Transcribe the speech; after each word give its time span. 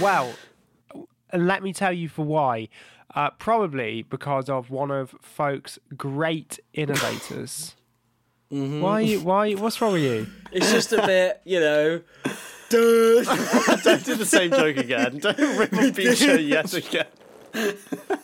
Well, 0.00 0.32
and 1.30 1.46
let 1.46 1.62
me 1.62 1.72
tell 1.72 1.92
you 1.92 2.08
for 2.08 2.24
why. 2.24 2.68
Uh, 3.14 3.30
probably 3.30 4.02
because 4.02 4.48
of 4.48 4.70
one 4.70 4.90
of 4.90 5.16
folks' 5.20 5.78
great 5.96 6.60
innovators. 6.72 7.74
Mm-hmm. 8.52 8.80
Why? 8.80 9.14
Why? 9.16 9.52
What's 9.54 9.80
wrong 9.80 9.94
with 9.94 10.02
you? 10.02 10.26
It's 10.52 10.70
just 10.70 10.92
a 10.92 10.96
bit, 11.06 11.40
you 11.44 11.60
know. 11.60 12.02
Don't 12.70 14.04
do 14.04 14.14
the 14.14 14.26
same 14.26 14.52
joke 14.52 14.76
again. 14.76 15.18
Don't 15.18 15.58
rip 15.58 15.72
me 15.72 15.90
feature 15.92 16.38
yet 16.38 16.72
again. 16.72 17.06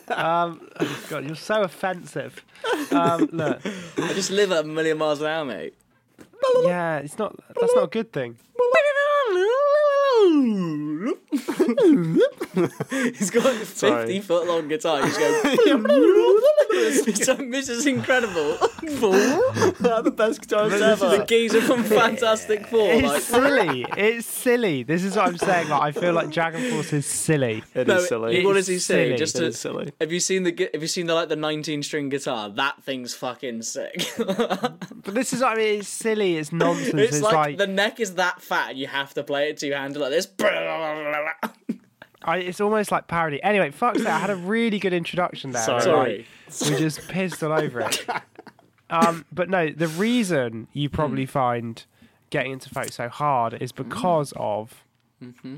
Um, 0.07 0.61
oh 0.79 1.05
God, 1.09 1.25
you're 1.25 1.35
so 1.35 1.63
offensive. 1.63 2.45
Um, 2.91 3.27
look, 3.33 3.59
I 3.65 4.13
just 4.13 4.31
live 4.31 4.53
at 4.53 4.63
a 4.63 4.67
million 4.67 4.97
miles 4.97 5.19
an 5.19 5.27
hour, 5.27 5.43
mate. 5.43 5.73
yeah, 6.63 6.99
it's 6.99 7.17
not. 7.17 7.35
That's 7.59 7.75
not 7.75 7.83
a 7.83 7.87
good 7.87 8.13
thing. 8.13 8.37
He's 13.17 13.29
got 13.31 13.45
a 13.45 13.59
50 13.59 13.65
Sorry. 13.65 14.19
foot 14.21 14.47
long 14.47 14.67
guitar. 14.67 15.05
He's 15.05 15.17
going. 15.17 15.41
it's 15.43 17.27
like 17.27 17.37
Mrs. 17.39 17.85
Incredible. 17.87 18.57
the 18.81 20.13
best 20.15 20.41
guitarist 20.41 20.79
the 20.79 20.85
ever. 20.85 21.25
geezer 21.25 21.61
from 21.61 21.83
Fantastic 21.83 22.67
Four. 22.67 22.89
It's 22.91 23.07
Like, 23.07 23.21
silly. 23.21 23.85
It's 23.97 24.27
silly. 24.27 24.83
This 24.83 25.03
is 25.03 25.15
what 25.15 25.27
I'm 25.27 25.37
saying. 25.37 25.69
Like, 25.69 25.81
I 25.81 25.91
feel 25.91 26.13
like 26.13 26.31
Dragon 26.31 26.71
Force 26.71 26.93
is 26.93 27.05
silly. 27.05 27.63
It 27.73 27.87
no, 27.87 27.97
is 27.97 28.07
silly. 28.07 28.45
what 28.45 28.53
does 28.53 28.67
he 28.67 28.79
say? 28.79 29.05
silly. 29.07 29.17
Just 29.17 29.35
to, 29.37 29.45
is 29.45 29.59
silly. 29.59 29.91
Have 29.99 30.11
you 30.11 30.19
seen 30.19 30.43
the 30.43 30.69
Have 30.73 30.81
you 30.81 30.87
seen 30.87 31.05
the 31.07 31.13
like 31.15 31.29
the 31.29 31.35
19 31.35 31.83
string 31.83 32.09
guitar? 32.09 32.49
That 32.49 32.81
thing's 32.83 33.13
fucking 33.13 33.61
sick. 33.63 34.09
But 34.17 35.13
this 35.15 35.31
is 35.33 35.41
what 35.41 35.53
I 35.53 35.55
mean. 35.55 35.79
It's 35.79 35.87
silly. 35.87 36.37
It's 36.37 36.51
nonsense. 36.51 36.93
it's, 36.93 37.13
It's, 37.17 37.21
like, 37.21 37.33
like, 37.33 37.57
the 37.57 37.67
neck 37.67 37.99
is 37.99 38.15
that 38.15 38.41
fat, 38.41 38.71
and 38.71 38.79
you 38.79 38.87
have 38.87 39.13
to 39.13 39.23
play 39.23 39.49
it 39.49 39.57
two 39.57 39.71
handed 39.71 40.01
like 40.09 41.51
this. 41.71 41.79
I, 42.23 42.37
it's 42.37 42.59
almost 42.59 42.91
like 42.91 43.07
parody. 43.07 43.41
Anyway, 43.41 43.71
fuck 43.71 43.95
that. 43.95 44.07
I 44.07 44.19
had 44.19 44.29
a 44.29 44.35
really 44.35 44.79
good 44.79 44.93
introduction 44.93 45.51
there. 45.51 45.63
Sorry. 45.63 46.25
We 46.61 46.75
just 46.75 47.07
pissed 47.07 47.41
all 47.43 47.53
over 47.53 47.81
it. 47.81 48.05
Um, 48.89 49.25
but 49.31 49.49
no, 49.49 49.69
the 49.69 49.87
reason 49.87 50.67
you 50.73 50.89
probably 50.89 51.25
hmm. 51.25 51.31
find 51.31 51.85
getting 52.29 52.53
into 52.53 52.69
folk 52.69 52.91
so 52.91 53.09
hard 53.09 53.61
is 53.61 53.71
hmm. 53.71 53.83
because 53.83 54.33
of. 54.35 54.85
Mm-hmm. 55.21 55.57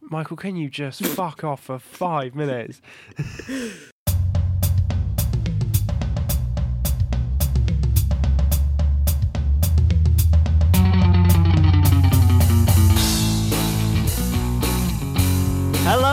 Michael, 0.00 0.36
can 0.36 0.56
you 0.56 0.68
just 0.68 1.04
fuck 1.04 1.44
off 1.44 1.62
for 1.64 1.78
five 1.78 2.34
minutes? 2.34 2.82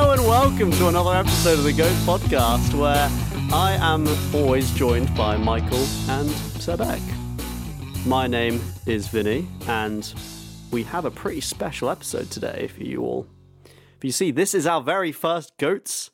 And 0.09 0.25
welcome 0.25 0.71
to 0.71 0.87
another 0.87 1.13
episode 1.13 1.59
of 1.59 1.65
the 1.65 1.71
Goats 1.71 2.03
Podcast, 2.03 2.73
where 2.73 3.07
I 3.53 3.77
am 3.79 4.07
always 4.33 4.71
joined 4.71 5.15
by 5.15 5.37
Michael 5.37 5.85
and 6.09 6.27
Sebek. 6.57 6.99
My 8.07 8.25
name 8.25 8.59
is 8.87 9.07
Vinny, 9.07 9.47
and 9.67 10.11
we 10.71 10.81
have 10.81 11.05
a 11.05 11.11
pretty 11.11 11.41
special 11.41 11.91
episode 11.91 12.31
today 12.31 12.67
for 12.75 12.81
you 12.81 13.03
all. 13.03 13.27
You 14.01 14.11
see, 14.11 14.31
this 14.31 14.55
is 14.55 14.65
our 14.65 14.81
very 14.81 15.11
first 15.11 15.55
Goats 15.57 16.09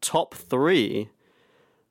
top 0.00 0.34
three, 0.34 1.10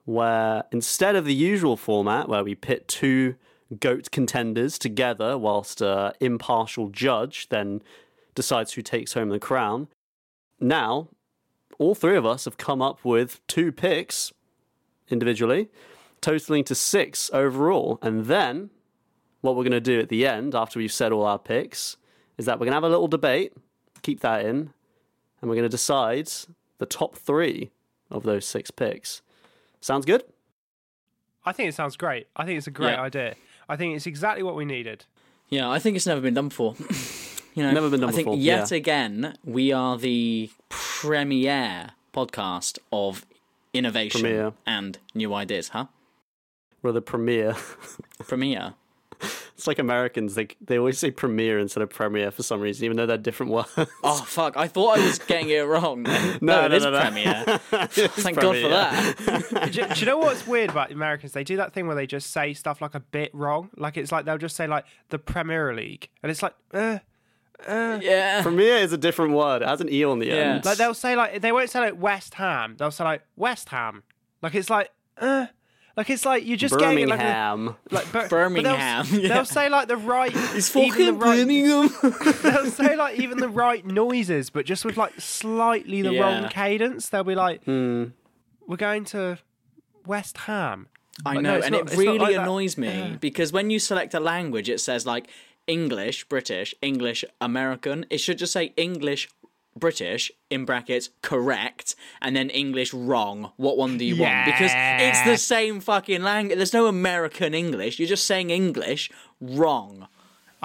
where 0.03 0.65
instead 0.73 1.15
of 1.15 1.23
the 1.23 1.33
usual 1.33 1.77
format 1.77 2.27
where 2.27 2.43
we 2.43 2.55
pit 2.55 2.85
two 2.89 3.35
goat 3.79 4.11
contenders 4.11 4.77
together 4.77 5.37
whilst 5.37 5.79
an 5.79 6.11
impartial 6.19 6.89
judge 6.89 7.47
then 7.47 7.81
decides 8.35 8.73
who 8.73 8.81
takes 8.81 9.13
home 9.13 9.29
the 9.29 9.39
crown, 9.39 9.87
now 10.59 11.07
all 11.79 11.95
three 11.95 12.15
of 12.15 12.25
us 12.25 12.45
have 12.45 12.57
come 12.57 12.81
up 12.81 13.03
with 13.03 13.45
two 13.47 13.71
picks 13.71 14.31
individually, 15.09 15.69
totaling 16.21 16.63
to 16.65 16.75
six 16.75 17.29
overall. 17.33 17.99
And 18.01 18.25
then 18.25 18.69
what 19.41 19.55
we're 19.55 19.63
going 19.63 19.71
to 19.71 19.79
do 19.81 19.99
at 19.99 20.09
the 20.09 20.25
end, 20.25 20.55
after 20.55 20.79
we've 20.79 20.91
said 20.91 21.11
all 21.11 21.25
our 21.25 21.39
picks, 21.39 21.97
is 22.37 22.45
that 22.45 22.55
we're 22.59 22.65
going 22.65 22.71
to 22.71 22.77
have 22.77 22.83
a 22.83 22.89
little 22.89 23.07
debate, 23.07 23.53
keep 24.01 24.21
that 24.21 24.41
in, 24.45 24.71
and 25.41 25.49
we're 25.49 25.55
going 25.55 25.63
to 25.63 25.69
decide 25.69 26.29
the 26.77 26.85
top 26.85 27.15
three 27.15 27.71
of 28.09 28.23
those 28.23 28.45
six 28.45 28.71
picks. 28.71 29.21
Sounds 29.81 30.05
good? 30.05 30.23
I 31.45 31.51
think 31.51 31.69
it 31.69 31.75
sounds 31.75 31.95
great. 31.95 32.27
I 32.35 32.45
think 32.45 32.57
it's 32.57 32.67
a 32.67 32.71
great 32.71 32.93
Yeah. 32.93 33.01
idea. 33.01 33.35
I 33.69 33.75
think 33.75 33.95
it's 33.95 34.07
exactly 34.07 34.43
what 34.43 34.55
we 34.55 34.65
needed. 34.65 35.05
Yeah, 35.49 35.69
I 35.69 35.77
think 35.79 35.95
it's 35.95 36.07
never 36.07 36.21
been 36.21 36.33
done 36.33 36.47
before. 36.49 36.75
you 37.55 37.63
know, 37.63 37.71
Never 37.71 37.89
been 37.89 37.99
done 37.99 38.09
I 38.09 38.13
think 38.13 38.25
before, 38.25 38.37
yet 38.37 38.71
yeah. 38.71 38.77
again 38.77 39.37
we 39.43 39.71
are 39.71 39.97
the 39.97 40.49
premier 41.05 41.91
podcast 42.13 42.79
of 42.91 43.25
innovation 43.73 44.21
Premier. 44.21 44.53
and 44.65 44.97
new 45.13 45.33
ideas, 45.33 45.69
huh? 45.69 45.85
We're 46.81 46.91
the 46.93 47.01
premiere. 47.01 47.55
premiere. 48.27 48.73
it's 49.21 49.65
like 49.67 49.79
Americans, 49.79 50.35
they, 50.35 50.47
they 50.61 50.77
always 50.77 50.99
say 50.99 51.09
premiere 51.11 51.57
instead 51.59 51.81
of 51.81 51.89
premiere 51.89 52.31
for 52.31 52.43
some 52.43 52.59
reason, 52.59 52.85
even 52.85 52.97
though 52.97 53.05
they're 53.05 53.17
different 53.17 53.51
words. 53.51 53.69
Oh 54.03 54.23
fuck! 54.27 54.57
I 54.57 54.67
thought 54.67 54.99
I 54.99 55.05
was 55.05 55.19
getting 55.19 55.49
it 55.49 55.61
wrong. 55.61 56.03
no, 56.03 56.37
No, 56.41 56.65
it 56.65 56.69
no, 56.69 56.75
is 56.75 56.83
no, 56.83 56.91
no. 56.91 56.99
premier. 57.01 57.43
It's 57.71 58.23
Thank 58.23 58.39
God 58.39 58.57
for 58.57 58.69
that. 58.69 59.71
do, 59.71 59.81
you, 59.81 59.87
do 59.87 59.99
you 59.99 60.05
know 60.05 60.17
what's 60.17 60.45
weird 60.45 60.69
about 60.69 60.89
the 60.89 60.95
Americans? 60.95 61.31
They 61.33 61.43
do 61.43 61.57
that 61.57 61.73
thing 61.73 61.87
where 61.87 61.95
they 61.95 62.07
just 62.07 62.31
say 62.31 62.53
stuff 62.53 62.81
like 62.81 62.93
a 62.95 62.99
bit 62.99 63.33
wrong. 63.33 63.69
Like 63.77 63.95
it's 63.97 64.11
like 64.11 64.25
they'll 64.25 64.37
just 64.37 64.55
say 64.55 64.67
like 64.67 64.85
the 65.09 65.17
Premier 65.19 65.73
League, 65.73 66.09
and 66.21 66.29
it's 66.31 66.43
like, 66.43 66.53
uh, 66.73 66.99
uh, 67.67 67.99
yeah. 68.01 68.41
Premiere 68.41 68.77
is 68.77 68.91
a 68.93 68.97
different 68.97 69.33
word. 69.33 69.61
It 69.61 69.67
has 69.67 69.81
an 69.81 69.89
E 69.91 70.03
on 70.03 70.19
the 70.19 70.27
Yeah. 70.27 70.33
end. 70.55 70.65
like 70.65 70.77
they'll 70.77 70.93
say 70.93 71.15
like 71.15 71.41
they 71.41 71.51
won't 71.51 71.69
say 71.69 71.79
like 71.79 71.99
West 72.01 72.33
Ham. 72.35 72.75
They'll 72.77 72.91
say 72.91 73.03
like 73.03 73.21
West 73.35 73.69
Ham. 73.69 74.03
Like 74.41 74.55
it's 74.55 74.69
like, 74.69 74.91
uh, 75.17 75.47
like 75.97 76.09
it's 76.09 76.25
like 76.25 76.45
you're 76.45 76.57
just 76.57 76.77
getting 76.77 76.99
it 76.99 77.07
like, 77.07 77.19
a- 77.19 77.23
Birmingham. 77.23 77.75
like 77.91 78.11
Bir- 78.11 78.27
Birmingham, 78.27 79.05
They'll, 79.09 79.19
yeah. 79.21 79.27
they'll 79.33 79.45
say 79.45 79.69
like 79.69 79.87
the 79.87 79.95
right. 79.97 80.31
It's 80.53 80.75
even 80.75 80.89
the 80.89 81.13
fucking 81.13 81.19
right, 81.19 81.37
Birmingham. 81.37 81.89
They'll 82.43 82.71
say 82.71 82.95
like 82.97 83.17
even 83.19 83.37
the 83.37 83.49
right 83.49 83.85
noises, 83.85 84.49
but 84.49 84.65
just 84.65 84.83
with 84.85 84.97
like 84.97 85.13
slightly 85.19 86.01
the 86.01 86.19
wrong 86.19 86.49
cadence. 86.49 87.09
They'll 87.09 87.23
be 87.23 87.35
like, 87.35 87.63
Hmm. 87.63 88.05
"We're 88.67 88.75
going 88.77 89.05
to 89.05 89.39
West 90.05 90.37
Ham." 90.39 90.87
I 91.25 91.35
Like, 91.35 91.43
know, 91.43 91.57
no, 91.59 91.63
and 91.65 91.71
not- 91.71 91.93
it 91.93 91.97
really 91.97 92.19
like 92.19 92.35
that. 92.35 92.41
annoys 92.41 92.77
me 92.77 93.17
because 93.21 93.53
when 93.53 93.69
you 93.69 93.79
select 93.79 94.13
a 94.13 94.19
language, 94.19 94.67
it 94.69 94.81
says 94.81 95.05
like 95.05 95.29
English, 95.67 96.25
British, 96.29 96.75
English, 96.81 97.25
American. 97.41 98.05
It 98.09 98.19
should 98.19 98.37
just 98.37 98.53
say 98.53 98.73
English, 98.77 99.29
British 99.77 100.31
in 100.49 100.65
brackets 100.65 101.09
correct, 101.21 101.95
and 102.21 102.35
then 102.35 102.49
English 102.49 102.93
wrong. 102.93 103.51
What 103.57 103.77
one 103.77 103.97
do 103.97 104.05
you 104.05 104.21
want? 104.21 104.45
Because 104.45 104.71
it's 104.73 105.23
the 105.23 105.37
same 105.37 105.79
fucking 105.81 106.23
language. 106.23 106.57
There's 106.57 106.73
no 106.73 106.87
American 106.87 107.53
English. 107.53 107.99
You're 107.99 108.07
just 108.07 108.25
saying 108.25 108.49
English 108.51 109.11
wrong. 109.41 110.07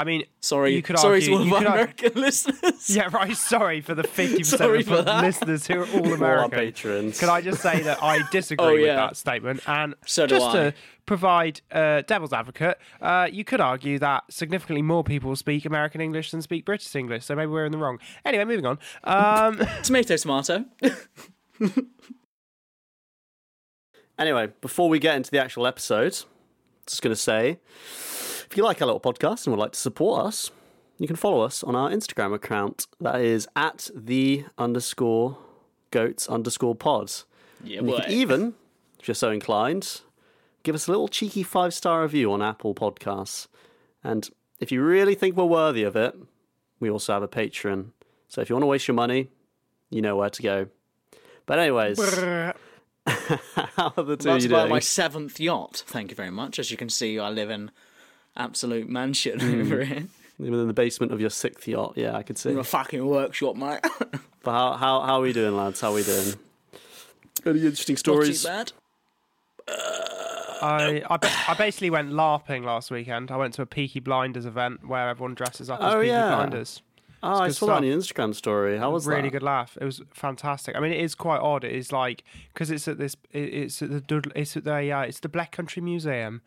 I 0.00 0.04
mean, 0.04 0.24
Sorry, 0.40 0.74
you 0.74 0.80
could 0.82 0.98
sorry 0.98 1.16
argue, 1.16 1.28
to 1.28 1.34
all 1.34 1.42
of 1.42 1.52
our 1.52 1.58
ar- 1.68 1.72
American 1.74 2.12
listeners. 2.22 2.88
Yeah, 2.88 3.10
right. 3.12 3.36
Sorry 3.36 3.82
for 3.82 3.94
the 3.94 4.04
fifty 4.04 4.38
percent 4.38 4.62
of 4.62 5.22
listeners 5.22 5.66
who 5.66 5.80
are 5.82 5.86
all 5.86 6.14
American. 6.14 6.22
All 6.22 6.26
our 6.40 6.48
patrons. 6.48 7.20
Can 7.20 7.28
I 7.28 7.42
just 7.42 7.60
say 7.60 7.82
that 7.82 8.02
I 8.02 8.22
disagree 8.32 8.64
Oh, 8.66 8.72
with 8.72 8.86
that 8.96 9.16
statement? 9.18 9.60
And 9.66 9.94
So 10.06 10.26
do 10.26 10.36
just 10.36 10.46
I. 10.46 10.52
to 10.54 10.74
provide 11.04 11.60
uh, 11.70 12.00
devil's 12.06 12.32
advocate, 12.32 12.78
uh, 13.02 13.28
you 13.30 13.44
could 13.44 13.60
argue 13.60 13.98
that 13.98 14.24
significantly 14.30 14.80
more 14.80 15.04
people 15.04 15.36
speak 15.36 15.66
American 15.66 16.00
English 16.00 16.30
than 16.30 16.40
speak 16.40 16.64
British 16.64 16.94
English. 16.94 17.24
So 17.26 17.34
maybe 17.36 17.50
we're 17.50 17.66
in 17.66 17.72
the 17.72 17.78
wrong. 17.78 17.98
Anyway, 18.24 18.44
moving 18.44 18.64
on. 18.64 18.78
Um, 19.04 19.60
Tomato, 19.82 20.16
tomato. 20.16 20.64
Anyway, 24.18 24.48
before 24.60 24.88
we 24.88 24.98
get 24.98 25.16
into 25.16 25.30
the 25.30 25.38
actual 25.38 25.66
episode, 25.66 26.12
just 26.86 27.02
going 27.02 27.12
to 27.12 27.16
say 27.16 27.58
if 28.50 28.56
you 28.56 28.64
like 28.64 28.82
our 28.82 28.86
little 28.86 29.00
podcast 29.00 29.46
and 29.46 29.54
would 29.54 29.60
like 29.60 29.72
to 29.72 29.78
support 29.78 30.26
us, 30.26 30.50
you 30.98 31.06
can 31.06 31.14
follow 31.14 31.42
us 31.42 31.62
on 31.62 31.76
our 31.76 31.88
Instagram 31.88 32.34
account. 32.34 32.88
That 33.00 33.20
is 33.20 33.46
at 33.54 33.88
the 33.94 34.44
underscore 34.58 35.38
goats 35.92 36.28
underscore 36.28 36.74
pod. 36.74 37.12
Yeah, 37.62 37.82
you 37.82 37.96
can 37.96 38.10
even, 38.10 38.54
if 38.98 39.06
you're 39.06 39.14
so 39.14 39.30
inclined, 39.30 40.00
give 40.64 40.74
us 40.74 40.88
a 40.88 40.90
little 40.90 41.06
cheeky 41.06 41.44
five 41.44 41.72
star 41.72 42.02
review 42.02 42.32
on 42.32 42.42
Apple 42.42 42.74
Podcasts. 42.74 43.46
And 44.02 44.28
if 44.58 44.72
you 44.72 44.82
really 44.82 45.14
think 45.14 45.36
we're 45.36 45.44
worthy 45.44 45.84
of 45.84 45.94
it, 45.94 46.16
we 46.80 46.90
also 46.90 47.12
have 47.12 47.22
a 47.22 47.28
Patreon. 47.28 47.90
So 48.26 48.40
if 48.40 48.50
you 48.50 48.56
want 48.56 48.64
to 48.64 48.68
waste 48.68 48.88
your 48.88 48.96
money, 48.96 49.28
you 49.90 50.02
know 50.02 50.16
where 50.16 50.30
to 50.30 50.42
go. 50.42 50.66
But 51.46 51.60
anyways, 51.60 51.98
how 53.06 53.92
are 53.96 54.02
the 54.02 54.16
two 54.16 54.24
That's 54.24 54.42
you 54.42 54.48
doing? 54.48 54.68
my 54.68 54.80
seventh 54.80 55.38
yacht. 55.38 55.84
Thank 55.86 56.10
you 56.10 56.16
very 56.16 56.30
much. 56.30 56.58
As 56.58 56.72
you 56.72 56.76
can 56.76 56.88
see, 56.88 57.16
I 57.18 57.30
live 57.30 57.50
in 57.50 57.70
absolute 58.40 58.88
mansion 58.88 59.38
Hmm. 59.40 59.60
over 59.60 59.84
here. 59.84 60.06
Even 60.40 60.54
in 60.60 60.66
the 60.68 60.72
basement 60.74 61.12
of 61.12 61.20
your 61.20 61.30
sixth 61.30 61.68
yacht, 61.68 61.92
yeah, 61.96 62.16
I 62.16 62.22
could 62.22 62.38
see. 62.38 62.50
In 62.50 62.58
a 62.58 62.64
fucking 62.64 63.04
workshop, 63.06 63.56
mate. 63.56 63.80
But 64.42 64.52
how 64.52 64.72
how 64.72 65.00
how 65.02 65.14
are 65.18 65.20
we 65.20 65.34
doing, 65.34 65.54
lads? 65.54 65.82
How 65.82 65.90
are 65.90 65.94
we 65.96 66.02
doing? 66.02 66.32
Any 67.44 67.60
interesting 67.60 67.92
Not 67.94 68.04
too 68.24 68.32
stories? 68.32 68.44
bad. 68.44 68.72
I, 70.62 71.02
I, 71.08 71.16
ba- 71.16 71.30
I 71.48 71.54
basically 71.54 71.90
went 71.90 72.10
LARPing 72.10 72.64
last 72.64 72.90
weekend. 72.90 73.30
I 73.30 73.36
went 73.36 73.54
to 73.54 73.62
a 73.62 73.66
Peaky 73.66 74.00
Blinders 74.00 74.44
event 74.46 74.86
where 74.86 75.08
everyone 75.08 75.34
dresses 75.34 75.70
up 75.70 75.80
as 75.80 75.94
Oh, 75.94 75.98
Peaky 76.00 76.08
yeah. 76.08 76.34
Blinders. 76.34 76.82
Oh, 77.22 77.40
I 77.40 77.46
good 77.48 77.56
saw 77.56 77.66
that 77.66 77.72
on 77.72 77.78
stuff. 77.78 77.84
your 77.86 77.98
Instagram 77.98 78.34
story. 78.34 78.78
How 78.78 78.90
was 78.90 79.06
a 79.06 79.10
really 79.10 79.22
that? 79.24 79.30
good 79.32 79.42
laugh. 79.42 79.76
It 79.80 79.84
was 79.84 80.00
fantastic. 80.12 80.76
I 80.76 80.80
mean, 80.80 80.92
it 80.92 81.00
is 81.00 81.14
quite 81.14 81.40
odd. 81.40 81.64
It 81.64 81.72
is 81.72 81.92
like 81.92 82.24
because 82.52 82.70
it's 82.70 82.88
at 82.88 82.98
this. 82.98 83.14
it- 83.32 83.54
It's 83.54 83.82
at 83.82 83.90
the. 84.08 84.22
It's 84.34 84.56
at 84.56 84.64
the. 84.64 84.90
Uh, 84.92 85.02
it's 85.02 85.20
the 85.20 85.28
Black 85.28 85.52
Country 85.52 85.82
Museum. 85.82 86.40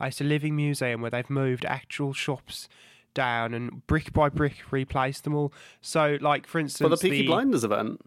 It's 0.00 0.20
a 0.20 0.24
living 0.24 0.56
museum 0.56 1.00
where 1.00 1.10
they've 1.10 1.30
moved 1.30 1.64
actual 1.64 2.12
shops 2.12 2.68
down 3.14 3.54
and 3.54 3.86
brick 3.86 4.12
by 4.12 4.28
brick 4.28 4.56
replaced 4.70 5.24
them 5.24 5.34
all. 5.34 5.52
So, 5.80 6.18
like 6.20 6.46
for 6.46 6.58
instance, 6.58 6.88
For 6.88 6.96
the 6.96 7.10
Peaky 7.10 7.26
Blinders 7.26 7.64
event. 7.64 8.00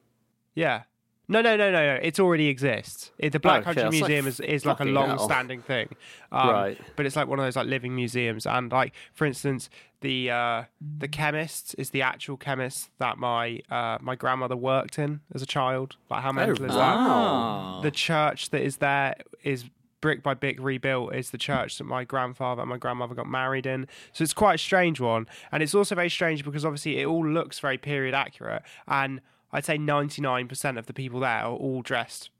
Yeah. 0.55 0.83
No, 1.29 1.41
no, 1.41 1.55
no, 1.55 1.71
no, 1.71 1.95
no. 1.95 1.99
It 2.01 2.19
already 2.19 2.47
exists. 2.47 3.11
It, 3.17 3.31
the 3.31 3.39
Black 3.39 3.61
Okay, 3.61 3.63
Country 3.63 3.83
that's 3.83 3.93
like 3.93 4.09
Museum 4.09 4.27
is, 4.27 4.39
is 4.41 4.65
like 4.65 4.81
a 4.81 4.85
long-standing 4.85 5.61
thing, 5.61 5.87
um, 6.33 6.49
Right. 6.49 6.77
But 6.97 7.05
it's 7.05 7.15
like 7.15 7.29
one 7.29 7.39
of 7.39 7.45
those 7.45 7.55
like 7.55 7.65
living 7.67 7.95
museums, 7.95 8.45
and 8.45 8.69
like 8.71 8.93
for 9.13 9.25
instance, 9.25 9.69
the 10.01 10.29
uh, 10.29 10.63
the 10.99 11.07
chemist 11.07 11.75
is 11.77 11.91
the 11.91 12.01
actual 12.01 12.35
chemist 12.35 12.89
that 12.99 13.17
my 13.17 13.61
uh, 13.71 13.99
my 14.01 14.15
grandmother 14.15 14.57
worked 14.57 14.99
in 14.99 15.21
as 15.33 15.41
a 15.41 15.45
child. 15.45 15.95
Like 16.09 16.23
how 16.23 16.33
mental 16.33 16.65
is 16.65 16.73
that? 16.73 16.77
Ah. 16.77 17.79
The 17.81 17.91
church 17.91 18.49
that 18.49 18.61
is 18.61 18.77
there 18.77 19.15
is 19.43 19.63
brick 20.03 20.21
by 20.21 20.33
brick 20.33 20.57
rebuilt 20.59 21.15
is 21.15 21.29
the 21.29 21.37
church 21.37 21.77
that 21.77 21.85
my 21.85 22.03
grandfather 22.03 22.61
and 22.61 22.69
my 22.69 22.75
grandmother 22.77 23.15
got 23.15 23.25
married 23.25 23.65
in. 23.65 23.87
So 24.11 24.21
it's 24.21 24.33
quite 24.33 24.55
a 24.55 24.57
strange 24.57 24.99
one. 24.99 25.27
And 25.49 25.63
it's 25.63 25.73
also 25.73 25.95
very 25.95 26.09
strange 26.09 26.43
because 26.43 26.65
obviously 26.65 26.99
it 26.99 27.05
all 27.05 27.25
looks 27.25 27.57
very 27.61 27.77
period 27.77 28.13
accurate. 28.13 28.63
And 28.85 29.21
I'd 29.53 29.63
say 29.63 29.77
99% 29.77 30.77
of 30.77 30.87
the 30.87 30.93
people 30.93 31.21
there 31.21 31.29
are 31.29 31.53
all 31.53 31.81
dressed, 31.81 32.31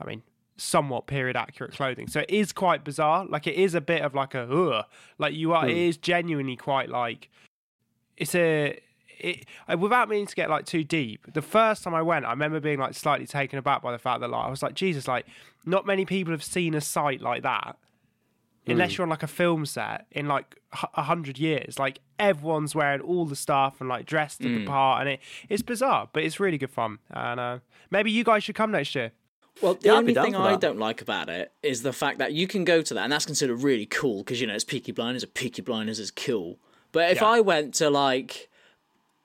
I 0.00 0.06
mean, 0.06 0.24
somewhat 0.56 1.06
period 1.06 1.36
accurate 1.36 1.72
clothing. 1.72 2.08
So 2.08 2.18
it 2.18 2.30
is 2.30 2.52
quite 2.52 2.82
bizarre. 2.82 3.24
Like 3.26 3.46
it 3.46 3.54
is 3.54 3.76
a 3.76 3.80
bit 3.80 4.02
of 4.02 4.16
like 4.16 4.34
a, 4.34 4.42
ugh. 4.42 4.84
Like 5.18 5.34
you 5.34 5.52
are, 5.52 5.68
it 5.68 5.74
hmm. 5.74 5.78
is 5.78 5.98
genuinely 5.98 6.56
quite 6.56 6.88
like, 6.88 7.30
it's 8.16 8.34
a, 8.34 8.80
it, 9.20 9.46
uh, 9.72 9.76
without 9.78 10.08
meaning 10.08 10.26
to 10.26 10.34
get 10.34 10.48
like 10.50 10.64
too 10.66 10.84
deep, 10.84 11.26
the 11.32 11.42
first 11.42 11.82
time 11.84 11.94
I 11.94 12.02
went, 12.02 12.24
I 12.24 12.30
remember 12.30 12.60
being 12.60 12.78
like 12.78 12.94
slightly 12.94 13.26
taken 13.26 13.58
aback 13.58 13.82
by 13.82 13.92
the 13.92 13.98
fact 13.98 14.20
that 14.20 14.30
like 14.30 14.44
I 14.46 14.50
was 14.50 14.62
like, 14.62 14.74
Jesus, 14.74 15.06
like 15.08 15.26
not 15.64 15.86
many 15.86 16.04
people 16.04 16.32
have 16.32 16.42
seen 16.44 16.74
a 16.74 16.80
sight 16.80 17.20
like 17.20 17.42
that, 17.42 17.76
unless 18.66 18.96
you're 18.98 19.04
on 19.04 19.08
like 19.10 19.22
a 19.22 19.26
film 19.28 19.64
set 19.66 20.06
in 20.10 20.28
like 20.28 20.56
h- 20.74 20.84
a 20.94 21.02
hundred 21.02 21.38
years. 21.38 21.78
Like 21.78 22.00
everyone's 22.18 22.74
wearing 22.74 23.00
all 23.00 23.24
the 23.24 23.36
stuff 23.36 23.80
and 23.80 23.88
like 23.88 24.06
dressed 24.06 24.42
to 24.42 24.48
the 24.58 24.66
part, 24.66 25.00
and 25.00 25.08
it 25.10 25.20
it's 25.48 25.62
bizarre, 25.62 26.08
but 26.12 26.22
it's 26.22 26.38
really 26.40 26.58
good 26.58 26.70
fun. 26.70 26.98
And 27.10 27.40
uh, 27.40 27.58
maybe 27.90 28.10
you 28.10 28.24
guys 28.24 28.44
should 28.44 28.54
come 28.54 28.70
next 28.72 28.94
year. 28.94 29.12
Well, 29.62 29.74
the 29.74 29.88
Yeah, 29.88 29.94
only 29.94 30.14
thing 30.14 30.36
I 30.36 30.52
that. 30.52 30.60
don't 30.60 30.78
like 30.78 31.02
about 31.02 31.28
it 31.28 31.50
is 31.64 31.82
the 31.82 31.92
fact 31.92 32.18
that 32.18 32.32
you 32.32 32.46
can 32.46 32.64
go 32.64 32.80
to 32.82 32.94
that, 32.94 33.02
and 33.02 33.12
that's 33.12 33.26
considered 33.26 33.56
really 33.62 33.86
cool 33.86 34.18
because 34.18 34.40
you 34.40 34.46
know 34.46 34.54
it's 34.54 34.64
Peaky 34.64 34.92
Blinders. 34.92 35.24
and 35.24 35.34
Peaky 35.34 35.62
Blinders 35.62 35.98
is 35.98 36.10
cool. 36.10 36.58
But 36.92 37.10
if 37.10 37.20
Yeah. 37.20 37.26
I 37.28 37.40
went 37.40 37.74
to 37.74 37.90
like 37.90 38.47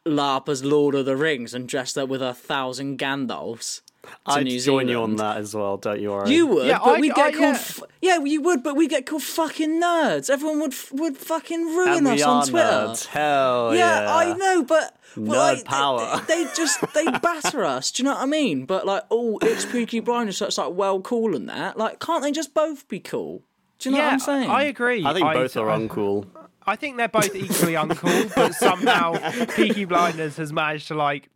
LARP 0.06 0.50
as 0.50 0.64
Lord 0.66 0.96
of 0.96 1.06
the 1.06 1.16
Rings 1.16 1.54
and 1.54 1.68
dressed 1.68 1.98
up 1.98 2.10
with 2.10 2.22
a 2.22 2.34
thousand 2.34 3.00
Gandalfs 3.00 3.82
to 4.04 4.10
I'd 4.26 4.44
New 4.46 4.60
join 4.60 4.90
you 4.90 5.02
on 5.02 5.16
that 5.16 5.38
as 5.38 5.56
well. 5.56 5.78
Don't 5.78 6.02
you 6.02 6.12
worry. 6.12 6.30
You 6.30 6.46
would, 6.48 6.68
Yeah, 6.68 6.80
but 6.84 6.98
I- 6.98 7.00
we 7.00 7.10
I- 7.10 7.14
get 7.16 7.34
called. 7.36 7.42
yeah. 7.42 7.50
F- 7.54 7.80
yeah, 8.02 8.20
you 8.22 8.42
would, 8.42 8.62
but 8.62 8.76
we 8.76 8.90
get 8.90 9.06
called 9.06 9.24
fucking 9.24 9.82
nerds. 9.82 10.30
Everyone 10.30 10.60
would 10.60 10.74
f- 10.74 10.92
would 10.92 11.16
fucking 11.18 11.62
ruin 11.68 12.00
and 12.00 12.06
we 12.08 12.12
us 12.16 12.22
are 12.24 12.42
on 12.42 12.48
Twitter. 12.48 12.68
nerds. 12.68 13.06
Hell 13.06 13.74
yeah, 13.76 14.02
yeah! 14.04 14.14
I 14.16 14.34
know, 14.34 14.62
but 14.64 14.98
well, 15.16 15.26
Nerd 15.26 15.38
like, 15.38 15.58
they- 15.60 15.64
power. 15.64 16.22
They, 16.28 16.46
just 16.54 16.82
they 16.94 17.06
batter 17.22 17.64
us. 17.64 17.92
Do 17.92 18.04
you 18.04 18.10
know 18.10 18.16
what 18.16 18.24
I 18.24 18.26
mean? 18.26 18.66
But 18.66 18.86
like, 18.86 19.04
oh, 19.10 19.40
it's 19.42 19.64
Peaky 19.64 20.02
Blinders, 20.02 20.36
so 20.36 20.48
it's 20.48 20.58
like 20.58 20.74
well 20.74 21.00
cool 21.00 21.34
and 21.34 21.48
that. 21.48 21.78
Like, 21.78 22.02
can't 22.02 22.22
they 22.24 22.34
just 22.34 22.54
both 22.54 22.86
be 22.90 23.00
cool? 23.00 23.42
Do 23.80 23.88
you 23.90 23.96
know 23.96 24.00
yeah, 24.02 24.08
what 24.08 24.14
I'm 24.14 24.20
saying? 24.20 24.50
I 24.50 24.64
agree. 24.64 25.06
I 25.06 25.14
think 25.14 25.32
both 25.32 25.56
are 25.56 25.70
I, 25.70 25.78
uncool. 25.80 26.26
I 26.66 26.76
think 26.76 26.98
they're 26.98 27.08
both 27.08 27.36
equally 27.36 27.74
uncool, 27.74 28.34
but 28.36 28.54
somehow 28.54 29.16
Peaky 29.56 29.86
Blinders 29.86 30.38
has 30.38 30.54
managed 30.54 30.88
to 30.90 30.96
like 30.96 31.30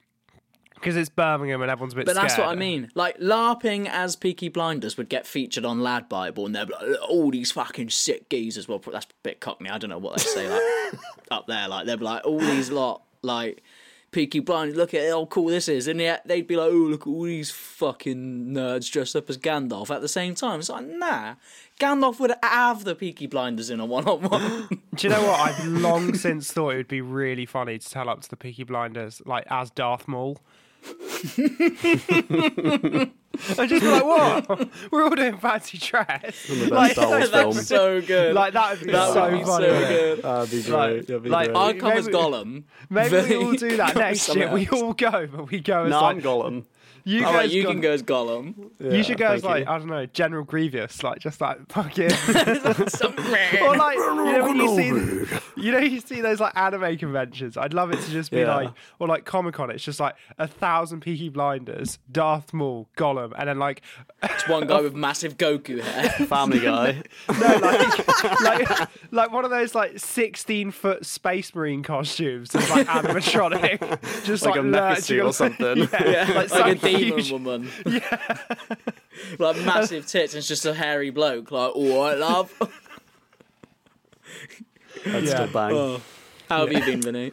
because 0.79 0.95
it's 0.95 1.09
Birmingham 1.09 1.61
and 1.61 1.71
everyone's 1.71 1.93
a 1.93 1.95
bit. 1.95 2.05
But 2.05 2.15
that's 2.15 2.37
what 2.37 2.47
I 2.47 2.55
mean. 2.55 2.89
Like 2.95 3.17
LARPing 3.17 3.87
as 3.89 4.15
Peaky 4.15 4.49
Blinders 4.49 4.95
would 4.97 5.09
get 5.09 5.25
featured 5.25 5.65
on 5.65 5.81
Lad 5.81 6.07
Bible, 6.07 6.45
and 6.45 6.55
they'd 6.55 6.67
be 6.67 6.73
like, 6.73 7.09
all 7.09 7.31
these 7.31 7.51
fucking 7.51 7.89
sick 7.89 8.29
geezers. 8.29 8.67
Well, 8.67 8.79
that's 8.79 9.05
a 9.05 9.09
bit 9.23 9.39
cockney. 9.39 9.69
I 9.69 9.77
don't 9.77 9.89
know 9.89 9.97
what 9.97 10.17
they 10.17 10.23
say 10.23 10.47
like 10.47 11.01
up 11.31 11.47
there. 11.47 11.67
Like 11.67 11.85
they're 11.87 11.97
like, 11.97 12.25
all 12.25 12.39
these 12.39 12.69
lot 12.69 13.01
like 13.21 13.63
Peaky 14.11 14.39
Blinders. 14.39 14.77
Look 14.77 14.93
at 14.93 15.09
how 15.09 15.25
cool 15.25 15.47
this 15.47 15.67
is, 15.67 15.87
and 15.87 15.99
yet 15.99 16.27
they'd 16.27 16.47
be 16.47 16.55
like, 16.55 16.69
oh, 16.71 16.75
look 16.75 17.01
at 17.01 17.07
all 17.07 17.23
these 17.23 17.51
fucking 17.51 18.47
nerds 18.47 18.91
dressed 18.91 19.15
up 19.15 19.29
as 19.29 19.37
Gandalf 19.37 19.93
at 19.93 20.01
the 20.01 20.07
same 20.07 20.35
time. 20.35 20.59
It's 20.59 20.69
like, 20.69 20.85
nah. 20.85 21.35
Gandalf 21.79 22.19
would 22.19 22.33
have 22.41 22.83
the 22.85 22.95
Peaky 22.95 23.27
Blinders 23.27 23.69
in 23.69 23.79
a 23.79 23.85
one-on-one. 23.85 24.67
Do 24.95 25.07
you 25.07 25.09
know 25.09 25.21
what? 25.23 25.39
I've 25.39 25.65
long 25.67 26.15
since 26.15 26.51
thought 26.51 26.71
it 26.71 26.77
would 26.77 26.87
be 26.87 27.01
really 27.01 27.45
funny 27.45 27.77
to 27.77 27.89
tell 27.89 28.09
up 28.09 28.21
to 28.21 28.29
the 28.29 28.35
Peaky 28.37 28.63
Blinders, 28.63 29.21
like 29.25 29.45
as 29.51 29.69
Darth 29.69 30.07
Maul. 30.07 30.39
I 33.59 33.67
just 33.67 33.81
be 33.81 33.87
like, 33.87 34.03
what? 34.05 34.69
We're 34.91 35.03
all 35.03 35.15
doing 35.15 35.37
fancy 35.37 35.77
dress. 35.77 36.49
Like, 36.49 36.93
Star 36.93 37.21
film. 37.21 37.53
That's 37.53 37.67
so 37.67 38.01
good. 38.01 38.33
Like 38.33 38.53
that 38.53 38.71
would 38.77 38.85
be 38.85 38.91
that 38.91 39.13
so 39.13 39.21
would 39.29 39.37
be 39.39 39.43
funny. 39.45 39.65
so 39.67 39.73
wouldn't 39.73 39.91
it? 39.91 40.15
good. 40.15 40.21
That'd 40.23 40.51
be 40.51 40.61
great. 40.63 40.73
Like- 40.97 41.05
That'd 41.07 41.23
be 41.23 41.29
like, 41.29 41.45
great. 41.47 41.57
I'll 41.57 41.73
come 41.75 41.91
as 41.91 42.05
Maybe- 42.05 42.17
Gollum. 42.17 42.63
Maybe 42.89 43.15
we 43.35 43.35
all 43.45 43.53
do 43.53 43.77
that 43.77 43.95
next 43.95 44.21
something 44.21 44.41
year. 44.43 44.51
We 44.51 44.67
all 44.69 44.93
go, 44.93 45.27
but 45.27 45.51
we 45.51 45.59
go 45.59 45.83
as 45.83 45.89
no, 45.91 46.01
like 46.01 46.15
I'm 46.15 46.21
Gollum. 46.21 46.63
You 47.07 47.25
All 47.25 47.31
guys 47.31 47.35
right, 47.35 47.49
you 47.49 47.63
go- 47.63 47.71
can 47.71 47.81
go 47.81 47.91
as 47.91 48.03
Gollum. 48.03 48.69
You 48.79 49.01
should 49.03 49.17
go 49.17 49.27
as 49.27 49.43
like 49.43 49.65
you. 49.65 49.71
I 49.71 49.77
don't 49.77 49.87
know, 49.87 50.05
General 50.07 50.43
Grievous, 50.43 51.03
like 51.03 51.19
just 51.19 51.39
like 51.39 51.57
fucking, 51.71 52.09
Some- 52.89 53.13
or 53.17 53.75
like 53.77 53.97
you 53.97 54.15
know 54.15 54.43
when 54.43 54.57
you 54.57 54.75
see, 54.75 55.37
you 55.61 55.71
know 55.71 55.79
you 55.79 55.99
see 56.01 56.21
those 56.21 56.39
like 56.39 56.55
anime 56.57 56.97
conventions. 56.97 57.55
I'd 57.57 57.73
love 57.73 57.91
it 57.91 57.99
to 58.01 58.11
just 58.11 58.29
be 58.31 58.39
Yeah. 58.39 58.55
like, 58.55 58.69
or 58.99 59.07
like 59.07 59.23
Comic 59.25 59.55
Con. 59.55 59.71
It's 59.71 59.83
just 59.83 59.99
like 59.99 60.15
a 60.37 60.47
thousand 60.47 60.99
Peaky 61.01 61.29
Blinders, 61.29 61.97
Darth 62.11 62.53
Maul, 62.53 62.87
Gollum, 62.97 63.33
and 63.37 63.47
then 63.49 63.57
like 63.59 63.81
It's 64.23 64.47
one 64.47 64.67
guy 64.67 64.81
with 64.81 64.93
massive 64.95 65.37
Goku 65.37 65.79
hair. 65.81 66.09
Family 66.27 66.59
Guy. 66.59 67.03
no, 67.29 67.57
like 67.61 68.41
like 68.41 68.89
like 69.11 69.31
one 69.31 69.45
of 69.45 69.51
those 69.51 69.73
like 69.75 69.97
sixteen 69.99 70.71
foot 70.71 71.05
Space 71.05 71.53
Marine 71.55 71.83
costumes, 71.83 72.49
that's 72.49 72.69
like 72.69 72.87
animatronic, 72.87 74.23
just 74.25 74.43
Like 74.43 74.55
like, 74.55 74.63
a 74.63 74.67
mecha 74.67 75.01
suit 75.01 75.21
or 75.21 75.33
something. 75.33 75.77
Yeah, 75.77 76.25
like, 76.33 76.35
like, 76.35 76.35
like 76.35 76.49
a 76.49 76.49
some 76.49 76.77
demon 76.99 77.19
huge- 77.19 77.31
woman. 77.31 77.69
Yeah. 77.85 78.37
like 79.39 79.57
massive 79.65 80.05
tits 80.07 80.33
and 80.33 80.39
it's 80.39 80.47
just 80.47 80.65
a 80.65 80.73
hairy 80.73 81.09
bloke. 81.09 81.51
Like, 81.51 81.75
all 81.75 82.03
right, 82.05 82.17
love. 82.17 82.53
That's 85.05 85.27
Yeah. 85.29 85.35
still 85.35 85.47
bang. 85.47 85.71
Oh. 85.73 86.01
How 86.49 86.65
have 86.67 86.71
you 86.73 86.79
been, 86.85 87.01
Vinny? 87.01 87.31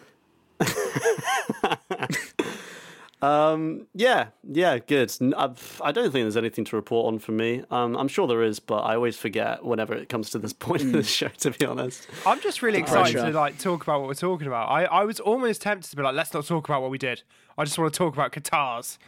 Um, 3.23 3.87
yeah, 3.95 4.27
yeah, 4.53 4.77
good. 4.79 5.11
N- 5.19 5.33
I've- 5.35 5.81
I 5.81 5.93
don't 5.93 6.13
think 6.13 6.25
there's 6.25 6.37
anything 6.37 6.67
to 6.67 6.77
report 6.77 7.07
on 7.07 7.19
for 7.19 7.33
me. 7.33 7.65
Um, 7.71 7.97
I'm 7.97 8.09
sure 8.09 8.27
there 8.27 8.43
is, 8.43 8.61
but 8.61 8.81
I 8.81 8.97
always 8.97 9.17
forget 9.17 9.65
whenever 9.65 9.95
it 9.95 10.11
comes 10.11 10.29
to 10.31 10.39
this 10.39 10.53
point 10.53 10.83
in 10.83 10.93
the 10.93 11.03
show. 11.03 11.29
To 11.29 11.51
be 11.53 11.65
honest, 11.65 12.07
I'm 12.27 12.39
just 12.43 12.61
really 12.61 12.81
excited 12.81 13.15
pressure. 13.15 13.33
to 13.33 13.39
like 13.39 13.59
talk 13.59 13.83
about 13.83 14.01
what 14.01 14.09
we're 14.09 14.15
talking 14.15 14.47
about. 14.47 14.69
I, 14.69 14.85
I 14.85 15.05
was 15.05 15.21
almost 15.21 15.63
tempted 15.63 15.89
to 15.89 15.97
be 15.97 16.03
like, 16.03 16.15
let's 16.15 16.35
not 16.35 16.45
talk 16.45 16.69
about 16.69 16.83
what 16.83 16.91
we 16.91 16.99
did. 16.99 17.23
I 17.57 17.65
just 17.65 17.79
want 17.79 17.95
to 17.95 17.97
talk 17.97 18.13
about 18.13 18.33
guitars. 18.33 18.99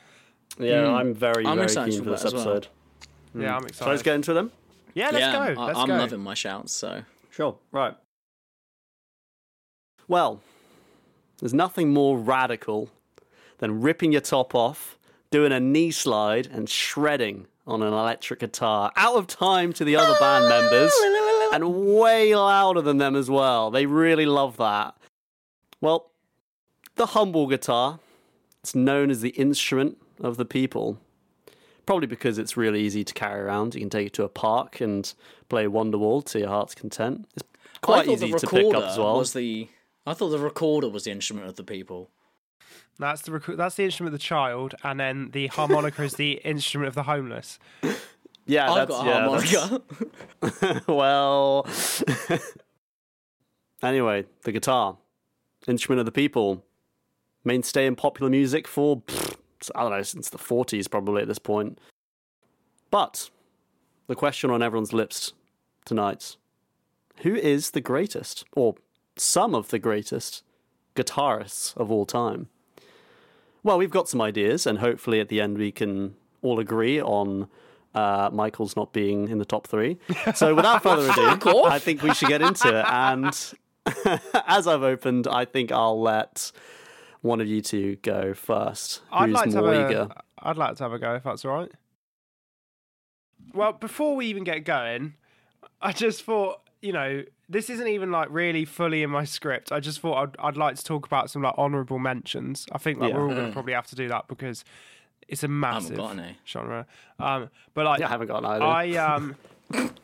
Yeah, 0.59 0.83
mm. 0.85 0.95
I'm 0.95 1.15
very, 1.15 1.47
I'm 1.47 1.55
very 1.57 1.65
excited 1.65 1.91
keen 1.93 2.01
for 2.01 2.05
for 2.05 2.11
this 2.11 2.23
that 2.23 2.27
as 2.29 2.35
well. 2.35 2.57
episode. 2.57 2.69
Yeah, 3.35 3.49
mm. 3.49 3.55
I'm 3.55 3.61
So 3.63 3.67
excited. 3.69 3.91
let's 3.91 4.03
get 4.03 4.15
into 4.15 4.33
them. 4.35 4.53
yeah, 4.95 5.07
let's 5.07 5.19
yeah, 5.19 5.33
go. 5.55 5.61
I, 5.63 5.67
Let's 5.67 5.79
I'm 5.79 5.87
go. 5.89 5.97
loving 5.97 6.21
my 6.21 6.35
shouts. 6.35 6.73
So 6.73 7.03
Sure. 7.31 7.57
Right. 7.71 7.95
Well, 10.09 10.41
there's 11.41 11.53
nothing 11.55 11.93
more 11.93 12.17
radical 12.19 12.91
than 13.59 13.81
ripping 13.81 14.13
your 14.13 14.21
top 14.21 14.55
off, 14.55 14.97
doing 15.31 15.53
a 15.53 15.61
knee 15.61 15.91
slide, 15.91 16.47
and 16.47 16.69
shredding 16.69 17.47
on 17.67 17.83
an 17.83 17.93
electric 17.93 18.41
guitar 18.41 18.93
out 18.97 19.17
of 19.17 19.27
time 19.27 19.73
to 19.75 19.85
the 19.85 19.97
other 19.97 20.15
band 20.21 20.49
members 20.49 20.93
and 21.53 21.95
way 21.97 22.35
louder 22.35 22.81
than 22.81 22.99
them 22.99 23.17
as 23.17 23.29
well. 23.29 23.71
They 23.71 23.87
really 23.87 24.25
love 24.27 24.57
that. 24.59 24.97
Well, 25.81 26.11
the 26.95 27.07
humble 27.07 27.49
guitar, 27.49 27.99
it's 28.63 28.75
known 28.75 29.11
as 29.11 29.21
the 29.21 29.31
instrument 29.31 29.99
of 30.21 30.37
the 30.37 30.45
people. 30.45 30.99
Probably 31.85 32.09
because 32.09 32.39
it's 32.39 32.57
really 32.57 32.81
easy 32.81 33.05
to 33.05 33.15
carry 33.15 33.41
around. 33.41 33.75
You 33.75 33.81
can 33.81 33.91
take 33.91 34.09
it 34.09 34.13
to 34.15 34.25
a 34.25 34.29
park 34.29 34.81
and 34.81 35.13
play 35.49 35.67
Wonderwall 35.67 36.25
to 36.27 36.41
your 36.41 36.49
heart's 36.49 36.75
content. 36.75 37.29
It's 37.37 37.45
quite 37.81 38.09
easy 38.09 38.29
to 38.29 38.35
recorder 38.35 38.69
pick 38.69 38.75
up 38.75 38.91
as 38.91 38.99
well. 38.99 39.19
was 39.19 39.33
the. 39.33 39.69
I 40.05 40.15
thought 40.15 40.31
the 40.31 40.39
recorder 40.39 40.89
was 40.89 41.05
the 41.05 41.13
instrument 41.13 41.47
of 41.49 41.55
the 41.57 41.63
people. 41.63 42.11
That's 42.99 43.23
the 43.23 43.33
rec- 43.33 43.57
that's 43.57 43.77
the 43.77 43.85
instrument 43.85 44.15
of 44.15 44.21
the 44.21 44.25
child, 44.25 44.75
and 44.83 44.99
then 44.99 45.31
the 45.33 45.49
harmonica 45.49 46.03
is 46.03 46.15
the 46.15 46.33
instrument 46.45 46.89
of 46.89 46.95
the 46.95 47.05
homeless. 47.05 47.59
Yeah, 48.47 48.71
I've 48.73 48.89
that's 48.89 49.03
got 49.03 49.07
a 49.07 49.11
yeah, 49.11 49.69
harmonica. 50.49 50.83
well. 50.93 51.67
anyway, 53.83 54.25
the 54.45 54.53
guitar, 54.53 54.97
instrument 55.69 56.01
of 56.01 56.07
the 56.07 56.13
people, 56.13 56.65
mainstay 57.45 57.87
in 57.87 57.97
popular 57.97 58.31
music 58.31 58.67
for 58.67 59.03
pfft, 59.03 59.36
I 59.75 59.83
don't 59.83 59.91
know 59.91 60.03
since 60.03 60.29
the 60.31 60.39
forties 60.39 60.89
probably 60.89 61.23
at 61.23 61.29
this 61.29 61.39
point. 61.39 61.79
But 62.91 63.31
the 64.07 64.15
question 64.15 64.51
on 64.51 64.63
everyone's 64.63 64.93
lips 64.93 65.33
tonight: 65.85 66.37
Who 67.19 67.35
is 67.35 67.73
the 67.73 67.81
greatest, 67.81 68.45
or 68.55 68.75
some 69.17 69.55
of 69.55 69.69
the 69.69 69.79
greatest, 69.79 70.43
guitarists 70.95 71.77
of 71.77 71.91
all 71.91 72.07
time? 72.07 72.49
Well, 73.63 73.79
we've 73.79 73.91
got 73.91 74.09
some 74.09 74.21
ideas, 74.21 74.67
and 74.67 74.79
hopefully 74.79 75.21
at 75.21 75.29
the 75.29 75.41
end 75.41 75.59
we 75.59 75.73
can 75.73 76.15
all 76.43 76.61
agree 76.61 77.01
on 77.01 77.49
uh, 77.97 78.31
Michael's 78.33 78.77
not 78.77 78.93
being 78.93 79.29
in 79.29 79.39
the 79.39 79.45
top 79.45 79.67
three. 79.67 79.99
So 80.35 80.55
without 80.55 80.83
further 80.83 81.11
ado, 81.11 81.65
I 81.65 81.79
think 81.79 82.03
we 82.03 82.13
should 82.15 82.29
get 82.29 82.43
into 82.43 82.69
it. 82.69 82.85
And 82.89 83.27
as 84.47 84.67
I've 84.67 84.83
opened, 84.83 85.27
I 85.27 85.45
think 85.45 85.73
I'll 85.73 86.01
let 86.01 86.53
one 87.23 87.41
of 87.41 87.47
you 87.47 87.61
two 87.61 87.97
go 87.97 88.35
first. 88.35 89.03
I'd 89.13 89.27
Who's 89.29 89.35
like 89.35 89.51
to 89.51 89.57
have 89.57 89.65
more 89.65 89.75
a, 89.75 89.89
eager? 89.91 90.09
I'd 90.41 90.57
like 90.57 90.77
to 90.77 90.83
have 90.85 90.93
a 90.93 90.99
go 90.99 91.15
if 91.15 91.25
that's 91.25 91.45
all 91.45 91.53
right. 91.59 91.71
Well, 93.55 93.73
before 93.73 94.17
we 94.17 94.27
even 94.27 94.45
get 94.45 94.65
going, 94.65 95.15
I 95.81 95.93
just 95.93 96.23
thought, 96.25 96.61
you 96.83 96.93
know, 96.93 97.23
this 97.49 97.71
isn't 97.71 97.87
even 97.89 98.11
like 98.11 98.29
really 98.31 98.65
fully 98.65 99.03
in 99.03 99.11
my 99.11 99.25
script. 99.25 99.73
I 99.73 99.81
just 99.81 100.01
thought 100.01 100.17
I'd, 100.41 100.47
I'd 100.49 100.57
like 100.57 100.77
to 100.77 100.85
talk 100.85 101.07
about 101.07 101.31
some 101.31 101.43
like 101.43 101.55
honourable 101.57 101.99
mentions. 101.99 102.67
I 102.73 102.79
think 102.79 102.99
like 102.99 103.11
Yeah. 103.11 103.17
we're 103.17 103.29
all 103.29 103.35
going 103.35 103.47
to 103.47 103.53
probably 103.53 103.73
have 103.73 103.87
to 103.89 103.97
do 103.97 104.09
that 104.09 104.29
because 104.29 104.65
it's 105.29 105.43
a 105.43 105.49
massive 105.49 105.97
got 105.97 106.19
any. 106.19 106.37
genre. 106.47 106.87
Um, 107.19 107.51
but 107.75 107.85
like, 107.87 108.01
Yeah, 108.01 108.07
I 108.07 108.11
haven't 108.11 108.29
got 108.29 108.39
an 108.39 108.47
either. 108.47 108.65
I 108.65 108.97
um 108.97 109.37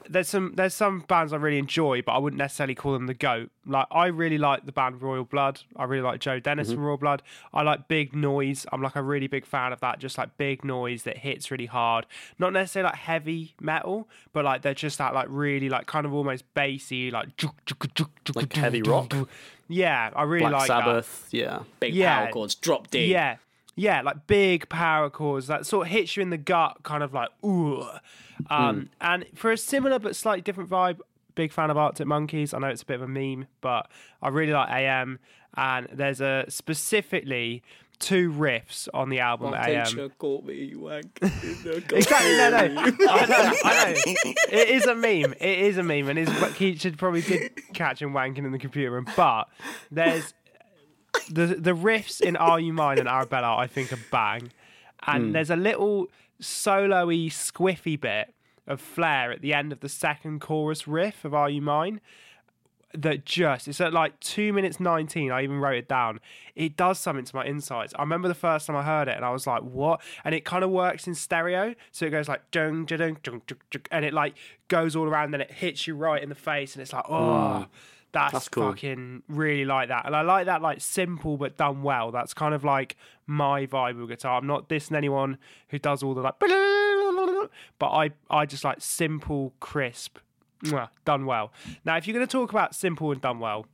there's 0.08 0.28
some 0.28 0.52
there's 0.56 0.74
some 0.74 1.00
bands 1.00 1.32
I 1.32 1.36
really 1.36 1.58
enjoy, 1.58 2.02
but 2.02 2.12
I 2.12 2.18
wouldn't 2.18 2.38
necessarily 2.38 2.74
call 2.74 2.92
them 2.92 3.06
the 3.06 3.14
goat. 3.14 3.50
Like 3.64 3.86
I 3.90 4.06
really 4.08 4.38
like 4.38 4.66
the 4.66 4.72
band 4.72 5.00
Royal 5.00 5.24
Blood. 5.24 5.60
I 5.76 5.84
really 5.84 6.02
like 6.02 6.20
Joe 6.20 6.38
Dennis 6.40 6.68
Mm-hmm. 6.68 6.74
from 6.76 6.84
Royal 6.84 6.96
Blood. 6.96 7.22
I 7.54 7.62
like 7.62 7.88
Big 7.88 8.14
Noise. 8.14 8.66
I'm 8.72 8.82
like 8.82 8.96
a 8.96 9.02
really 9.02 9.26
big 9.28 9.46
fan 9.46 9.72
of 9.72 9.80
that. 9.80 10.00
Just 10.00 10.18
like 10.18 10.36
big 10.36 10.64
noise 10.64 11.04
that 11.04 11.18
hits 11.18 11.50
really 11.50 11.66
hard. 11.66 12.06
Not 12.38 12.52
necessarily 12.52 12.90
like 12.90 12.98
heavy 12.98 13.54
metal, 13.60 14.08
but 14.32 14.44
like 14.44 14.62
they're 14.62 14.74
just 14.74 14.98
that 14.98 15.14
like 15.14 15.28
really 15.30 15.68
like 15.68 15.86
kind 15.86 16.04
of 16.06 16.12
almost 16.12 16.44
bassy 16.54 17.10
like 17.10 17.28
Like 18.34 18.52
heavy 18.52 18.82
rock? 18.82 19.14
Yeah, 19.68 20.10
I 20.14 20.24
really 20.24 20.40
Black 20.48 20.52
like 20.52 20.68
that. 20.68 20.84
Sabbath, 20.84 21.28
yeah. 21.30 21.60
Big 21.80 21.94
Yeah. 21.94 22.24
power 22.24 22.32
chords, 22.32 22.54
drop 22.56 22.90
D. 22.90 23.06
Yeah. 23.06 23.36
Yeah, 23.74 24.02
like 24.02 24.26
big 24.26 24.68
power 24.68 25.08
chords 25.08 25.46
that 25.46 25.64
sort 25.66 25.86
of 25.86 25.92
hits 25.92 26.16
you 26.16 26.22
in 26.22 26.30
the 26.30 26.36
gut, 26.36 26.82
kind 26.82 27.02
of 27.02 27.14
like 27.14 27.30
ooh. 27.44 27.84
Um, 28.50 28.90
And 29.00 29.24
for 29.34 29.50
a 29.52 29.56
similar 29.56 29.98
but 29.98 30.14
slightly 30.16 30.42
different 30.42 30.68
vibe, 30.68 31.00
big 31.34 31.52
fan 31.52 31.70
of 31.70 31.76
Arctic 31.78 32.06
Monkeys. 32.06 32.52
I 32.52 32.58
know 32.58 32.66
it's 32.68 32.82
a 32.82 32.86
bit 32.86 32.96
of 32.96 33.02
a 33.02 33.08
meme, 33.08 33.46
but 33.60 33.90
I 34.20 34.28
really 34.28 34.52
like 34.52 34.68
AM. 34.70 35.18
And 35.56 35.88
there's 35.92 36.20
a 36.20 36.44
specifically 36.48 37.62
two 37.98 38.32
riffs 38.32 38.88
on 38.92 39.08
the 39.10 39.20
album 39.20 39.54
AM. 39.54 39.86
Teacher 39.86 40.08
caught 40.18 40.44
me 40.44 40.54
you 40.64 40.80
wank. 40.80 41.18
Exactly, 41.22 42.36
no, 42.36 42.50
no. 42.50 42.56
I 42.58 42.66
know, 43.26 43.52
I 43.64 43.92
know. 43.92 44.32
It 44.50 44.68
is 44.70 44.86
a 44.86 44.94
meme. 44.94 45.34
It 45.40 45.58
is 45.60 45.78
a 45.78 45.82
meme, 45.82 46.08
and 46.08 46.18
his 46.18 46.56
he 46.56 46.74
should 46.76 46.98
probably 46.98 47.22
did 47.22 47.52
catch 47.72 48.02
him 48.02 48.12
wanking 48.12 48.38
in 48.44 48.52
the 48.52 48.58
computer 48.58 48.90
room. 48.90 49.06
But 49.16 49.48
there's 49.90 50.34
the 51.30 51.46
the 51.46 51.72
riffs 51.72 52.20
in 52.20 52.36
Are 52.36 52.60
You 52.60 52.72
Mine 52.72 52.98
and 52.98 53.08
Arabella, 53.08 53.56
I 53.56 53.66
think, 53.66 53.92
are 53.92 53.98
bang. 54.10 54.50
And 55.06 55.26
hmm. 55.26 55.32
there's 55.32 55.50
a 55.50 55.56
little 55.56 56.08
solo-y, 56.40 57.28
squiffy 57.28 58.00
bit 58.00 58.34
of 58.66 58.80
flair 58.80 59.32
at 59.32 59.42
the 59.42 59.52
end 59.52 59.72
of 59.72 59.80
the 59.80 59.88
second 59.88 60.40
chorus 60.40 60.86
riff 60.86 61.24
of 61.24 61.34
Are 61.34 61.50
You 61.50 61.62
Mine 61.62 62.00
that 62.94 63.24
just 63.24 63.68
it's 63.68 63.80
at 63.80 63.92
like 63.92 64.18
two 64.20 64.52
minutes 64.52 64.78
19 64.78 65.30
i 65.30 65.42
even 65.42 65.58
wrote 65.58 65.76
it 65.76 65.88
down. 65.88 66.20
It 66.54 66.76
does 66.76 66.98
something 66.98 67.24
to 67.24 67.36
my 67.36 67.46
insides. 67.46 67.94
I 67.94 68.02
remember 68.02 68.28
the 68.28 68.34
first 68.34 68.66
time 68.66 68.76
i 68.76 68.82
heard 68.82 69.08
it 69.08 69.16
and 69.16 69.24
i 69.24 69.30
was 69.30 69.46
like 69.46 69.62
what? 69.62 70.00
And 70.24 70.34
it 70.34 70.44
kind 70.44 70.62
of 70.64 70.70
works 70.70 71.06
in 71.06 71.14
stereo 71.14 71.74
so 71.90 72.06
it 72.06 72.10
goes 72.10 72.28
like 72.28 72.50
dung, 72.50 72.84
dung, 72.84 73.16
dung, 73.22 73.42
dung, 73.46 73.82
and 73.90 74.04
it 74.04 74.12
like 74.12 74.34
goes 74.68 74.94
all 74.94 75.06
around 75.06 75.30
then 75.30 75.40
it 75.40 75.50
hits 75.50 75.86
you 75.86 75.94
right 75.94 76.22
in 76.22 76.28
the 76.28 76.34
face 76.34 76.74
and 76.74 76.82
it's 76.82 76.92
like 76.92 77.06
hmm. 77.06 77.14
oh 77.14 77.66
that's, 78.12 78.32
That's 78.32 78.48
cool. 78.48 78.70
fucking 78.70 79.22
really 79.28 79.64
like 79.64 79.88
that 79.88 80.04
and 80.06 80.14
i 80.14 80.20
like 80.20 80.46
that 80.46 80.60
like 80.60 80.80
simple 80.82 81.36
but 81.38 81.56
done 81.56 81.82
well 81.82 82.10
that's 82.10 82.34
kind 82.34 82.54
of 82.54 82.62
like 82.62 82.96
my 83.26 83.66
vibe 83.66 83.98
with 83.98 84.08
guitar 84.10 84.36
i'm 84.38 84.46
not 84.46 84.68
dissing 84.68 84.96
anyone 84.96 85.38
who 85.68 85.78
does 85.78 86.02
all 86.02 86.12
the 86.14 86.20
like 86.20 86.34
but 87.78 87.86
i 87.88 88.10
i 88.30 88.44
just 88.44 88.64
like 88.64 88.76
simple 88.80 89.54
crisp 89.60 90.18
done 91.04 91.26
well. 91.26 91.52
Now, 91.84 91.96
if 91.96 92.06
you're 92.06 92.14
going 92.14 92.24
to 92.24 92.30
talk 92.30 92.50
about 92.52 92.72
simple 92.74 93.10
and 93.10 93.20
done 93.20 93.40
well, 93.40 93.66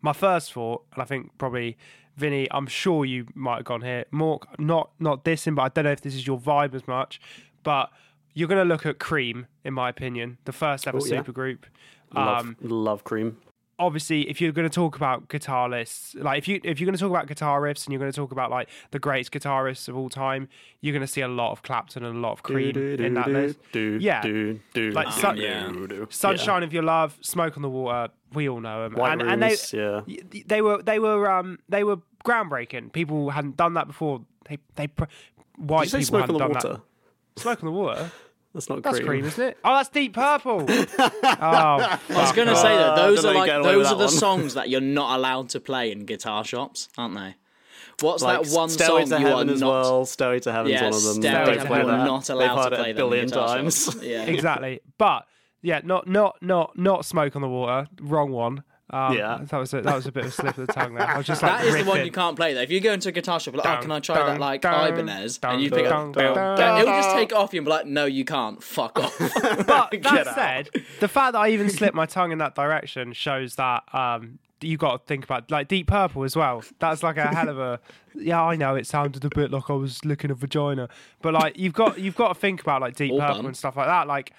my 0.00 0.14
first 0.14 0.52
thought, 0.52 0.84
and 0.94 1.02
I 1.02 1.04
think 1.04 1.36
probably 1.36 1.76
Vinny, 2.16 2.46
I'm 2.50 2.66
sure 2.66 3.04
you 3.04 3.26
might 3.34 3.56
have 3.56 3.64
gone 3.64 3.82
here. 3.82 4.04
Mork, 4.12 4.44
not 4.58 4.92
not 4.98 5.24
dissing, 5.24 5.54
but 5.54 5.62
I 5.62 5.68
don't 5.68 5.84
know 5.84 5.90
if 5.92 6.00
this 6.00 6.14
is 6.14 6.26
your 6.26 6.38
vibe 6.38 6.74
as 6.74 6.86
much. 6.88 7.20
But 7.64 7.90
you're 8.34 8.48
going 8.48 8.66
to 8.66 8.68
look 8.68 8.86
at 8.86 8.98
Cream, 8.98 9.46
in 9.64 9.74
my 9.74 9.88
opinion, 9.88 10.38
the 10.44 10.52
first 10.52 10.86
ever 10.86 10.96
Oh, 11.04 11.14
yeah. 11.16 11.22
Supergroup. 12.14 12.26
Love, 12.26 12.46
Um, 12.46 12.56
love 12.62 13.04
cream. 13.04 13.36
obviously 13.78 14.28
if 14.30 14.40
you're 14.40 14.52
going 14.52 14.68
to 14.68 14.74
talk 14.74 14.94
about 14.96 15.26
guitarists, 15.28 16.14
like 16.22 16.38
if 16.38 16.46
you 16.46 16.60
if 16.62 16.78
you're 16.80 16.86
going 16.86 16.94
to 16.96 17.00
talk 17.00 17.10
about 17.10 17.26
guitar 17.26 17.60
riffs 17.60 17.84
and 17.84 17.92
you're 17.92 17.98
going 17.98 18.10
to 18.12 18.14
talk 18.16 18.30
about 18.30 18.48
like 18.50 18.68
the 18.92 19.00
greatest 19.00 19.32
guitarists 19.32 19.88
of 19.88 19.96
all 19.96 20.08
time 20.08 20.48
you're 20.80 20.92
going 20.92 21.00
to 21.04 21.12
see 21.12 21.20
a 21.22 21.26
lot 21.28 21.50
of 21.50 21.62
clapton 21.62 22.04
and 22.04 22.16
a 22.16 22.20
lot 22.20 22.30
of 22.32 22.42
cream 22.44 22.76
in 22.76 23.14
that 23.14 23.28
list 23.28 23.58
yeah 23.74 24.22
like 24.92 25.12
Sun- 25.12 25.38
yeah. 25.38 25.72
sunshine 26.08 26.62
of 26.62 26.72
your 26.72 26.84
love 26.84 27.18
smoke 27.20 27.56
on 27.56 27.62
the 27.62 27.68
water 27.68 28.12
we 28.32 28.48
all 28.48 28.60
know 28.60 28.84
them 28.84 28.92
White 28.94 29.12
and, 29.20 29.22
and 29.22 29.42
they 29.42 29.48
Rooms, 29.48 29.72
yeah. 29.72 30.00
they 30.46 30.60
were 30.62 30.80
they 30.82 30.98
were 31.00 31.28
um 31.28 31.58
they 31.68 31.82
were 31.82 31.96
groundbreaking 32.24 32.92
people 32.92 33.30
hadn't 33.30 33.56
done 33.56 33.74
that 33.74 33.88
before 33.88 34.20
they 34.48 34.58
they 34.76 34.86
pr- 34.86 35.04
white 35.56 35.90
Did 35.90 35.98
you 35.98 36.04
say 36.04 36.10
people 36.12 36.26
smoke 36.28 36.40
on 36.40 36.50
hadn't 36.52 36.52
the 36.52 36.60
done 36.68 36.70
water? 36.70 36.82
that 37.34 37.40
smoke 37.42 37.62
on 37.64 37.66
the 37.66 37.72
water 37.72 38.12
That's 38.54 38.68
not 38.68 38.82
that's 38.82 38.96
cream. 38.98 39.06
cream 39.08 39.24
isn't 39.24 39.44
it 39.48 39.58
oh 39.64 39.74
that's 39.74 39.88
deep 39.88 40.14
purple 40.14 40.64
oh 40.68 40.68
I 40.68 41.98
was 42.08 42.32
going 42.32 42.48
to 42.48 42.56
say 42.56 42.76
that 42.76 42.90
Uh, 42.92 42.96
those 42.96 43.22
don't 43.22 43.30
are 43.32 43.34
know 43.34 43.40
you 43.40 43.46
get 43.46 43.56
like 43.62 43.64
those 43.72 43.86
are 43.88 43.96
the 43.96 44.04
one. 44.04 44.08
songs 44.08 44.54
that 44.54 44.68
you're 44.70 44.80
not 44.80 45.18
allowed 45.18 45.48
to 45.50 45.60
play 45.60 45.90
in 45.90 46.06
guitar 46.06 46.44
shops, 46.44 46.88
aren't 46.96 47.14
they? 47.16 47.34
What's 48.00 48.22
Like 48.22 48.42
that 48.42 48.54
one 48.56 48.68
Stairway 48.70 49.06
song 49.06 49.18
to 49.18 49.20
you 49.20 49.26
are 49.26 49.30
Heaven 49.38 49.50
as 49.50 49.60
not? 49.60 49.70
well. 49.70 50.04
Stairway 50.06 50.40
to 50.40 50.52
Heaven's 50.52 50.72
Yeah, 50.72 50.84
one 50.84 50.94
of 50.94 51.02
them. 51.04 51.14
Stairway 51.22 51.44
Don't 51.54 51.58
to 51.62 51.66
play 51.66 51.78
Heaven, 51.78 51.98
that. 51.98 52.04
not 52.04 52.24
They've 52.24 52.36
allowed 52.36 52.56
heard 52.62 52.70
to 52.70 52.74
it 52.74 52.78
play 52.78 52.90
a 52.90 52.94
them 52.94 53.02
in 53.04 53.10
billion 53.10 53.28
times. 53.30 53.84
shops. 53.84 54.02
Yeah, 54.02 54.22
exactly. 54.24 54.80
But 54.98 55.26
yeah, 55.62 55.80
not 55.84 56.06
not 56.08 56.36
not 56.42 56.76
not 56.78 57.04
smoke 57.04 57.36
on 57.36 57.42
the 57.42 57.48
water. 57.48 57.88
Wrong 58.00 58.30
one. 58.32 58.64
Um, 58.94 59.16
Yeah. 59.16 59.40
that 59.42 59.56
was 59.58 59.74
a, 59.74 59.80
that 59.80 59.96
was 59.96 60.06
a 60.06 60.12
bit 60.12 60.24
of 60.24 60.30
a 60.30 60.32
slip 60.32 60.56
of 60.56 60.66
the 60.68 60.72
tongue 60.72 60.94
there. 60.94 61.06
I 61.06 61.16
was 61.16 61.26
just 61.26 61.42
like 61.42 61.58
That 61.58 61.66
is 61.66 61.84
the 61.84 61.90
one 61.90 62.04
you 62.04 62.12
can't 62.12 62.36
play 62.36 62.54
though. 62.54 62.60
If 62.60 62.70
you 62.70 62.80
go 62.80 62.92
into 62.92 63.08
a 63.08 63.12
guitar 63.12 63.40
shop, 63.40 63.56
like, 63.56 63.66
oh, 63.66 63.82
can 63.82 63.90
I 63.90 63.98
try 63.98 64.14
dun, 64.16 64.26
that 64.26 64.40
like 64.40 64.60
dun, 64.60 64.92
Ibanez? 64.92 65.38
dun, 65.38 65.54
and 65.54 65.62
you 65.62 65.70
dun, 65.70 65.78
pick 65.80 65.88
dun, 65.88 66.08
up, 66.10 66.14
dun, 66.14 66.34
dun, 66.58 66.80
it'll 66.80 66.94
just 66.94 67.10
take 67.10 67.32
it 67.32 67.34
off 67.36 67.52
you 67.52 67.58
and 67.58 67.64
be 67.66 67.70
like, 67.70 67.86
no, 67.86 68.04
you 68.04 68.24
can't. 68.24 68.62
Fuck 68.62 69.00
off. 69.00 69.18
But 69.66 69.90
that 70.02 70.34
said, 70.34 70.70
the 71.00 71.08
fact 71.08 71.32
that 71.32 71.40
I 71.40 71.48
even 71.50 71.68
slipped 71.70 71.94
my 71.94 72.06
tongue 72.06 72.30
in 72.30 72.38
that 72.38 72.54
direction 72.54 73.12
shows 73.12 73.56
that 73.56 73.82
um, 73.92 74.38
you 74.60 74.76
got 74.76 75.00
to 75.00 75.06
think 75.06 75.24
about 75.24 75.50
like 75.50 75.68
Deep 75.68 75.88
Purple 75.88 76.22
as 76.24 76.36
well. 76.36 76.62
That's 76.78 77.02
like 77.02 77.16
a 77.16 77.26
hell 77.26 77.48
of 77.48 77.58
a. 77.58 77.80
Yeah, 78.16 78.44
I 78.44 78.54
know 78.54 78.76
it 78.76 78.86
sounded 78.86 79.24
a 79.24 79.28
bit 79.28 79.50
like 79.50 79.68
I 79.68 79.72
was 79.72 80.04
licking 80.04 80.30
a 80.30 80.34
vagina, 80.34 80.88
but 81.20 81.34
like 81.34 81.58
you've 81.58 81.72
got 81.72 81.98
you've 81.98 82.14
got 82.14 82.28
to 82.28 82.34
think 82.36 82.60
about 82.60 82.80
like 82.80 82.94
Deep 82.94 83.10
Or 83.10 83.18
Purple 83.18 83.46
and 83.46 83.56
stuff 83.56 83.76
like 83.76 83.88
that. 83.88 84.06
Like, 84.06 84.32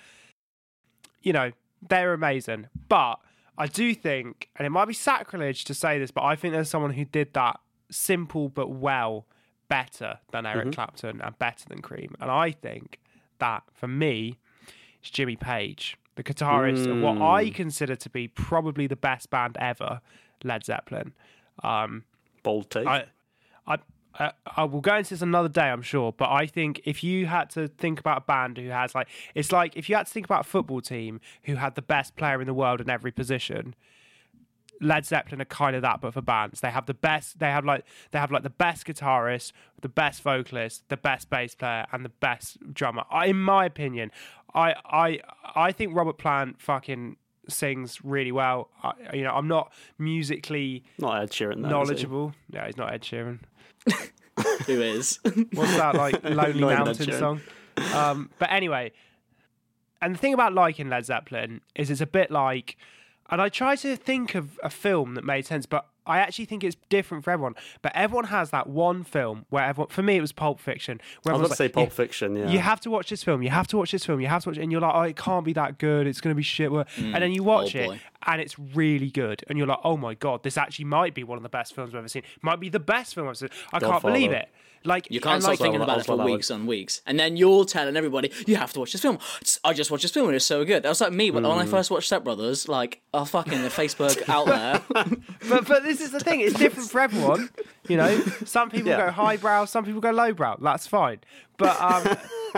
you 1.22 1.34
know, 1.34 1.52
they're 1.86 2.14
amazing, 2.14 2.68
but 2.88 3.20
I 3.58 3.68
do 3.68 3.94
think, 3.96 4.50
and 4.56 4.66
it 4.66 4.70
might 4.70 4.86
be 4.86 4.94
sacrilege 4.94 5.64
to 5.66 5.74
say 5.74 5.98
this, 6.00 6.12
but 6.12 6.24
I 6.24 6.36
think 6.36 6.54
there's 6.54 6.70
someone 6.70 6.92
who 6.92 7.06
did 7.06 7.34
that 7.34 7.60
simple 7.90 8.50
but 8.50 8.70
well 8.70 9.26
better 9.68 10.20
than 10.32 10.46
Eric 10.46 10.74
Clapton 10.74 11.22
and 11.22 11.38
better 11.40 11.66
than 11.68 11.82
Cream, 11.82 12.16
and 12.20 12.30
I 12.30 12.52
think 12.52 13.00
that 13.40 13.64
for 13.74 13.88
me, 13.88 14.40
it's 15.00 15.10
Jimmy 15.10 15.36
Page, 15.36 15.98
the 16.16 16.24
guitarist 16.24 16.90
of 16.90 17.02
what 17.02 17.22
I 17.22 17.50
consider 17.50 17.96
to 17.96 18.10
be 18.10 18.28
probably 18.28 18.88
the 18.88 18.96
best 18.96 19.30
band 19.30 19.58
ever, 19.60 20.02
Led 20.44 20.66
Zeppelin. 20.66 21.14
Um, 21.64 22.04
Bold 22.44 22.70
take. 22.70 22.88
I, 22.88 23.06
I, 23.68 23.78
I, 24.20 24.32
I 24.56 24.64
will 24.64 24.82
go 24.82 24.96
into 24.96 25.12
this 25.12 25.22
another 25.22 25.50
day, 25.50 25.70
I'm 25.70 25.82
sure. 25.82 26.14
But 26.14 26.30
I 26.32 26.46
think 26.48 26.82
if 26.86 27.04
you 27.04 27.26
had 27.26 27.50
to 27.52 27.68
think 27.68 28.00
about 28.00 28.20
a 28.20 28.22
band 28.22 28.58
who 28.58 28.70
has 28.70 28.96
like, 28.96 29.08
it's 29.34 29.52
like 29.52 29.76
if 29.76 29.90
you 29.90 29.96
had 29.96 30.08
to 30.08 30.12
think 30.14 30.26
about 30.26 30.42
a 30.42 30.50
football 30.50 30.82
team 30.82 31.20
who 31.44 31.56
had 31.56 31.76
the 31.76 31.82
best 31.82 32.16
player 32.16 32.40
in 32.42 32.48
the 32.48 32.54
world 32.54 32.82
in 32.82 32.90
every 32.90 33.12
position. 33.12 33.76
Led 34.82 35.06
Zeppelin 35.06 35.42
are 35.42 35.46
kind 35.46 35.74
of 35.74 35.82
that, 35.84 36.02
but 36.02 36.14
for 36.14 36.22
bands. 36.22 36.60
They 36.60 36.70
have 36.70 36.86
the 36.86 36.94
best. 36.94 37.40
They 37.40 37.50
have 37.50 37.64
like 37.64 37.86
they 38.12 38.20
have 38.20 38.30
like 38.30 38.44
the 38.44 38.50
best 38.50 38.86
guitarist, 38.86 39.54
the 39.82 39.88
best 39.88 40.22
vocalist, 40.22 40.84
the 40.90 40.98
best 40.98 41.30
bass 41.30 41.56
player, 41.56 41.86
and 41.94 42.04
the 42.04 42.10
best 42.10 42.58
drummer. 42.74 43.04
I, 43.10 43.28
in 43.28 43.42
my 43.42 43.64
opinion, 43.66 44.12
I 44.54 44.76
I 44.84 45.20
I 45.56 45.72
think 45.72 45.96
Robert 45.96 46.18
Plant 46.18 46.62
fucking 46.62 47.16
sings 47.48 48.04
really 48.04 48.32
well. 48.32 48.70
I, 48.84 48.94
you 49.14 49.24
know, 49.24 49.32
I'm 49.32 49.48
not 49.48 49.72
musically 49.98 50.84
Not 50.98 51.22
Ed 51.22 51.32
Sheeran, 51.32 51.62
though, 51.62 51.68
he? 51.68 51.74
knowledgeable. 51.74 52.34
Yeah, 52.52 52.66
he's 52.66 52.78
not 52.78 52.92
Ed 52.92 53.02
Sheeran. 53.02 53.40
Who 54.66 54.82
is? 54.82 55.20
What's 55.54 55.76
that 55.78 55.96
like 55.96 56.24
Lonely 56.24 56.60
Not 56.60 56.72
even 56.72 56.72
Ed 56.72 56.86
Mountain 56.86 57.12
song? 57.14 57.42
Um, 57.94 58.30
but 58.40 58.52
anyway, 58.52 58.92
and 60.02 60.16
the 60.16 60.20
thing 60.20 60.34
about 60.34 60.54
liking 60.54 60.90
Led 60.90 61.06
Zeppelin 61.06 61.62
is 61.76 61.90
it's 61.90 62.02
a 62.02 62.06
bit 62.06 62.32
like, 62.32 62.78
and 63.30 63.42
I 63.42 63.50
try 63.50 63.76
to 63.78 63.96
think 63.96 64.36
of 64.36 64.60
a 64.64 64.70
film 64.70 65.16
that 65.16 65.24
made 65.24 65.46
sense, 65.46 65.66
but 65.66 65.88
I 66.08 66.20
actually 66.20 66.46
think 66.46 66.64
it's 66.64 66.78
different 66.90 67.24
for 67.24 67.32
everyone. 67.32 67.56
But 67.82 67.92
everyone 67.96 68.26
has 68.26 68.52
that 68.52 68.68
one 68.68 69.04
film 69.04 69.46
where 69.50 69.64
everyone, 69.64 69.90
for 69.90 70.04
me, 70.04 70.18
it 70.18 70.22
was 70.22 70.32
Pulp 70.32 70.60
Fiction. 70.60 71.02
I 71.26 71.32
was 71.32 71.40
about 71.40 71.50
to 71.50 71.56
say 71.56 71.70
Pulp 71.70 71.90
"Yeah, 71.90 71.96
Fiction, 71.96 72.36
yeah. 72.36 72.48
You 72.48 72.60
have 72.60 72.80
to 72.82 72.92
watch 72.92 73.10
this 73.10 73.24
film. 73.24 73.42
You 73.42 73.50
have 73.50 73.68
to 73.68 73.78
watch 73.78 73.92
this 73.92 74.06
film. 74.06 74.20
You 74.22 74.28
have 74.28 74.44
to 74.44 74.50
watch 74.50 74.58
it. 74.58 74.62
And 74.64 74.72
you're 74.72 74.82
like, 74.82 74.94
oh, 74.94 75.02
it 75.02 75.18
can't 75.18 75.44
be 75.46 75.54
that 75.54 75.80
good. 75.80 76.06
It's 76.06 76.22
going 76.22 76.32
to 76.32 76.38
be 76.38 76.44
shit. 76.44 76.72
and 76.72 77.16
then 77.16 77.32
you 77.32 77.44
watch 77.44 77.76
oh 77.76 77.92
it. 77.92 78.00
And 78.26 78.42
it's 78.42 78.58
really 78.60 79.10
good. 79.12 79.44
And 79.48 79.58
you're 79.58 79.68
like, 79.68 79.80
oh 79.84 79.98
my 79.98 80.14
God, 80.16 80.44
this 80.44 80.58
actually 80.58 80.86
might 80.86 81.14
be 81.14 81.24
one 81.24 81.38
of 81.38 81.44
the 81.44 81.50
best 81.50 81.74
films 81.76 81.90
I've 81.94 82.00
ever 82.00 82.08
seen. 82.08 82.24
Might 82.42 82.60
be 82.60 82.70
the 82.70 82.80
best 82.80 83.16
film 83.16 83.28
I've 83.28 83.38
seen. 83.38 83.50
I 83.74 83.80
can't 83.80 84.02
believe 84.02 84.32
it. 84.32 84.50
Like 84.84 85.08
You 85.10 85.20
can't 85.20 85.34
and 85.36 85.42
stop 85.44 85.52
like, 85.54 85.60
thinking 85.60 85.82
about 85.82 85.98
it 86.02 86.06
for 86.06 86.16
weeks 86.16 86.52
on 86.52 86.68
weeks, 86.68 87.02
and 87.08 87.20
then 87.20 87.38
you're 87.38 87.66
telling 87.66 87.98
everybody 87.98 88.32
you 88.46 88.56
have 88.58 88.72
to 88.74 88.80
watch 88.80 88.92
this 88.92 89.02
film. 89.02 89.18
I 89.64 89.74
just 89.74 89.90
watched 89.90 90.04
this 90.04 90.12
film 90.12 90.28
and 90.28 90.36
it's 90.36 90.46
so 90.46 90.64
good. 90.64 90.84
That 90.84 90.90
was 90.90 91.02
like 91.02 91.12
me 91.12 91.32
when, 91.32 91.44
Hmm. 91.44 91.50
when 91.50 91.58
I 91.58 91.66
first 91.66 91.90
watched 91.90 92.06
Step 92.06 92.24
Brothers. 92.24 92.68
Like, 92.68 93.02
oh 93.12 93.26
fucking 93.26 93.64
the 93.64 93.70
Facebook 93.82 94.30
out 94.30 94.46
there. 94.46 94.82
but 95.50 95.68
but 95.68 95.82
this 95.82 96.02
is 96.02 96.12
the 96.12 96.20
thing. 96.20 96.42
It's 96.42 96.54
different 96.60 96.92
for 96.92 97.02
everyone. 97.02 97.50
You 97.88 97.98
know, 97.98 98.20
some 98.46 98.70
people 98.70 98.90
Yeah. 98.90 99.08
go 99.08 99.12
highbrow, 99.12 99.66
some 99.66 99.86
people 99.86 100.02
go 100.02 100.12
lowbrow. 100.12 100.58
That's 100.62 100.86
fine. 100.86 101.18
But 101.58 101.80
um, 101.82 102.18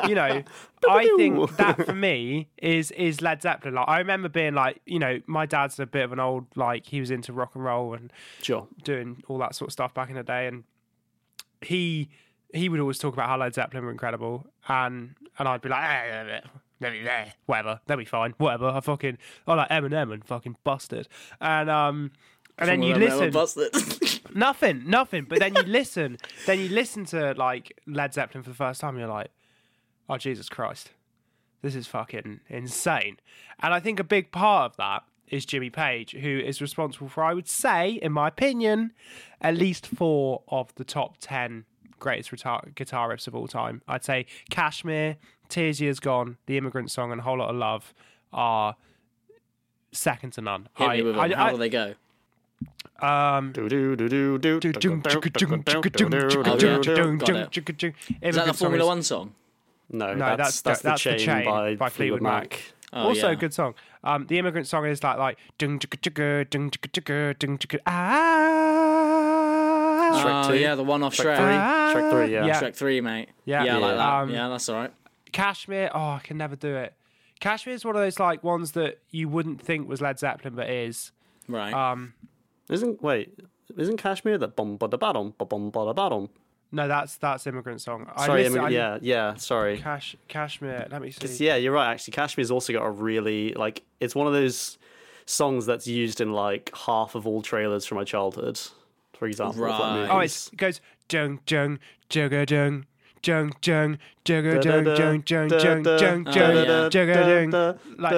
you 0.09 0.15
know, 0.15 0.43
I 0.89 1.13
think 1.17 1.57
that 1.57 1.85
for 1.85 1.93
me 2.07 2.49
is 2.57 2.91
is 2.91 3.21
Led 3.21 3.41
Zeppelin. 3.41 3.75
Like 3.75 3.87
I 3.87 3.99
remember 3.99 4.29
being 4.29 4.53
like, 4.53 4.81
you 4.85 4.99
know, 4.99 5.19
my 5.27 5.45
dad's 5.45 5.79
a 5.79 5.85
bit 5.85 6.03
of 6.03 6.11
an 6.11 6.19
old 6.19 6.45
like 6.55 6.85
he 6.87 6.99
was 6.99 7.11
into 7.11 7.33
rock 7.33 7.55
and 7.55 7.63
roll 7.63 7.93
and 7.93 8.11
Sure. 8.41 8.67
doing 8.83 9.23
all 9.27 9.37
that 9.39 9.55
sort 9.55 9.69
of 9.69 9.73
stuff 9.73 9.93
back 9.93 10.09
in 10.09 10.15
the 10.15 10.23
day, 10.23 10.47
and 10.47 10.63
he 11.61 12.09
he 12.53 12.69
would 12.69 12.79
always 12.79 12.97
talk 12.97 13.13
about 13.13 13.27
how 13.29 13.37
Led 13.37 13.53
Zeppelin 13.53 13.83
were 13.85 13.91
incredible, 13.91 14.45
and 14.67 15.15
and 15.37 15.47
I'd 15.47 15.61
be 15.61 15.69
like, 15.69 15.83
eh, 15.83 16.07
eh, 16.09 16.37
eh, 16.37 16.41
they'll 16.79 16.91
be 16.91 17.03
there, 17.03 17.33
whatever, 17.45 17.81
they'll 17.87 17.97
be 17.97 18.05
fine, 18.05 18.33
whatever. 18.37 18.67
I 18.69 18.79
fucking 18.79 19.17
I 19.47 19.53
like 19.55 19.69
Eminem 19.69 20.13
and 20.13 20.25
fucking 20.25 20.57
busted, 20.63 21.07
and 21.41 21.69
um. 21.69 22.11
And 22.57 22.69
then 22.69 22.81
you 22.81 22.95
listen, 22.95 23.31
nothing, 24.35 24.83
nothing. 24.87 25.25
But 25.25 25.39
then 25.39 25.55
you 25.55 25.63
listen, 25.63 26.17
then 26.45 26.59
you 26.59 26.69
listen 26.69 27.05
to 27.05 27.33
like 27.33 27.79
Led 27.85 28.13
Zeppelin 28.13 28.43
for 28.43 28.49
the 28.49 28.55
first 28.55 28.81
time. 28.81 28.95
And 28.95 28.99
you're 28.99 29.09
like, 29.09 29.29
oh 30.09 30.17
Jesus 30.17 30.49
Christ, 30.49 30.91
this 31.61 31.75
is 31.75 31.87
fucking 31.87 32.39
insane. 32.49 33.17
And 33.61 33.73
I 33.73 33.79
think 33.79 33.99
a 33.99 34.03
big 34.03 34.31
part 34.31 34.71
of 34.71 34.77
that 34.77 35.03
is 35.27 35.45
Jimmy 35.45 35.69
Page, 35.69 36.13
who 36.13 36.39
is 36.39 36.61
responsible 36.61 37.09
for, 37.09 37.23
I 37.23 37.33
would 37.33 37.49
say, 37.49 37.91
in 37.91 38.13
my 38.13 38.29
opinion, 38.29 38.93
at 39.41 39.55
least 39.55 39.85
four 39.85 40.41
of 40.47 40.73
the 40.75 40.83
top 40.83 41.17
ten 41.19 41.65
greatest 41.99 42.31
guitar, 42.31 42.63
guitar 42.75 43.09
riffs 43.09 43.27
of 43.27 43.35
all 43.35 43.47
time. 43.47 43.81
I'd 43.87 44.05
say 44.05 44.25
Kashmir, 44.49 45.17
Tears 45.49 45.81
Years 45.81 45.99
Gone, 45.99 46.37
The 46.45 46.57
Immigrant 46.57 46.91
Song, 46.91 47.11
and 47.11 47.21
Whole 47.21 47.39
Lot 47.39 47.49
of 47.49 47.55
Love 47.55 47.93
are 48.31 48.75
second 49.91 50.33
to 50.33 50.41
none. 50.41 50.69
With 51.03 51.15
them. 51.15 51.31
How 51.31 51.45
I, 51.45 51.51
do 51.51 51.57
they 51.57 51.69
go? 51.69 51.95
Um, 53.01 53.51
Do 53.53 53.69
do 53.69 53.95
do 53.95 54.09
do 54.09 54.37
do. 54.39 54.57
is 54.69 54.75
Is 58.21 58.35
that 58.35 58.45
the 58.47 58.53
Formula 58.53 58.85
One 58.85 59.03
song? 59.03 59.33
No, 59.89 60.13
No, 60.13 60.35
that's 60.35 60.61
that's- 60.61 60.81
that's, 60.81 60.83
that's 61.03 61.03
the 61.03 61.17
chain, 61.25 61.45
by, 61.45 61.75
by 61.75 61.89
Fleetwood 61.89 62.21
Mac. 62.21 62.61
Oh, 62.93 63.09
also 63.09 63.27
yeah. 63.27 63.33
a 63.33 63.35
good 63.35 63.53
song. 63.53 63.73
Um, 64.03 64.25
the 64.27 64.39
immigrant 64.39 64.67
song 64.67 64.85
is 64.85 65.03
like 65.03 65.17
like 65.17 65.37
dung 65.57 65.79
chugga 65.79 65.97
chugga 65.99 66.49
dung 66.49 66.71
chugga 66.71 66.89
chugga 66.91 67.37
dung 67.39 67.57
chugga 67.57 67.79
ah. 67.85 70.21
Shrek 70.23 70.45
Oh 70.45 70.49
two? 70.51 70.57
yeah, 70.57 70.75
the 70.75 70.83
one 70.83 71.03
off 71.03 71.13
Shrek 71.15 71.35
Shrek. 71.35 71.91
three. 71.93 72.01
Shrek 72.01 72.11
three, 72.11 72.33
yeah. 72.33 72.45
Yeah. 72.45 72.61
Shrek 72.61 72.75
three, 72.75 73.01
mate. 73.01 73.29
Yeah. 73.45 73.63
yeah, 73.65 73.75
I 73.75 73.79
like 73.79 73.97
that. 73.97 74.13
Um, 74.13 74.29
yeah, 74.31 74.47
that's 74.49 74.69
all 74.69 74.75
right. 74.77 74.93
Kashmir. 75.31 75.91
Oh, 75.93 75.99
I 76.11 76.19
can 76.23 76.37
never 76.37 76.55
do 76.55 76.75
it. 76.75 76.93
Kashmir 77.39 77.75
is 77.75 77.85
one 77.85 77.95
of 77.95 78.01
those 78.01 78.19
like 78.19 78.43
ones 78.43 78.71
that 78.71 78.99
you 79.11 79.29
wouldn't 79.29 79.61
think 79.61 79.87
was 79.87 80.01
Led 80.01 80.17
Zeppelin, 80.19 80.55
but 80.55 80.69
is. 80.69 81.11
Right. 81.47 81.73
Um, 81.73 82.13
Isn't 82.69 83.01
wait? 83.01 83.37
Isn't 83.77 83.97
Kashmir 83.97 84.37
that 84.37 84.55
bum 84.55 84.77
ba 84.77 84.87
da 84.87 84.97
ba-dum, 84.97 85.33
ba 85.37 85.45
bum 85.45 85.69
ba 85.69 85.85
da 85.85 85.93
ba-dum? 85.93 86.29
no, 86.71 86.87
that's 86.87 87.15
that's 87.17 87.47
immigrant 87.47 87.79
song. 87.81 88.09
I 88.15 88.25
Sorry, 88.25 88.43
listen- 88.43 88.59
immi- 88.61 88.65
I- 88.65 88.69
yeah, 88.69 88.97
yeah. 89.01 89.33
Sorry. 89.35 89.77
Cash, 89.77 90.15
Kashmir. 90.27 90.87
Let 90.91 91.01
me 91.01 91.09
Because 91.09 91.37
see. 91.37 91.45
yeah, 91.45 91.55
you're 91.55 91.71
right. 91.73 91.91
Actually, 91.91 92.11
Kashmir's 92.13 92.51
also 92.51 92.73
got 92.73 92.83
a 92.85 92.89
really 92.91 93.53
like. 93.53 93.83
It's 94.01 94.15
one 94.15 94.27
of 94.27 94.33
those 94.33 94.77
songs 95.25 95.65
that's 95.65 95.87
used 95.87 96.19
in 96.21 96.33
like 96.33 96.71
half 96.75 97.15
of 97.15 97.25
all 97.27 97.41
trailers 97.41 97.85
from 97.85 97.97
my 97.97 98.03
childhood. 98.03 98.59
For 99.13 99.27
example, 99.27 99.63
of, 99.65 99.69
like, 99.71 99.79
Right. 99.79 100.09
Oh, 100.09 100.15
movies. 100.17 100.31
it's, 100.31 100.47
it 100.53 100.57
goes 100.57 100.81
jung 101.11 101.39
jung 101.49 101.79
jugga 102.09 102.49
jung 102.49 102.85
jung 103.23 103.53
jung 103.63 103.97
jugga 104.25 104.63
jung 104.63 104.85
jung 104.95 105.23
jung 105.25 105.49
jung 105.49 105.83
jung 105.83 106.27
Oh, 106.27 106.31
jung 106.31 106.55
yeah. 106.55 106.89
jugga 106.91 107.15
jung 107.51 107.51
like 107.97 108.13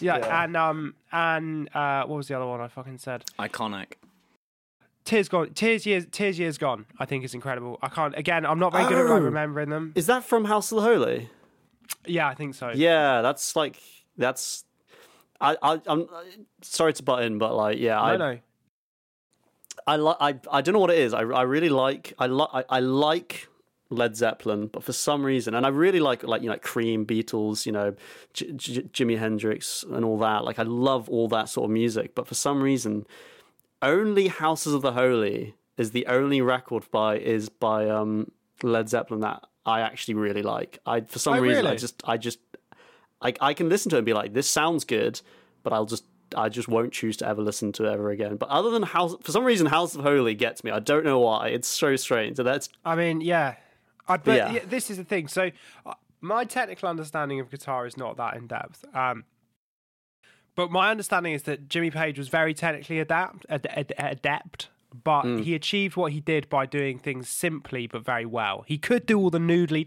yeah, 0.00 0.44
and 0.44 0.56
um, 0.56 0.94
and 1.12 1.74
uh, 1.74 2.04
what 2.04 2.16
was 2.16 2.28
the 2.28 2.34
other 2.36 2.46
one 2.46 2.60
I 2.60 2.68
fucking 2.68 2.98
said? 2.98 3.24
Iconic. 3.38 3.94
Tears 5.04 5.28
gone. 5.28 5.50
Tears 5.52 5.84
years. 5.86 6.06
Tears 6.10 6.38
years 6.38 6.58
gone. 6.58 6.86
I 6.98 7.04
think 7.04 7.24
is 7.24 7.34
incredible. 7.34 7.78
I 7.82 7.88
can't. 7.88 8.16
Again, 8.16 8.46
I'm 8.46 8.58
not 8.58 8.72
very 8.72 8.84
good 8.84 8.98
at 8.98 9.04
like, 9.04 9.20
oh. 9.20 9.24
remembering 9.24 9.68
them. 9.68 9.92
Is 9.94 10.06
that 10.06 10.24
from 10.24 10.46
House 10.46 10.72
of 10.72 10.76
the 10.76 10.82
Holy? 10.82 11.28
Yeah, 12.06 12.28
I 12.28 12.34
think 12.34 12.54
so. 12.54 12.72
Yeah, 12.74 13.20
that's 13.22 13.54
like 13.56 13.78
that's. 14.16 14.64
I, 15.40 15.56
I 15.62 15.80
I'm 15.86 16.08
sorry 16.62 16.92
to 16.94 17.02
butt 17.02 17.24
in, 17.24 17.38
but 17.38 17.54
like 17.54 17.78
yeah, 17.78 17.96
no, 17.96 18.00
I 18.00 18.16
know. 18.16 18.38
I, 19.86 19.96
like 19.96 20.16
I 20.20 20.40
I 20.50 20.60
don't 20.62 20.72
know 20.72 20.78
what 20.78 20.90
it 20.90 20.98
is. 20.98 21.12
I, 21.12 21.20
I 21.20 21.42
really 21.42 21.68
like 21.68 22.14
I, 22.18 22.26
like 22.26 22.66
I 22.68 22.80
like 22.80 23.48
Led 23.94 24.16
Zeppelin, 24.16 24.66
but 24.68 24.82
for 24.84 24.92
some 24.92 25.24
reason, 25.24 25.54
and 25.54 25.64
I 25.64 25.68
really 25.70 26.00
like 26.00 26.22
like 26.22 26.42
you 26.42 26.48
know 26.48 26.52
like 26.54 26.62
Cream, 26.62 27.04
Beatles, 27.06 27.66
you 27.66 27.72
know, 27.72 27.94
J- 28.32 28.52
J- 28.52 28.82
Jimi 28.82 29.18
Hendrix, 29.18 29.82
and 29.84 30.04
all 30.04 30.18
that. 30.18 30.44
Like 30.44 30.58
I 30.58 30.62
love 30.64 31.08
all 31.08 31.28
that 31.28 31.48
sort 31.48 31.64
of 31.66 31.70
music, 31.70 32.14
but 32.14 32.26
for 32.26 32.34
some 32.34 32.62
reason, 32.62 33.06
only 33.82 34.28
Houses 34.28 34.74
of 34.74 34.82
the 34.82 34.92
Holy 34.92 35.54
is 35.76 35.90
the 35.90 36.06
only 36.06 36.40
record 36.40 36.84
by 36.90 37.18
is 37.18 37.48
by 37.48 37.88
um 37.88 38.30
Led 38.62 38.88
Zeppelin 38.88 39.20
that 39.20 39.42
I 39.66 39.80
actually 39.80 40.14
really 40.14 40.42
like. 40.42 40.78
I 40.86 41.00
for 41.02 41.18
some 41.18 41.34
Oh, 41.34 41.40
reason 41.40 41.66
I 41.66 41.74
just 41.76 42.02
I 42.06 42.16
just 42.16 42.38
I 43.20 43.34
I 43.40 43.54
can 43.54 43.68
listen 43.68 43.90
to 43.90 43.96
it 43.96 44.00
and 44.00 44.06
be 44.06 44.12
like 44.14 44.32
this 44.32 44.48
sounds 44.48 44.84
good, 44.84 45.20
but 45.62 45.72
I'll 45.72 45.86
just 45.86 46.04
I 46.36 46.48
just 46.48 46.66
won't 46.68 46.92
choose 46.92 47.16
to 47.18 47.28
ever 47.28 47.42
listen 47.42 47.70
to 47.72 47.84
it 47.86 47.92
ever 47.92 48.10
again. 48.10 48.36
But 48.36 48.48
other 48.48 48.70
than 48.70 48.82
House, 48.82 49.14
for 49.22 49.30
some 49.30 49.44
reason, 49.44 49.66
House 49.66 49.94
of 49.94 50.02
Holy 50.02 50.34
gets 50.34 50.64
me. 50.64 50.70
I 50.70 50.80
don't 50.80 51.04
know 51.04 51.20
why. 51.20 51.48
It's 51.48 51.68
so 51.68 51.94
strange. 51.96 52.36
So 52.38 52.42
that's 52.42 52.68
I 52.84 52.96
mean, 52.96 53.20
yeah. 53.20 53.54
I 54.08 54.16
but 54.18 54.36
Yeah. 54.36 54.52
yeah, 54.52 54.60
this 54.66 54.90
is 54.90 54.96
the 54.98 55.04
thing. 55.04 55.28
So 55.28 55.50
uh, 55.86 55.94
my 56.20 56.44
technical 56.44 56.88
understanding 56.88 57.40
of 57.40 57.50
guitar 57.50 57.86
is 57.86 57.96
not 57.96 58.16
that 58.16 58.36
in 58.36 58.46
depth. 58.46 58.84
Um, 58.94 59.24
but 60.54 60.70
my 60.70 60.90
understanding 60.90 61.32
is 61.32 61.42
that 61.44 61.68
Jimmy 61.68 61.90
Page 61.90 62.16
was 62.18 62.28
very 62.28 62.54
technically 62.54 63.00
adapt, 63.00 63.44
ad, 63.48 63.66
ad, 63.70 63.92
adept. 63.98 64.68
but 65.02 65.24
Mm. 65.24 65.42
he 65.42 65.56
achieved 65.56 65.96
what 65.96 66.12
he 66.12 66.20
did 66.20 66.48
by 66.48 66.66
doing 66.66 67.00
things 67.00 67.28
simply 67.28 67.88
but 67.88 68.04
very 68.04 68.24
well. 68.24 68.64
He 68.68 68.78
could 68.78 69.06
do 69.06 69.18
all 69.18 69.28
the 69.28 69.40
noodly, 69.40 69.84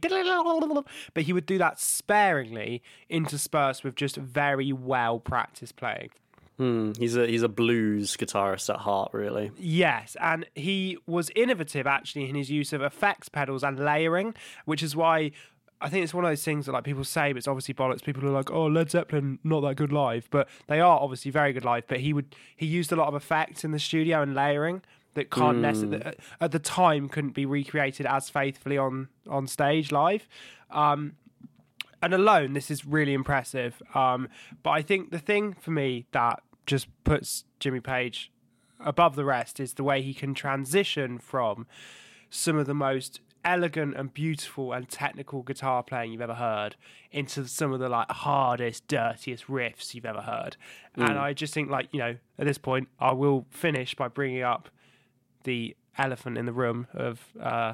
but 1.13 1.23
he 1.23 1.31
would 1.31 1.45
do 1.45 1.57
that 1.59 1.79
sparingly, 1.79 2.83
interspersed 3.07 3.85
with 3.85 3.95
just 3.95 4.17
very 4.17 4.73
well 4.73 5.19
practiced 5.19 5.77
playing. 5.77 6.09
Hmm, 6.57 6.93
he's 6.97 7.15
a 7.15 7.27
he's 7.27 7.43
a 7.43 7.49
blues 7.49 8.17
guitarist 8.17 8.73
at 8.73 8.79
heart, 8.79 9.11
really. 9.13 9.51
Yes, 9.57 10.17
and 10.19 10.45
he 10.55 10.97
was 11.05 11.29
innovative 11.35 11.85
actually 11.85 12.27
in 12.29 12.35
his 12.35 12.49
use 12.49 12.73
of 12.73 12.81
effects 12.81 13.29
pedals 13.29 13.63
and 13.63 13.79
layering, 13.79 14.33
which 14.65 14.81
is 14.81 14.95
why 14.95 15.31
I 15.79 15.89
think 15.89 16.03
it's 16.03 16.13
one 16.13 16.25
of 16.25 16.31
those 16.31 16.43
things 16.43 16.65
that 16.65 16.71
like 16.71 16.83
people 16.83 17.03
say, 17.03 17.31
but 17.31 17.37
it's 17.37 17.47
obviously 17.47 17.75
bollocks. 17.75 18.03
People 18.03 18.25
are 18.25 18.31
like, 18.31 18.49
"Oh, 18.49 18.65
Led 18.65 18.89
Zeppelin 18.89 19.37
not 19.43 19.61
that 19.61 19.75
good 19.75 19.91
live," 19.91 20.27
but 20.31 20.49
they 20.65 20.79
are 20.79 20.99
obviously 20.99 21.29
very 21.29 21.53
good 21.53 21.65
live. 21.65 21.85
But 21.87 21.99
he 21.99 22.11
would 22.13 22.35
he 22.55 22.65
used 22.65 22.91
a 22.91 22.95
lot 22.95 23.07
of 23.07 23.13
effects 23.13 23.63
in 23.63 23.71
the 23.71 23.79
studio 23.79 24.23
and 24.23 24.33
layering 24.33 24.81
that 25.13 25.29
can't 25.29 25.59
necessarily 25.59 26.15
at 26.41 26.51
the 26.51 26.59
time 26.59 27.07
couldn't 27.07 27.33
be 27.33 27.45
recreated 27.45 28.07
as 28.07 28.29
faithfully 28.31 28.77
on 28.79 29.09
on 29.29 29.45
stage 29.45 29.91
live. 29.91 30.27
Um, 30.71 31.13
and 32.01 32.13
alone, 32.13 32.53
this 32.53 32.69
is 32.69 32.85
really 32.85 33.13
impressive. 33.13 33.81
Um, 33.93 34.29
but 34.63 34.71
I 34.71 34.81
think 34.81 35.11
the 35.11 35.19
thing 35.19 35.53
for 35.53 35.71
me 35.71 36.05
that 36.11 36.41
just 36.67 36.87
puts 37.03 37.45
Jimmy 37.59 37.79
Page 37.79 38.31
above 38.79 39.15
the 39.15 39.25
rest 39.25 39.59
is 39.59 39.73
the 39.73 39.83
way 39.83 40.01
he 40.01 40.13
can 40.13 40.35
transition 40.35 41.17
from 41.17 41.65
some 42.29 42.57
of 42.57 42.67
the 42.67 42.75
most 42.75 43.21
elegant 43.43 43.95
and 43.95 44.13
beautiful 44.13 44.73
and 44.73 44.89
technical 44.89 45.41
guitar 45.41 45.81
playing 45.81 46.11
you've 46.11 46.21
ever 46.21 46.33
heard 46.35 46.75
into 47.11 47.47
some 47.47 47.71
of 47.71 47.79
the 47.79 47.87
like 47.87 48.11
hardest, 48.11 48.87
dirtiest 48.87 49.47
riffs 49.47 49.93
you've 49.93 50.05
ever 50.05 50.21
heard. 50.21 50.57
And 50.95 51.17
I 51.17 51.33
just 51.33 51.53
think 51.53 51.69
like, 51.69 51.87
you 51.91 51.99
know, 51.99 52.17
at 52.37 52.45
this 52.45 52.57
point 52.57 52.89
I 52.99 53.13
will 53.13 53.45
finish 53.49 53.95
by 53.95 54.09
bringing 54.09 54.43
up 54.43 54.69
the 55.43 55.75
elephant 55.97 56.37
in 56.37 56.45
the 56.45 56.51
room 56.51 56.87
of 56.93 57.25
uh, 57.41 57.73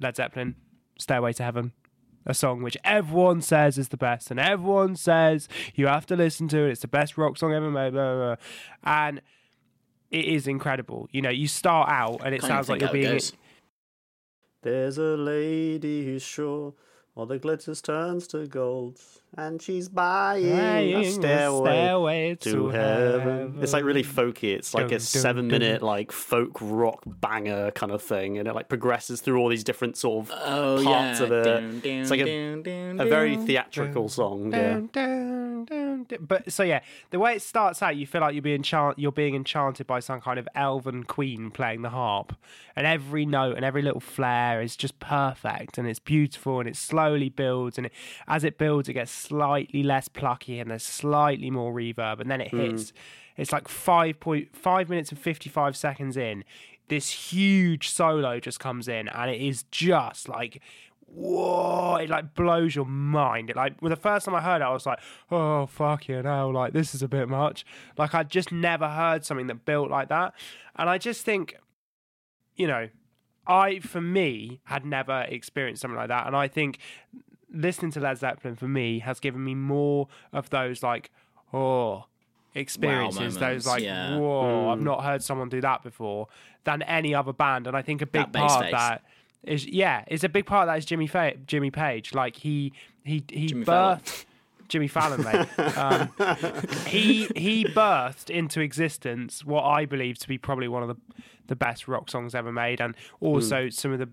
Led 0.00 0.16
Zeppelin, 0.16 0.56
Stairway 0.98 1.32
to 1.34 1.42
Heaven, 1.44 1.72
a 2.26 2.34
song 2.34 2.62
which 2.62 2.76
everyone 2.84 3.40
says 3.40 3.78
is 3.78 3.88
the 3.88 3.96
best, 3.96 4.30
and 4.30 4.38
everyone 4.40 4.96
says 4.96 5.48
you 5.74 5.86
have 5.86 6.06
to 6.06 6.16
listen 6.16 6.48
to 6.48 6.64
it. 6.66 6.70
It's 6.72 6.80
the 6.82 6.88
best 6.88 7.16
rock 7.16 7.36
song 7.38 7.52
ever 7.54 7.70
made, 7.70 7.92
blah, 7.92 8.14
blah, 8.14 8.24
blah. 8.26 8.36
and 8.84 9.20
it 10.10 10.24
is 10.24 10.46
incredible. 10.46 11.08
You 11.12 11.22
know, 11.22 11.30
you 11.30 11.48
start 11.48 11.88
out 11.88 12.20
and 12.24 12.34
it 12.34 12.40
Can't 12.40 12.48
sounds 12.50 12.68
like 12.68 12.80
you're 12.80 12.88
how 12.88 12.94
it 12.94 13.00
being. 13.00 13.12
goes. 13.12 13.32
There's 14.62 14.98
a 14.98 15.16
lady 15.16 16.04
who's 16.04 16.22
sure 16.22 16.74
all 17.14 17.26
the 17.26 17.38
glitters 17.38 17.80
turns 17.80 18.26
to 18.28 18.46
gold, 18.46 18.98
and 19.36 19.60
she's 19.60 19.88
buying, 19.88 20.50
Buying 20.50 20.94
a 20.94 21.00
a 21.00 21.10
stairway, 21.10 21.70
stairway 21.70 22.34
to, 22.36 22.50
to 22.52 22.68
heaven. 22.68 23.58
It's 23.60 23.72
like 23.72 23.84
really 23.84 24.02
folky. 24.04 24.54
It's 24.54 24.72
like 24.74 24.84
Dun, 24.84 24.88
a 24.88 24.98
dun, 24.98 25.00
seven-minute 25.00 25.80
dun. 25.80 25.86
like 25.86 26.12
folk 26.12 26.56
rock 26.60 27.02
banger 27.06 27.70
kind 27.72 27.92
of 27.92 28.02
thing, 28.02 28.38
and 28.38 28.48
it 28.48 28.54
like 28.54 28.68
progresses 28.68 29.20
through 29.20 29.38
all 29.38 29.48
these 29.48 29.64
different 29.64 29.96
sort 29.96 30.26
of 30.26 30.32
Oh 30.34 30.82
parts 30.84 31.20
yeah. 31.20 31.26
of 31.26 31.32
it. 31.32 31.44
Dun, 31.44 31.80
dun, 31.80 31.92
it's 31.92 32.10
like 32.10 32.20
a, 32.20 32.24
dun, 32.24 32.62
dun, 32.62 33.00
a 33.00 33.08
very 33.08 33.36
dun. 33.36 33.46
theatrical 33.46 34.08
song. 34.08 34.52
Yeah. 34.52 34.72
Dun, 34.74 34.88
dun, 34.92 35.64
dun, 35.66 36.04
dun. 36.04 36.18
But 36.26 36.52
so 36.52 36.62
yeah, 36.62 36.80
the 37.10 37.18
way 37.18 37.34
it 37.34 37.42
starts 37.42 37.82
out, 37.82 37.96
you 37.96 38.06
feel 38.06 38.20
like 38.22 38.34
you're 38.34 38.42
being 38.42 38.56
enchant- 38.62 38.98
you're 38.98 39.12
being 39.12 39.34
enchanted 39.34 39.86
by 39.86 40.00
some 40.00 40.20
kind 40.20 40.38
of 40.38 40.48
elven 40.54 41.04
queen 41.04 41.50
playing 41.50 41.82
the 41.82 41.90
harp, 41.90 42.34
and 42.74 42.86
every 42.86 43.26
note 43.26 43.56
and 43.56 43.64
every 43.64 43.82
little 43.82 44.00
flare 44.00 44.62
is 44.62 44.76
just 44.76 44.98
perfect, 44.98 45.78
and 45.78 45.86
it's 45.86 45.98
beautiful, 45.98 46.60
and 46.60 46.68
it 46.68 46.76
slowly 46.76 47.28
builds, 47.28 47.76
and 47.76 47.86
it, 47.86 47.92
as 48.26 48.42
it 48.44 48.56
builds, 48.58 48.88
it 48.88 48.94
gets 48.94 49.10
slightly 49.16 49.82
less 49.82 50.08
plucky, 50.08 50.58
and 50.60 50.70
there's 50.70 50.82
slightly 50.82 51.50
more 51.50 51.72
reverb, 51.72 52.20
and 52.20 52.30
then 52.30 52.40
it 52.40 52.50
hmm. 52.50 52.60
hits. 52.60 52.92
It's 53.36 53.52
like 53.52 53.68
five 53.68 54.20
point 54.20 54.56
five 54.56 54.88
minutes 54.88 55.10
and 55.10 55.18
fifty 55.18 55.50
five 55.50 55.76
seconds 55.76 56.16
in. 56.16 56.44
This 56.88 57.10
huge 57.10 57.88
solo 57.88 58.38
just 58.38 58.60
comes 58.60 58.86
in, 58.88 59.08
and 59.08 59.30
it 59.30 59.40
is 59.40 59.64
just 59.64 60.28
like 60.28 60.62
whoa, 61.08 61.96
it 61.96 62.10
like 62.10 62.34
blows 62.34 62.74
your 62.74 62.84
mind. 62.84 63.50
It 63.50 63.56
like 63.56 63.80
well, 63.80 63.90
the 63.90 63.96
first 63.96 64.26
time 64.26 64.34
I 64.34 64.40
heard 64.40 64.60
it, 64.60 64.64
I 64.64 64.72
was 64.72 64.86
like, 64.86 64.98
oh 65.30 65.66
fuck 65.66 66.08
you 66.08 66.22
know, 66.22 66.50
like 66.50 66.72
this 66.72 66.94
is 66.94 67.02
a 67.02 67.08
bit 67.08 67.28
much. 67.28 67.64
Like 67.96 68.14
I 68.14 68.22
just 68.22 68.52
never 68.52 68.88
heard 68.88 69.24
something 69.24 69.46
that 69.46 69.64
built 69.64 69.90
like 69.90 70.08
that, 70.08 70.34
and 70.76 70.88
I 70.88 70.98
just 70.98 71.24
think, 71.24 71.56
you 72.56 72.66
know, 72.66 72.88
I 73.46 73.80
for 73.80 74.00
me 74.00 74.60
had 74.64 74.84
never 74.84 75.22
experienced 75.22 75.82
something 75.82 75.98
like 75.98 76.08
that, 76.08 76.26
and 76.26 76.36
I 76.36 76.48
think 76.48 76.78
listening 77.52 77.90
to 77.92 78.00
Led 78.00 78.18
Zeppelin 78.18 78.56
for 78.56 78.68
me 78.68 79.00
has 79.00 79.20
given 79.20 79.44
me 79.44 79.54
more 79.54 80.08
of 80.32 80.50
those 80.50 80.82
like 80.82 81.10
oh 81.52 82.04
experiences 82.54 83.34
those 83.34 83.40
moments, 83.40 83.66
like 83.66 83.82
yeah. 83.82 84.16
whoa 84.16 84.70
i've 84.70 84.80
not 84.80 85.04
heard 85.04 85.22
someone 85.22 85.48
do 85.50 85.60
that 85.60 85.82
before 85.82 86.26
than 86.64 86.80
any 86.82 87.14
other 87.14 87.32
band 87.32 87.66
and 87.66 87.76
i 87.76 87.82
think 87.82 88.00
a 88.00 88.06
big 88.06 88.22
That 88.22 88.32
bass 88.32 88.50
part 88.50 88.64
of 88.64 88.70
that 88.70 89.04
is 89.42 89.66
yeah 89.66 90.04
is 90.08 90.24
a 90.24 90.28
big 90.28 90.46
part 90.46 90.66
of 90.66 90.72
that 90.72 90.78
is 90.78 90.86
jimmy 90.86 91.06
Fa- 91.06 91.34
jimmy 91.46 91.70
page 91.70 92.14
like 92.14 92.36
he 92.36 92.72
he 93.04 93.22
he 93.28 93.48
Jimmy 93.48 93.64
Fallon. 93.64 93.98
birthed 93.98 94.24
Jimmy 94.68 94.88
Fallon, 94.88 95.22
mate. 95.22 95.46
Um, 95.76 96.12
he 96.86 97.28
he 97.36 97.64
birthed 97.64 98.30
into 98.30 98.60
existence 98.60 99.44
what 99.44 99.62
I 99.62 99.84
believe 99.84 100.18
to 100.18 100.28
be 100.28 100.38
probably 100.38 100.68
one 100.68 100.82
of 100.82 100.88
the 100.88 100.96
the 101.46 101.54
best 101.54 101.86
rock 101.86 102.10
songs 102.10 102.34
ever 102.34 102.50
made, 102.50 102.80
and 102.80 102.96
also 103.20 103.68
some 103.68 103.92
of 103.92 103.98
the 103.98 104.08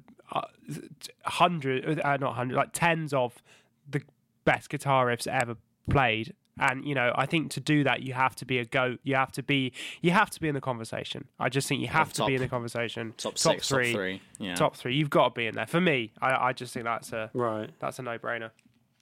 hundred, 1.26 1.99
uh, 1.99 2.17
not 2.17 2.36
hundred, 2.36 2.56
like 2.56 2.69
tens 2.73 3.13
of 3.13 3.41
the 3.89 4.02
best 4.45 4.69
guitar 4.69 5.08
riffs 5.08 5.28
ever 5.28 5.56
played. 5.89 6.34
And 6.60 6.86
you 6.86 6.93
know, 6.93 7.12
I 7.15 7.26
think 7.26 7.52
to 7.52 7.60
do 7.60 7.84
that, 7.84 8.04
you 8.04 8.13
have 8.13 8.36
to 8.36 8.45
be 8.45 8.60
a 8.60 8.65
goat. 8.65 8.99
You 9.04 9.15
have 9.15 9.32
to 9.34 9.43
be, 9.43 9.73
you 10.02 10.12
have 10.12 10.30
to 10.32 10.39
be 10.39 10.47
in 10.47 10.54
the 10.54 10.62
conversation. 10.62 11.28
I 11.39 11.49
just 11.49 11.67
think 11.67 11.82
you 11.82 11.88
have 11.88 12.13
to 12.13 12.26
be 12.26 12.36
in 12.36 12.41
the 12.41 12.47
conversation. 12.47 13.13
Top 13.17 13.39
six, 13.39 13.67
top 13.67 13.82
three. 13.82 14.21
Yeah. 14.38 14.54
top 14.56 14.76
three. 14.76 14.95
You've 14.95 15.10
got 15.10 15.30
to 15.30 15.39
be 15.39 15.47
in 15.47 15.56
there. 15.56 15.65
For 15.65 15.82
me, 15.82 16.12
I, 16.21 16.49
I 16.49 16.54
just 16.54 16.73
think 16.73 16.86
that's 16.86 17.12
a 17.12 17.32
Right. 17.34 17.71
that's 17.80 17.97
a 17.97 18.04
no 18.04 18.19
brainer. 18.19 18.52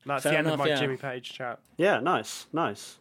That's 0.06 0.24
Fair 0.24 0.32
the 0.32 0.38
end 0.38 0.47
of 0.47 0.60
my 0.60 0.67
yeah. 0.67 0.76
Jimmy 0.76 0.97
Page 0.97 1.34
chat. 1.34 1.60
Yeah, 1.78 2.00
nice, 2.00 2.47
nice. 2.54 2.97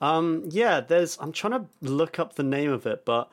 Um, 0.00 0.44
yeah, 0.50 0.80
there's. 0.80 1.18
I'm 1.20 1.32
trying 1.32 1.52
to 1.52 1.66
look 1.82 2.18
up 2.18 2.36
the 2.36 2.42
name 2.42 2.70
of 2.70 2.86
it, 2.86 3.04
but 3.04 3.30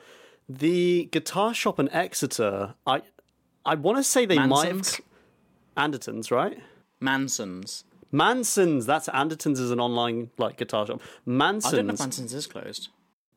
the 0.49 1.07
guitar 1.11 1.53
shop 1.53 1.79
in 1.79 1.89
Exeter. 1.91 2.73
I, 2.85 3.01
I 3.67 3.75
want 3.75 3.97
to 3.97 4.03
say 4.03 4.25
they 4.25 4.39
might 4.39 4.67
have. 4.69 4.99
Andertons, 5.75 6.31
right? 6.31 6.57
Manson's. 6.99 7.83
Manson's. 8.11 8.85
That's 8.85 9.07
Andertons 9.09 9.59
is 9.59 9.69
an 9.71 9.79
online 9.79 10.31
like 10.37 10.57
guitar 10.57 10.87
shop. 10.87 11.01
Mansons. 11.25 11.73
I 11.73 11.77
don't 11.77 11.87
know 11.87 11.93
if 11.93 11.99
Manson's. 11.99 12.19
Manson's 12.19 12.33
is 12.33 12.47
closed. 12.47 12.89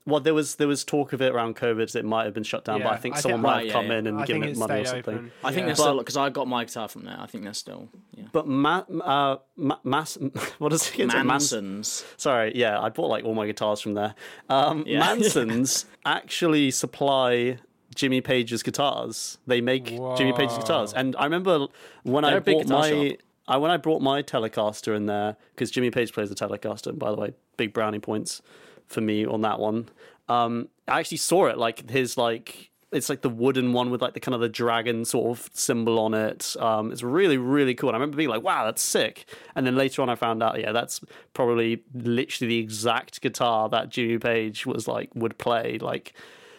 well, 0.06 0.20
there 0.20 0.32
was 0.32 0.54
there 0.56 0.68
was 0.68 0.82
talk 0.84 1.12
of 1.12 1.20
it 1.20 1.32
around 1.34 1.56
COVID. 1.56 1.92
That 1.92 1.98
it 2.00 2.04
might 2.06 2.24
have 2.24 2.32
been 2.32 2.44
shut 2.44 2.64
down, 2.64 2.80
but 2.82 2.92
I 2.92 2.96
think 2.96 3.16
I 3.16 3.18
think- 3.18 3.22
someone 3.22 3.40
might 3.42 3.48
Right, 3.50 3.56
have 3.58 3.66
yeah, 3.66 3.72
come 3.74 3.86
yeah. 3.90 3.98
in 3.98 4.06
and 4.06 4.20
I 4.20 4.24
given 4.24 4.44
it 4.44 4.50
it 4.52 4.56
money 4.56 4.80
or 4.80 4.84
something. 4.86 5.14
open. 5.14 5.32
I 5.44 5.48
think 5.52 5.60
Yeah. 5.62 5.66
they're 5.66 5.74
still 5.76 5.98
because 5.98 6.16
I 6.16 6.30
got 6.30 6.48
my 6.48 6.64
guitar 6.64 6.88
from 6.88 7.04
there. 7.04 7.16
I 7.20 7.26
think 7.26 7.44
they're 7.44 7.52
still 7.52 7.88
yeah. 8.16 8.24
But 8.32 8.46
ma- 8.46 8.84
uh, 9.04 9.36
ma- 9.56 9.78
mass, 9.84 10.16
what 10.58 10.72
is 10.72 10.90
it? 10.96 11.06
Manson's. 11.24 12.04
Sorry, 12.16 12.52
yeah, 12.54 12.80
I 12.80 12.88
bought 12.88 13.08
like 13.08 13.24
all 13.24 13.34
my 13.34 13.46
guitars 13.46 13.80
from 13.80 13.94
there. 13.94 14.14
Um, 14.48 14.84
Yeah. 14.86 15.00
Manson's 15.04 15.84
actually 16.06 16.70
supply 16.70 17.58
Jimmy 17.94 18.20
Page's 18.20 18.62
guitars. 18.62 19.38
They 19.46 19.61
make 19.61 19.87
Jimmy 20.16 20.33
Page's 20.33 20.57
guitars, 20.59 20.92
and 20.92 21.16
I 21.16 21.24
remember 21.24 21.66
when 22.03 22.22
They're 22.24 22.37
I 22.37 22.40
bought 22.40 22.66
my. 22.68 22.90
shop. 22.90 23.16
I, 23.48 23.57
when 23.57 23.72
I 23.72 23.79
brought 23.79 24.00
my 24.00 24.22
Telecaster 24.22 24.94
in 24.94 25.07
there, 25.07 25.37
because 25.55 25.72
Jimmy 25.72 25.90
Page 25.90 26.12
plays 26.12 26.29
the 26.29 26.37
Telecaster, 26.37 26.87
and 26.88 26.98
by 27.00 27.11
the 27.11 27.16
way, 27.16 27.33
big 27.57 27.72
brownie 27.72 27.98
points 27.98 28.42
for 28.87 29.00
me 29.00 29.26
on 29.26 29.40
that 29.42 29.59
one. 29.59 29.88
Um, 30.29 30.68
I 30.87 31.00
actually 31.00 31.16
saw 31.18 31.46
it, 31.46 31.59
like 31.59 31.90
his 31.90 32.16
like 32.16 32.70
it's 32.92 33.09
like 33.09 33.22
the 33.22 33.29
wooden 33.29 33.72
one 33.72 33.90
with 33.90 34.03
like 34.03 34.14
the 34.14 34.20
kind 34.20 34.35
of 34.35 34.40
the 34.40 34.48
dragon 34.48 35.05
sort 35.05 35.37
of 35.38 35.48
symbol 35.53 35.98
on 35.98 36.12
it. 36.14 36.55
Um, 36.61 36.92
it's 36.92 37.03
really 37.03 37.38
really 37.38 37.74
cool. 37.74 37.88
And 37.88 37.96
I 37.96 37.98
remember 37.98 38.16
being 38.16 38.29
like, 38.29 38.42
"Wow, 38.44 38.64
that's 38.66 38.83
sick!" 38.83 39.24
And 39.57 39.66
then 39.66 39.74
later 39.76 40.00
on, 40.03 40.09
I 40.09 40.14
found 40.14 40.42
out, 40.44 40.61
yeah, 40.61 40.70
that's 40.70 41.00
probably 41.35 41.83
literally 41.92 42.48
the 42.48 42.59
exact 42.59 43.20
guitar 43.20 43.68
that 43.70 43.88
Jimmy 43.88 44.18
Page 44.18 44.64
was 44.64 44.87
like 44.87 45.11
would 45.16 45.38
play. 45.38 45.79
Like, 45.81 46.14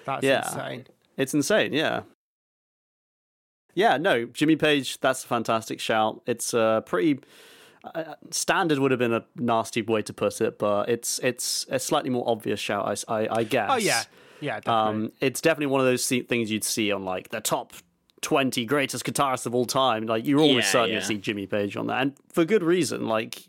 That's 0.06 0.24
Yeah. 0.26 0.46
insane. 0.48 0.86
It's 1.18 1.34
insane, 1.34 1.74
yeah. 1.74 2.02
Yeah, 3.74 3.98
no, 3.98 4.26
Jimmy 4.26 4.56
Page, 4.58 5.00
that's 5.00 5.24
a 5.24 5.28
fantastic 5.28 5.80
shout. 5.80 6.22
It's 6.26 6.54
uh, 6.54 6.82
pretty 6.82 7.20
uh, 7.96 8.16
standard 8.30 8.80
would 8.80 8.92
have 8.92 9.00
been 9.00 9.14
a 9.14 9.26
nasty 9.36 9.82
way 9.82 10.02
to 10.04 10.14
put 10.14 10.42
it, 10.42 10.60
but 10.60 10.90
it's 10.90 11.20
it's 11.20 11.66
a 11.70 11.80
slightly 11.80 12.10
more 12.10 12.28
obvious 12.28 12.60
shout, 12.60 13.04
I, 13.08 13.22
I, 13.24 13.28
I 13.40 13.44
guess. 13.44 13.70
Oh 13.72 13.78
yeah, 13.78 14.04
yeah, 14.42 14.60
definitely. 14.60 15.06
Um, 15.06 15.12
it's 15.22 15.40
definitely 15.40 15.68
one 15.68 15.80
of 15.80 15.88
those 15.88 16.06
things 16.08 16.52
you'd 16.52 16.66
see 16.66 16.92
on 16.92 17.06
like 17.06 17.30
the 17.30 17.40
top 17.40 17.74
20 18.22 18.66
greatest 18.66 19.06
guitarists 19.06 19.46
of 19.46 19.56
all 19.56 19.66
time. 19.66 20.06
Like 20.06 20.28
you're 20.28 20.42
always 20.42 20.66
Yeah, 20.66 20.72
certain 20.72 20.94
yeah. 20.96 21.00
to 21.00 21.06
see 21.06 21.18
Jimmy 21.18 21.48
Page 21.48 21.78
on 21.78 21.88
that, 21.88 22.02
and 22.02 22.14
for 22.34 22.44
good 22.44 22.64
reason. 22.64 23.08
Like 23.08 23.48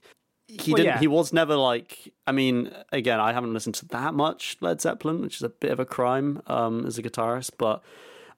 he 0.60 0.72
Well, 0.72 0.76
didn't. 0.76 0.94
yeah. 0.94 0.98
He 0.98 1.06
was 1.06 1.32
never 1.32 1.56
like. 1.56 2.12
I 2.26 2.32
mean, 2.32 2.72
again, 2.92 3.20
I 3.20 3.32
haven't 3.32 3.52
listened 3.54 3.74
to 3.76 3.86
that 3.88 4.14
much 4.14 4.56
Led 4.60 4.80
Zeppelin, 4.80 5.20
which 5.20 5.36
is 5.36 5.42
a 5.42 5.48
bit 5.48 5.70
of 5.70 5.80
a 5.80 5.84
crime 5.84 6.42
um, 6.46 6.86
as 6.86 6.98
a 6.98 7.02
guitarist, 7.02 7.52
but. 7.58 7.82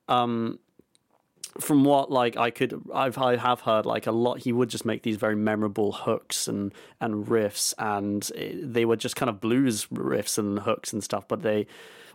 Um, 0.09 0.59
from 1.61 1.85
what 1.85 2.11
like 2.11 2.37
I 2.37 2.50
could 2.50 2.74
I've 2.92 3.16
I 3.16 3.37
have 3.37 3.61
heard 3.61 3.87
like 3.87 4.09
a 4.09 4.12
lot 4.12 4.40
he 4.40 4.53
would 4.53 4.68
just 4.68 4.85
make 4.85 5.03
these 5.05 5.16
very 5.16 5.37
memorable 5.37 5.92
hooks 5.92 6.48
and 6.48 6.72
and 7.00 7.27
riffs 7.27 7.72
and 7.79 8.29
it, 8.35 8.72
they 8.74 8.85
were 8.85 8.96
just 8.96 9.14
kind 9.14 9.31
of 9.31 9.40
blues 9.40 9.87
riffs 9.87 10.37
and 10.37 10.59
hooks 10.59 10.92
and 10.92 11.05
stuff 11.05 11.29
but 11.29 11.42
they 11.42 11.68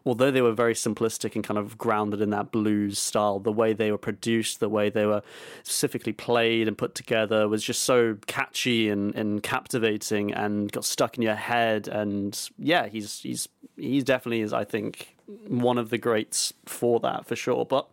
although 0.05 0.31
they 0.31 0.41
were 0.41 0.53
very 0.53 0.73
simplistic 0.73 1.35
and 1.35 1.43
kind 1.43 1.57
of 1.57 1.77
grounded 1.77 2.21
in 2.21 2.29
that 2.29 2.51
blues 2.51 2.97
style 2.99 3.39
the 3.39 3.51
way 3.51 3.73
they 3.73 3.91
were 3.91 3.97
produced 3.97 4.59
the 4.59 4.69
way 4.69 4.89
they 4.89 5.05
were 5.05 5.21
specifically 5.63 6.13
played 6.13 6.67
and 6.67 6.77
put 6.77 6.95
together 6.95 7.47
was 7.47 7.63
just 7.63 7.83
so 7.83 8.17
catchy 8.27 8.89
and, 8.89 9.15
and 9.15 9.43
captivating 9.43 10.33
and 10.33 10.71
got 10.71 10.85
stuck 10.85 11.17
in 11.17 11.23
your 11.23 11.35
head 11.35 11.87
and 11.87 12.49
yeah 12.57 12.87
he's 12.87 13.19
he's 13.21 13.47
he 13.77 14.01
definitely 14.01 14.41
is 14.41 14.53
I 14.53 14.63
think 14.63 15.15
one 15.47 15.77
of 15.77 15.89
the 15.89 15.97
greats 15.97 16.53
for 16.65 16.99
that 17.01 17.25
for 17.25 17.35
sure 17.35 17.65
but 17.65 17.87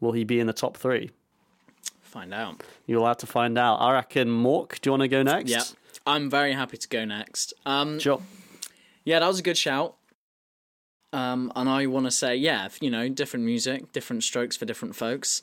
Will 0.00 0.12
he 0.12 0.24
be 0.24 0.40
in 0.40 0.46
the 0.46 0.52
top 0.52 0.76
three? 0.76 1.10
Find 2.02 2.32
out. 2.32 2.62
You'll 2.86 3.06
have 3.06 3.18
to 3.18 3.26
find 3.26 3.58
out. 3.58 3.76
I 3.76 3.92
reckon 3.92 4.28
Mork, 4.28 4.80
do 4.80 4.88
you 4.88 4.92
want 4.92 5.02
to 5.02 5.08
go 5.08 5.22
next? 5.22 5.50
Yeah. 5.50 5.62
I'm 6.06 6.30
very 6.30 6.52
happy 6.52 6.78
to 6.78 6.88
go 6.88 7.04
next. 7.04 7.52
Um, 7.66 7.98
Sure. 7.98 8.22
Yeah, 9.04 9.18
that 9.18 9.26
was 9.26 9.38
a 9.38 9.42
good 9.42 9.58
shout. 9.58 9.96
Um, 11.12 11.52
and 11.56 11.68
I 11.68 11.86
want 11.86 12.04
to 12.06 12.10
say, 12.10 12.36
yeah, 12.36 12.68
you 12.80 12.90
know, 12.90 13.08
different 13.08 13.44
music, 13.46 13.92
different 13.92 14.24
strokes 14.24 14.56
for 14.56 14.66
different 14.66 14.94
folks. 14.94 15.42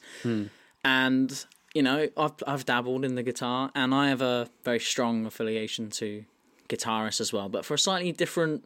And, 0.84 1.46
you 1.74 1.82
know, 1.82 2.08
I've, 2.16 2.34
I've 2.46 2.66
dabbled 2.66 3.04
in 3.04 3.16
the 3.16 3.24
guitar 3.24 3.72
and 3.74 3.94
I 3.94 4.10
have 4.10 4.22
a 4.22 4.50
very 4.64 4.80
strong 4.80 5.26
affiliation 5.26 5.90
to 5.92 6.26
guitarists 6.70 7.20
as 7.20 7.34
well, 7.34 7.50
but 7.50 7.66
for 7.66 7.74
a 7.74 7.80
slightly 7.80 8.12
different 8.12 8.66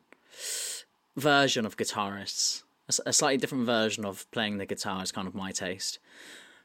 version 1.16 1.66
of 1.66 1.78
guitarists. 1.78 2.64
a 3.06 3.14
slightly 3.14 3.38
different 3.38 3.66
version 3.66 4.04
of 4.06 4.30
playing 4.32 4.58
the 4.58 4.66
guitar 4.66 5.04
is 5.04 5.12
kind 5.12 5.28
of 5.28 5.36
my 5.36 5.52
taste. 5.52 6.00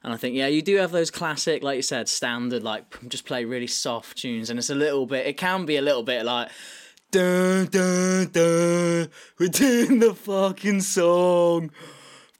And 0.02 0.12
I 0.12 0.16
think, 0.16 0.34
yeah, 0.36 0.48
you 0.48 0.62
do 0.62 0.76
have 0.76 0.90
those 0.90 1.10
classic, 1.10 1.62
like 1.62 1.76
you 1.76 1.82
said, 1.82 2.08
standard, 2.08 2.62
like 2.62 3.08
just 3.08 3.24
play 3.24 3.44
really 3.44 3.66
soft 3.66 4.18
tunes, 4.18 4.50
and 4.50 4.58
it's 4.58 4.70
a 4.70 4.74
little 4.74 5.06
bit, 5.06 5.26
it 5.26 5.36
can 5.36 5.64
be 5.64 5.76
a 5.76 5.82
little 5.82 6.02
bit 6.02 6.24
like, 6.24 6.50
dun 7.14 7.66
dun 7.66 8.26
dun, 8.32 9.08
we're 9.38 9.48
doing 9.48 10.00
the 10.00 10.14
fucking 10.14 10.80
song. 10.80 11.70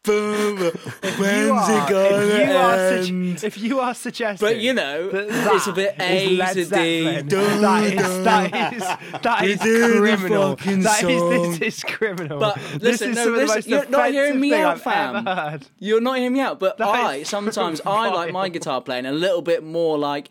Boom, 0.02 0.58
When's 0.58 1.46
You 1.46 1.54
are- 1.54 1.86
it 1.86 1.90
gonna 1.90 2.26
if 2.26 2.48
you 2.48 2.54
are 2.54 2.74
end? 2.74 3.44
if 3.44 3.56
you 3.58 3.80
are 3.80 3.94
suggesting, 3.94 4.46
But 4.46 4.58
you 4.58 4.74
know, 4.74 5.08
that 5.10 5.54
it's 5.54 5.66
a 5.66 5.72
bit 5.72 5.96
that 5.96 6.10
A 6.10 6.28
Led 6.36 6.52
to 6.54 6.64
D. 6.66 7.22
Dun, 7.22 7.60
that 7.62 7.84
is 7.84 7.94
dun. 8.02 8.24
that 8.24 8.72
is 8.74 8.82
that 9.22 9.44
is 9.44 9.58
We're 9.60 9.64
doing 9.64 9.90
the 9.92 9.98
criminal. 10.16 10.56
That 10.56 11.04
is 11.04 11.58
this 11.58 11.76
is 11.78 11.84
criminal. 11.84 12.38
But 12.38 12.56
this 12.56 12.82
listen, 12.82 13.10
is 13.10 13.16
no, 13.16 13.24
some 13.24 13.32
of 13.34 13.40
the 13.40 13.46
listen, 13.46 13.56
most 13.56 13.68
you're 13.68 13.88
not 13.88 14.10
hearing 14.10 14.40
me 14.40 14.52
out, 14.52 14.74
I've 14.74 14.82
fam. 14.82 15.60
You're 15.78 16.02
not 16.02 16.18
hearing 16.18 16.34
me 16.34 16.40
out, 16.40 16.58
but 16.60 16.76
That 16.76 16.88
I 16.88 17.22
sometimes 17.22 17.78
so 17.82 17.90
I 17.90 18.10
like 18.10 18.30
my 18.32 18.50
guitar 18.50 18.82
playing 18.82 19.06
a 19.06 19.12
little 19.12 19.40
bit 19.42 19.62
more 19.64 19.96
like. 19.96 20.28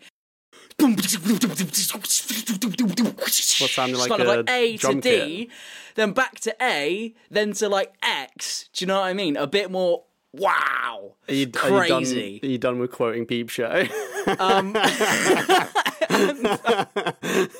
What's 3.58 3.72
sounding 3.72 3.98
like 3.98 4.08
kind 4.08 4.22
of 4.22 4.28
a 4.28 4.36
like 4.38 4.50
A 4.50 4.76
to 4.78 5.00
D, 5.00 5.50
then 5.94 6.12
back 6.12 6.40
to 6.40 6.54
A, 6.60 7.14
then 7.30 7.52
to 7.54 7.68
like 7.68 7.94
X. 8.02 8.68
Do 8.72 8.84
you 8.84 8.86
know 8.88 9.00
what 9.00 9.06
I 9.06 9.12
mean? 9.14 9.36
A 9.36 9.46
bit 9.46 9.70
more. 9.70 10.04
Wow, 10.36 11.14
Are 11.28 11.32
you, 11.32 11.32
Are 11.32 11.34
you, 11.34 11.46
done, 11.46 11.86
crazy. 12.02 12.40
are 12.42 12.46
you 12.46 12.58
done 12.58 12.80
with 12.80 12.90
quoting 12.90 13.24
Peep 13.24 13.50
Show? 13.50 13.84
Um, 14.40 14.74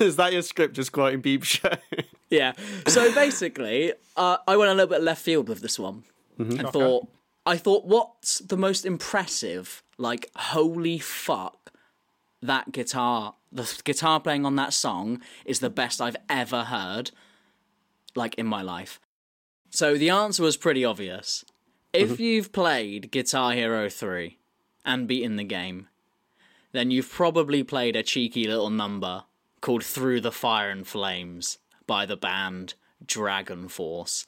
Is 0.00 0.16
that 0.16 0.30
your 0.32 0.40
script, 0.42 0.74
just 0.74 0.90
quoting 0.90 1.22
Peep 1.22 1.44
Show? 1.44 1.70
Yeah. 2.30 2.54
So 2.88 3.14
basically, 3.14 3.92
uh, 4.16 4.38
I 4.48 4.56
went 4.56 4.72
a 4.72 4.74
little 4.74 4.88
bit 4.90 5.02
left 5.02 5.22
field 5.22 5.48
with 5.48 5.60
this 5.60 5.78
one, 5.78 6.02
and 6.36 6.68
thought 6.70 7.06
I 7.46 7.56
thought, 7.58 7.84
what's 7.84 8.38
the 8.40 8.56
most 8.56 8.84
impressive? 8.84 9.84
Like, 9.98 10.30
holy 10.34 10.98
fuck, 10.98 11.63
that 12.46 12.72
guitar, 12.72 13.34
the 13.50 13.80
guitar 13.84 14.20
playing 14.20 14.44
on 14.44 14.56
that 14.56 14.72
song 14.72 15.20
is 15.44 15.60
the 15.60 15.70
best 15.70 16.00
I've 16.00 16.16
ever 16.28 16.64
heard, 16.64 17.10
like 18.14 18.34
in 18.36 18.46
my 18.46 18.62
life. 18.62 19.00
So 19.70 19.96
the 19.96 20.10
answer 20.10 20.42
was 20.42 20.56
pretty 20.56 20.84
obvious. 20.84 21.44
If 21.92 22.12
mm-hmm. 22.12 22.22
you've 22.22 22.52
played 22.52 23.10
Guitar 23.10 23.52
Hero 23.52 23.88
3 23.88 24.38
and 24.84 25.08
beaten 25.08 25.36
the 25.36 25.44
game, 25.44 25.88
then 26.72 26.90
you've 26.90 27.10
probably 27.10 27.62
played 27.62 27.96
a 27.96 28.02
cheeky 28.02 28.46
little 28.46 28.70
number 28.70 29.24
called 29.60 29.84
Through 29.84 30.20
the 30.20 30.32
Fire 30.32 30.70
and 30.70 30.86
Flames 30.86 31.58
by 31.86 32.04
the 32.04 32.16
band 32.16 32.74
Dragon 33.04 33.68
Force. 33.68 34.26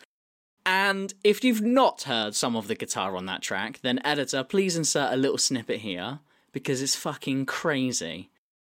And 0.64 1.14
if 1.22 1.44
you've 1.44 1.62
not 1.62 2.02
heard 2.02 2.34
some 2.34 2.56
of 2.56 2.66
the 2.66 2.74
guitar 2.74 3.16
on 3.16 3.26
that 3.26 3.42
track, 3.42 3.80
then 3.82 4.00
editor, 4.04 4.42
please 4.42 4.76
insert 4.76 5.12
a 5.12 5.16
little 5.16 5.38
snippet 5.38 5.80
here 5.80 6.20
because 6.56 6.80
it's 6.80 6.96
fucking 6.96 7.44
crazy. 7.44 8.30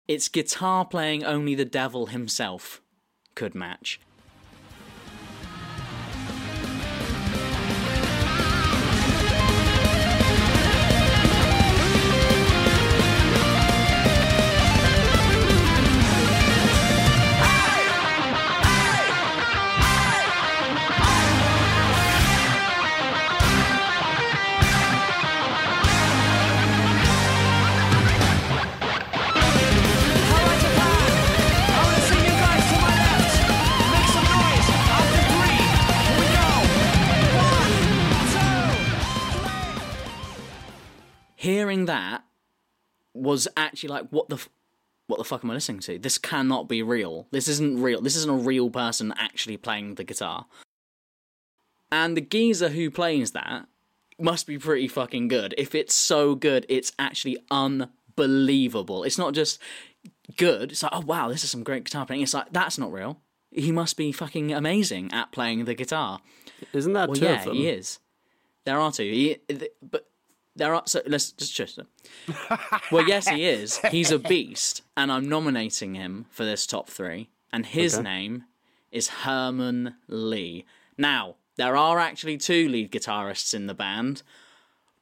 It's 0.05 0.27
guitar 0.27 0.83
playing 0.83 1.23
only 1.23 1.55
the 1.55 1.63
devil 1.63 2.07
himself 2.07 2.81
could 3.35 3.55
match. 3.55 4.01
Hearing 41.49 41.85
that 41.85 42.23
was 43.13 43.47
actually 43.57 43.89
like, 43.89 44.09
what 44.09 44.29
the, 44.29 44.35
f- 44.35 44.49
what 45.07 45.17
the 45.17 45.23
fuck 45.23 45.43
am 45.43 45.51
I 45.51 45.55
listening 45.55 45.79
to? 45.81 45.97
This 45.97 46.17
cannot 46.17 46.69
be 46.69 46.83
real. 46.83 47.27
This 47.31 47.47
isn't 47.47 47.81
real. 47.81 48.01
This 48.01 48.15
isn't 48.15 48.29
a 48.29 48.33
real 48.35 48.69
person 48.69 49.13
actually 49.17 49.57
playing 49.57 49.95
the 49.95 50.03
guitar. 50.03 50.45
And 51.91 52.15
the 52.15 52.21
geezer 52.21 52.69
who 52.69 52.91
plays 52.91 53.31
that 53.31 53.65
must 54.19 54.45
be 54.45 54.59
pretty 54.59 54.87
fucking 54.87 55.27
good. 55.27 55.55
If 55.57 55.73
it's 55.73 55.95
so 55.95 56.35
good, 56.35 56.65
it's 56.69 56.91
actually 56.99 57.37
unbelievable. 57.49 59.03
It's 59.03 59.17
not 59.17 59.33
just 59.33 59.59
good. 60.37 60.71
It's 60.71 60.83
like, 60.83 60.91
oh 60.93 61.01
wow, 61.01 61.29
this 61.29 61.43
is 61.43 61.49
some 61.49 61.63
great 61.63 61.85
guitar 61.85 62.05
playing. 62.05 62.21
It's 62.21 62.33
like 62.33 62.51
that's 62.53 62.77
not 62.77 62.91
real. 62.91 63.19
He 63.51 63.71
must 63.71 63.97
be 63.97 64.11
fucking 64.11 64.53
amazing 64.53 65.11
at 65.11 65.31
playing 65.31 65.65
the 65.65 65.73
guitar. 65.73 66.19
Isn't 66.73 66.93
that 66.93 67.09
Well, 67.09 67.15
two 67.17 67.25
yeah, 67.25 67.39
of 67.39 67.45
them? 67.45 67.55
he 67.55 67.67
is. 67.69 67.97
There 68.65 68.79
are 68.79 68.91
two. 68.91 69.03
He, 69.03 69.37
but 69.81 70.07
there 70.55 70.73
are. 70.75 70.83
So 70.85 71.01
let's 71.07 71.31
just 71.31 71.55
just. 71.55 71.79
well, 72.91 73.07
yes, 73.07 73.27
he 73.27 73.45
is. 73.45 73.77
He's 73.91 74.11
a 74.11 74.19
beast, 74.33 74.81
and 74.97 75.11
I'm 75.11 75.27
nominating 75.29 75.95
him 75.95 76.25
for 76.29 76.45
this 76.45 76.65
top 76.67 76.89
three. 76.89 77.29
And 77.51 77.65
his 77.65 77.95
Okay. 77.95 78.03
name 78.03 78.43
is 78.91 79.07
Herman 79.09 79.95
Li. 80.07 80.65
Now, 80.97 81.35
there 81.55 81.75
are 81.75 81.97
actually 81.99 82.37
two 82.37 82.69
lead 82.69 82.91
guitarists 82.91 83.53
in 83.53 83.67
the 83.67 83.73
band, 83.73 84.21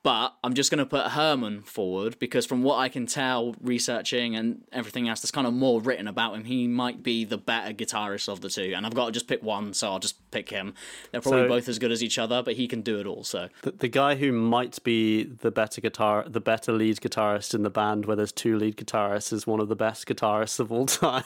but 0.04 0.36
I'm 0.44 0.54
just 0.54 0.72
going 0.72 0.80
to 0.80 0.86
put 0.86 1.08
Herman 1.12 1.62
forward 1.64 2.18
because, 2.20 2.46
from 2.46 2.64
what 2.64 2.78
I 2.78 2.88
can 2.88 3.06
tell, 3.08 3.56
researching 3.62 4.36
and 4.36 4.64
everything 4.72 5.10
else, 5.10 5.22
there's 5.22 5.32
kind 5.32 5.46
of 5.48 5.54
more 5.54 5.82
written 5.82 6.08
about 6.08 6.36
him. 6.36 6.46
He 6.46 6.68
might 6.68 7.04
be 7.04 7.26
the 7.26 7.38
better 7.38 7.74
guitarist 7.74 8.30
of 8.30 8.40
the 8.42 8.50
two, 8.50 8.74
and 8.76 8.86
I've 8.86 8.94
got 8.94 9.08
to 9.08 9.12
just 9.12 9.28
pick 9.28 9.44
one, 9.44 9.74
so 9.74 9.92
I'll 9.92 10.00
just 10.00 10.30
pick 10.32 10.50
him. 10.50 10.74
They're 11.12 11.20
probably 11.22 11.42
So- 11.44 11.48
both 11.50 11.68
as 11.68 11.80
good 11.80 11.92
as 11.92 12.02
each 12.04 12.18
other, 12.18 12.42
but 12.42 12.54
he 12.56 12.68
can 12.68 12.82
do 12.82 13.00
it 13.00 13.06
all. 13.06 13.24
So 13.24 13.50
The, 13.64 13.72
the 13.72 13.88
guy 13.90 14.16
who 14.16 14.32
might 14.32 14.82
be 14.84 15.24
the 15.24 15.52
better 15.52 15.82
guitar, 15.82 16.24
the 16.28 16.40
better 16.42 16.72
lead 16.72 16.98
guitarist 16.98 17.54
in 17.54 17.64
the 17.64 17.70
band, 17.70 18.06
where 18.06 18.16
there's 18.16 18.32
two 18.32 18.58
lead 18.58 18.78
guitarists, 18.78 19.34
is 19.34 19.46
one 19.46 19.60
of 19.60 19.68
the 19.68 19.76
best 19.76 20.08
guitarists 20.08 20.60
of 20.60 20.72
all 20.72 20.86
time. 20.86 21.24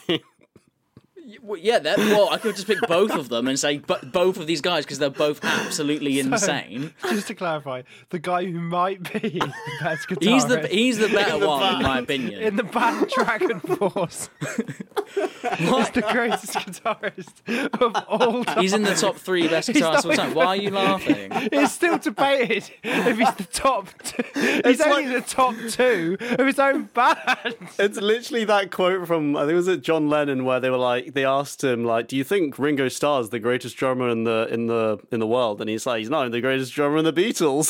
Well, 1.41 1.59
yeah, 1.59 1.79
that, 1.79 1.97
well, 1.97 2.29
I 2.31 2.37
could 2.37 2.55
just 2.55 2.67
pick 2.67 2.79
both 2.87 3.11
of 3.11 3.29
them 3.29 3.47
and 3.47 3.59
say 3.59 3.77
b- 3.79 3.95
both 4.03 4.37
of 4.37 4.47
these 4.47 4.61
guys 4.61 4.85
because 4.85 4.99
they're 4.99 5.09
both 5.09 5.43
absolutely 5.43 6.19
insane. 6.19 6.93
Just 7.09 7.27
to 7.27 7.35
clarify, 7.35 7.83
the 8.09 8.19
guy 8.19 8.45
who 8.45 8.59
might 8.59 9.03
be 9.13 9.29
the 9.39 9.53
best 9.81 10.07
guitarist 10.09 10.23
He's 10.23 10.45
the 10.45 10.67
he's 10.67 10.97
the 10.97 11.07
better 11.09 11.45
one, 11.45 11.75
in 11.77 11.81
my 11.83 11.99
opinion. 11.99 12.41
in 12.41 12.55
the 12.55 12.63
band 12.63 13.09
Dragon 13.09 13.59
Force 13.59 14.29
is 14.41 15.89
the 15.91 16.05
greatest 16.11 16.53
guitarist 16.53 17.79
of 17.81 17.95
all 18.07 18.43
time. 18.43 18.59
He's 18.61 18.73
in 18.73 18.83
the 18.83 18.95
top 18.95 19.15
three 19.17 19.47
best 19.47 19.69
guitarists 19.69 19.99
of 20.05 20.11
all 20.11 20.15
time. 20.15 20.33
Why 20.33 20.45
are 20.47 20.55
you 20.55 20.69
laughing? 20.71 21.29
It's 21.31 21.73
still 21.73 21.97
debated 21.97 22.69
if 22.83 23.17
he's 23.17 23.33
the 23.35 23.43
top. 23.51 23.87
Two. 24.03 24.61
He's 24.65 24.81
only 24.81 25.07
the 25.13 25.21
top 25.21 25.55
two 25.69 26.17
of 26.19 26.45
his 26.45 26.59
own 26.59 26.83
band. 26.93 27.55
It's 27.79 27.99
literally 27.99 28.45
that 28.45 28.71
quote 28.71 29.07
from 29.07 29.35
I 29.35 29.41
think 29.41 29.51
it 29.51 29.55
was 29.55 29.67
it 29.67 29.81
John 29.81 30.09
Lennon 30.09 30.45
where 30.45 30.59
they 30.59 30.69
were 30.69 30.77
like 30.77 31.13
they 31.21 31.25
asked 31.25 31.63
him 31.63 31.85
like, 31.85 32.07
"Do 32.07 32.17
you 32.17 32.23
think 32.23 32.57
Ringo 32.57 32.87
Starr's 32.87 33.29
the 33.29 33.37
greatest 33.37 33.77
drummer 33.77 34.09
in 34.09 34.23
the 34.23 34.47
in 34.49 34.65
the 34.65 34.99
in 35.11 35.19
the 35.19 35.27
world?" 35.27 35.61
And 35.61 35.69
he's 35.69 35.85
like, 35.85 35.99
"He's 35.99 36.09
not 36.09 36.31
the 36.31 36.41
greatest 36.41 36.73
drummer 36.73 36.97
in 36.97 37.05
the 37.05 37.13
Beatles." 37.13 37.69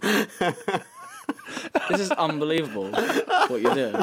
this 1.88 2.00
is 2.00 2.10
unbelievable 2.12 2.90
what 2.90 3.62
you're 3.62 3.74
doing. 3.74 3.94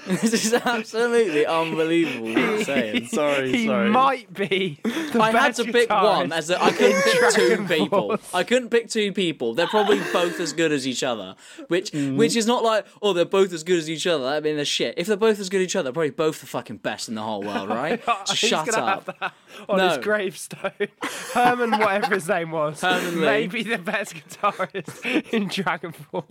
this 0.06 0.32
is 0.46 0.54
absolutely 0.54 1.44
unbelievable 1.46 2.26
what 2.28 2.36
you're 2.36 2.64
saying. 2.64 3.06
Sorry, 3.10 3.52
he 3.52 3.66
sorry. 3.66 3.90
might 3.90 4.32
be. 4.32 4.78
The 4.82 5.20
I 5.20 5.26
had 5.30 5.32
best 5.32 5.56
to 5.64 5.72
pick 5.72 5.90
one 5.90 6.30
guitarist 6.30 6.36
as 6.36 6.50
a, 6.50 6.62
I 6.62 6.70
couldn't 6.70 7.02
pick 7.02 7.30
two 7.34 7.66
people. 7.66 8.18
I 8.32 8.42
couldn't 8.44 8.70
pick 8.70 8.88
two 8.88 9.12
people. 9.12 9.54
They're 9.54 9.66
probably 9.66 9.98
both 10.12 10.38
as 10.40 10.52
good 10.52 10.72
as 10.72 10.86
each 10.86 11.02
other, 11.02 11.34
which 11.68 11.90
Mm-hmm. 11.90 12.16
which 12.18 12.36
is 12.36 12.46
not 12.46 12.62
like 12.62 12.86
oh 13.02 13.12
they're 13.12 13.24
both 13.24 13.52
as 13.52 13.64
good 13.64 13.78
as 13.78 13.90
each 13.90 14.06
other. 14.06 14.24
I 14.26 14.38
mean 14.40 14.56
they're 14.56 14.64
shit. 14.64 14.94
If 14.96 15.06
they're 15.08 15.16
both 15.16 15.40
as 15.40 15.48
good 15.48 15.60
as 15.60 15.64
each 15.64 15.76
other, 15.76 15.84
they're 15.84 15.92
probably 15.92 16.10
both 16.10 16.40
the 16.40 16.46
fucking 16.46 16.76
best 16.78 17.08
in 17.08 17.14
the 17.16 17.22
whole 17.22 17.42
world, 17.42 17.68
right? 17.68 18.02
So 18.04 18.14
He's 18.28 18.38
shut 18.38 18.66
gonna 18.70 18.86
up. 18.86 19.06
Have 19.06 19.18
that 19.20 19.32
on 19.68 19.78
No. 19.78 19.88
his 19.88 19.98
gravestone. 19.98 20.70
Herman, 21.32 21.70
whatever 21.72 22.14
his 22.14 22.28
name 22.28 22.50
was, 22.52 22.80
Herman 22.80 23.16
Li. 23.20 23.26
maybe 23.26 23.62
the 23.64 23.78
best 23.78 24.14
guitarist 24.14 25.32
in 25.32 25.48
Dragon 25.48 25.92
Ball. 26.12 26.24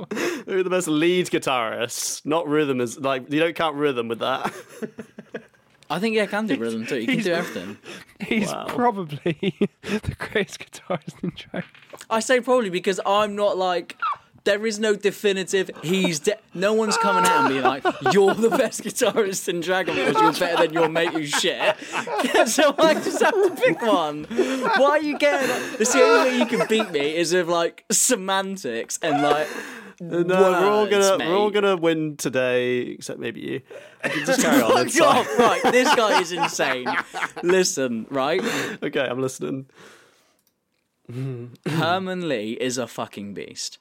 Who 0.45 0.59
are 0.59 0.63
the 0.63 0.69
best 0.69 0.87
lead 0.87 1.27
guitarists? 1.27 2.25
Not 2.25 2.47
rhythm 2.47 2.79
is 2.81 2.97
like 2.99 3.31
you 3.31 3.39
don't 3.39 3.55
count 3.59 3.75
rhythm 3.75 4.07
with 4.07 4.19
that. 4.19 4.53
I 5.89 5.99
think 5.99 6.15
yeah, 6.15 6.27
can 6.27 6.47
do 6.47 6.55
rhythm 6.55 6.85
too. 6.85 6.99
You 6.99 7.07
can 7.07 7.19
do 7.23 7.33
everything. 7.33 7.77
He's 8.21 8.47
Wow. 8.53 8.65
probably 8.69 9.53
the 9.81 10.15
greatest 10.17 10.59
guitarist 10.59 11.21
in 11.23 11.33
Dragon 11.35 11.69
I 12.09 12.19
say 12.21 12.39
probably 12.39 12.69
because 12.69 12.99
I'm 13.05 13.35
not 13.35 13.57
like. 13.57 13.97
There 14.45 14.65
is 14.65 14.79
no 14.79 14.95
definitive. 14.95 15.69
He's 15.83 16.19
de- 16.21 16.37
no 16.53 16.73
one's 16.73 16.97
coming 16.97 17.25
out 17.29 17.41
and 17.41 17.49
being 17.49 17.61
like, 17.61 17.83
"You're 18.13 18.33
the 18.33 18.49
best 18.49 18.81
guitarist 18.83 19.49
in 19.49 19.59
Dragon 19.59 19.93
Force. 19.95 20.39
You're 20.39 20.47
better 20.47 20.63
than 20.65 20.73
your 20.73 20.87
mate 20.87 21.09
who's 21.09 21.29
shit." 21.29 21.75
so 22.47 22.73
I 22.79 22.93
just 22.93 23.21
have 23.21 23.33
to 23.33 23.53
pick 23.61 23.81
one. 23.81 24.23
Why 24.77 24.91
are 24.91 25.01
you 25.01 25.17
getting? 25.19 25.49
The 25.77 25.91
only 26.01 26.29
way 26.31 26.37
you 26.39 26.45
can 26.45 26.65
beat 26.69 26.89
me 26.89 27.17
is 27.17 27.33
with 27.33 27.49
like 27.49 27.83
semantics 27.91 28.97
and 29.01 29.21
like. 29.21 29.47
Uh, 30.01 30.23
no, 30.23 30.41
we're 30.41 30.69
all 30.69 30.87
gonna 30.87 31.17
mate. 31.17 31.27
we're 31.27 31.37
all 31.37 31.51
gonna 31.51 31.75
win 31.75 32.15
today, 32.15 32.81
except 32.81 33.19
maybe 33.19 33.41
you. 33.41 33.61
Just 34.25 34.41
carry 34.41 34.61
on. 34.61 34.87
God, 34.97 35.25
fine. 35.25 35.39
right, 35.39 35.61
this 35.73 35.93
guy 35.95 36.21
is 36.21 36.31
insane. 36.31 36.87
Listen, 37.43 38.07
right? 38.09 38.41
Okay, 38.81 39.01
I'm 39.01 39.19
listening. 39.19 39.65
Herman 41.65 42.29
Li 42.29 42.53
is 42.53 42.77
a 42.77 42.87
fucking 42.87 43.33
beast. 43.33 43.79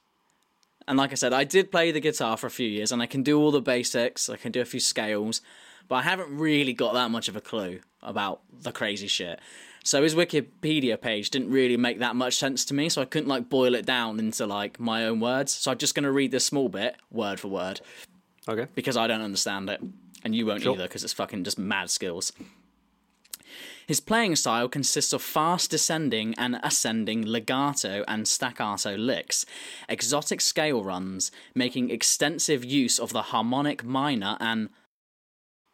And 0.87 0.97
like 0.97 1.11
I 1.11 1.15
said, 1.15 1.31
I 1.33 1.43
did 1.43 1.71
play 1.71 1.91
the 1.91 1.99
guitar 1.99 2.35
for 2.35 2.47
a 2.47 2.51
few 2.51 2.67
years 2.67 2.91
and 2.91 3.01
I 3.01 3.05
can 3.05 3.21
do 3.21 3.39
all 3.39 3.51
the 3.51 3.61
basics, 3.61 4.27
I 4.27 4.37
can 4.37 4.51
do 4.51 4.59
a 4.59 4.65
few 4.65 4.79
scales, 4.79 5.41
but 5.87 5.95
I 5.95 6.01
haven't 6.01 6.35
really 6.35 6.73
got 6.73 6.93
that 6.95 7.11
much 7.11 7.29
of 7.29 7.35
a 7.35 7.41
clue 7.41 7.81
about 8.01 8.41
the 8.51 8.71
crazy 8.71 9.05
shit. 9.07 9.39
So 9.89 10.03
his 10.03 10.13
Wikipedia 10.13 11.01
page 11.01 11.31
didn't 11.31 11.49
really 11.49 11.75
make 11.75 11.97
that 11.97 12.15
much 12.15 12.35
sense 12.37 12.63
to 12.65 12.75
me, 12.75 12.89
so 12.89 13.01
I 13.01 13.05
couldn't 13.05 13.27
like 13.27 13.49
boil 13.49 13.73
it 13.73 13.87
down 13.87 14.19
into 14.19 14.45
like 14.45 14.79
my 14.79 15.07
own 15.07 15.19
words. 15.19 15.51
So 15.51 15.71
I'm 15.71 15.79
just 15.79 15.95
going 15.95 16.03
to 16.03 16.11
read 16.11 16.29
this 16.29 16.45
small 16.45 16.69
bit 16.69 16.95
word 17.09 17.39
for 17.39 17.47
word 17.47 17.81
Okay. 18.47 18.67
because 18.75 18.95
I 18.95 19.07
don't 19.07 19.23
understand 19.23 19.67
it, 19.67 19.81
and 20.23 20.35
you 20.35 20.45
won't 20.45 20.61
Sure. 20.61 20.75
either 20.75 20.83
because 20.83 21.03
it's 21.03 21.13
fucking 21.13 21.43
just 21.43 21.57
mad 21.57 21.89
skills. 21.89 22.31
His 23.87 23.99
playing 23.99 24.35
style 24.35 24.69
consists 24.69 25.11
of 25.11 25.23
fast 25.23 25.71
descending 25.71 26.35
and 26.37 26.59
ascending 26.61 27.23
legato 27.25 28.05
and 28.07 28.27
staccato 28.27 28.95
licks, 28.95 29.43
exotic 29.87 30.39
scale 30.39 30.83
runs, 30.83 31.31
making 31.55 31.89
extensive 31.89 32.63
use 32.63 32.99
of 32.99 33.11
the 33.11 33.23
harmonic 33.33 33.83
minor 33.83 34.37
and 34.39 34.69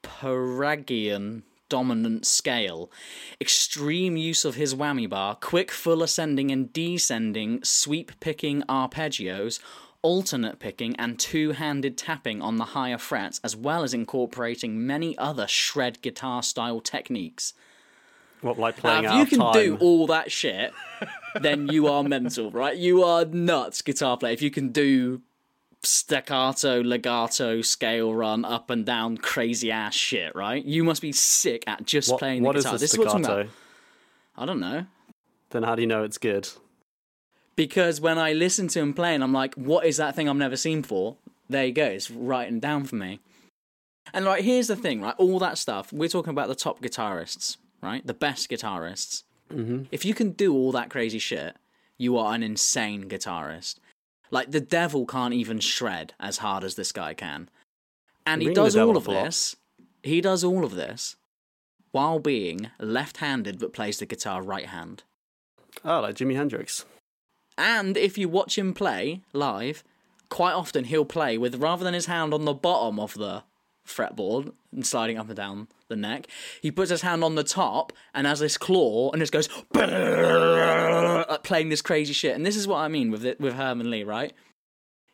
Phrygian 0.05 1.43
dominant 1.69 2.25
scale, 2.25 2.91
extreme 3.39 4.17
use 4.17 4.45
of 4.45 4.55
his 4.55 4.75
whammy 4.75 5.09
bar, 5.09 5.35
quick 5.35 5.71
full 5.71 6.03
ascending 6.03 6.51
and 6.51 6.71
descending 6.73 7.63
sweep 7.63 8.19
picking 8.19 8.61
arpeggios, 8.63 9.59
alternate 10.01 10.59
picking, 10.59 10.95
and 10.97 11.17
two 11.19 11.51
handed 11.53 11.97
tapping 11.97 12.41
on 12.41 12.57
the 12.57 12.65
higher 12.65 12.97
frets, 12.97 13.39
as 13.43 13.55
well 13.55 13.83
as 13.83 13.93
incorporating 13.93 14.85
many 14.85 15.17
other 15.17 15.47
shred 15.47 16.01
guitar 16.01 16.43
style 16.43 16.79
techniques. 16.79 17.53
What 18.41 18.59
like 18.59 18.75
Now, 18.83 19.01
playing 19.01 19.05
if 19.05 19.11
out 19.11 19.19
you 19.19 19.25
can 19.25 19.39
time? 19.39 19.53
do 19.53 19.77
all 19.79 20.05
that 20.07 20.31
shit, 20.31 20.71
then 21.41 21.67
you 21.67 21.87
are 21.87 22.03
mental, 22.03 22.51
right? 22.51 22.77
You 22.77 23.03
are 23.03 23.25
nuts 23.25 23.81
guitar 23.81 24.17
player. 24.17 24.33
If 24.33 24.43
you 24.43 24.51
can 24.51 24.69
do 24.69 25.21
staccato, 25.85 26.81
legato, 26.81 27.61
scale 27.61 28.13
run, 28.13 28.43
up 28.43 28.69
and 28.69 28.85
down, 28.85 29.17
crazy 29.17 29.71
ass 29.71 29.95
shit, 29.95 30.35
right? 30.35 30.63
You 30.63 30.83
must 30.83 31.01
be 31.01 31.11
sick 31.11 31.63
at 31.67 31.85
just 31.85 32.09
what, 32.11 32.19
playing 32.19 32.43
the 32.43 32.49
is 32.51 32.63
guitar. 32.63 32.77
this 32.77 32.93
is 32.93 32.99
what 32.99 33.07
I'm 33.07 33.11
talking 33.11 33.23
staccato? 33.23 33.41
about. 33.41 33.53
I 34.37 34.45
don't 34.45 34.59
know. 34.59 34.85
Then 35.51 35.63
how 35.63 35.75
do 35.75 35.81
you 35.81 35.87
know 35.87 36.03
it's 36.03 36.17
good? 36.17 36.49
Because 37.55 38.01
when 38.01 38.17
I 38.17 38.33
listen 38.33 38.67
to 38.69 38.79
him 38.79 38.93
playing, 38.93 39.21
I'm 39.23 39.31
like, 39.31 39.55
what 39.55 39.85
is 39.85 39.97
that 39.97 40.15
thing 40.15 40.27
I've 40.27 40.35
never 40.35 40.57
seen 40.57 40.81
before? 40.81 41.15
There 41.49 41.65
you 41.65 41.71
go. 41.71 41.85
It's 41.85 42.11
writing 42.11 42.59
down 42.59 42.83
for 42.83 42.95
me. 42.95 43.19
And 44.13 44.25
like, 44.25 44.43
here's 44.43 44.67
the 44.67 44.75
thing, 44.75 45.01
right? 45.01 45.15
All 45.17 45.39
that 45.39 45.57
stuff, 45.57 45.93
we're 45.93 46.09
talking 46.09 46.31
about 46.31 46.47
the 46.47 46.55
top 46.55 46.81
guitarists, 46.81 47.57
right? 47.81 48.05
The 48.05 48.13
best 48.13 48.49
guitarists. 48.49 49.23
Mm-hmm. 49.51 49.83
If 49.91 50.03
you 50.05 50.13
can 50.13 50.31
do 50.31 50.53
all 50.53 50.71
that 50.73 50.89
crazy 50.89 51.19
shit, 51.19 51.55
you 51.97 52.17
are 52.17 52.33
an 52.33 52.43
insane 52.43 53.07
guitarist. 53.09 53.75
Like, 54.31 54.51
the 54.51 54.61
devil 54.61 55.05
can't 55.05 55.33
even 55.33 55.59
shred 55.59 56.13
as 56.19 56.39
hard 56.39 56.63
as 56.63 56.75
this 56.75 56.91
guy 56.91 57.13
can. 57.13 57.49
And 58.25 58.41
he 58.41 58.47
Ring 58.49 58.55
does 58.55 58.75
all 58.75 58.97
of 58.97 59.05
this. 59.05 59.55
He 60.03 60.21
does 60.21 60.43
all 60.43 60.63
of 60.63 60.75
this 60.75 61.15
while 61.95 62.19
being 62.19 62.69
left 62.77 63.17
handed 63.17 63.57
but 63.57 63.71
plays 63.71 63.99
the 63.99 64.05
guitar 64.05 64.41
right 64.41 64.65
hand. 64.65 65.03
Oh, 65.85 65.91
ah, 65.91 65.99
like 66.01 66.15
Jimi 66.15 66.35
Hendrix. 66.35 66.83
And 67.57 67.95
if 67.95 68.17
you 68.17 68.27
watch 68.27 68.57
him 68.57 68.73
play 68.73 69.21
live, 69.31 69.81
quite 70.27 70.51
often 70.51 70.83
he'll 70.83 71.05
play 71.05 71.37
with 71.37 71.55
rather 71.55 71.85
than 71.85 71.93
his 71.93 72.07
hand 72.07 72.33
on 72.33 72.43
the 72.43 72.53
bottom 72.53 72.99
of 72.99 73.13
the 73.13 73.43
fretboard 73.85 74.51
and 74.71 74.85
sliding 74.85 75.17
up 75.17 75.27
and 75.27 75.35
down 75.35 75.67
the 75.87 75.95
neck, 75.95 76.27
he 76.61 76.71
puts 76.71 76.89
his 76.89 77.01
hand 77.01 77.23
on 77.23 77.35
the 77.35 77.43
top 77.43 77.93
and 78.13 78.27
has 78.27 78.39
this 78.39 78.57
claw 78.57 79.11
and 79.11 79.21
just 79.21 79.31
goes 79.31 79.47
playing 81.43 81.69
this 81.69 81.81
crazy 81.81 82.13
shit. 82.13 82.35
And 82.35 82.45
this 82.45 82.55
is 82.55 82.67
what 82.67 82.77
I 82.77 82.87
mean 82.87 83.11
with 83.11 83.25
it, 83.25 83.39
with 83.39 83.53
Herman 83.53 83.89
Li, 83.89 84.03
right? 84.03 84.33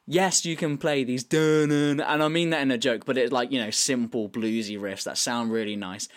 Yes, 0.08 0.46
you 0.46 0.56
can 0.56 0.78
play 0.78 1.04
these 1.04 1.24
dun 1.24 1.72
and 1.72 2.02
I 2.02 2.28
mean 2.28 2.50
that 2.50 2.62
in 2.62 2.72
a 2.72 2.78
joke, 2.78 3.06
but 3.06 3.18
it's 3.18 3.32
like 3.32 3.52
you 3.52 3.60
know 3.64 3.70
simple 3.70 4.28
bluesy 4.28 4.78
riffs 4.80 5.04
that 5.04 5.18
sound 5.18 5.52
really 5.52 5.76
nice. 5.76 6.08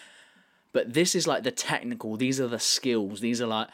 But 0.73 0.95
this 0.95 1.14
is 1.14 1.29
like 1.29 1.45
the 1.45 1.53
technical. 1.53 2.17
These 2.17 2.40
are 2.40 2.49
the 2.49 2.59
skills. 2.59 3.21
These 3.21 3.40
are 3.40 3.47
like 3.47 3.69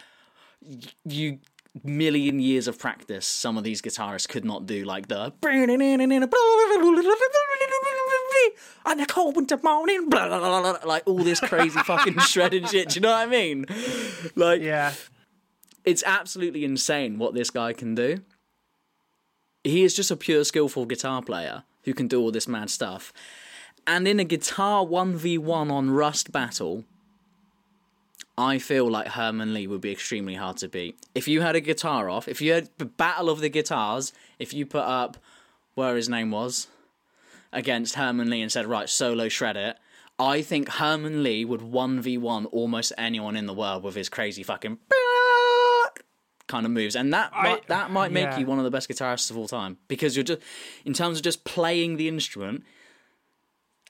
you 1.05 1.39
million 1.85 2.41
years 2.41 2.67
of 2.67 2.79
practice 2.79 3.25
some 3.25 3.57
of 3.57 3.63
these 3.63 3.81
guitarists 3.81 4.29
could 4.29 4.45
not 4.45 4.67
do 4.67 4.85
like 4.85 5.07
the 5.07 5.33
on 8.87 9.01
a 9.01 9.07
cold 9.07 9.37
winter 9.37 9.59
morning 9.63 10.09
blah, 10.09 10.29
blah, 10.29 10.39
blah, 10.39 10.61
blah, 10.61 10.79
like 10.89 11.03
all 11.07 11.19
this 11.19 11.41
crazy 11.41 11.79
fucking 11.81 12.19
shredding 12.21 12.67
shit 12.67 12.91
do 12.91 12.95
you 12.97 13.01
know 13.01 13.11
what 13.11 13.19
i 13.19 13.27
mean 13.27 13.67
like 14.35 14.61
Yeah. 14.63 14.93
it's 15.85 16.03
absolutely 16.05 16.65
insane 16.65 17.19
what 17.19 17.35
this 17.35 17.51
guy 17.51 17.73
can 17.73 17.95
do 17.95 18.19
he 19.65 19.83
is 19.85 19.95
just 19.95 20.11
a 20.11 20.17
pure 20.17 20.45
skillful 20.45 20.87
guitar 20.87 21.23
player 21.23 21.65
who 21.85 21.95
can 21.95 22.09
do 22.09 22.21
all 22.21 22.31
this 22.31 22.49
mad 22.49 22.71
stuff 22.71 23.13
and 23.87 24.07
in 24.09 24.21
a 24.21 24.25
guitar 24.25 24.85
1v1 24.85 25.71
on 25.71 25.91
rust 25.91 26.33
battle 26.33 26.85
I 28.39 28.59
feel 28.59 28.91
like 28.91 29.09
Herman 29.09 29.53
Li 29.53 29.67
would 29.67 29.83
be 29.83 29.93
extremely 29.93 30.35
hard 30.35 30.57
to 30.59 30.69
beat. 30.69 30.97
If 31.15 31.29
you 31.29 31.43
had 31.43 31.57
a 31.57 31.61
guitar 31.61 32.09
off, 32.09 32.27
if 32.27 32.41
you 32.41 32.53
had 32.53 32.71
the 32.79 32.87
Battle 32.87 33.29
of 33.29 33.41
the 33.41 33.51
Guitars, 33.51 34.15
if 34.39 34.55
you 34.55 34.65
put 34.65 34.85
up 34.85 35.19
where 35.75 35.95
his 35.95 36.09
name 36.09 36.31
was 36.31 36.67
against 37.53 37.95
Herman 37.95 38.31
Li 38.31 38.41
and 38.43 38.51
said, 38.53 38.67
right, 38.67 38.89
solo 38.89 39.29
shred 39.29 39.57
it, 39.57 39.77
I 40.19 40.43
think 40.43 40.69
Herman 40.69 41.23
Li 41.23 41.45
would 41.45 41.61
1v1 41.61 42.47
almost 42.53 42.93
anyone 42.99 43.37
in 43.37 43.47
the 43.47 43.55
world 43.55 43.83
with 43.83 43.95
his 43.95 44.09
crazy 44.09 44.43
fucking 44.43 44.79
kind 46.47 46.67
of 46.67 46.73
moves. 46.73 46.95
And 46.97 47.13
that 47.13 47.31
I- 47.33 47.43
might, 47.43 47.67
that 47.69 47.91
might 47.91 48.13
make 48.13 48.25
yeah. 48.25 48.39
you 48.39 48.47
one 48.47 48.59
of 48.59 48.65
the 48.65 48.71
best 48.71 48.89
guitarists 48.89 49.31
of 49.31 49.39
all 49.39 49.49
time 49.49 49.79
because 49.89 50.17
you're 50.17 50.25
just, 50.25 50.41
in 50.85 50.93
terms 50.93 51.19
of 51.19 51.25
just 51.25 51.45
playing 51.45 51.97
the 51.97 52.09
instrument 52.09 52.65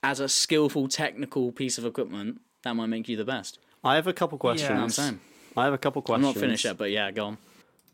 as 0.03 0.21
a 0.21 0.29
skillful 0.29 0.89
technical 0.89 1.53
piece 1.53 1.79
of 1.79 1.85
equipment, 1.85 2.41
that 2.63 2.75
might 2.75 2.87
make 2.87 3.09
you 3.09 3.17
the 3.17 3.25
best. 3.25 3.59
I 3.83 3.95
have 3.97 4.07
a 4.07 4.13
couple 4.13 4.39
questions. 4.39 4.71
Yeah. 4.71 4.83
I'm 4.83 4.91
saying. 4.91 5.21
I 5.57 5.65
have 5.65 5.73
a 5.73 5.79
couple 5.79 6.01
questions. 6.03 6.27
I'm 6.29 6.35
not 6.35 6.41
finished 6.41 6.65
yet, 6.65 6.79
but 6.79 6.91
yeah, 6.91 7.11
go 7.11 7.27
on. 7.27 7.39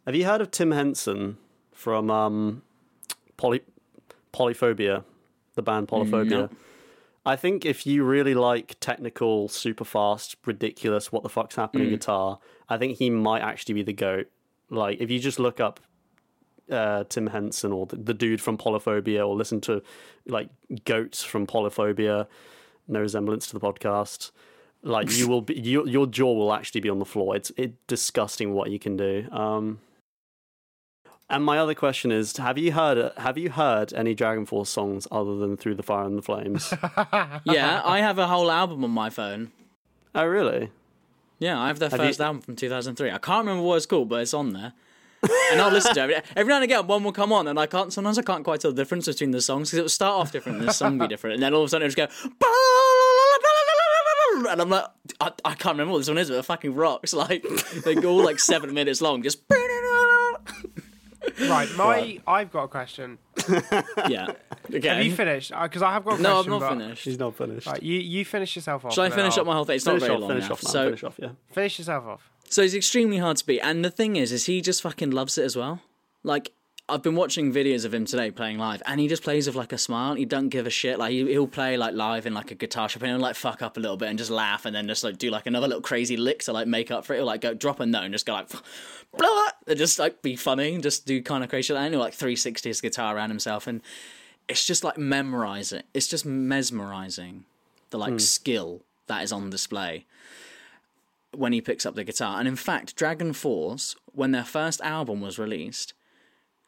Have 0.04 0.14
you 0.14 0.24
heard 0.24 0.40
of 0.40 0.50
Tim 0.50 0.70
Henson 0.72 1.38
from 1.72 2.10
um, 2.10 2.62
Poly- 3.36 3.62
Polyphia, 4.32 5.04
the 5.56 5.62
band 5.62 5.88
Polyphia? 5.88 6.24
No. 6.24 6.48
I 7.24 7.34
think 7.34 7.66
if 7.66 7.86
you 7.86 8.04
really 8.04 8.34
like 8.34 8.76
technical, 8.78 9.48
super 9.48 9.84
fast, 9.84 10.36
ridiculous, 10.46 11.10
what 11.10 11.24
the 11.24 11.28
fuck's 11.28 11.56
happening 11.56 11.90
guitar, 11.90 12.38
I 12.68 12.78
think 12.78 12.98
he 12.98 13.10
might 13.10 13.42
actually 13.42 13.74
be 13.74 13.82
the 13.82 13.92
goat. 13.92 14.28
Like, 14.70 15.00
if 15.00 15.10
you 15.10 15.18
just 15.18 15.40
look 15.40 15.58
up 15.58 15.80
uh, 16.70 17.04
Tim 17.08 17.26
Henson 17.28 17.72
or 17.72 17.86
the, 17.86 17.96
the 17.96 18.14
dude 18.14 18.40
from 18.40 18.56
Polyphia 18.56 19.26
or 19.26 19.34
listen 19.34 19.60
to 19.62 19.82
like 20.26 20.50
goats 20.84 21.24
from 21.24 21.46
Polyphia, 21.46 22.28
no 22.88 23.00
resemblance 23.00 23.48
to 23.48 23.58
the 23.58 23.60
podcast. 23.60 24.30
Like 24.82 25.10
you 25.16 25.28
will 25.28 25.42
be, 25.42 25.54
your 25.54 25.86
your 25.88 26.06
jaw 26.06 26.32
will 26.32 26.52
actually 26.52 26.80
be 26.80 26.88
on 26.88 26.98
the 26.98 27.04
floor. 27.04 27.36
It's 27.36 27.50
it 27.56 27.74
disgusting 27.86 28.52
what 28.52 28.70
you 28.70 28.78
can 28.78 28.96
do. 28.96 29.26
Um, 29.30 29.80
And 31.28 31.44
my 31.44 31.58
other 31.58 31.74
question 31.74 32.12
is: 32.12 32.36
Have 32.36 32.56
you 32.56 32.72
heard 32.72 33.12
have 33.16 33.36
you 33.36 33.50
heard 33.50 33.92
any 33.94 34.14
Dragon 34.14 34.46
Force 34.46 34.70
songs 34.70 35.08
other 35.10 35.36
than 35.36 35.56
"Through 35.56 35.74
the 35.74 35.82
Fire 35.82 36.06
and 36.06 36.16
the 36.16 36.22
Flames"? 36.22 36.72
Yeah, 37.44 37.82
I 37.84 37.98
have 38.00 38.18
a 38.18 38.28
whole 38.28 38.50
album 38.50 38.84
on 38.84 38.90
my 38.90 39.10
phone. 39.10 39.50
oh, 40.14 40.24
really? 40.24 40.70
Yeah, 41.38 41.60
I 41.60 41.66
have 41.66 41.78
their 41.80 41.90
Have 41.90 41.98
first 41.98 42.18
you- 42.20 42.24
album 42.24 42.42
from 42.42 42.56
2003. 42.56 43.10
I 43.10 43.18
can't 43.18 43.44
remember 43.46 43.66
what 43.66 43.76
it's 43.76 43.86
called, 43.86 44.08
but 44.08 44.20
it's 44.22 44.34
on 44.34 44.52
there. 44.52 44.72
and 45.50 45.60
I'll 45.60 45.72
listen 45.72 45.94
to 45.94 46.08
it. 46.08 46.24
Every 46.36 46.48
now 46.50 46.56
and 46.56 46.64
again, 46.64 46.86
one 46.86 47.02
will 47.02 47.10
come 47.12 47.32
on, 47.32 47.48
and 47.48 47.58
I 47.58 47.66
can't. 47.66 47.92
Sometimes 47.92 48.18
I 48.18 48.22
can't 48.22 48.44
quite 48.44 48.60
tell 48.60 48.70
the 48.70 48.76
difference 48.76 49.06
between 49.06 49.32
the 49.32 49.40
songs 49.40 49.70
because 49.70 49.78
it 49.78 49.82
will 49.82 49.88
start 49.88 50.20
off 50.20 50.30
different, 50.32 50.58
and 50.60 50.68
the 50.68 50.72
song 50.72 50.98
be 50.98 51.08
different, 51.08 51.34
and 51.34 51.42
then 51.42 51.52
all 51.54 51.62
of 51.62 51.66
a 51.66 51.70
sudden 51.70 51.86
it 51.90 51.96
will 51.98 52.06
just 52.06 52.20
go. 52.20 52.30
And 54.50 54.60
I'm 54.60 54.68
like, 54.68 54.84
I, 55.20 55.32
I 55.44 55.54
can't 55.54 55.74
remember 55.74 55.92
what 55.92 55.98
this 55.98 56.08
one 56.08 56.18
is, 56.18 56.28
but 56.28 56.38
it 56.38 56.44
fucking 56.44 56.74
rocks. 56.74 57.12
Like 57.14 57.44
they 57.84 57.94
go 57.96 58.10
all 58.10 58.24
like 58.24 58.38
seven 58.38 58.72
minutes 58.74 59.00
long, 59.00 59.22
just. 59.22 59.40
Right, 61.40 61.68
my 61.76 62.18
I've 62.26 62.50
got 62.50 62.64
a 62.64 62.68
question. 62.68 63.18
Yeah. 64.08 64.32
Okay. 64.74 64.88
Have 64.88 65.04
you 65.04 65.14
finished? 65.14 65.52
Uh, 65.52 65.62
because 65.62 65.82
I 65.82 65.92
have 65.92 66.04
got 66.04 66.18
a 66.18 66.22
no, 66.22 66.40
I'm 66.40 66.48
not 66.48 66.60
but- 66.60 66.68
finished. 66.70 67.02
She's 67.02 67.18
not 67.18 67.36
finished. 67.36 67.66
Right, 67.66 67.82
you 67.82 67.98
you 67.98 68.24
finish 68.24 68.56
yourself 68.56 68.84
off. 68.84 68.92
Shall 68.94 69.04
I 69.04 69.10
finish 69.10 69.34
I'll- 69.34 69.40
up 69.42 69.46
my 69.46 69.54
whole 69.54 69.64
thing? 69.64 69.76
It's 69.76 69.84
finish 69.84 70.00
not 70.02 70.06
very 70.06 70.14
off, 70.16 70.20
long 70.22 70.30
finish 70.30 70.44
now. 70.48 70.52
off, 70.52 70.64
man. 70.64 70.72
so, 70.72 70.84
Finish 70.86 71.04
off, 71.04 71.18
yeah. 71.22 71.28
Finish 71.52 71.78
yourself 71.78 72.04
off. 72.06 72.30
So 72.48 72.62
he's 72.62 72.74
extremely 72.74 73.18
hard 73.18 73.36
to 73.38 73.46
beat, 73.46 73.60
and 73.60 73.84
the 73.84 73.90
thing 73.90 74.16
is, 74.16 74.32
is 74.32 74.46
he 74.46 74.60
just 74.60 74.82
fucking 74.82 75.10
loves 75.10 75.36
it 75.38 75.44
as 75.44 75.56
well. 75.56 75.80
Like 76.24 76.52
I've 76.88 77.02
been 77.02 77.16
watching 77.16 77.52
videos 77.52 77.84
of 77.84 77.92
him 77.92 78.04
today 78.04 78.30
playing 78.30 78.58
live, 78.58 78.80
and 78.86 79.00
he 79.00 79.08
just 79.08 79.24
plays 79.24 79.48
with 79.48 79.56
like 79.56 79.72
a 79.72 79.78
smile. 79.78 80.14
He 80.14 80.24
don't 80.24 80.50
give 80.50 80.68
a 80.68 80.70
shit. 80.70 81.00
Like 81.00 81.10
he, 81.10 81.26
he'll 81.26 81.48
play 81.48 81.76
like 81.76 81.94
live 81.94 82.26
in 82.26 82.34
like 82.34 82.52
a 82.52 82.54
guitar 82.54 82.88
shop, 82.88 83.02
and 83.02 83.10
he'll 83.10 83.20
like 83.20 83.34
fuck 83.34 83.60
up 83.60 83.76
a 83.76 83.80
little 83.80 83.96
bit 83.96 84.08
and 84.08 84.16
just 84.16 84.30
laugh, 84.30 84.64
and 84.64 84.76
then 84.76 84.86
just 84.86 85.02
like 85.02 85.18
do 85.18 85.28
like 85.30 85.46
another 85.46 85.66
little 85.66 85.82
crazy 85.82 86.16
lick 86.16 86.44
to 86.44 86.52
like 86.52 86.68
make 86.68 86.92
up 86.92 87.04
for 87.04 87.14
it. 87.14 87.16
He'll 87.16 87.26
like 87.26 87.40
go 87.40 87.54
drop 87.54 87.80
a 87.80 87.86
note 87.86 88.04
and 88.04 88.14
just 88.14 88.24
go 88.24 88.34
like 88.34 88.48
blah, 89.18 89.48
and 89.66 89.76
just 89.76 89.98
like 89.98 90.22
be 90.22 90.36
funny 90.36 90.74
and 90.74 90.82
just 90.82 91.06
do 91.06 91.20
kind 91.22 91.42
of 91.42 91.50
crazy. 91.50 91.74
And 91.74 91.92
he'll 91.92 92.00
like 92.00 92.14
360 92.14 92.68
his 92.68 92.80
guitar 92.80 93.16
around 93.16 93.30
himself, 93.30 93.66
and 93.66 93.82
it's 94.48 94.64
just 94.64 94.84
like 94.84 94.96
memorizing. 94.96 95.82
It's 95.92 96.06
just 96.06 96.24
mesmerizing 96.24 97.46
the 97.90 97.98
like 97.98 98.12
hmm. 98.12 98.18
skill 98.18 98.82
that 99.08 99.24
is 99.24 99.32
on 99.32 99.50
display 99.50 100.06
when 101.32 101.52
he 101.52 101.60
picks 101.60 101.84
up 101.84 101.96
the 101.96 102.04
guitar. 102.04 102.38
And 102.38 102.46
in 102.46 102.56
fact, 102.56 102.94
Dragon 102.94 103.32
Force, 103.32 103.96
when 104.12 104.30
their 104.30 104.44
first 104.44 104.80
album 104.82 105.20
was 105.20 105.36
released, 105.36 105.92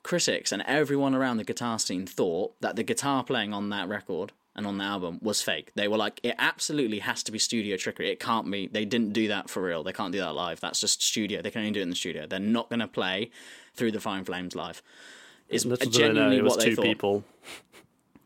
critics 0.08 0.52
and 0.52 0.62
everyone 0.62 1.14
around 1.14 1.36
the 1.36 1.44
guitar 1.44 1.78
scene 1.78 2.06
thought 2.06 2.58
that 2.62 2.76
the 2.76 2.82
guitar 2.82 3.22
playing 3.22 3.52
on 3.52 3.68
that 3.68 3.86
record 3.86 4.32
and 4.56 4.66
on 4.66 4.78
the 4.78 4.84
album 4.84 5.18
was 5.20 5.42
fake. 5.42 5.70
They 5.74 5.86
were 5.86 5.98
like, 5.98 6.18
it 6.22 6.34
absolutely 6.38 7.00
has 7.00 7.22
to 7.24 7.30
be 7.30 7.38
studio 7.38 7.76
trickery. 7.76 8.10
It 8.10 8.18
can't 8.18 8.50
be. 8.50 8.68
They 8.68 8.86
didn't 8.86 9.12
do 9.12 9.28
that 9.28 9.50
for 9.50 9.62
real. 9.62 9.82
They 9.82 9.92
can't 9.92 10.10
do 10.10 10.18
that 10.20 10.34
live. 10.34 10.60
That's 10.60 10.80
just 10.80 11.02
studio. 11.02 11.42
They 11.42 11.50
can 11.50 11.60
only 11.60 11.72
do 11.72 11.80
it 11.80 11.82
in 11.82 11.90
the 11.90 11.94
studio. 11.94 12.26
They're 12.26 12.40
not 12.40 12.70
going 12.70 12.80
to 12.80 12.88
play 12.88 13.30
through 13.74 13.92
the 13.92 14.00
Fire 14.00 14.16
and 14.16 14.26
Flames 14.26 14.56
live. 14.56 14.82
Is 15.50 15.66
Little 15.66 15.90
genuinely 15.90 16.38
it 16.38 16.42
was 16.42 16.52
what 16.52 16.60
they 16.60 16.70
two 16.70 16.76
thought. 16.76 16.84
people. 16.86 17.24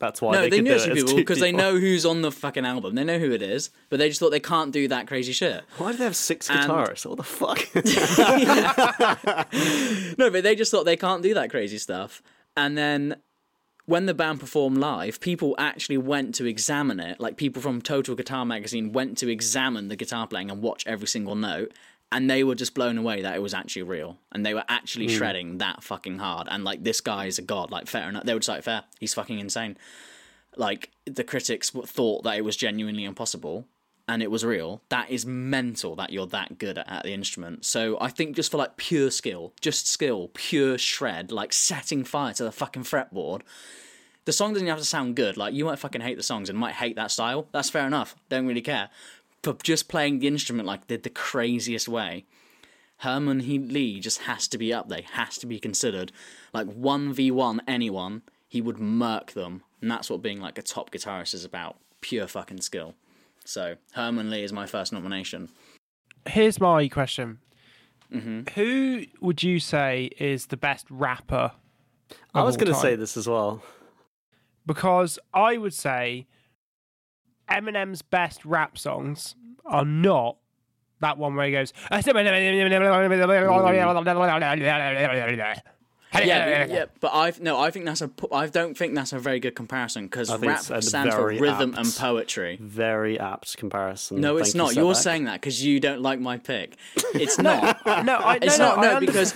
That's 0.03 0.21
why 0.21 0.33
No, 0.33 0.41
they, 0.41 0.49
they, 0.49 0.57
could 0.57 0.65
knew 0.65 0.73
it 0.73 0.93
people 0.95 1.15
because 1.15 1.39
they 1.39 1.53
know 1.53 1.79
who's 1.79 2.05
on 2.05 2.23
the 2.23 2.31
fucking 2.31 2.65
album. 2.65 2.93
They 2.93 3.05
know 3.05 3.19
who 3.19 3.31
it 3.31 3.41
is, 3.41 3.69
but 3.89 3.99
they 3.99 4.09
just 4.09 4.19
thought 4.19 4.31
they 4.31 4.41
can't 4.41 4.73
do 4.73 4.89
that 4.89 5.07
crazy 5.07 5.31
shit. 5.31 5.63
Why 5.77 5.93
do 5.93 5.97
they 5.97 6.03
have 6.03 6.17
six 6.17 6.49
And- 6.49 6.69
guitarists? 6.69 7.05
What 7.05 7.15
the 7.15 7.23
fuck? 7.23 7.59
No, 10.17 10.29
but 10.29 10.43
they 10.43 10.55
just 10.55 10.71
thought 10.71 10.83
they 10.83 10.97
can't 10.97 11.23
do 11.23 11.33
that 11.35 11.49
crazy 11.49 11.77
stuff. 11.77 12.21
And 12.57 12.77
then 12.77 13.15
when 13.85 14.05
the 14.05 14.13
band 14.13 14.41
performed 14.41 14.77
live, 14.77 15.21
people 15.21 15.55
actually 15.57 15.97
went 15.97 16.35
to 16.35 16.45
examine 16.45 16.99
it. 16.99 17.21
Like 17.21 17.37
people 17.37 17.61
from 17.61 17.81
Total 17.81 18.13
Guitar 18.13 18.45
Magazine 18.45 18.91
went 18.91 19.17
to 19.19 19.29
examine 19.29 19.87
the 19.87 19.95
guitar 19.95 20.27
playing 20.27 20.51
and 20.51 20.61
watch 20.61 20.85
every 20.85 21.07
single 21.07 21.35
note. 21.35 21.71
And 22.13 22.29
they 22.29 22.43
were 22.43 22.55
just 22.55 22.73
blown 22.73 22.97
away 22.97 23.23
that 23.23 23.35
it 23.35 23.41
was 23.41 23.53
actually 23.53 23.83
real. 23.83 24.17
And 24.31 24.45
they 24.45 24.53
were 24.53 24.63
actually 24.69 25.07
hmm. 25.07 25.17
shredding 25.17 25.57
that 25.57 25.83
fucking 25.83 26.19
hard. 26.19 26.47
And 26.49 26.63
like, 26.63 26.83
this 26.83 27.01
guy 27.01 27.25
is 27.25 27.39
a 27.39 27.41
god. 27.41 27.71
Like, 27.71 27.87
fair 27.87 28.07
enough. 28.07 28.23
They 28.23 28.33
were 28.33 28.39
just 28.39 28.49
like, 28.49 28.63
fair. 28.63 28.83
He's 28.99 29.13
fucking 29.13 29.39
insane. 29.39 29.77
Like, 30.55 30.91
the 31.05 31.23
critics 31.23 31.71
thought 31.71 32.23
that 32.23 32.37
it 32.37 32.45
was 32.45 32.55
genuinely 32.55 33.03
impossible 33.03 33.65
and 34.07 34.21
it 34.21 34.29
was 34.29 34.43
real, 34.43 34.81
that 34.89 35.09
is 35.09 35.25
mental 35.25 35.95
that 35.95 36.11
you're 36.11 36.27
that 36.27 36.57
good 36.57 36.77
at, 36.77 36.89
at 36.91 37.03
the 37.03 37.13
instrument. 37.13 37.65
So 37.65 37.97
I 38.01 38.09
think 38.09 38.35
just 38.35 38.51
for 38.51 38.57
like 38.57 38.75
pure 38.75 39.09
skill, 39.09 39.53
just 39.61 39.87
skill, 39.87 40.29
pure 40.33 40.77
shred, 40.77 41.31
like 41.31 41.53
setting 41.53 42.03
fire 42.03 42.33
to 42.33 42.43
the 42.43 42.51
fucking 42.51 42.83
fretboard, 42.83 43.41
the 44.25 44.33
song 44.33 44.53
doesn't 44.53 44.67
have 44.67 44.79
to 44.79 44.85
sound 44.85 45.15
good. 45.15 45.37
Like 45.37 45.53
you 45.53 45.65
might 45.65 45.79
fucking 45.79 46.01
hate 46.01 46.17
the 46.17 46.23
songs 46.23 46.49
and 46.49 46.59
might 46.59 46.75
hate 46.75 46.97
that 46.97 47.11
style. 47.11 47.47
That's 47.53 47.69
fair 47.69 47.87
enough. 47.87 48.15
Don't 48.29 48.45
really 48.45 48.61
care. 48.61 48.89
But 49.43 49.61
just 49.61 49.87
playing 49.87 50.19
the 50.19 50.27
instrument 50.27 50.65
like 50.67 50.87
the, 50.87 50.97
the 50.97 51.09
craziest 51.09 51.87
way, 51.87 52.25
Herman 52.97 53.41
he, 53.41 53.59
Lee 53.59 53.99
just 53.99 54.21
has 54.21 54.47
to 54.47 54.57
be 54.57 54.73
up 54.73 54.89
there. 54.89 55.01
Has 55.11 55.37
to 55.39 55.45
be 55.45 55.59
considered 55.59 56.11
like 56.53 56.67
one 56.67 57.13
v 57.13 57.29
one 57.31 57.61
anyone. 57.67 58.23
He 58.47 58.61
would 58.61 58.79
murk 58.79 59.31
them, 59.33 59.63
and 59.81 59.91
that's 59.91 60.09
what 60.09 60.21
being 60.21 60.39
like 60.39 60.57
a 60.57 60.61
top 60.61 60.91
guitarist 60.91 61.33
is 61.33 61.43
about. 61.45 61.77
Pure 62.01 62.27
fucking 62.27 62.61
skill. 62.61 62.95
So 63.45 63.75
Herman 63.93 64.29
Li 64.29 64.43
is 64.43 64.53
my 64.53 64.65
first 64.65 64.93
nomination. 64.93 65.49
Here's 66.25 66.61
my 66.61 66.87
question: 66.87 67.39
Mm-hmm. 68.13 68.41
Who 68.55 69.05
would 69.21 69.43
you 69.43 69.59
say 69.59 70.11
is 70.17 70.45
the 70.47 70.57
best 70.57 70.85
rapper? 70.89 71.51
I 72.33 72.43
was 72.43 72.57
going 72.57 72.71
to 72.71 72.79
say 72.79 72.95
this 72.95 73.17
as 73.17 73.27
well. 73.27 73.63
because 74.65 75.17
I 75.33 75.57
would 75.57 75.73
say 75.73 76.27
Eminem's 77.49 78.01
best 78.01 78.43
rap 78.45 78.77
songs 78.77 79.35
are 79.65 79.85
not 79.85 80.37
that 81.01 81.17
one 81.17 81.35
where 81.35 81.45
he 81.45 81.51
goes. 81.51 81.73
Yeah, 86.15 86.47
yeah, 86.47 86.65
yeah, 86.65 86.85
but 86.99 87.11
I 87.11 87.33
no, 87.39 87.59
I 87.59 87.71
think 87.71 87.85
that's 87.85 88.01
a. 88.01 88.07
po- 88.07 88.29
I 88.31 88.45
don't 88.45 88.77
think 88.77 88.93
that's 88.93 89.13
a 89.13 89.19
very 89.19 89.39
good 89.39 89.55
comparison 89.55 90.03
because 90.05 90.29
rap 90.29 90.61
it's 90.69 90.87
stands 90.87 91.15
for 91.15 91.25
rhythm 91.27 91.71
apt- 91.71 91.79
and 91.79 91.95
poetry. 91.97 92.59
Very 92.61 93.19
apt 93.19 93.57
comparison. 93.57 94.21
No, 94.21 94.37
it's 94.37 94.53
you, 94.53 94.59
not. 94.59 94.75
You're 94.75 94.93
saying 94.93 95.23
that 95.25 95.41
because 95.41 95.65
you 95.65 95.79
don't 95.79 96.01
like 96.03 96.19
my 96.19 96.37
pick. 96.37 96.77
It's 97.15 97.37
not. 97.39 97.83
no, 98.05 98.15
I, 98.17 98.37
It's 98.41 98.59
no, 98.59 98.65
not. 98.67 98.75
no, 98.77 98.81
No, 98.83 98.95
under- 98.97 99.07
because 99.07 99.33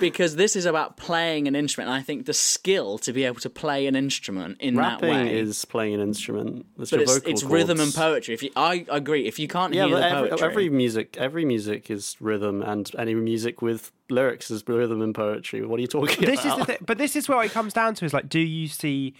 because 0.00 0.36
this 0.36 0.56
is 0.56 0.64
about 0.64 0.96
playing 0.96 1.48
an 1.48 1.56
instrument. 1.56 1.88
And 1.90 1.96
I 1.98 2.02
think 2.02 2.26
the 2.26 2.34
skill 2.34 2.98
to 2.98 3.12
be 3.12 3.24
able 3.24 3.40
to 3.40 3.50
play 3.50 3.86
an 3.86 3.96
instrument 3.96 4.60
in 4.60 4.76
Rapping 4.76 5.08
that 5.10 5.24
way 5.26 5.38
is 5.38 5.64
playing 5.64 5.94
an 5.94 6.00
instrument. 6.00 6.66
It's 6.78 6.90
But 6.90 6.96
your 6.96 7.02
it's, 7.02 7.14
vocal 7.14 7.30
it's 7.32 7.42
rhythm 7.42 7.80
and 7.80 7.94
poetry. 7.94 8.34
If 8.34 8.42
you, 8.42 8.50
I 8.56 8.86
agree. 8.88 9.26
If 9.26 9.38
you 9.38 9.48
can't 9.48 9.72
Yeah, 9.74 9.86
hear 9.86 9.96
but 9.96 10.00
the 10.00 10.06
every, 10.06 10.28
poetry, 10.30 10.46
every 10.48 10.68
music, 10.70 11.16
every 11.18 11.44
music 11.44 11.90
is 11.90 12.16
rhythm, 12.20 12.62
and 12.62 12.90
any 12.98 13.14
music 13.14 13.62
with 13.62 13.92
lyrics 14.10 14.50
is 14.50 14.62
rhythm 14.66 15.02
and 15.02 15.14
poetry. 15.14 15.64
What 15.64 15.78
are 15.78 15.82
you 15.82 15.86
talking 15.86 16.24
this 16.24 16.40
is 16.40 16.46
about? 16.46 16.58
the 16.58 16.64
thing, 16.64 16.78
but 16.86 16.98
this 16.98 17.16
is 17.16 17.28
where 17.28 17.42
it 17.44 17.50
comes 17.52 17.72
down 17.72 17.94
to 17.96 18.04
is 18.04 18.12
like, 18.14 18.28
do 18.28 18.40
you 18.40 18.68
see 18.68 19.14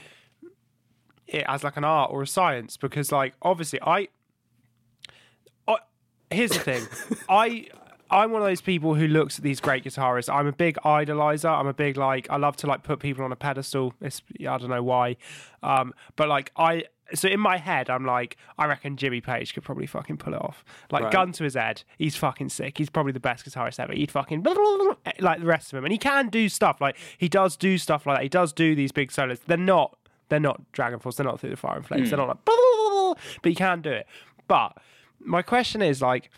it 1.26 1.44
as 1.46 1.62
like 1.64 1.76
an 1.76 1.84
art 1.84 2.10
or 2.12 2.22
a 2.22 2.26
science? 2.26 2.76
Because 2.76 3.12
like, 3.12 3.34
obviously, 3.42 3.80
I, 3.82 4.08
I 5.66 5.76
here's 6.30 6.50
the 6.52 6.60
thing, 6.60 6.86
I. 7.28 7.68
I'm 8.10 8.30
one 8.32 8.42
of 8.42 8.48
those 8.48 8.60
people 8.60 8.94
who 8.94 9.06
looks 9.06 9.38
at 9.38 9.44
these 9.44 9.60
great 9.60 9.84
guitarists. 9.84 10.32
I'm 10.32 10.46
a 10.46 10.52
big 10.52 10.76
idolizer. 10.84 11.50
I'm 11.50 11.66
a 11.66 11.74
big 11.74 11.96
like 11.96 12.26
I 12.30 12.36
love 12.36 12.56
to 12.58 12.66
like 12.66 12.82
put 12.82 13.00
people 13.00 13.24
on 13.24 13.32
a 13.32 13.36
pedestal. 13.36 13.94
It's 14.00 14.22
I 14.40 14.56
don't 14.58 14.70
know 14.70 14.82
why, 14.82 15.16
um, 15.62 15.92
but 16.16 16.28
like 16.28 16.50
I 16.56 16.84
so 17.14 17.26
in 17.28 17.40
my 17.40 17.56
head 17.56 17.88
I'm 17.88 18.04
like 18.04 18.36
I 18.58 18.66
reckon 18.66 18.96
Jimmy 18.96 19.20
Page 19.20 19.54
could 19.54 19.62
probably 19.62 19.86
fucking 19.86 20.16
pull 20.18 20.34
it 20.34 20.40
off. 20.42 20.64
Like 20.90 21.04
Right. 21.04 21.12
gun 21.12 21.32
to 21.32 21.44
his 21.44 21.54
head, 21.54 21.82
he's 21.98 22.16
fucking 22.16 22.48
sick. 22.50 22.78
He's 22.78 22.90
probably 22.90 23.12
the 23.12 23.20
best 23.20 23.44
guitarist 23.48 23.78
ever. 23.80 23.92
He'd 23.92 24.10
fucking 24.10 24.42
like 25.20 25.40
the 25.40 25.46
rest 25.46 25.72
of 25.72 25.76
them, 25.76 25.84
and 25.84 25.92
he 25.92 25.98
can 25.98 26.28
do 26.28 26.48
stuff 26.48 26.80
like 26.80 26.96
he 27.16 27.28
does 27.28 27.56
do 27.56 27.78
stuff 27.78 28.06
like 28.06 28.18
that. 28.18 28.22
He 28.22 28.28
does 28.28 28.52
do 28.52 28.74
these 28.74 28.92
big 28.92 29.10
solos. 29.12 29.38
They're 29.46 29.56
not 29.56 29.96
they're 30.28 30.40
not 30.40 30.60
Dragon 30.72 30.98
Force. 30.98 31.16
They're 31.16 31.24
not 31.26 31.40
through 31.40 31.50
the 31.50 31.56
fire 31.56 31.76
and 31.76 31.86
flames. 31.86 32.10
They're 32.10 32.18
not 32.18 32.28
like 32.28 32.44
but 33.42 33.48
he 33.50 33.54
can 33.54 33.80
do 33.80 33.90
it. 33.90 34.06
But 34.46 34.76
my 35.20 35.40
question 35.42 35.80
is 35.82 36.00
like 36.02 36.30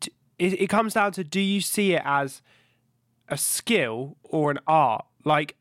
d- 0.00 0.12
it, 0.38 0.60
it 0.60 0.66
comes 0.68 0.94
down 0.94 1.12
to 1.12 1.24
do 1.24 1.40
you 1.40 1.60
see 1.60 1.94
it 1.94 2.02
as 2.04 2.42
a 3.28 3.36
skill 3.36 4.16
or 4.24 4.50
an 4.50 4.58
art? 4.66 5.04
Like 5.24 5.56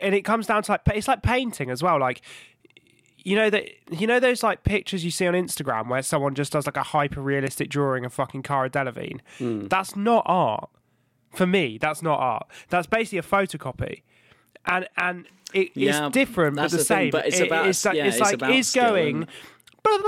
and 0.00 0.14
it 0.14 0.22
comes 0.22 0.46
down 0.46 0.62
to 0.64 0.72
like 0.72 0.80
it's 0.94 1.08
like 1.08 1.22
painting 1.22 1.70
as 1.70 1.82
well. 1.82 1.98
Like 2.00 2.22
you 3.18 3.36
know 3.36 3.50
that 3.50 3.68
you 3.90 4.06
know 4.06 4.20
those 4.20 4.42
like 4.42 4.62
pictures 4.64 5.04
you 5.04 5.10
see 5.10 5.26
on 5.26 5.34
Instagram 5.34 5.88
where 5.88 6.02
someone 6.02 6.34
just 6.34 6.52
does 6.52 6.66
like 6.66 6.76
a 6.76 6.82
hyper 6.82 7.20
realistic 7.20 7.68
drawing 7.68 8.04
of 8.04 8.12
fucking 8.12 8.42
Cara 8.42 8.70
Delevingne? 8.70 9.20
Hmm. 9.38 9.66
That's 9.66 9.96
not 9.96 10.22
art. 10.26 10.70
For 11.34 11.46
me 11.46 11.76
that's 11.78 12.00
not 12.02 12.18
art. 12.18 12.46
That's 12.70 12.86
basically 12.86 13.18
a 13.18 13.22
photocopy. 13.22 14.02
And 14.64 14.88
and 14.96 15.26
it, 15.52 15.70
Yeah, 15.74 16.06
it's 16.06 16.14
different 16.14 16.56
but 16.56 16.70
the, 16.70 16.78
the 16.78 16.84
thing, 16.84 16.96
same. 17.06 17.10
but 17.10 17.26
it's 17.26 17.40
It- 17.40 17.46
about- 17.48 17.66
it's 17.66 17.84
like, 17.84 17.96
yeah, 17.96 18.04
it's 18.06 18.16
it's 18.16 18.24
like 18.24 18.34
about 18.34 18.52
is 18.52 18.72
going 18.72 19.26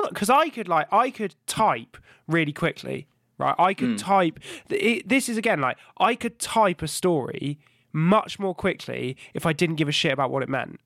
because 0.09 0.31
I 0.31 0.49
could 0.51 0.69
like 0.69 0.91
I 0.93 1.11
could 1.11 1.35
type 1.47 1.97
really 2.27 2.53
quickly, 2.53 3.07
right? 3.41 3.55
I 3.59 3.75
could 3.75 3.91
hmm. 3.91 3.97
type. 3.97 4.39
It, 4.69 5.09
this 5.09 5.29
is 5.29 5.37
again 5.37 5.61
like 5.61 5.77
I 5.99 6.15
could 6.15 6.39
type 6.39 6.83
a 6.83 6.89
story 6.89 7.59
much 7.93 8.39
more 8.39 8.55
quickly 8.55 9.17
if 9.35 9.47
I 9.47 9.53
didn't 9.53 9.77
give 9.77 9.89
a 9.89 9.93
shit 9.93 10.13
about 10.13 10.31
what 10.31 10.43
it 10.43 10.49
meant. 10.49 10.81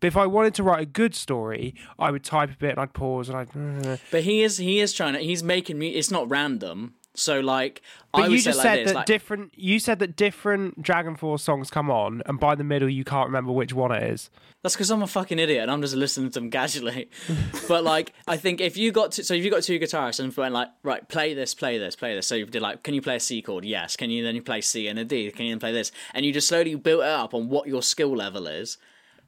But 0.00 0.08
if 0.08 0.16
I 0.16 0.26
wanted 0.26 0.54
to 0.54 0.62
write 0.62 0.82
a 0.82 0.86
good 0.86 1.14
story, 1.14 1.74
I 1.98 2.10
would 2.10 2.24
type 2.24 2.50
a 2.50 2.56
bit 2.56 2.70
and 2.70 2.80
I'd 2.80 2.92
pause 2.92 3.28
and 3.28 3.38
I'd. 3.38 4.00
But 4.10 4.24
he 4.24 4.42
is 4.42 4.58
he 4.58 4.80
is 4.80 4.92
trying 4.92 5.14
to 5.14 5.20
he's 5.20 5.42
making 5.42 5.78
me 5.78 5.90
it's 5.90 6.10
not 6.10 6.28
random. 6.28 6.94
So 7.18 7.40
like, 7.40 7.82
But 8.12 8.22
would 8.22 8.32
you 8.32 8.42
just 8.42 8.60
said 8.60 8.78
this, 8.78 8.86
that 8.88 8.94
like, 8.94 9.06
different. 9.06 9.52
You 9.56 9.78
said 9.78 9.98
that 10.00 10.16
different 10.16 10.82
Dragon 10.82 11.16
Force 11.16 11.42
songs 11.42 11.70
come 11.70 11.90
on, 11.90 12.22
and 12.26 12.38
by 12.38 12.54
the 12.54 12.64
middle 12.64 12.88
you 12.88 13.04
can't 13.04 13.26
remember 13.26 13.52
which 13.52 13.72
one 13.72 13.92
it 13.92 14.02
is. 14.02 14.30
That's 14.62 14.74
because 14.74 14.90
I'm 14.90 15.02
a 15.02 15.06
fucking 15.06 15.38
idiot 15.38 15.62
and 15.62 15.70
I'm 15.70 15.80
just 15.80 15.94
listening 15.94 16.30
to 16.30 16.40
them 16.40 16.50
casually. 16.50 17.08
but 17.68 17.84
like, 17.84 18.12
I 18.26 18.36
think 18.36 18.60
if 18.60 18.76
you 18.76 18.90
got 18.90 19.12
to, 19.12 19.22
so 19.24 19.34
if 19.34 19.44
you 19.44 19.50
got 19.50 19.62
two 19.62 19.78
guitarists 19.78 20.18
and 20.18 20.36
went 20.36 20.54
like, 20.54 20.68
right, 20.82 21.08
play 21.08 21.34
this, 21.34 21.54
play 21.54 21.78
this, 21.78 21.94
play 21.94 22.16
this. 22.16 22.26
So 22.26 22.34
you 22.34 22.46
did 22.46 22.62
like, 22.62 22.82
can 22.82 22.92
you 22.92 23.00
play 23.00 23.16
a 23.16 23.20
C 23.20 23.42
chord? 23.42 23.64
Yes. 23.64 23.96
Can 23.96 24.10
you 24.10 24.24
then 24.24 24.34
you 24.34 24.42
play 24.42 24.60
C 24.60 24.88
and 24.88 24.98
a 24.98 25.04
D? 25.04 25.30
Can 25.30 25.46
you 25.46 25.52
then 25.52 25.60
play 25.60 25.72
this? 25.72 25.92
And 26.14 26.26
you 26.26 26.32
just 26.32 26.48
slowly 26.48 26.74
built 26.74 27.02
it 27.02 27.08
up 27.08 27.32
on 27.32 27.48
what 27.48 27.68
your 27.68 27.82
skill 27.82 28.16
level 28.16 28.46
is. 28.46 28.78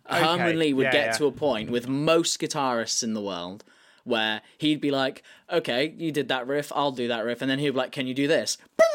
Herman 0.07 0.59
Li 0.59 0.73
would 0.73 0.85
yeah, 0.85 0.93
get 0.93 1.07
yeah. 1.07 1.13
to 1.13 1.27
a 1.27 1.33
point 1.33 1.71
with 1.71 1.87
most 1.87 2.41
guitarists 2.41 3.03
in 3.03 3.15
the 3.15 3.21
world 3.21 3.63
where 4.09 4.43
he'd 4.59 4.81
be 4.81 4.91
like, 4.91 5.23
okay, 5.53 5.95
you 5.97 6.11
did 6.11 6.29
that 6.29 6.47
riff, 6.47 6.73
I'll 6.75 6.93
do 6.93 7.09
that 7.09 7.25
riff, 7.25 7.41
and 7.43 7.51
then 7.51 7.59
he'd 7.59 7.71
be 7.71 7.77
like, 7.77 7.93
can 7.93 8.07
you 8.07 8.15
do 8.15 8.27
this? 8.27 8.59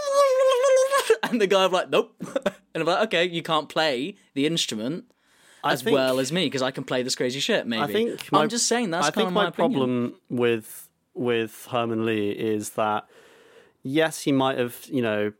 And 1.24 1.40
the 1.40 1.48
guy 1.48 1.64
would 1.64 1.70
be 1.72 1.76
like, 1.78 1.90
nope. 1.90 2.16
And 2.76 2.82
I'm 2.82 2.86
like, 2.88 3.04
okay, 3.06 3.26
you 3.30 3.44
can't 3.44 3.70
play 3.70 4.16
the 4.34 4.48
instrument 4.48 5.06
as 5.64 5.84
think- 5.84 5.94
well 5.94 6.20
as 6.20 6.32
me 6.32 6.46
because 6.48 6.64
I 6.64 6.72
can 6.72 6.84
play 6.84 7.04
this 7.04 7.16
crazy 7.16 7.40
shit. 7.40 7.68
Maybe 7.68 7.84
I 7.84 7.88
think 7.88 8.32
my, 8.32 8.42
I'm 8.42 8.50
just 8.50 8.68
saying 8.68 8.90
that's 8.92 9.06
I 9.08 9.12
kind 9.12 9.16
think 9.16 9.28
of 9.28 9.34
my, 9.34 9.44
my, 9.46 9.50
problem 9.52 10.16
with 10.30 10.90
with 11.14 11.68
Herman 11.70 12.06
Li 12.06 12.32
is 12.32 12.72
that 12.72 13.06
yes, 13.84 14.22
he 14.24 14.32
might 14.32 14.58
have 14.58 14.76
you 14.90 15.04
know 15.04 15.34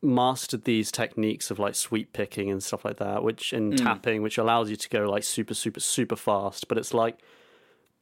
mastered 0.00 0.62
these 0.64 0.92
techniques 0.92 1.50
of 1.50 1.58
like 1.58 1.74
sweep 1.74 2.12
picking 2.12 2.48
and 2.48 2.62
stuff 2.62 2.84
like 2.84 2.98
that, 2.98 3.24
which 3.24 3.52
and 3.52 3.72
Mm. 3.74 3.82
tapping, 3.82 4.22
which 4.22 4.38
allows 4.38 4.70
you 4.70 4.76
to 4.76 4.88
go 4.88 5.10
like 5.10 5.24
super 5.24 5.54
super 5.54 5.80
super 5.80 6.16
fast. 6.16 6.68
But 6.68 6.78
it's 6.78 6.94
like, 6.94 7.18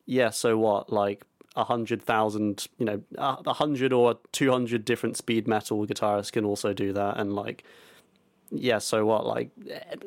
yeah, 0.07 0.31
so 0.31 0.57
what? 0.57 0.93
Like 0.93 1.25
a 1.55 1.65
hundred 1.65 2.03
thousand, 2.03 2.69
you 2.79 2.87
know, 2.87 3.03
a 3.19 3.53
hundred 3.53 3.93
or 3.93 4.19
two 4.33 4.51
hundred 4.51 4.85
different 4.85 5.17
speed 5.17 5.47
metal 5.47 5.87
guitarists 5.87 6.33
can 6.33 6.45
also 6.45 6.73
do 6.73 6.93
that, 6.93 7.19
and 7.19 7.35
like 7.35 7.65
yeah, 8.51 8.79
so 8.79 9.05
what? 9.05 9.27
Like, 9.27 9.51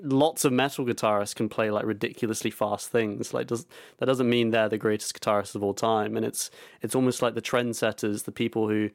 lots 0.02 0.46
of 0.46 0.54
metal 0.54 0.86
guitarists 0.86 1.36
can 1.36 1.50
play 1.50 1.72
like 1.72 1.86
ridiculously 1.86 2.52
fast 2.52 2.90
things. 2.90 3.34
Like, 3.34 3.48
does 3.48 3.66
that 3.98 4.06
doesn't 4.06 4.30
mean 4.30 4.52
they're 4.52 4.70
the 4.70 4.78
greatest 4.78 5.20
guitarists 5.20 5.56
of 5.56 5.64
all 5.64 5.74
time? 5.74 6.16
And 6.16 6.26
it's 6.26 6.50
it's 6.82 6.96
almost 6.96 7.22
like 7.22 7.36
the 7.36 7.42
trendsetters, 7.42 8.24
the 8.24 8.32
people 8.32 8.70
who 8.70 8.90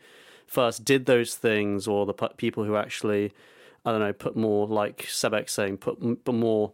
first 0.47 0.85
did 0.85 1.07
those 1.07 1.35
things, 1.35 1.87
or 1.87 2.07
the 2.07 2.15
people 2.15 2.65
who 2.65 2.77
actually, 2.77 3.33
I 3.85 3.93
don't 3.93 4.01
know, 4.01 4.13
put 4.13 4.37
more 4.37 4.67
like 4.67 5.03
Sebek 5.03 5.51
saying, 5.51 5.79
put, 5.79 6.25
put 6.25 6.35
more 6.35 6.73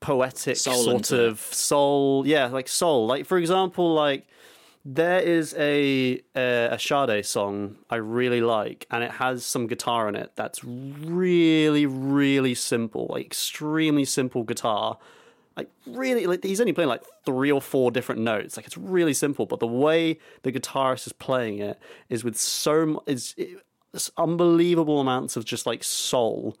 poetic 0.00 0.56
Soul 0.56 0.84
sort 0.84 1.12
of 1.12 1.40
soul. 1.40 2.26
Yeah, 2.26 2.46
like 2.46 2.68
soul. 2.68 3.06
Like 3.06 3.26
for 3.26 3.38
example, 3.38 3.94
like 3.94 4.26
there 4.84 5.20
is 5.20 5.54
a 5.58 6.20
a, 6.34 6.68
a 6.72 6.78
Sade 6.78 7.24
song 7.26 7.76
I 7.90 7.96
really 7.96 8.40
like, 8.40 8.86
and 8.90 9.04
it 9.04 9.12
has 9.12 9.44
some 9.44 9.66
guitar 9.66 10.08
in 10.08 10.16
it 10.16 10.32
that's 10.34 10.64
really, 10.64 11.86
really 11.86 12.54
simple, 12.54 13.06
like 13.10 13.26
extremely 13.26 14.04
simple 14.04 14.44
guitar. 14.44 14.98
Like 15.56 15.70
really, 15.86 16.26
like 16.26 16.44
he's 16.44 16.60
only 16.60 16.72
playing 16.72 16.88
like 16.88 17.02
three 17.26 17.50
or 17.50 17.60
four 17.60 17.90
different 17.90 18.20
notes. 18.20 18.56
Like 18.56 18.66
it's 18.66 18.78
really 18.78 19.14
simple, 19.14 19.44
but 19.44 19.58
the 19.58 19.66
way 19.66 20.18
the 20.42 20.52
guitarist 20.52 21.06
is 21.06 21.12
playing 21.12 21.58
it 21.58 21.78
is 22.08 22.22
with 22.22 22.36
so 22.36 23.02
is 23.06 23.34
it's 23.92 24.10
unbelievable 24.16 25.00
amounts 25.00 25.36
of 25.36 25.44
just 25.44 25.66
like 25.66 25.82
soul 25.82 26.56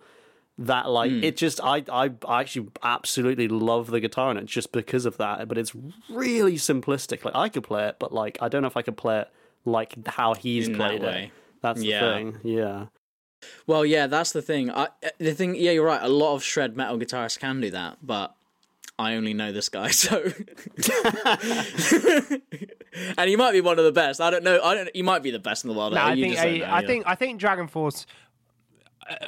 that 0.58 0.90
like 0.90 1.10
Hmm. 1.10 1.22
it 1.22 1.36
just 1.36 1.60
I, 1.62 1.84
I 1.90 2.10
I 2.26 2.40
actually 2.40 2.68
absolutely 2.82 3.46
love 3.48 3.90
the 3.90 4.00
guitar 4.00 4.30
in 4.32 4.36
it 4.38 4.46
just 4.46 4.72
because 4.72 5.06
of 5.06 5.16
that 5.18 5.46
but 5.48 5.56
it's 5.56 5.72
really 6.10 6.56
simplistic 6.56 7.24
like 7.24 7.34
I 7.36 7.48
could 7.48 7.62
play 7.62 7.86
it 7.88 7.96
but 8.00 8.12
like 8.12 8.38
I 8.42 8.48
don't 8.48 8.62
know 8.62 8.68
if 8.68 8.76
I 8.76 8.82
could 8.82 8.96
play 8.96 9.20
it 9.20 9.28
like 9.64 9.94
how 10.08 10.34
he's 10.34 10.66
In 10.66 10.78
that 10.78 10.94
it 10.94 11.02
way. 11.02 11.32
that's 11.62 11.80
the 11.80 11.90
thing 11.92 12.38
yeah 12.42 12.86
Well, 13.68 13.86
yeah, 13.86 14.08
that's 14.08 14.32
the 14.32 14.42
thing. 14.42 14.68
I 14.72 14.88
the 15.18 15.32
thing. 15.32 15.54
Yeah, 15.54 15.70
you're 15.70 15.84
right. 15.86 16.02
A 16.02 16.08
lot 16.08 16.34
of 16.34 16.42
shred 16.42 16.76
metal 16.76 16.98
guitarists 16.98 17.38
can 17.38 17.60
do 17.60 17.70
that, 17.70 17.98
but 18.02 18.34
I 18.98 19.14
only 19.14 19.32
know 19.32 19.52
this 19.52 19.68
guy, 19.68 19.90
so. 20.04 20.24
and 23.16 23.28
he 23.30 23.36
might 23.36 23.52
be 23.52 23.60
one 23.60 23.78
of 23.78 23.84
the 23.84 23.92
best. 23.92 24.20
I 24.20 24.30
don't 24.30 24.42
know. 24.44 24.60
I 24.62 24.74
don't. 24.74 24.90
He 24.94 25.02
might 25.02 25.22
be 25.22 25.30
the 25.30 25.38
best 25.38 25.64
in 25.64 25.68
the 25.70 25.76
world. 25.76 25.94
No, 25.94 26.00
I 26.02 26.14
think 26.14 26.32
just 26.34 26.44
I, 26.44 26.58
know, 26.58 26.64
I 26.64 26.80
yeah. 26.80 26.86
think 26.86 27.04
I 27.06 27.14
think 27.14 27.38
Dragon 27.40 27.68
Force, 27.68 28.06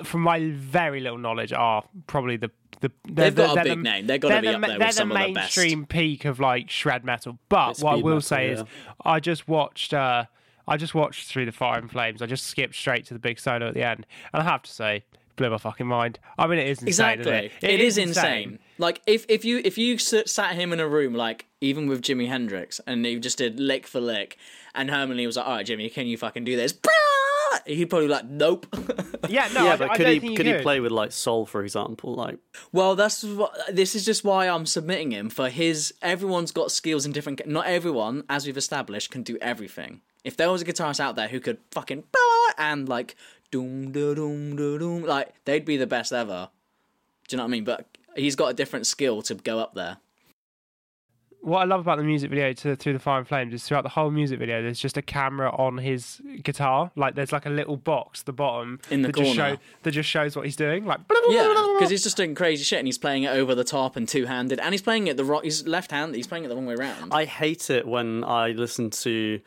from 0.04 0.22
my 0.22 0.50
very 0.52 1.00
little 1.00 1.18
knowledge, 1.18 1.52
are 1.52 1.84
probably 2.06 2.36
the 2.36 2.50
the 2.80 2.90
They've 3.10 3.34
got 3.34 3.58
a 3.58 3.62
big 3.62 3.72
the- 3.72 3.76
name. 3.76 4.06
They're 4.06 4.18
be 4.18 4.28
the 4.28 4.34
up 4.36 4.42
there 4.42 4.52
with 4.52 4.60
some 4.62 4.70
of 4.70 4.74
the 4.74 4.78
best. 4.78 4.96
They're 4.96 5.06
the 5.06 5.14
mainstream 5.34 5.86
peak 5.86 6.24
of 6.24 6.40
like 6.40 6.70
shred 6.70 7.04
metal. 7.04 7.38
But 7.48 7.72
It's 7.72 7.82
what 7.82 7.92
I 7.92 7.96
will 7.96 8.04
metal, 8.16 8.20
say 8.22 8.48
is. 8.50 8.62
I 9.04 9.20
just 9.20 9.48
watched. 9.48 9.92
Uh, 9.92 10.24
I 10.66 10.76
just 10.76 10.94
watched 10.94 11.28
Through 11.28 11.46
the 11.46 11.52
Fire 11.52 11.78
and 11.78 11.90
Flames. 11.90 12.22
I 12.22 12.26
just 12.26 12.46
skipped 12.46 12.74
straight 12.74 13.04
to 13.06 13.14
the 13.14 13.20
big 13.20 13.38
solo 13.40 13.68
at 13.68 13.74
the 13.74 13.82
end, 13.82 14.06
and 14.32 14.42
I 14.42 14.44
have 14.44 14.62
to 14.62 14.70
say, 14.70 15.04
blew 15.36 15.50
my 15.50 15.58
fucking 15.58 15.86
mind. 15.86 16.18
I 16.38 16.46
mean, 16.46 16.58
it 16.58 16.68
is 16.68 16.78
insane. 16.82 17.18
Exactly. 17.18 17.50
it? 17.68 17.74
it 17.74 17.80
is, 17.80 17.98
insane. 17.98 18.58
Like 18.78 19.02
if 19.06 19.26
if 19.28 19.44
you 19.44 19.60
if 19.64 19.76
you 19.76 19.98
sat 19.98 20.54
him 20.54 20.72
in 20.72 20.80
a 20.80 20.88
room 20.88 21.12
like 21.14 21.46
even 21.60 21.86
with 21.86 22.00
Jimi 22.02 22.28
Hendrix 22.28 22.80
and 22.86 23.04
he 23.04 23.18
just 23.18 23.36
did 23.38 23.58
lick 23.60 23.86
for 23.86 24.00
lick, 24.00 24.38
and 24.74 24.90
Herman 24.90 25.16
Li 25.18 25.26
was 25.26 25.36
like, 25.36 25.46
"All 25.46 25.56
right, 25.56 25.66
Jimmy, 25.66 25.90
can 25.90 26.06
you 26.06 26.16
fucking 26.16 26.44
do 26.44 26.56
this?" 26.56 26.72
He'd 27.66 27.86
probably 27.86 28.06
be 28.08 28.12
like, 28.12 28.28
"Nope." 28.28 28.66
Yeah, 29.28 29.48
no, 29.54 29.64
yeah 29.64 29.74
I, 29.74 29.76
but 29.76 29.90
I 29.90 29.96
could 29.96 30.04
don't 30.04 30.14
he 30.14 30.18
think 30.18 30.36
could 30.36 30.46
he 30.46 30.54
play 30.54 30.80
with 30.80 30.90
like 30.90 31.12
soul 31.12 31.46
for 31.46 31.62
example 31.62 32.14
like 32.14 32.38
Well, 32.72 32.96
that's 32.96 33.22
what. 33.22 33.54
This 33.70 33.94
is 33.94 34.04
just 34.04 34.24
why 34.24 34.48
I'm 34.48 34.66
submitting 34.66 35.12
him 35.12 35.30
for 35.30 35.48
his. 35.50 35.94
Everyone's 36.02 36.50
got 36.50 36.72
skills 36.72 37.06
in 37.06 37.12
different. 37.12 37.46
Not 37.46 37.66
everyone, 37.66 38.24
as 38.28 38.44
we've 38.46 38.56
established, 38.56 39.10
can 39.10 39.22
do 39.22 39.38
everything. 39.40 40.00
If 40.24 40.36
there 40.36 40.50
was 40.50 40.62
a 40.62 40.64
guitarist 40.64 40.98
out 40.98 41.14
there 41.14 41.28
who 41.28 41.38
could 41.38 41.58
fucking 41.70 42.04
and 42.58 42.88
like 42.88 43.14
doom 43.52 43.92
da 43.92 44.14
doom 44.14 44.56
doom, 44.56 45.04
like 45.04 45.32
they'd 45.44 45.64
be 45.64 45.76
the 45.76 45.86
best 45.86 46.12
ever. 46.12 46.48
Do 47.28 47.34
you 47.34 47.36
know 47.36 47.44
what 47.44 47.48
I 47.48 47.52
mean? 47.52 47.64
But 47.64 47.86
he's 48.16 48.34
got 48.34 48.48
a 48.48 48.54
different 48.54 48.86
skill 48.86 49.22
to 49.22 49.34
go 49.36 49.60
up 49.60 49.74
there. 49.74 49.98
What 51.42 51.60
I 51.60 51.64
love 51.64 51.80
about 51.80 51.98
the 51.98 52.04
music 52.04 52.30
video 52.30 52.52
to 52.52 52.76
Through 52.76 52.92
the 52.92 52.98
Fire 52.98 53.18
and 53.18 53.26
Flames 53.26 53.54
is 53.54 53.64
throughout 53.64 53.82
the 53.82 53.88
whole 53.88 54.10
music 54.10 54.38
video, 54.38 54.62
there's 54.62 54.78
just 54.78 54.96
a 54.96 55.02
camera 55.02 55.50
on 55.50 55.78
his 55.78 56.20
guitar. 56.42 56.90
Like 56.96 57.14
there's 57.14 57.32
like 57.32 57.46
a 57.46 57.50
little 57.50 57.76
box 57.76 58.20
at 58.20 58.26
the 58.26 58.32
bottom 58.32 58.80
In 58.90 59.02
the 59.02 59.08
that 59.08 59.16
just 59.16 59.34
show 59.34 59.56
that 59.82 59.90
just 59.90 60.08
shows 60.08 60.36
what 60.36 60.44
he's 60.44 60.56
doing. 60.56 60.84
Like 60.84 61.00
Yeah, 61.28 61.74
because 61.78 61.90
he's 61.90 62.02
just 62.08 62.16
doing 62.16 62.34
crazy 62.34 62.64
shit 62.64 62.78
and 62.78 62.86
he's 62.86 62.98
playing 62.98 63.22
it 63.22 63.28
over 63.28 63.54
the 63.54 63.64
top 63.64 63.96
and 63.96 64.08
two 64.08 64.26
handed, 64.26 64.60
and 64.60 64.72
he's 64.74 64.82
playing 64.82 65.06
it 65.06 65.16
the 65.16 65.24
wrong. 65.24 65.42
He's 65.42 65.66
left 65.66 65.90
handed. 65.90 66.16
He's 66.16 66.26
playing 66.26 66.44
it 66.44 66.48
the 66.48 66.56
wrong 66.56 66.66
way 66.66 66.74
around. 66.74 67.12
I 67.12 67.24
hate 67.24 67.70
it 67.70 67.86
when 67.86 68.22
I 68.24 68.50
listen 68.50 68.90
to, 68.90 69.40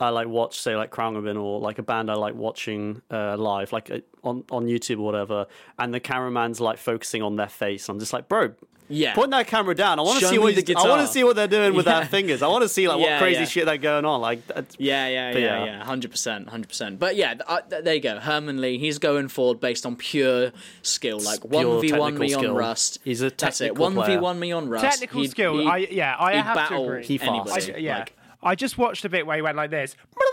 I 0.00 0.10
like 0.10 0.28
watch 0.28 0.58
say 0.60 0.76
like 0.76 0.90
Crown 0.90 1.14
Ribbon 1.16 1.36
or 1.36 1.58
like 1.60 1.78
a 1.78 1.82
band 1.82 2.10
I 2.10 2.14
like 2.14 2.34
watching 2.34 3.02
uh, 3.10 3.36
live, 3.36 3.72
like 3.72 3.90
uh, 3.90 3.98
on 4.22 4.44
on 4.50 4.66
YouTube 4.66 4.98
or 5.00 5.02
whatever, 5.06 5.46
and 5.78 5.92
the 5.92 6.00
cameraman's 6.00 6.60
like 6.60 6.78
focusing 6.78 7.22
on 7.22 7.36
their 7.36 7.48
face. 7.48 7.88
I'm 7.88 7.98
just 7.98 8.12
like, 8.12 8.28
bro, 8.28 8.52
Yeah. 8.88 9.14
point 9.14 9.32
that 9.32 9.48
camera 9.48 9.74
down. 9.74 9.98
I 9.98 10.02
want 10.02 10.20
to 10.20 10.26
see 10.28 10.38
what 10.38 10.54
the 10.54 10.74
I 10.76 10.88
want 10.88 11.00
to 11.00 11.08
see 11.12 11.24
what 11.24 11.34
they're 11.34 11.48
doing 11.48 11.74
with 11.74 11.86
Yeah. 11.88 11.98
their 12.00 12.08
fingers. 12.08 12.42
I 12.42 12.46
want 12.46 12.62
to 12.62 12.68
see 12.68 12.86
like 12.86 13.00
Yeah, 13.00 13.14
what 13.14 13.22
crazy 13.22 13.40
yeah. 13.40 13.46
shit 13.46 13.66
they're 13.66 13.76
going 13.76 14.04
on. 14.04 14.20
Like, 14.20 14.46
that's- 14.46 14.76
Yeah, 14.78 15.08
yeah, 15.08 15.32
But 15.32 15.42
yeah, 15.42 15.46
yeah. 15.58 15.64
yeah, 15.78 15.84
hundred 15.84 16.12
percent, 16.12 16.48
hundred 16.48 16.68
percent. 16.68 17.00
But 17.00 17.16
yeah, 17.16 17.34
uh, 17.46 17.60
there 17.68 17.94
you 17.94 18.00
go. 18.00 18.18
Herman 18.20 18.60
Li, 18.60 18.78
he's 18.78 18.98
going 19.00 19.26
forward 19.26 19.58
based 19.58 19.84
on 19.84 19.96
pure 19.96 20.52
skill, 20.82 21.18
like 21.18 21.44
one 21.44 21.80
v 21.80 21.92
one 21.92 22.12
technical 22.12 22.42
me 22.42 22.48
on. 22.50 22.54
Rust. 22.54 22.98
He's 23.04 23.20
a 23.20 23.30
That's 23.30 23.60
it. 23.60 23.64
technical 23.74 23.90
One 23.96 24.06
v 24.06 24.16
one 24.18 24.38
me 24.38 24.52
on 24.52 24.68
Rust. 24.68 24.84
technical 24.84 25.20
He'd- 25.22 25.30
skill. 25.32 25.58
he'd- 25.58 25.68
I 25.68 25.76
yeah, 25.78 26.14
I 26.18 26.34
he'd 26.34 26.42
have 26.42 26.54
to 26.54 26.60
battle 26.62 26.84
agree. 26.84 27.04
He 27.04 27.18
fast. 27.18 27.30
anybody. 27.30 27.74
I, 27.74 27.76
yeah, 27.78 27.98
Like, 27.98 28.12
I 28.42 28.54
just 28.54 28.78
watched 28.78 29.04
a 29.04 29.08
bit 29.08 29.26
where 29.26 29.36
he 29.36 29.42
went 29.42 29.56
like 29.56 29.70
this. 29.70 29.94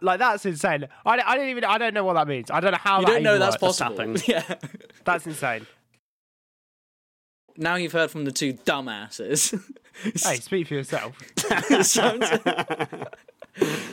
Like 0.00 0.20
that's 0.20 0.46
insane. 0.46 0.88
I, 1.04 1.20
I 1.24 1.36
don't 1.36 1.48
even 1.50 1.64
I 1.64 1.76
don't 1.76 1.92
know 1.92 2.02
what 2.02 2.14
that 2.14 2.26
means. 2.26 2.50
I 2.50 2.60
don't 2.60 2.72
know 2.72 2.78
how 2.80 3.00
you 3.00 3.06
that 3.06 3.12
don't 3.12 3.22
know 3.22 3.38
that's 3.38 3.60
works. 3.60 3.78
possible. 3.78 3.96
tapping. 4.16 4.22
Yeah. 4.26 4.54
That's 5.04 5.26
insane. 5.26 5.66
now 7.58 7.76
you've 7.76 7.92
heard 7.92 8.10
from 8.10 8.24
the 8.24 8.32
two 8.32 8.54
dumbasses. 8.54 9.52
Hey, 10.24 10.36
speak 10.36 10.68
for 10.68 10.74
yourself. 10.74 11.12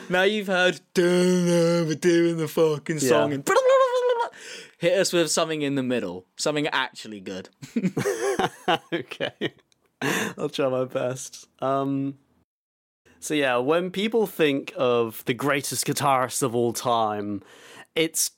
now 0.10 0.24
you've 0.24 0.47
heard 0.47 0.80
"Don't 0.93 1.45
know, 1.45 1.84
we're 1.86 1.95
doing 1.95 2.38
the 2.38 2.47
fucking 2.47 2.99
song 2.99 3.32
Yeah. 3.32 3.36
and 3.36 3.49
hit 4.78 4.97
us 4.97 5.12
with 5.12 5.30
something 5.30 5.62
in 5.62 5.76
the 5.76 5.84
middle, 5.84 6.26
something 6.38 6.68
actually 6.68 7.20
good. 7.20 7.49
okay. 8.93 9.53
I'll 10.38 10.49
try 10.49 10.70
my 10.70 10.86
best. 10.86 11.47
Um 11.62 12.18
so 13.20 13.34
yeah, 13.34 13.57
when 13.57 13.91
people 13.91 14.28
think 14.28 14.74
of 14.78 15.24
the 15.26 15.34
greatest 15.34 15.86
guitarist 15.86 16.41
of 16.41 16.55
all 16.55 16.74
time, 16.74 17.41
it's 17.95 18.32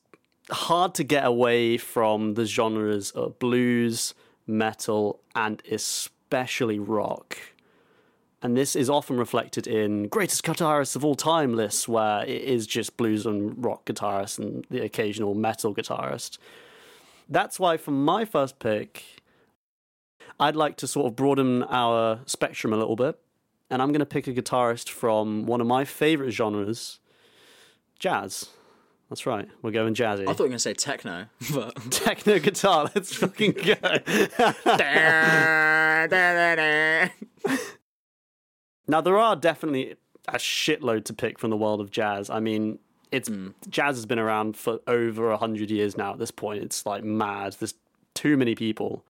hard 0.49 0.95
to 0.95 1.03
get 1.03 1.25
away 1.25 1.77
from 1.77 2.33
the 2.33 2.45
genres 2.45 3.11
of 3.11 3.39
blues, 3.39 4.13
metal, 4.47 5.21
and 5.35 5.61
especially 5.71 6.79
rock. 6.79 7.37
And 8.41 8.57
this 8.57 8.75
is 8.75 8.89
often 8.89 9.17
reflected 9.17 9.67
in 9.67 10.07
greatest 10.07 10.43
guitarists 10.43 10.95
of 10.95 11.05
all 11.05 11.15
time 11.15 11.53
lists, 11.53 11.87
where 11.87 12.23
it 12.23 12.41
is 12.41 12.65
just 12.65 12.97
blues 12.97 13.25
and 13.25 13.63
rock 13.63 13.85
guitarists 13.85 14.39
and 14.39 14.65
the 14.71 14.83
occasional 14.83 15.35
metal 15.35 15.75
guitarist. 15.75 16.39
That's 17.29 17.59
why, 17.59 17.77
for 17.77 17.91
my 17.91 18.25
first 18.25 18.57
pick, 18.57 19.21
I'd 20.39 20.55
like 20.55 20.75
to 20.77 20.87
sort 20.87 21.05
of 21.05 21.15
broaden 21.15 21.63
our 21.63 22.21
spectrum 22.25 22.73
a 22.73 22.77
little 22.77 22.95
bit, 22.95 23.19
and 23.71 23.81
I'm 23.81 23.89
going 23.89 23.99
to 23.99 24.05
pick 24.05 24.27
a 24.27 24.33
guitarist 24.33 24.89
from 24.89 25.45
one 25.45 25.61
of 25.61 25.67
my 25.67 25.85
favorite 25.85 26.31
genres, 26.31 26.99
jazz. 27.97 28.49
That's 29.09 29.25
right. 29.25 29.47
We're 29.61 29.71
going 29.71 29.93
jazzy. 29.93 30.23
I 30.23 30.33
thought 30.33 30.39
you 30.39 30.43
were 30.43 30.49
going 30.49 30.51
to 30.51 30.59
say 30.59 30.73
techno, 30.73 31.27
but. 31.53 31.75
Techno 31.91 32.39
guitar. 32.39 32.89
Let's 32.93 33.15
fucking 33.15 33.53
go. 33.53 33.73
now 38.87 39.01
there 39.01 39.17
are 39.17 39.35
definitely 39.35 39.95
a 40.27 40.37
shitload 40.37 41.05
to 41.05 41.13
pick 41.13 41.39
from 41.39 41.49
the 41.49 41.57
world 41.57 41.81
of 41.81 41.91
jazz. 41.91 42.29
I 42.29 42.39
mean, 42.39 42.79
it's 43.11 43.29
hmm. 43.29 43.49
jazz 43.69 43.95
has 43.95 44.05
been 44.05 44.19
around 44.19 44.55
for 44.55 44.79
over 44.87 45.31
a 45.31 45.37
hundred 45.37 45.71
years 45.71 45.97
now. 45.97 46.13
At 46.13 46.19
this 46.19 46.31
point, 46.31 46.63
it's 46.63 46.85
like 46.85 47.03
mad. 47.03 47.55
There's 47.59 47.73
too 48.13 48.37
many 48.37 48.55
people. 48.55 49.03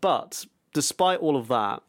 But 0.00 0.46
despite 0.72 1.20
all 1.20 1.36
of 1.36 1.48
that, 1.48 1.82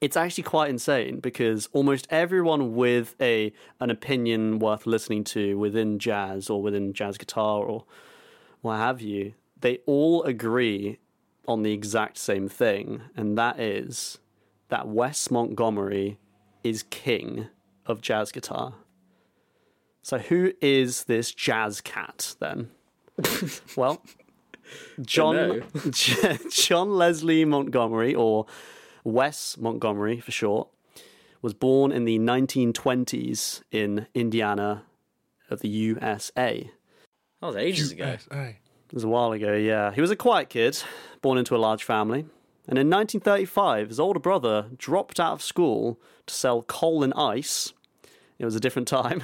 it's 0.00 0.16
actually 0.16 0.44
quite 0.44 0.70
insane 0.70 1.20
because 1.20 1.68
almost 1.72 2.06
everyone 2.10 2.74
with 2.74 3.14
a 3.20 3.52
an 3.80 3.90
opinion 3.90 4.58
worth 4.58 4.86
listening 4.86 5.24
to 5.24 5.58
within 5.58 5.98
jazz 5.98 6.50
or 6.50 6.62
within 6.62 6.92
jazz 6.92 7.16
guitar 7.16 7.62
or 7.62 7.84
what 8.60 8.76
have 8.76 9.00
you, 9.00 9.34
they 9.60 9.78
all 9.86 10.22
agree 10.24 10.98
on 11.48 11.62
the 11.62 11.72
exact 11.72 12.18
same 12.18 12.48
thing, 12.48 13.02
and 13.16 13.38
that 13.38 13.60
is 13.60 14.18
that 14.68 14.88
Wes 14.88 15.30
Montgomery 15.30 16.18
is 16.64 16.82
king 16.82 17.46
of 17.86 18.00
jazz 18.00 18.32
guitar. 18.32 18.74
So 20.02 20.18
who 20.18 20.52
is 20.60 21.04
this 21.04 21.32
jazz 21.32 21.80
cat 21.80 22.34
then? 22.40 22.70
well, 23.76 24.02
John 25.00 25.62
John 26.50 26.90
Leslie 26.90 27.44
Montgomery 27.44 28.14
or 28.14 28.46
Wes 29.06 29.56
Montgomery 29.56 30.18
for 30.18 30.32
short 30.32 30.68
was 31.40 31.54
born 31.54 31.92
in 31.92 32.04
the 32.04 32.18
1920s 32.18 33.62
in 33.70 34.08
Indiana 34.14 34.82
of 35.48 35.60
the 35.60 35.68
USA. 35.68 36.68
That 37.40 37.46
was 37.46 37.56
ages 37.56 37.92
ago. 37.92 38.06
USA. 38.06 38.56
It 38.88 38.94
was 38.94 39.04
a 39.04 39.08
while 39.08 39.30
ago, 39.30 39.54
yeah. 39.54 39.92
He 39.92 40.00
was 40.00 40.10
a 40.10 40.16
quiet 40.16 40.48
kid, 40.48 40.82
born 41.22 41.38
into 41.38 41.54
a 41.54 41.58
large 41.58 41.84
family. 41.84 42.26
And 42.68 42.78
in 42.78 42.90
1935, 42.90 43.90
his 43.90 44.00
older 44.00 44.18
brother 44.18 44.66
dropped 44.76 45.20
out 45.20 45.34
of 45.34 45.42
school 45.42 46.00
to 46.26 46.34
sell 46.34 46.62
coal 46.62 47.04
and 47.04 47.14
ice. 47.14 47.72
It 48.40 48.44
was 48.44 48.56
a 48.56 48.60
different 48.60 48.88
time. 48.88 49.22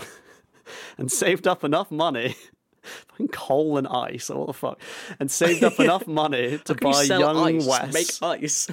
and 0.97 1.11
saved 1.11 1.49
up 1.49 1.65
enough 1.65 1.91
money. 1.91 2.37
Fucking 2.83 3.29
coal 3.29 3.79
and 3.79 3.89
ice, 3.89 4.29
what 4.29 4.47
the 4.47 4.53
fuck? 4.53 4.81
And 5.19 5.29
saved 5.29 5.65
up 5.65 5.79
enough 5.81 6.07
money 6.07 6.59
to 6.59 6.75
Can 6.75 6.87
you 6.87 6.93
buy 6.95 7.05
sell 7.05 7.21
young 7.21 7.57
ice, 7.57 7.67
Wes. 7.67 7.93
Make 7.93 8.43
ice. 8.45 8.69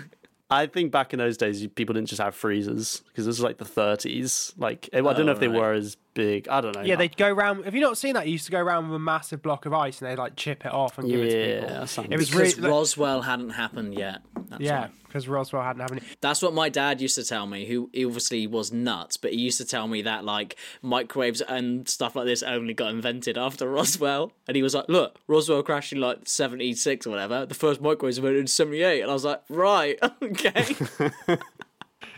I 0.51 0.65
think 0.65 0.91
back 0.91 1.13
in 1.13 1.19
those 1.19 1.37
days, 1.37 1.65
people 1.67 1.93
didn't 1.93 2.07
just 2.09 2.21
have 2.21 2.33
freezers 2.33 3.03
because 3.07 3.25
this 3.25 3.37
was 3.37 3.41
like 3.43 3.57
the 3.57 3.65
30s. 3.65 4.53
Like, 4.57 4.89
I 4.93 4.99
don't 5.01 5.25
know 5.25 5.31
if 5.31 5.39
they 5.39 5.47
Oh, 5.47 5.51
right. 5.51 5.59
were 5.59 5.73
as 5.73 5.95
big. 6.13 6.47
I 6.47 6.61
don't 6.61 6.75
know. 6.75 6.81
Yeah, 6.81 6.95
they'd 6.95 7.15
go 7.15 7.27
around. 7.31 7.65
Have 7.65 7.75
you 7.75 7.81
not 7.81 7.97
seen 7.97 8.13
that? 8.13 8.25
You 8.25 8.33
used 8.33 8.45
to 8.45 8.51
go 8.51 8.59
around 8.59 8.89
with 8.89 8.95
a 8.95 8.99
massive 8.99 9.41
block 9.41 9.65
of 9.65 9.73
ice 9.73 10.01
and 10.01 10.09
they'd 10.09 10.17
like 10.17 10.35
chip 10.35 10.65
it 10.65 10.71
off 10.73 10.97
and 10.97 11.07
give 11.09 11.19
it 11.21 11.29
to 11.29 11.37
Yeah, 11.37 11.69
people. 11.71 11.87
something. 11.87 12.11
It 12.13 12.17
was 12.17 12.29
Because 12.29 12.57
really 12.57 12.69
Roswell 12.69 13.21
hadn't 13.21 13.51
happened 13.51 13.93
yet. 13.97 14.21
That's 14.49 14.61
yeah, 14.61 14.87
because 15.05 15.27
Roswell 15.27 15.61
hadn't 15.63 15.81
happened. 15.81 16.01
That's 16.21 16.41
what 16.41 16.53
my 16.53 16.69
dad 16.69 17.01
used 17.01 17.15
to 17.15 17.23
tell 17.23 17.45
me, 17.45 17.65
who 17.65 17.89
he 17.93 18.03
obviously 18.05 18.47
was 18.47 18.71
nuts, 18.71 19.17
but 19.17 19.31
he 19.33 19.39
used 19.39 19.57
to 19.59 19.65
tell 19.65 19.87
me 19.87 20.01
that 20.03 20.25
like 20.25 20.55
microwaves 20.81 21.41
and 21.41 21.87
stuff 21.87 22.15
like 22.15 22.25
this 22.25 22.41
only 22.43 22.73
got 22.73 22.89
invented 22.91 23.37
after 23.37 23.69
Roswell. 23.71 24.31
And 24.47 24.55
he 24.55 24.63
was 24.63 24.73
like, 24.73 24.89
Look, 24.89 25.19
Roswell 25.27 25.61
crashed 25.63 25.93
in 25.93 25.99
like 26.01 26.21
seventy 26.27 26.73
six 26.73 27.05
or 27.05 27.11
whatever. 27.11 27.45
The 27.45 27.53
first 27.55 27.81
microwaves 27.81 28.19
were 28.19 28.27
invented 28.29 28.41
in 28.41 28.47
seventy 28.47 28.81
eight 28.81 29.01
and 29.01 29.09
I 29.11 29.13
was 29.13 29.25
like, 29.25 29.41
Right, 29.49 29.99
okay. 30.21 30.75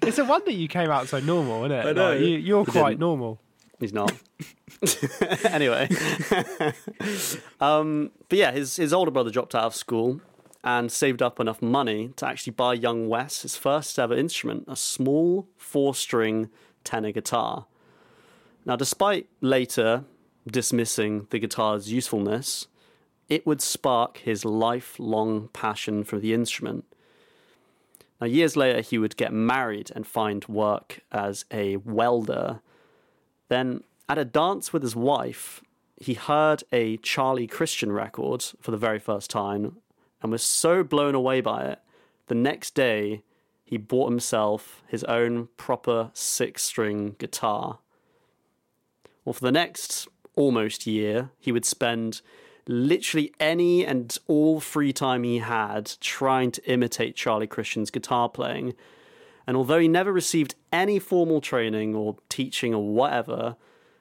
It's 0.03 0.17
a 0.17 0.25
wonder 0.25 0.49
you 0.49 0.67
came 0.67 0.89
out 0.89 1.07
so 1.09 1.19
normal, 1.19 1.65
isn't 1.65 1.77
it? 1.77 1.85
I 1.85 1.91
know. 1.91 2.11
Like, 2.13 2.21
you, 2.21 2.37
you're 2.37 2.65
quite 2.65 2.97
normal. 2.97 3.39
He's 3.81 3.91
not. 3.91 4.13
anyway, 5.43 5.89
um, 7.59 8.11
but 8.29 8.37
yeah, 8.37 8.51
his 8.51 8.77
his 8.77 8.93
older 8.93 9.11
brother 9.11 9.29
dropped 9.29 9.53
out 9.53 9.65
of 9.65 9.75
school 9.75 10.21
and 10.63 10.91
saved 10.91 11.21
up 11.21 11.39
enough 11.39 11.61
money 11.61 12.13
to 12.15 12.27
actually 12.27 12.53
buy 12.53 12.73
young 12.73 13.09
Wes 13.09 13.41
his 13.41 13.57
first 13.57 13.99
ever 13.99 14.15
instrument, 14.15 14.65
a 14.67 14.75
small 14.75 15.47
four 15.57 15.93
string 15.93 16.49
tenor 16.83 17.11
guitar. 17.11 17.65
Now, 18.65 18.75
despite 18.75 19.27
later 19.41 20.05
dismissing 20.47 21.27
the 21.29 21.39
guitar's 21.39 21.91
usefulness, 21.91 22.67
it 23.29 23.45
would 23.45 23.61
spark 23.61 24.17
his 24.17 24.45
lifelong 24.45 25.49
passion 25.53 26.03
for 26.03 26.19
the 26.19 26.33
instrument. 26.33 26.85
Now, 28.19 28.27
years 28.27 28.55
later, 28.55 28.81
he 28.81 28.97
would 28.99 29.17
get 29.17 29.33
married 29.33 29.91
and 29.95 30.05
find 30.05 30.47
work 30.47 30.99
as 31.11 31.45
a 31.51 31.77
welder. 31.77 32.61
Then, 33.51 33.83
at 34.07 34.17
a 34.17 34.23
dance 34.23 34.71
with 34.71 34.81
his 34.81 34.95
wife, 34.95 35.61
he 35.97 36.13
heard 36.13 36.63
a 36.71 36.95
Charlie 36.95 37.47
Christian 37.47 37.91
record 37.91 38.45
for 38.61 38.71
the 38.71 38.77
very 38.77 38.97
first 38.97 39.29
time 39.29 39.75
and 40.23 40.31
was 40.31 40.41
so 40.41 40.85
blown 40.85 41.15
away 41.15 41.41
by 41.41 41.65
it. 41.65 41.79
The 42.27 42.35
next 42.35 42.75
day, 42.75 43.23
he 43.65 43.75
bought 43.75 44.09
himself 44.09 44.83
his 44.87 45.03
own 45.03 45.49
proper 45.57 46.11
six 46.13 46.63
string 46.63 47.17
guitar. 47.19 47.79
Well, 49.25 49.33
for 49.33 49.43
the 49.43 49.51
next 49.51 50.07
almost 50.37 50.87
year, 50.87 51.31
he 51.37 51.51
would 51.51 51.65
spend 51.65 52.21
literally 52.69 53.33
any 53.37 53.85
and 53.85 54.17
all 54.27 54.61
free 54.61 54.93
time 54.93 55.23
he 55.25 55.39
had 55.39 55.91
trying 55.99 56.51
to 56.51 56.71
imitate 56.71 57.17
Charlie 57.17 57.47
Christian's 57.47 57.91
guitar 57.91 58.29
playing. 58.29 58.75
And 59.47 59.57
although 59.57 59.79
he 59.79 59.87
never 59.87 60.11
received 60.11 60.55
any 60.71 60.99
formal 60.99 61.41
training 61.41 61.95
or 61.95 62.17
teaching 62.29 62.73
or 62.73 62.87
whatever, 62.87 63.55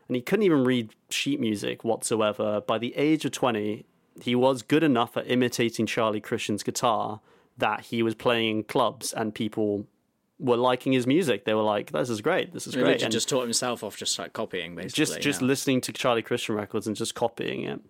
and 0.09 0.17
he 0.17 0.23
couldn't 0.23 0.45
even 0.45 0.65
read 0.65 0.95
sheet 1.09 1.41
music 1.41 1.85
whatsoever, 1.85 2.61
by 2.61 2.79
the 2.79 2.95
age 2.97 3.25
of 3.25 3.33
20, 3.33 3.87
he 4.23 4.35
was 4.35 4.63
good 4.63 4.83
enough 4.83 5.17
at 5.17 5.31
imitating 5.31 5.87
Charlie 5.87 6.21
Christian's 6.21 6.63
guitar 6.63 7.21
that 7.57 7.81
he 7.83 8.03
was 8.03 8.15
playing 8.15 8.59
in 8.59 8.65
clubs 8.65 9.13
and 9.13 9.35
people 9.35 9.87
were 10.39 10.57
liking 10.57 10.93
his 10.93 11.07
music. 11.07 11.45
They 11.45 11.55
were 11.55 11.63
like, 11.63 11.93
this 11.93 12.11
is 12.11 12.21
great, 12.21 12.53
this 12.53 12.67
is 12.67 12.75
He 12.75 12.81
great. 12.81 13.03
And 13.03 13.13
just 13.13 13.29
taught 13.29 13.43
himself 13.43 13.85
off 13.85 13.97
just 13.97 14.19
like 14.19 14.33
copying 14.33 14.75
basically. 14.75 15.05
just 15.05 15.21
just 15.21 15.41
yeah. 15.43 15.47
listening 15.47 15.81
to 15.83 15.93
Charlie 15.93 16.23
Christian 16.23 16.55
records 16.55 16.87
and 16.87 16.97
just 16.97 17.15
copying 17.15 17.63
it. 17.63 17.81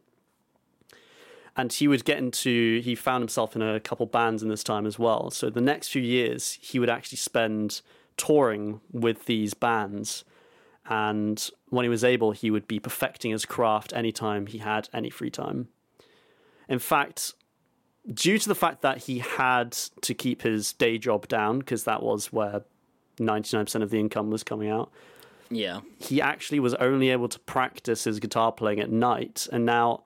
And 1.56 1.72
he 1.72 1.88
would 1.88 2.04
get 2.04 2.18
into 2.18 2.80
he 2.80 2.94
found 2.94 3.22
himself 3.22 3.56
in 3.56 3.62
a 3.62 3.80
couple 3.80 4.06
bands 4.06 4.42
in 4.42 4.48
this 4.48 4.64
time 4.64 4.86
as 4.86 4.98
well. 4.98 5.30
So 5.30 5.50
the 5.50 5.60
next 5.60 5.88
few 5.88 6.02
years 6.02 6.58
he 6.60 6.78
would 6.78 6.90
actually 6.90 7.18
spend 7.18 7.80
touring 8.16 8.80
with 8.92 9.26
these 9.26 9.54
bands 9.54 10.24
and 10.88 11.50
when 11.68 11.84
he 11.84 11.88
was 11.88 12.04
able 12.04 12.32
he 12.32 12.50
would 12.50 12.66
be 12.68 12.78
perfecting 12.78 13.30
his 13.30 13.44
craft 13.46 13.92
anytime 13.94 14.46
he 14.46 14.58
had 14.58 14.88
any 14.92 15.10
free 15.10 15.30
time. 15.30 15.68
In 16.68 16.78
fact, 16.78 17.34
due 18.12 18.38
to 18.38 18.48
the 18.48 18.54
fact 18.54 18.82
that 18.82 18.98
he 18.98 19.18
had 19.18 19.72
to 20.02 20.14
keep 20.14 20.42
his 20.42 20.72
day 20.72 20.98
job 20.98 21.28
down 21.28 21.58
because 21.58 21.84
that 21.84 22.02
was 22.02 22.32
where 22.32 22.62
99% 23.18 23.82
of 23.82 23.90
the 23.90 23.98
income 24.00 24.30
was 24.30 24.42
coming 24.42 24.70
out 24.70 24.90
Yeah. 25.50 25.80
he 25.98 26.20
actually 26.22 26.60
was 26.60 26.74
only 26.74 27.10
able 27.10 27.28
to 27.28 27.38
practice 27.40 28.04
his 28.04 28.20
guitar 28.20 28.52
playing 28.52 28.80
at 28.80 28.90
night. 28.90 29.48
And 29.52 29.66
now, 29.66 30.04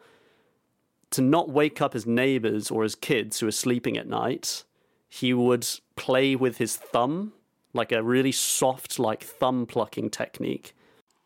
to 1.15 1.23
not 1.23 1.49
wake 1.51 1.81
up 1.81 1.93
his 1.93 2.07
neighbors 2.07 2.71
or 2.71 2.83
his 2.83 2.95
kids 2.95 3.41
who 3.41 3.47
are 3.49 3.53
sleeping 3.53 3.97
at 3.97 4.07
night, 4.07 4.65
he 5.09 5.33
would 5.35 5.67
play 5.97 6.37
with 6.37 6.59
his 6.59 6.77
thumb, 6.77 7.33
like 7.73 7.93
a 7.93 8.03
really 8.03 8.33
soft, 8.33 8.99
like 8.99 9.23
thumb 9.23 9.67
plucking 9.67 10.11
technique. 10.11 10.75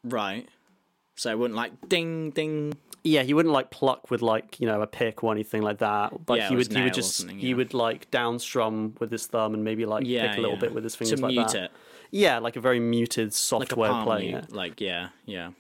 Right. 0.05 0.49
So 1.17 1.31
it 1.31 1.39
wouldn't 1.39 1.57
like 1.57 1.73
ding 1.89 2.31
ding. 2.31 2.75
Yeah, 3.05 3.23
he 3.23 3.33
wouldn't 3.35 3.53
like 3.53 3.71
pluck 3.71 4.11
with 4.11 4.23
like 4.23 4.61
you 4.61 4.67
know 4.67 4.81
a 4.83 4.87
pick 4.87 5.25
or 5.25 5.33
anything 5.33 5.63
like 5.63 5.79
that. 5.79 6.25
But 6.27 6.39
Yeah, 6.39 6.49
he 6.51 6.57
would 6.57 6.73
he 6.73 6.83
would 6.83 6.95
just 6.95 7.17
something, 7.17 7.39
he 7.39 7.55
would 7.55 7.75
like 7.75 8.11
down 8.11 8.39
strum 8.39 8.95
with 9.01 9.11
his 9.11 9.27
thumb 9.27 9.55
and 9.55 9.65
maybe 9.65 9.85
like 9.87 10.05
Yeah. 10.07 10.29
pick 10.29 10.39
a 10.39 10.41
little 10.41 10.57
yeah. 10.57 10.61
bit 10.61 10.75
with 10.75 10.85
his 10.85 10.95
fingers 10.95 11.19
to 11.19 11.27
like 11.27 11.35
mute 11.35 11.49
that. 11.49 11.65
it. 11.65 11.71
Yeah, 12.11 12.39
like 12.39 12.57
a 12.57 12.61
very 12.61 12.81
muted, 12.81 13.35
soft 13.35 13.71
Like 13.73 13.77
way 13.77 13.89
of 13.89 14.05
playing 14.05 14.31
mute. 14.33 14.45
it. 14.45 14.53
Like 14.53 14.81
yeah, 14.81 15.09
yeah. 15.27 15.51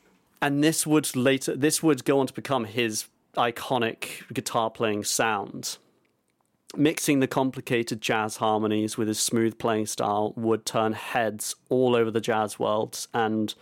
and 0.41 0.62
this 0.62 0.87
would 0.87 1.14
later 1.16 1.57
this 1.57 1.83
would 1.83 2.05
go 2.05 2.20
on 2.20 2.26
to 2.29 2.33
become 2.35 2.64
his 2.64 3.07
iconic 3.39 4.30
guitar 4.32 4.70
playing 4.70 5.05
sound. 5.05 5.78
Mixing 6.76 7.20
the 7.20 7.26
complicated 7.26 8.03
jazz 8.03 8.36
harmonies 8.36 8.99
with 8.99 9.09
his 9.09 9.18
smooth 9.18 9.59
playing 9.59 9.86
style 9.86 10.34
would 10.36 10.66
turn 10.66 10.93
heads 10.93 11.55
all 11.70 11.97
over 11.97 12.11
the 12.11 12.20
jazz 12.20 12.59
world 12.59 13.07
and 13.14 13.55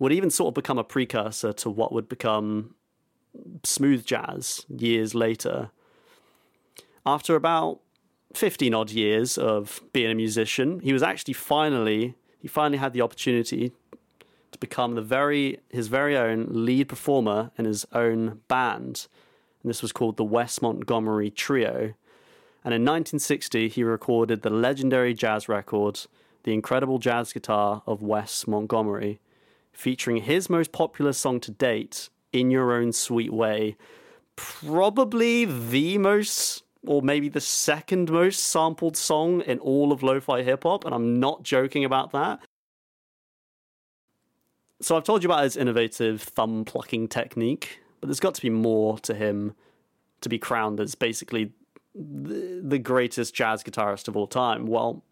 would 0.00 0.12
even 0.12 0.30
sort 0.30 0.48
of 0.48 0.54
become 0.54 0.78
a 0.78 0.84
precursor 0.84 1.52
to 1.52 1.70
what 1.70 1.92
would 1.92 2.08
become 2.08 2.74
smooth 3.62 4.04
jazz 4.04 4.66
years 4.68 5.14
later. 5.14 5.70
After 7.06 7.36
about 7.36 7.80
15 8.34 8.74
odd 8.74 8.90
years 8.90 9.38
of 9.38 9.80
being 9.92 10.10
a 10.10 10.14
musician 10.14 10.80
he 10.80 10.92
was 10.92 11.02
actually 11.02 11.32
finally 11.34 12.14
he 12.40 12.46
finally 12.46 12.78
had 12.78 12.92
the 12.92 13.00
opportunity 13.00 13.72
to 14.58 14.66
become 14.66 14.94
the 14.94 15.02
very 15.02 15.60
his 15.70 15.88
very 15.88 16.16
own 16.16 16.46
lead 16.50 16.88
performer 16.88 17.50
in 17.56 17.64
his 17.64 17.86
own 17.92 18.40
band. 18.48 19.06
And 19.62 19.70
this 19.70 19.82
was 19.82 19.92
called 19.92 20.16
the 20.16 20.24
Wes 20.24 20.60
Montgomery 20.60 21.30
Trio. 21.30 21.94
And 22.64 22.74
in 22.74 22.82
1960, 22.82 23.68
he 23.68 23.82
recorded 23.82 24.42
the 24.42 24.50
legendary 24.50 25.14
jazz 25.14 25.48
record, 25.48 26.00
The 26.42 26.52
Incredible 26.52 26.98
Jazz 26.98 27.32
Guitar 27.32 27.82
of 27.86 28.02
Wes 28.02 28.46
Montgomery, 28.46 29.20
featuring 29.72 30.18
his 30.18 30.50
most 30.50 30.72
popular 30.72 31.12
song 31.12 31.40
to 31.40 31.50
date, 31.50 32.08
in 32.32 32.50
your 32.50 32.72
own 32.72 32.92
sweet 32.92 33.32
way, 33.32 33.76
probably 34.36 35.44
the 35.44 35.98
most 35.98 36.62
or 36.86 37.02
maybe 37.02 37.28
the 37.28 37.40
second 37.40 38.10
most 38.10 38.44
sampled 38.44 38.96
song 38.96 39.40
in 39.42 39.58
all 39.58 39.92
of 39.92 40.02
lo-fi 40.02 40.42
hip 40.42 40.62
hop, 40.62 40.84
and 40.84 40.94
I'm 40.94 41.18
not 41.18 41.42
joking 41.42 41.84
about 41.84 42.12
that. 42.12 42.40
So 44.80 44.96
I've 44.96 45.04
told 45.04 45.22
you 45.22 45.28
about 45.28 45.44
his 45.44 45.56
innovative 45.56 46.22
thumb 46.22 46.64
plucking 46.64 47.08
technique, 47.08 47.80
but 48.00 48.08
there's 48.08 48.20
got 48.20 48.34
to 48.34 48.42
be 48.42 48.50
more 48.50 48.98
to 49.00 49.14
him 49.14 49.54
to 50.20 50.28
be 50.28 50.38
crowned 50.38 50.80
as 50.80 50.94
basically 50.94 51.52
the, 51.94 52.60
the 52.62 52.78
greatest 52.78 53.34
jazz 53.34 53.62
guitarist 53.62 54.08
of 54.08 54.16
all 54.16 54.26
time. 54.26 54.66
Well, 54.66 55.02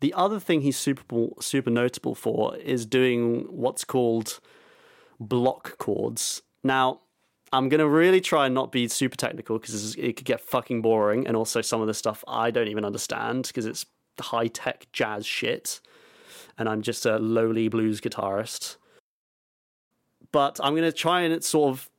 the 0.00 0.12
other 0.14 0.40
thing 0.40 0.60
he's 0.60 0.76
super 0.76 1.28
super 1.40 1.70
notable 1.70 2.14
for 2.14 2.56
is 2.56 2.84
doing 2.84 3.46
what's 3.48 3.84
called 3.84 4.40
block 5.18 5.78
chords. 5.78 6.42
Now, 6.62 7.00
I'm 7.52 7.68
gonna 7.68 7.88
really 7.88 8.20
try 8.20 8.46
and 8.46 8.54
not 8.54 8.72
be 8.72 8.88
super 8.88 9.16
technical 9.16 9.58
because 9.58 9.94
it 9.94 10.16
could 10.16 10.26
get 10.26 10.40
fucking 10.40 10.82
boring, 10.82 11.26
and 11.26 11.36
also 11.36 11.60
some 11.60 11.80
of 11.80 11.86
the 11.86 11.94
stuff 11.94 12.24
I 12.26 12.50
don't 12.50 12.68
even 12.68 12.84
understand 12.84 13.46
because 13.46 13.66
it's 13.66 13.86
high 14.20 14.48
tech 14.48 14.88
jazz 14.92 15.24
shit, 15.24 15.80
and 16.58 16.68
I'm 16.68 16.82
just 16.82 17.06
a 17.06 17.18
lowly 17.18 17.68
blues 17.68 18.00
guitarist. 18.00 18.76
But 20.32 20.60
I'm 20.62 20.74
gonna 20.74 20.92
try 20.92 21.22
and 21.22 21.42
sort 21.42 21.70
of 21.70 21.90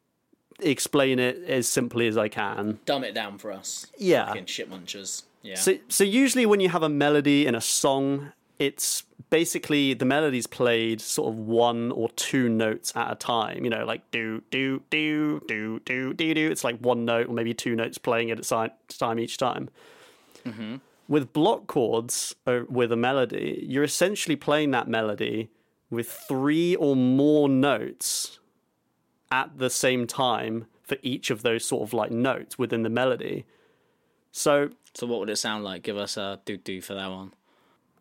explain 0.60 1.20
it 1.20 1.43
as 1.47 1.68
simply 1.68 2.08
as 2.08 2.18
I 2.18 2.30
can. 2.30 2.80
Dumb 2.86 3.03
it 3.03 3.14
down 3.14 3.38
for 3.38 3.51
us. 3.51 3.88
Yeah. 3.97 4.28
Fucking 4.28 4.45
shit 4.45 4.70
munchers. 4.70 5.24
Yeah. 5.41 5.55
So, 5.55 5.78
so 5.88 6.03
usually 6.03 6.45
when 6.45 6.60
you 6.60 6.70
have 6.70 6.84
a 6.84 6.89
melody 6.89 7.45
in 7.45 7.55
a 7.55 7.62
song, 7.62 8.32
it's 8.60 9.03
basically 9.30 9.93
the 9.93 10.05
melody's 10.05 10.47
played 10.47 10.99
sort 10.99 11.30
of 11.30 11.38
one 11.39 11.91
or 11.91 12.10
two 12.10 12.49
notes 12.49 12.91
at 12.95 13.12
a 13.12 13.16
time. 13.16 13.64
You 13.64 13.70
know, 13.70 13.86
like 13.86 14.10
do 14.12 14.41
do 14.51 14.82
do 14.89 15.41
do 15.47 15.80
do 15.86 16.14
do 16.14 16.34
do. 16.34 16.51
It's 16.51 16.64
like 16.64 16.78
one 16.80 17.05
note 17.05 17.28
or 17.28 17.34
maybe 17.34 17.53
two 17.53 17.76
notes 17.76 17.97
playing 17.97 18.30
it 18.30 18.39
at 18.39 18.51
a 18.51 18.72
time 18.97 19.20
each 19.20 19.38
time. 19.38 19.70
Mm-hmm. 20.45 20.78
With 21.08 21.32
block 21.32 21.68
chords 21.68 22.36
uh, 22.45 22.62
with 22.70 22.91
a 22.91 22.97
melody, 22.97 23.66
you're 23.68 23.84
essentially 23.84 24.36
playing 24.36 24.72
that 24.72 24.88
melody 24.88 25.49
with 25.89 26.10
three 26.10 26.76
or 26.76 26.95
more 26.95 27.47
notes 27.47 28.39
at 29.32 29.58
the 29.58 29.70
same 29.70 30.05
time 30.05 30.66
for 30.84 30.97
each 31.01 31.30
of 31.30 31.43
those 31.43 31.66
sort 31.66 31.84
of 31.84 31.93
like 31.93 32.12
notes 32.12 32.58
within 32.58 32.84
the 32.84 32.89
melody. 32.89 33.45
So, 34.32 34.70
so 34.93 35.08
what 35.08 35.20
would 35.20 35.30
it 35.30 35.38
sound 35.38 35.64
like? 35.64 35.84
Give 35.84 35.97
us 35.97 36.18
a 36.18 36.41
do 36.45 36.58
do 36.58 36.82
for 36.82 36.93
that 36.93 37.10
one. 37.10 37.34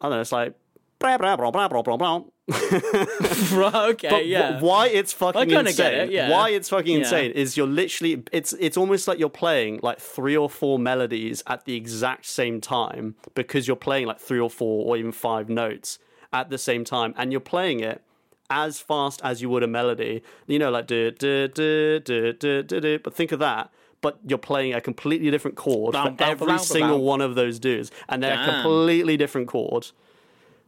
I 0.01 0.07
don't 0.07 0.13
know. 0.13 0.21
It's 0.21 0.33
like 0.33 0.55
blah 0.99 1.19
blah 1.19 1.37
blah 1.37 1.51
blah 1.51 1.69
blah 1.69 1.83
blah 1.83 1.97
blah. 1.97 2.23
okay, 2.53 4.09
but 4.09 4.27
yeah. 4.27 4.61
why 4.61 4.87
it's 4.87 5.13
fucking 5.13 5.51
insane? 5.51 5.95
It, 5.95 6.11
yeah. 6.11 6.31
Why 6.31 6.51
it's 6.51 6.69
fucking 6.69 6.93
yeah. 6.93 6.99
insane 7.01 7.33
is 7.33 7.57
you're 7.57 7.67
literally 7.67 8.23
it's 8.31 8.53
it's 8.55 8.77
almost 8.77 9.09
like 9.09 9.19
you're 9.19 9.29
playing 9.29 9.81
like 9.83 9.99
three 9.99 10.37
or 10.37 10.49
four 10.49 10.79
melodies 10.79 11.43
at 11.49 11.65
the 11.65 11.75
exact 11.75 12.27
same 12.27 12.61
time 12.61 13.17
because 13.35 13.67
you're 13.67 13.77
playing 13.77 14.07
like 14.07 14.21
three 14.21 14.39
or 14.39 14.51
four 14.51 14.87
or 14.87 14.97
even 14.97 15.11
five 15.11 15.49
notes 15.49 15.99
at 16.33 16.51
the 16.51 16.59
same 16.59 16.85
time, 16.85 17.15
and 17.17 17.33
you're 17.33 17.41
playing 17.41 17.81
it 17.81 18.03
as 18.49 18.79
fast 18.79 19.21
as 19.25 19.43
you 19.43 19.51
would 19.51 19.65
a 19.65 19.67
melody. 19.67 20.23
You 20.47 20.61
know, 20.61 20.71
like 20.71 20.87
do 20.87 21.11
do 21.11 21.49
do 21.49 22.01
do 22.01 22.33
do 22.33 22.63
do 22.63 22.81
do. 22.81 22.99
But 23.01 23.15
think 23.15 23.33
of 23.33 23.41
that. 23.41 23.71
But 24.03 24.19
you're 24.25 24.39
playing 24.39 24.75
a 24.75 24.81
completely 24.81 25.31
different 25.31 25.57
chord 25.57 25.95
for 25.95 26.15
every 26.21 26.59
single 26.59 27.03
one 27.03 27.21
of 27.21 27.35
those 27.35 27.59
dudes, 27.59 27.91
and 28.09 28.23
they're 28.23 28.37
Damn. 28.37 28.49
a 28.49 28.63
completely 28.63 29.17
different 29.17 29.49
chord. 29.49 29.89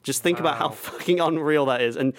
Just 0.02 0.22
think 0.22 0.38
wow. 0.38 0.46
about 0.46 0.58
how 0.58 0.68
fucking 0.70 1.20
unreal 1.20 1.66
that 1.66 1.80
is. 1.80 1.96
And 1.96 2.14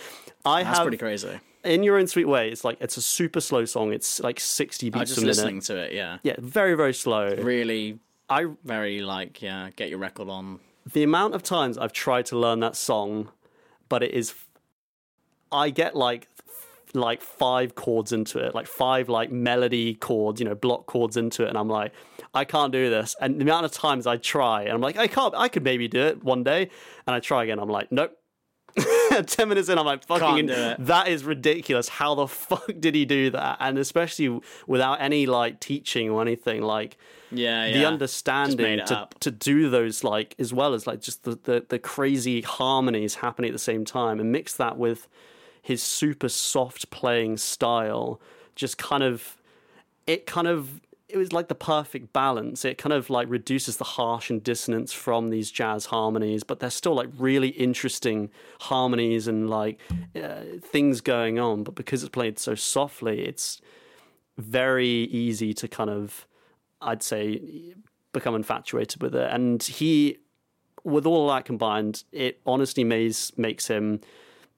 I 0.45 0.63
That's 0.63 0.77
have 0.77 0.85
pretty 0.85 0.97
crazy. 0.97 1.39
In 1.63 1.83
your 1.83 1.97
own 1.97 2.07
sweet 2.07 2.25
way, 2.25 2.49
it's 2.49 2.63
like 2.63 2.77
it's 2.79 2.97
a 2.97 3.01
super 3.01 3.41
slow 3.41 3.65
song. 3.65 3.91
It's 3.91 4.19
like 4.21 4.39
sixty 4.39 4.89
beats 4.89 5.01
I 5.01 5.05
just 5.05 5.17
a 5.17 5.21
minute. 5.21 5.35
listening 5.35 5.61
to 5.61 5.75
it, 5.77 5.93
yeah. 5.93 6.19
Yeah, 6.23 6.35
very 6.37 6.75
very 6.75 6.93
slow. 6.93 7.35
Really, 7.35 7.99
I 8.29 8.45
very 8.63 9.01
like 9.01 9.41
yeah. 9.41 9.69
Get 9.75 9.89
your 9.89 9.99
record 9.99 10.29
on. 10.29 10.59
The 10.93 11.03
amount 11.03 11.35
of 11.35 11.43
times 11.43 11.77
I've 11.77 11.93
tried 11.93 12.25
to 12.27 12.37
learn 12.37 12.61
that 12.61 12.75
song, 12.75 13.29
but 13.89 14.01
it 14.01 14.13
is, 14.13 14.33
I 15.51 15.69
get 15.69 15.95
like 15.95 16.27
like 16.93 17.21
five 17.21 17.75
chords 17.75 18.11
into 18.11 18.39
it, 18.39 18.55
like 18.55 18.67
five 18.67 19.09
like 19.09 19.31
melody 19.31 19.95
chords, 19.95 20.39
you 20.39 20.47
know, 20.47 20.55
block 20.55 20.85
chords 20.85 21.17
into 21.17 21.43
it, 21.43 21.49
and 21.49 21.57
I'm 21.57 21.69
like, 21.69 21.93
I 22.33 22.45
can't 22.45 22.71
do 22.71 22.89
this. 22.89 23.15
And 23.19 23.39
the 23.39 23.43
amount 23.43 23.65
of 23.65 23.71
times 23.71 24.07
I 24.07 24.17
try, 24.17 24.63
and 24.63 24.71
I'm 24.71 24.81
like, 24.81 24.97
I 24.97 25.07
can't, 25.07 25.33
I 25.35 25.47
could 25.47 25.63
maybe 25.63 25.87
do 25.87 26.01
it 26.01 26.23
one 26.23 26.43
day, 26.43 26.69
and 27.07 27.15
I 27.15 27.19
try 27.19 27.43
again, 27.43 27.59
I'm 27.59 27.69
like, 27.69 27.91
nope. 27.91 28.15
Ten 29.25 29.49
minutes 29.49 29.67
in, 29.67 29.79
I'm 29.79 29.85
like, 29.85 30.05
fucking, 30.05 30.45
that 30.47 31.07
is 31.07 31.23
ridiculous. 31.23 31.89
How 31.89 32.15
the 32.15 32.27
fuck 32.27 32.71
did 32.79 32.93
he 32.93 33.03
do 33.05 33.31
that? 33.31 33.57
And 33.59 33.77
especially 33.77 34.39
without 34.67 35.01
any 35.01 35.25
like 35.25 35.59
teaching 35.59 36.09
or 36.09 36.21
anything, 36.21 36.61
like, 36.61 36.97
yeah, 37.31 37.65
yeah. 37.65 37.77
the 37.77 37.85
understanding 37.85 38.79
to, 38.85 38.97
up. 38.97 39.19
to 39.19 39.31
do 39.31 39.69
those 39.69 40.03
like 40.03 40.35
as 40.39 40.53
well 40.53 40.73
as 40.73 40.87
like 40.87 41.01
just 41.01 41.23
the, 41.23 41.37
the 41.43 41.65
the 41.67 41.79
crazy 41.79 42.41
harmonies 42.41 43.15
happening 43.15 43.49
at 43.49 43.53
the 43.53 43.59
same 43.59 43.85
time 43.85 44.19
and 44.19 44.31
mix 44.31 44.55
that 44.55 44.77
with 44.77 45.07
his 45.61 45.81
super 45.83 46.29
soft 46.29 46.89
playing 46.89 47.37
style 47.37 48.19
just 48.55 48.77
kind 48.77 49.03
of 49.03 49.37
it 50.07 50.25
kind 50.25 50.47
of 50.47 50.81
it 51.07 51.17
was 51.17 51.33
like 51.33 51.47
the 51.47 51.55
perfect 51.55 52.13
balance. 52.13 52.63
It 52.63 52.77
kind 52.77 52.93
of 52.93 53.09
like 53.09 53.27
reduces 53.31 53.77
the 53.77 53.83
harsh 53.83 54.29
and 54.29 54.43
dissonance 54.43 54.93
from 54.93 55.29
these 55.29 55.49
jazz 55.49 55.87
harmonies 55.87 56.43
but 56.43 56.59
they're 56.59 56.69
still 56.69 56.93
like 56.93 57.09
really 57.17 57.49
interesting 57.49 58.29
harmonies 58.61 59.27
and 59.27 59.49
like 59.49 59.79
uh, 60.15 60.41
things 60.61 61.01
going 61.01 61.39
on. 61.39 61.63
But 61.63 61.75
because 61.75 62.03
it's 62.03 62.11
played 62.11 62.37
so 62.37 62.53
softly 62.55 63.25
it's 63.25 63.61
very 64.37 64.87
easy 64.87 65.53
to 65.53 65.67
kind 65.67 65.89
of 65.89 66.25
i'd 66.81 67.03
say 67.03 67.73
become 68.13 68.35
infatuated 68.35 69.01
with 69.01 69.15
it. 69.15 69.29
And 69.31 69.61
he 69.63 70.17
with 70.83 71.05
all 71.05 71.27
that 71.29 71.45
combined 71.45 72.03
it 72.11 72.39
honestly 72.45 72.83
makes 72.83 73.37
makes 73.37 73.67
him 73.67 74.01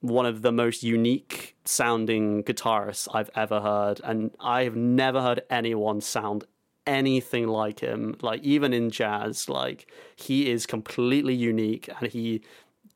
one 0.01 0.25
of 0.25 0.41
the 0.41 0.51
most 0.51 0.83
unique 0.83 1.55
sounding 1.63 2.43
guitarists 2.43 3.07
I've 3.13 3.29
ever 3.35 3.61
heard, 3.61 4.01
and 4.03 4.31
I've 4.39 4.75
never 4.75 5.21
heard 5.21 5.43
anyone 5.49 6.01
sound 6.01 6.43
anything 6.85 7.47
like 7.47 7.79
him. 7.79 8.15
Like 8.21 8.41
even 8.43 8.73
in 8.73 8.89
jazz, 8.89 9.47
like 9.47 9.89
he 10.15 10.49
is 10.49 10.65
completely 10.65 11.35
unique, 11.35 11.89
and 11.99 12.11
he 12.11 12.41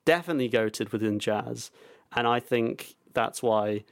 definitely 0.03 0.49
goated 0.49 0.91
within 0.91 1.19
jazz, 1.19 1.71
and 2.15 2.27
I 2.27 2.39
think 2.39 2.95
that's 3.13 3.41
why 3.41 3.83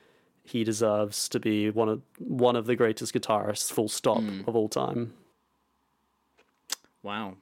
he 0.43 0.63
deserves 0.63 1.29
to 1.29 1.39
be 1.39 1.69
one 1.69 1.89
of 1.89 2.01
one 2.17 2.55
of 2.55 2.65
the 2.65 2.75
greatest 2.75 3.13
guitarists, 3.13 3.71
full 3.71 3.87
stop, 3.87 4.19
mm. 4.19 4.47
of 4.47 4.55
all 4.55 4.69
time. 4.69 5.13
Wow, 7.03 7.35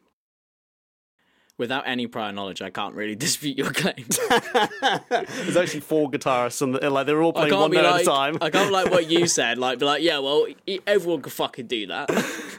without 1.62 1.88
any 1.88 2.08
prior 2.08 2.34
knowledge, 2.34 2.62
I 2.62 2.70
can't 2.72 2.94
really 2.96 3.16
dispute 3.28 3.58
your 3.58 3.72
claim. 3.72 4.06
There's 5.10 5.56
actually 5.56 5.80
four 5.80 6.12
guitarists, 6.12 6.62
and 6.62 6.74
like 6.94 7.06
they're 7.06 7.22
all 7.22 7.32
playing 7.32 7.54
one 7.54 7.72
note 7.72 7.84
like, 7.84 7.96
at 7.96 8.02
a 8.02 8.04
time. 8.04 8.38
I 8.42 8.50
can't 8.50 8.72
like 8.72 8.92
what 8.92 9.10
you 9.10 9.28
said. 9.38 9.58
Like, 9.58 9.80
be 9.80 9.86
like, 9.86 10.04
yeah, 10.04 10.20
well, 10.20 10.48
everyone 10.86 11.22
could 11.22 11.32
fucking 11.32 11.68
do 11.68 11.88
that. 11.88 12.10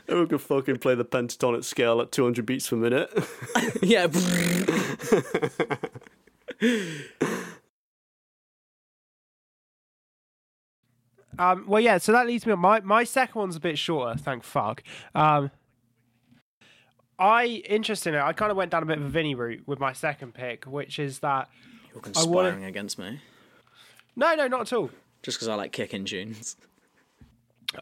everyone 0.09 0.28
could 0.28 0.40
fucking 0.40 0.76
play 0.78 0.94
the 0.94 1.05
pentatonic 1.05 1.64
scale 1.64 2.00
at 2.00 2.12
200 2.12 2.46
beats 2.46 2.70
per 2.70 2.76
minute. 2.76 3.11
yeah. 3.82 4.07
um, 11.38 11.64
well, 11.66 11.80
yeah. 11.80 11.98
So 11.98 12.12
that 12.12 12.26
leads 12.26 12.46
me 12.46 12.53
on. 12.53 12.61
My 12.61 12.80
my 12.80 13.05
second 13.05 13.38
one's 13.38 13.57
a 13.57 13.61
bit 13.61 13.76
shorter. 13.78 14.16
Thank 14.16 14.44
fuck. 14.44 14.82
Um, 15.14 15.50
I 17.23 17.62
interestingly, 17.68 18.18
I 18.18 18.33
kind 18.33 18.51
of 18.51 18.57
went 18.57 18.73
down 18.73 18.83
a 18.83 18.87
bit 18.87 18.99
of 18.99 19.05
a 19.05 19.09
Vinny 19.09 19.37
route 19.37 19.62
with 19.64 19.79
my 19.79 19.93
second 19.93 20.35
pick, 20.35 20.64
which 20.64 20.99
is 20.99 21.20
that 21.20 21.49
you're 21.93 22.03
conspiring 22.03 22.57
wanna... 22.57 22.66
against 22.66 22.99
me. 22.99 23.20
No, 24.16 24.35
no, 24.35 24.49
not 24.49 24.62
at 24.62 24.73
all. 24.73 24.91
Just 25.23 25.39
because 25.39 25.47
I 25.47 25.55
like 25.55 25.70
kicking 25.70 26.05
tunes. 26.05 26.57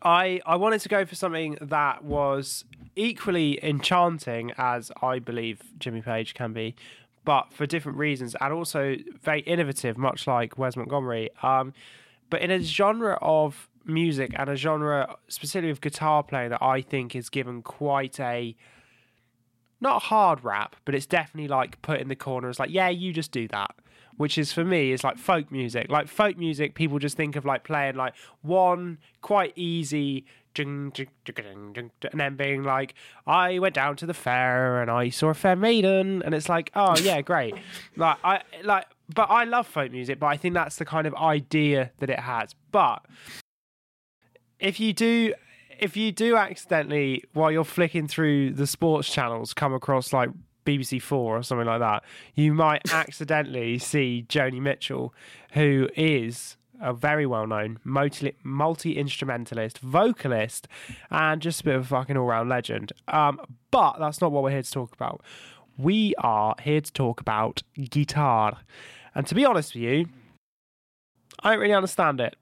I 0.03 0.43
I 0.45 0.57
wanted 0.57 0.83
to 0.83 0.91
go 0.91 1.07
for 1.07 1.15
something 1.15 1.57
that 1.63 2.05
was 2.05 2.67
equally 2.97 3.59
enchanting 3.65 4.53
as 4.59 4.93
I 5.01 5.19
believe 5.21 5.63
Jimmy 5.79 6.03
Page 6.03 6.35
can 6.35 6.53
be, 6.53 6.77
but 7.25 7.51
for 7.51 7.65
different 7.65 7.97
reasons, 7.97 8.37
and 8.43 8.53
also 8.53 8.97
very 9.23 9.41
innovative, 9.41 9.97
much 9.97 10.27
like 10.27 10.59
Wes 10.59 10.77
Montgomery. 10.77 11.31
Um, 11.43 11.73
but 12.29 12.43
in 12.43 12.51
a 12.51 12.61
genre 12.61 13.19
of 13.23 13.71
music 13.87 14.33
and 14.37 14.51
a 14.51 14.55
genre 14.55 15.17
specifically 15.29 15.71
of 15.71 15.81
guitar 15.81 16.23
playing 16.23 16.51
that 16.51 16.63
I 16.63 16.83
think 16.83 17.17
is 17.17 17.31
given 17.31 17.63
quite 17.63 18.21
a 18.21 18.55
not 19.81 20.05
hard 20.05 20.45
rap, 20.45 20.77
but 20.85 20.95
it's 20.95 21.07
definitely 21.07 21.49
like 21.49 21.81
put 21.83 22.01
in 22.01 22.09
the 22.09 22.17
corner. 22.17 22.49
It's 22.49 22.59
like, 22.59 22.71
yeah, 22.71 22.89
you 22.89 23.13
just 23.13 23.33
do 23.33 23.49
that. 23.49 23.75
Which 24.17 24.37
is 24.37 24.53
for 24.53 24.65
me 24.65 24.93
is 24.93 25.03
like 25.03 25.17
folk 25.17 25.51
music. 25.51 25.91
Like 25.91 26.07
folk 26.07 26.37
music, 26.37 26.75
people 26.75 26.99
just 26.99 27.17
think 27.17 27.37
of 27.37 27.47
like 27.47 27.65
playing 27.65 27.97
like 27.97 28.13
one 28.43 28.99
quite 29.23 29.55
easy 29.57 30.27
and 30.59 31.11
then 32.13 32.37
being 32.37 32.63
like, 32.63 32.95
I 33.27 33.59
went 33.59 33.75
down 33.75 33.97
to 33.97 34.07
the 34.07 34.15
fair 34.15 34.83
and 34.83 34.91
I 34.91 35.09
saw 35.09 35.29
a 35.29 35.35
fair 35.35 35.57
maiden, 35.57 36.23
and 36.23 36.35
it's 36.35 36.49
like, 36.49 36.71
oh 36.75 36.97
yeah, 36.99 37.21
great. 37.23 37.55
like 37.97 38.19
I 38.25 38.43
like, 38.65 38.87
but 39.15 39.31
I 39.31 39.45
love 39.45 39.67
folk 39.67 39.93
music, 39.93 40.19
but 40.19 40.27
I 40.27 40.37
think 40.37 40.55
that's 40.55 40.77
the 40.77 40.85
kind 40.85 41.07
of 41.07 41.15
idea 41.15 41.93
that 41.99 42.11
it 42.11 42.21
has. 42.21 42.55
But 42.73 43.05
if 44.59 44.81
you 44.81 44.93
do 44.93 45.35
if 45.81 45.97
you 45.97 46.13
do 46.13 46.37
accidentally 46.37 47.25
while 47.33 47.51
you're 47.51 47.65
flicking 47.65 48.07
through 48.07 48.53
the 48.53 48.67
sports 48.67 49.13
channels 49.13 49.55
come 49.55 49.73
across 49.73 50.13
like 50.13 50.31
BBC 50.67 51.01
Four 51.01 51.39
or 51.39 51.43
something 51.43 51.67
like 51.67 51.81
that, 51.81 52.05
you 52.35 52.53
might 52.55 52.83
accidentally 52.93 53.79
see 53.79 54.25
Joni 54.29 54.61
Mitchell, 54.61 55.15
who 55.53 55.89
is 55.97 56.57
a 56.81 56.93
very 56.95 57.27
well 57.27 57.47
known 57.47 57.79
multi 57.85 58.97
instrumentalist, 58.97 59.79
vocalist, 59.79 60.69
and 61.11 61.43
just 61.43 61.63
a 61.63 61.65
bit 61.65 61.75
of 61.77 61.83
a 61.83 61.87
fucking 61.87 62.17
all 62.17 62.27
round 62.27 62.49
legend. 62.49 62.93
Um, 63.09 63.41
but 63.71 63.99
that's 63.99 64.21
not 64.21 64.33
what 64.33 64.43
we're 64.43 64.51
here 64.51 64.63
to 64.63 64.71
talk 64.71 64.95
about. 64.95 65.23
We 65.77 66.15
are 66.19 66.55
here 66.63 66.81
to 66.81 66.93
talk 66.93 67.21
about 67.21 67.63
guitar. 67.91 68.59
And 69.15 69.27
to 69.27 69.35
be 69.35 69.45
honest 69.45 69.75
with 69.75 69.83
you, 69.83 70.07
I 71.43 71.53
don't 71.53 71.61
really 71.61 71.75
understand 71.75 72.21
it. 72.21 72.37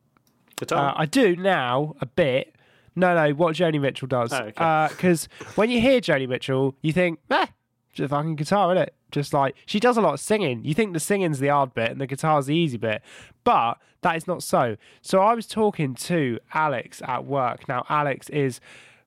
Guitar. 0.57 0.91
Uh, 0.91 0.95
I 0.97 1.07
do 1.07 1.37
now 1.37 1.95
a 2.01 2.07
bit. 2.07 2.55
No, 2.99 3.15
no, 3.15 3.33
what 3.35 3.55
Joni 3.55 3.81
Mitchell 3.81 4.09
does. 4.09 4.33
Oh, 4.33 4.39
okay. 4.45 4.89
Because 4.91 5.29
when 5.55 5.71
you 5.71 5.81
hear 5.81 6.01
Joni 6.01 6.29
Mitchell, 6.29 6.75
you 6.83 6.93
think, 6.93 7.21
eh, 7.31 7.47
just 7.93 8.07
a 8.07 8.09
fucking 8.09 8.37
guitar, 8.37 8.73
isn't 8.75 8.83
it? 8.89 8.95
Just 9.11 9.33
like 9.33 9.55
she 9.67 9.81
does 9.81 9.97
a 9.97 10.01
lot 10.03 10.15
of 10.15 10.21
singing. 10.21 10.65
You 10.65 10.75
think 10.75 10.93
the 10.93 11.01
singing's 11.01 11.39
the 11.39 11.49
hard 11.49 11.73
bit 11.75 11.91
and 11.91 12.01
the 12.01 12.07
guitar's 12.07 12.47
the 12.47 12.55
easy 12.55 12.77
bit, 12.77 13.01
but 13.45 13.79
that 14.03 14.17
is 14.17 14.27
not 14.27 14.43
so. 14.43 14.77
So 15.01 15.21
I 15.21 15.35
was 15.35 15.47
talking 15.47 15.95
to 15.95 16.39
Alex 16.53 17.01
at 17.07 17.25
work. 17.25 17.67
Now, 17.69 17.87
Alex 17.89 18.29
is 18.29 18.61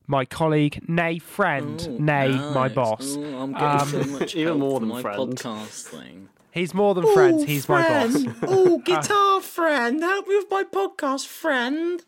my 0.07 0.25
colleague, 0.25 0.83
nay 0.89 1.19
friend, 1.19 1.99
nay 1.99 2.29
my 2.53 2.67
boss. 2.67 3.15
Ooh, 3.15 3.37
I'm 3.37 3.53
getting 3.53 3.67
Um, 3.67 3.87
so 3.87 4.03
much 4.19 4.35
even 4.41 4.59
more 4.59 4.79
from 4.79 4.89
than 4.89 4.95
my 4.97 5.01
friend. 5.03 5.19
podcast 5.37 5.83
thing. 5.83 6.29
He's 6.51 6.73
more 6.73 6.93
than 6.95 7.05
friends. 7.13 7.43
He's 7.45 7.69
my 7.69 7.87
boss. 7.87 8.25
oh, 8.41 8.79
guitar 8.85 9.39
friend, 9.41 10.01
help 10.01 10.27
me 10.27 10.35
with 10.35 10.47
my 10.51 10.63
podcast, 10.63 11.27
friend. 11.27 12.03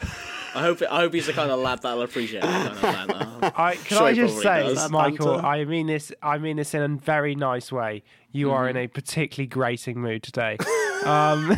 I 0.56 0.62
hope 0.62 0.82
I 0.90 1.00
hope 1.00 1.12
he's 1.14 1.26
the 1.26 1.32
kind 1.32 1.50
of 1.50 1.58
lad 1.60 1.82
that'll 1.82 2.02
appreciate 2.02 2.42
that 2.42 2.76
kind 2.80 3.10
of 3.10 3.18
banter. 3.18 3.52
I, 3.56 3.74
can 3.84 3.96
Sure 3.98 4.06
I 4.06 4.12
just 4.14 4.38
say, 4.38 4.62
does. 4.62 4.90
Michael? 4.90 5.44
I 5.44 5.64
mean 5.64 5.86
this. 5.86 6.10
I 6.22 6.38
mean 6.38 6.56
this 6.56 6.72
in 6.74 6.82
a 6.82 6.88
very 6.96 7.34
nice 7.34 7.70
way. 7.70 8.02
You 8.32 8.50
are 8.52 8.66
Mm-hmm. 8.66 8.76
in 8.78 8.84
a 8.84 8.86
particularly 8.88 9.46
grating 9.48 10.00
mood 10.00 10.22
today. 10.22 10.56
Um, 11.04 11.52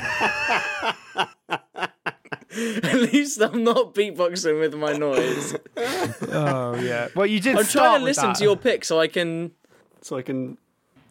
At 2.51 2.95
least 3.13 3.41
I'm 3.41 3.63
not 3.63 3.95
beatboxing 3.95 4.59
with 4.59 4.75
my 4.75 4.93
noise. 4.95 5.55
oh 6.33 6.75
yeah. 6.81 7.09
Well, 7.15 7.27
you 7.27 7.41
did. 7.41 7.57
I'm 7.57 7.65
start 7.65 7.85
trying 7.85 7.99
to 8.01 8.05
with 8.05 8.11
listen 8.17 8.27
that. 8.29 8.37
to 8.37 8.45
your 8.45 8.57
pick 8.57 8.85
so 8.85 8.99
I 9.01 9.07
can 9.07 9.53
so 10.03 10.17
I 10.17 10.23
can. 10.23 10.59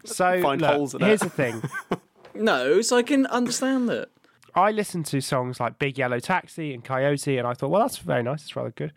So 0.03 0.41
find 0.41 0.61
look, 0.61 0.71
holes 0.73 0.93
in 0.93 1.01
here's 1.01 1.21
it. 1.21 1.25
the 1.25 1.29
thing. 1.29 1.61
no, 2.35 2.81
so 2.81 2.97
I 2.97 3.03
can 3.03 3.25
understand 3.27 3.89
it. 3.89 4.11
I 4.55 4.71
listened 4.71 5.05
to 5.07 5.21
songs 5.21 5.59
like 5.59 5.79
Big 5.79 5.97
Yellow 5.97 6.19
Taxi 6.19 6.73
and 6.73 6.83
Coyote, 6.83 7.37
and 7.37 7.47
I 7.47 7.53
thought, 7.53 7.69
well, 7.69 7.81
that's 7.81 7.97
very 7.97 8.23
nice. 8.23 8.43
It's 8.43 8.55
rather 8.55 8.71
good. 8.71 8.93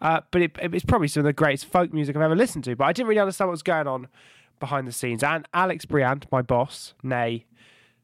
Uh, 0.00 0.20
but 0.30 0.42
it, 0.42 0.56
it's 0.60 0.84
probably 0.84 1.08
some 1.08 1.20
of 1.20 1.24
the 1.24 1.32
greatest 1.32 1.66
folk 1.66 1.92
music 1.92 2.14
I've 2.16 2.22
ever 2.22 2.36
listened 2.36 2.64
to. 2.64 2.76
But 2.76 2.84
I 2.84 2.92
didn't 2.92 3.08
really 3.08 3.20
understand 3.20 3.48
what 3.48 3.52
was 3.52 3.62
going 3.62 3.86
on 3.86 4.08
behind 4.60 4.86
the 4.86 4.92
scenes. 4.92 5.22
And 5.22 5.46
Alex 5.54 5.84
Briand, 5.84 6.26
my 6.30 6.42
boss, 6.42 6.94
nay 7.02 7.46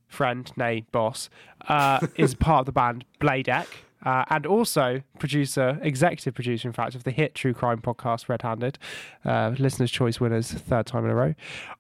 friend, 0.09 0.51
nay 0.57 0.85
boss, 0.93 1.29
uh, 1.69 2.07
is 2.17 2.35
part 2.35 2.61
of 2.61 2.67
the 2.67 2.73
band 2.73 3.05
Bladeck. 3.21 3.67
Uh, 4.05 4.23
and 4.29 4.45
also 4.45 5.03
producer, 5.19 5.79
executive 5.81 6.35
producer, 6.35 6.69
in 6.69 6.75
fact, 6.75 6.95
of 6.95 7.05
the 7.05 7.11
hit 7.11 7.35
true 7.35 7.55
crime 7.55 7.81
podcast 7.81 8.29
Red 8.29 8.43
Handed, 8.43 8.79
uh, 9.25 9.55
listeners' 9.59 9.91
choice 9.91 10.21
winners, 10.21 10.53
third 10.53 10.85
time 10.85 11.07
in 11.07 11.11
a 11.11 11.15
row. 11.15 11.35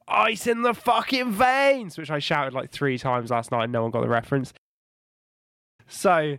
Ice 0.09 0.47
in 0.47 0.63
the 0.63 0.73
fucking 0.73 1.33
veins, 1.33 1.99
which 1.99 2.11
I 2.11 2.21
shouted 2.21 2.55
like 2.55 2.71
three 2.71 2.97
times 2.97 3.31
last 3.31 3.51
night, 3.51 3.65
and 3.65 3.73
no 3.73 3.83
one 3.83 3.91
got 3.91 4.01
the 4.01 4.09
reference. 4.09 4.55
So, 5.87 6.39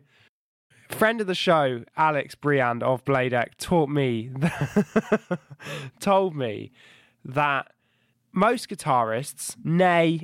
friend 0.89 1.21
of 1.21 1.27
the 1.27 1.35
show, 1.35 1.83
Alex 1.97 2.35
Briand 2.35 2.83
of 2.83 3.03
Bladeck, 3.05 3.55
taught 3.57 3.89
me, 3.89 4.31
told 5.99 6.35
me 6.35 6.71
that 7.23 7.71
most 8.31 8.69
guitarists, 8.69 9.55
nay, 9.63 10.21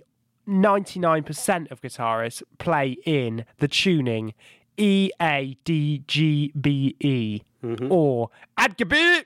99% 0.47 1.71
of 1.71 1.81
guitarists, 1.81 2.43
play 2.57 2.97
in 3.05 3.45
the 3.59 3.67
tuning 3.67 4.33
E 4.77 5.11
A 5.21 5.57
D 5.63 6.03
G 6.07 6.51
B 6.59 6.95
E 6.99 7.41
mm-hmm. 7.63 7.91
or 7.91 8.29
Adgabit, 8.57 9.25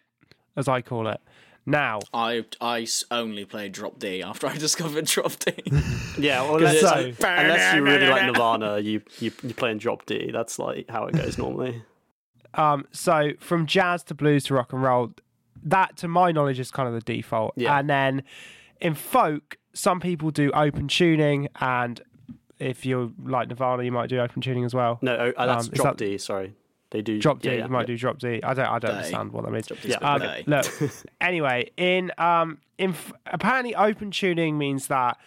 as 0.55 0.67
I 0.67 0.81
call 0.81 1.07
it. 1.07 1.21
Now, 1.65 1.99
I 2.13 2.45
I 2.61 2.85
only 3.11 3.45
play 3.45 3.69
Drop 3.69 3.97
D 3.99 4.21
after 4.21 4.47
I 4.47 4.55
discovered 4.57 5.05
Drop 5.05 5.33
D. 5.39 5.53
Yeah, 6.17 6.43
well, 6.43 6.55
unless, 6.57 6.75
it's 6.75 6.83
like- 6.83 7.39
unless 7.39 7.75
you 7.75 7.81
really 7.83 8.07
like 8.07 8.25
Nirvana, 8.31 8.79
you 8.79 9.01
you 9.19 9.31
you 9.43 9.53
play 9.53 9.71
in 9.71 9.77
drop 9.79 10.05
D. 10.05 10.31
That's 10.31 10.57
like 10.59 10.89
how 10.89 11.07
it 11.07 11.13
goes 11.15 11.37
normally. 11.37 11.81
Um, 12.53 12.87
so 12.91 13.31
from 13.39 13.65
jazz 13.65 14.01
to 14.03 14.13
blues 14.13 14.45
to 14.45 14.53
rock 14.53 14.71
and 14.71 14.81
roll, 14.81 15.11
that 15.63 15.97
to 15.97 16.07
my 16.07 16.31
knowledge 16.31 16.57
is 16.59 16.71
kind 16.71 16.87
of 16.87 16.93
the 16.93 17.01
default. 17.01 17.53
Yeah. 17.57 17.77
And 17.77 17.89
then 17.89 18.23
in 18.79 18.95
folk, 18.95 19.57
some 19.73 19.99
people 19.99 20.31
do 20.31 20.51
open 20.51 20.87
tuning, 20.87 21.49
and 21.59 21.99
if 22.59 22.85
you're 22.85 23.11
like 23.21 23.49
Nirvana, 23.49 23.83
you 23.83 23.91
might 23.91 24.07
do 24.07 24.19
open 24.19 24.41
tuning 24.41 24.63
as 24.63 24.73
well. 24.73 24.99
No, 25.01 25.17
oh, 25.17 25.33
uh, 25.35 25.45
that's 25.47 25.67
Um, 25.67 25.73
drop 25.73 25.97
that- 25.97 26.05
D. 26.05 26.17
Sorry, 26.17 26.53
they 26.91 27.01
do 27.01 27.19
Drop 27.19 27.41
D, 27.41 27.49
yeah, 27.49 27.55
yeah, 27.55 27.63
you 27.65 27.69
might 27.69 27.81
yeah. 27.81 27.85
do 27.87 27.97
drop 27.97 28.19
D. 28.19 28.41
I 28.43 28.53
don't, 28.53 28.65
I 28.67 28.79
don't 28.79 28.91
Day. 28.91 28.97
understand 28.97 29.31
what 29.33 29.43
that 29.45 29.51
means. 29.51 29.67
Drop 29.67 29.79
D's 29.81 29.95
Um, 30.01 30.19
Day. 30.21 30.43
look, 30.47 30.65
anyway, 31.21 31.71
in 31.77 32.11
um, 32.17 32.59
in 32.77 32.91
f- 32.91 33.13
apparently 33.25 33.75
open 33.75 34.11
tuning 34.11 34.57
means 34.57 34.87
that 34.87 35.17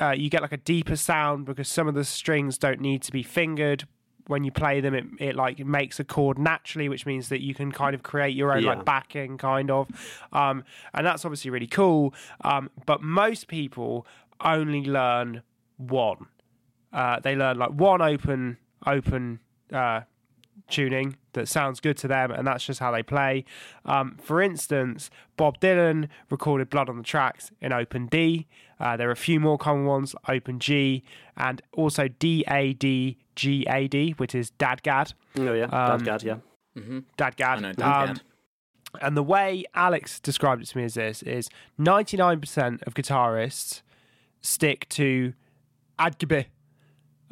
uh, 0.00 0.10
you 0.10 0.30
get 0.30 0.42
like 0.42 0.52
a 0.52 0.56
deeper 0.58 0.96
sound 0.96 1.46
because 1.46 1.68
some 1.68 1.88
of 1.88 1.94
the 1.94 2.04
strings 2.04 2.58
don't 2.58 2.80
need 2.80 3.02
to 3.02 3.12
be 3.12 3.22
fingered. 3.22 3.86
When 4.26 4.42
you 4.42 4.50
play 4.50 4.80
them, 4.80 4.94
it, 4.94 5.04
it 5.18 5.36
like 5.36 5.58
makes 5.58 6.00
a 6.00 6.04
chord 6.04 6.38
naturally, 6.38 6.88
which 6.88 7.04
means 7.04 7.28
that 7.28 7.42
you 7.42 7.54
can 7.54 7.70
kind 7.70 7.94
of 7.94 8.02
create 8.02 8.34
your 8.34 8.52
own 8.54 8.62
Yeah. 8.62 8.70
like 8.74 8.84
backing, 8.86 9.36
kind 9.36 9.70
of, 9.70 9.88
um, 10.32 10.64
and 10.94 11.04
that's 11.06 11.26
obviously 11.26 11.50
really 11.50 11.66
cool. 11.66 12.14
Um, 12.42 12.70
but 12.86 13.02
most 13.02 13.48
people 13.48 14.06
only 14.40 14.82
learn 14.84 15.42
one. 15.76 16.26
Uh, 16.92 17.20
they 17.20 17.36
learn 17.36 17.58
like 17.58 17.70
one 17.72 18.00
open 18.00 18.56
open 18.86 19.40
uh, 19.72 20.00
tuning 20.68 21.16
that 21.34 21.46
sounds 21.48 21.80
good 21.80 21.96
to 21.98 22.08
them, 22.08 22.30
and 22.30 22.46
that's 22.46 22.64
just 22.64 22.80
how 22.80 22.90
they 22.90 23.02
play. 23.02 23.44
Um, 23.84 24.16
for 24.22 24.40
instance, 24.40 25.10
Bob 25.36 25.58
Dylan 25.60 26.08
recorded 26.30 26.70
Blood 26.70 26.88
on 26.88 26.96
the 26.96 27.02
Tracks 27.02 27.50
in 27.60 27.72
open 27.72 28.06
D. 28.06 28.46
Uh, 28.80 28.96
there 28.96 29.08
are 29.08 29.12
a 29.12 29.16
few 29.16 29.38
more 29.40 29.56
common 29.58 29.84
ones, 29.84 30.14
open 30.28 30.58
G, 30.58 31.04
and 31.36 31.60
also 31.72 32.08
D 32.08 32.44
A 32.48 32.72
D 32.72 33.18
G 33.36 33.64
A 33.68 33.88
D, 33.88 34.12
which 34.16 34.34
is 34.34 34.50
Dadgad. 34.52 35.14
Oh 35.38 35.52
yeah, 35.52 35.64
Um, 35.64 36.00
Dadgad, 36.00 36.22
yeah. 36.24 36.36
Dadgad. 37.18 37.56
I 37.56 37.60
know 37.60 37.68
Um, 37.68 37.74
Dadgad. 37.76 38.20
and 39.02 39.16
the 39.16 39.22
way 39.22 39.64
Alex 39.74 40.18
described 40.20 40.62
it 40.62 40.66
to 40.68 40.78
me 40.78 40.84
is 40.84 40.94
this: 40.94 41.22
is 41.22 41.48
ninety 41.78 42.16
nine 42.16 42.40
percent 42.40 42.82
of 42.86 42.94
guitarists 42.94 43.82
stick 44.40 44.88
to 44.90 45.32
Adgb 45.98 46.46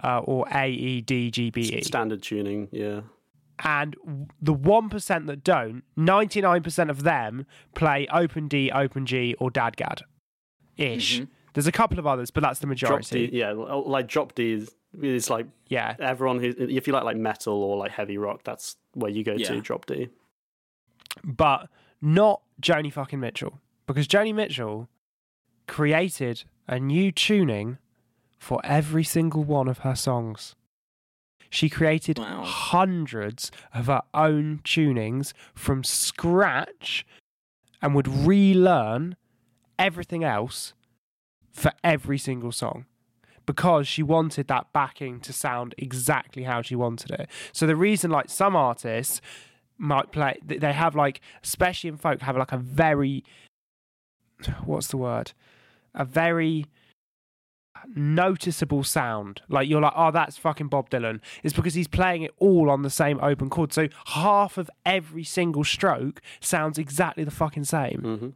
uh, 0.03 0.19
or 0.21 0.47
A 0.55 0.69
E 0.71 1.01
D 1.01 1.31
G 1.31 1.51
B 1.51 1.61
E. 1.63 1.83
Standard 1.83 2.23
tuning, 2.23 2.69
yeah. 2.73 3.01
And 3.65 3.97
the 4.41 4.55
1% 4.55 5.27
that 5.27 5.45
don't 5.45 5.83
99% 5.97 6.91
of 6.91 7.03
them 7.05 7.47
play 7.75 8.07
open 8.13 8.49
d 8.49 8.71
open 8.73 9.07
g 9.07 9.35
or 9.39 9.51
dadgad 9.51 10.03
ish 10.77 11.23
there's 11.55 11.67
a 11.67 11.73
couple 11.73 11.99
of 11.99 12.07
others 12.07 12.31
but 12.31 12.43
that's 12.43 12.59
the 12.61 12.67
Mm-hmm. 12.67 12.75
Drop 12.87 12.91
majority 13.01 13.27
D, 13.29 13.39
yeah, 13.39 13.53
like 13.53 14.09
drop 14.09 14.35
D 14.35 14.53
is, 14.53 14.75
is 15.01 15.29
like 15.31 15.47
yeah 15.69 15.95
everyone 15.99 16.39
who 16.41 16.53
if 16.59 16.87
you 16.87 16.93
like 16.93 17.05
like 17.05 17.17
metal 17.17 17.55
or 17.63 17.77
like 17.77 17.91
heavy 17.93 18.17
rock, 18.19 18.43
that's 18.45 18.77
where 18.95 19.11
you 19.11 19.23
go 19.23 19.35
Yeah. 19.35 19.49
to 19.49 19.61
drop 19.61 19.87
D. 19.87 20.09
but 21.25 21.69
not 22.01 22.43
joni 22.61 22.93
fucking 22.93 23.21
mitchell 23.21 23.61
because 23.87 24.09
joni 24.09 24.35
mitchell 24.35 24.89
created 25.69 26.45
a 26.67 26.79
new 26.81 27.13
tuning 27.13 27.79
for 28.39 28.61
every 28.65 29.05
single 29.05 29.45
one 29.45 29.69
of 29.69 29.79
her 29.79 29.95
songs 29.95 30.55
she 31.53 31.69
created 31.69 32.19
Wow. 32.19 32.43
hundreds 32.45 33.51
of 33.75 33.87
her 33.87 34.01
own 34.15 34.61
tunings 34.65 35.35
from 35.55 35.85
scratch 35.85 37.05
and 37.83 37.95
would 37.95 38.09
relearn 38.09 39.17
everything 39.79 40.25
else 40.25 40.73
for 41.53 41.73
every 41.85 42.17
single 42.17 42.53
song 42.53 42.87
because 43.45 43.87
she 43.87 44.03
wanted 44.03 44.49
that 44.49 44.73
backing 44.73 45.21
to 45.21 45.31
sound 45.31 45.75
exactly 45.77 46.45
how 46.45 46.63
she 46.63 46.75
wanted 46.75 47.11
it. 47.11 47.29
So 47.53 47.67
the 47.67 47.77
reason 47.77 48.11
like 48.11 48.31
some 48.31 48.57
artists 48.57 49.21
might 49.77 50.11
play 50.11 50.39
they 50.43 50.73
have 50.73 50.95
like 50.97 51.21
especially 51.45 51.89
in 51.89 51.99
folk 51.99 52.23
have 52.23 52.37
like 52.37 52.53
a 52.53 52.57
very 52.57 53.25
what's 54.65 54.87
the 54.87 54.97
word? 54.97 55.33
A 55.95 56.07
very 56.07 56.65
noticeable 57.95 58.85
sound. 58.85 59.43
Like 59.49 59.69
you're 59.69 59.81
like, 59.81 59.93
oh, 59.97 60.11
that's 60.11 60.37
fucking 60.37 60.69
Bob 60.69 60.91
Dylan. 60.91 61.21
It's 61.43 61.55
because 61.55 61.75
he's 61.75 61.89
playing 61.89 62.23
it 62.23 62.33
all 62.39 62.71
on 62.71 62.83
the 62.83 62.91
same 62.91 63.19
open 63.23 63.51
chord. 63.51 63.73
So 63.73 63.89
half 64.07 64.59
of 64.59 64.71
every 64.87 65.25
single 65.25 65.65
stroke 65.65 66.21
sounds 66.41 66.79
exactly 66.79 67.25
the 67.25 67.31
fucking 67.31 67.65
same. 67.65 68.01
hmm 68.03 68.29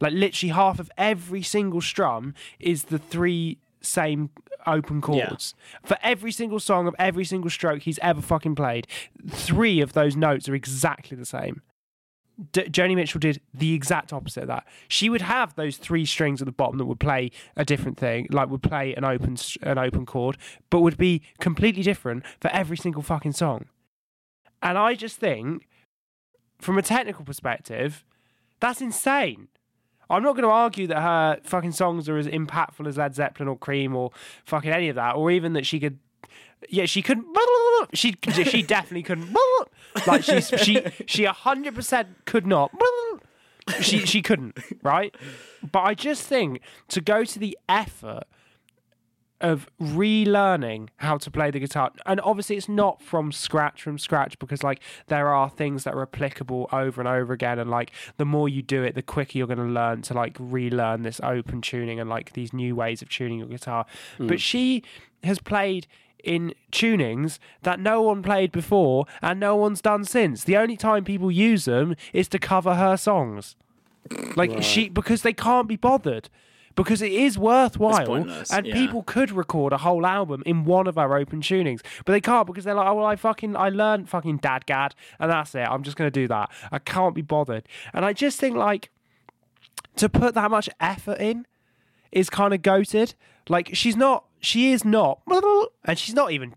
Like 0.00 0.12
literally 0.12 0.52
half 0.52 0.78
of 0.78 0.90
every 0.98 1.42
single 1.42 1.80
strum 1.80 2.34
is 2.58 2.84
the 2.84 2.98
three 2.98 3.58
same 3.80 4.30
open 4.66 5.00
chords 5.02 5.54
for 5.84 5.98
every 6.02 6.32
single 6.32 6.58
song 6.58 6.86
of 6.86 6.94
every 6.98 7.24
single 7.24 7.50
stroke 7.50 7.82
he's 7.82 7.98
ever 7.98 8.22
fucking 8.22 8.54
played. 8.54 8.86
Three 9.28 9.80
of 9.82 9.92
those 9.92 10.16
notes 10.16 10.48
are 10.48 10.54
exactly 10.54 11.16
the 11.18 11.26
same. 11.26 11.60
D- 12.52 12.64
Joni 12.64 12.96
Mitchell 12.96 13.20
did 13.20 13.40
the 13.52 13.74
exact 13.74 14.12
opposite 14.12 14.42
of 14.42 14.48
that. 14.48 14.66
She 14.88 15.08
would 15.08 15.22
have 15.22 15.54
those 15.54 15.76
three 15.76 16.04
strings 16.04 16.42
at 16.42 16.46
the 16.46 16.52
bottom 16.52 16.78
that 16.78 16.86
would 16.86 17.00
play 17.00 17.30
a 17.56 17.64
different 17.64 17.98
thing, 17.98 18.26
like 18.30 18.50
would 18.50 18.62
play 18.62 18.94
an 18.94 19.04
open 19.04 19.36
an 19.62 19.78
open 19.78 20.04
chord, 20.06 20.36
but 20.70 20.80
would 20.80 20.96
be 20.96 21.22
completely 21.38 21.82
different 21.82 22.24
for 22.40 22.48
every 22.50 22.76
single 22.76 23.02
fucking 23.02 23.32
song. 23.32 23.66
And 24.62 24.78
I 24.78 24.94
just 24.94 25.18
think, 25.18 25.68
from 26.58 26.78
a 26.78 26.82
technical 26.82 27.24
perspective, 27.24 28.04
that's 28.60 28.80
insane. 28.80 29.48
I'm 30.10 30.22
not 30.22 30.32
going 30.32 30.44
to 30.44 30.50
argue 30.50 30.86
that 30.88 31.00
her 31.00 31.38
fucking 31.44 31.72
songs 31.72 32.08
are 32.08 32.16
as 32.16 32.26
impactful 32.26 32.86
as 32.86 32.96
Led 32.96 33.14
Zeppelin 33.14 33.48
or 33.48 33.56
Cream 33.56 33.94
or 33.94 34.10
fucking 34.44 34.70
any 34.70 34.88
of 34.88 34.96
that, 34.96 35.16
or 35.16 35.30
even 35.30 35.52
that 35.54 35.66
she 35.66 35.80
could. 35.80 35.98
Yeah, 36.68 36.86
she 36.86 37.02
couldn't. 37.02 37.26
She 37.92 38.16
she 38.32 38.62
definitely 38.62 39.02
couldn't. 39.02 39.36
Like 40.06 40.24
she 40.24 40.40
she 40.40 40.82
she 41.06 41.24
hundred 41.24 41.74
percent 41.74 42.08
could 42.24 42.46
not. 42.46 42.72
She 43.80 44.04
she 44.04 44.20
couldn't. 44.20 44.58
Right. 44.82 45.14
But 45.70 45.80
I 45.80 45.94
just 45.94 46.22
think 46.22 46.60
to 46.88 47.00
go 47.00 47.24
to 47.24 47.38
the 47.38 47.56
effort 47.68 48.24
of 49.40 49.68
relearning 49.80 50.88
how 50.96 51.18
to 51.18 51.30
play 51.30 51.50
the 51.50 51.58
guitar 51.58 51.90
and 52.06 52.20
obviously 52.22 52.56
it's 52.56 52.68
not 52.68 53.02
from 53.02 53.30
scratch 53.32 53.82
from 53.82 53.98
scratch 53.98 54.38
because 54.38 54.62
like 54.62 54.80
there 55.08 55.28
are 55.28 55.50
things 55.50 55.84
that 55.84 55.92
are 55.92 56.02
applicable 56.02 56.68
over 56.72 57.00
and 57.00 57.08
over 57.08 57.32
again 57.32 57.58
and 57.58 57.68
like 57.68 57.90
the 58.16 58.24
more 58.24 58.48
you 58.48 58.62
do 58.62 58.82
it 58.82 58.94
the 58.94 59.02
quicker 59.02 59.36
you're 59.36 59.46
going 59.46 59.58
to 59.58 59.64
learn 59.64 60.00
to 60.00 60.14
like 60.14 60.36
relearn 60.38 61.02
this 61.02 61.20
open 61.22 61.60
tuning 61.60 61.98
and 61.98 62.08
like 62.08 62.32
these 62.32 62.52
new 62.52 62.76
ways 62.76 63.02
of 63.02 63.08
tuning 63.08 63.38
your 63.38 63.48
guitar 63.48 63.84
hmm. 64.16 64.28
but 64.28 64.40
she 64.40 64.82
has 65.24 65.38
played 65.38 65.86
in 66.24 66.54
tunings 66.72 67.38
that 67.62 67.78
no 67.78 68.02
one 68.02 68.22
played 68.22 68.50
before 68.50 69.06
and 69.22 69.38
no 69.38 69.56
one's 69.56 69.80
done 69.80 70.04
since. 70.04 70.44
The 70.44 70.56
only 70.56 70.76
time 70.76 71.04
people 71.04 71.30
use 71.30 71.66
them 71.66 71.96
is 72.12 72.28
to 72.28 72.38
cover 72.38 72.74
her 72.74 72.96
songs. 72.96 73.56
Like 74.36 74.62
she 74.62 74.88
because 74.88 75.22
they 75.22 75.32
can't 75.32 75.68
be 75.68 75.76
bothered. 75.76 76.28
Because 76.76 77.02
it 77.02 77.12
is 77.12 77.38
worthwhile 77.38 78.28
and 78.50 78.66
yeah. 78.66 78.74
people 78.74 79.04
could 79.04 79.30
record 79.30 79.72
a 79.72 79.78
whole 79.78 80.04
album 80.04 80.42
in 80.44 80.64
one 80.64 80.88
of 80.88 80.98
our 80.98 81.16
open 81.16 81.40
tunings 81.40 81.82
but 82.04 82.10
they 82.10 82.20
can't 82.20 82.48
because 82.48 82.64
they're 82.64 82.74
like 82.74 82.88
oh 82.88 82.94
well 82.94 83.06
i 83.06 83.14
fucking 83.14 83.54
i 83.54 83.68
learned 83.68 84.08
fucking 84.08 84.38
dad 84.38 84.66
gad 84.66 84.92
and 85.20 85.30
that's 85.30 85.54
it. 85.54 85.68
I'm 85.70 85.84
just 85.84 85.96
to 85.96 86.10
do 86.10 86.26
that. 86.26 86.50
I 86.72 86.80
can't 86.80 87.14
be 87.14 87.22
bothered. 87.22 87.62
And 87.92 88.04
i 88.04 88.12
just 88.12 88.40
think 88.40 88.56
like 88.56 88.90
to 89.94 90.08
put 90.08 90.34
that 90.34 90.50
much 90.50 90.68
effort 90.80 91.20
in 91.20 91.46
is 92.10 92.30
kind 92.30 92.54
of 92.54 92.62
goated. 92.62 93.14
Like 93.48 93.70
she's 93.74 93.96
not 93.96 94.24
she 94.44 94.72
is 94.72 94.84
not 94.84 95.20
and 95.84 95.98
she's 95.98 96.14
not 96.14 96.32
even 96.32 96.52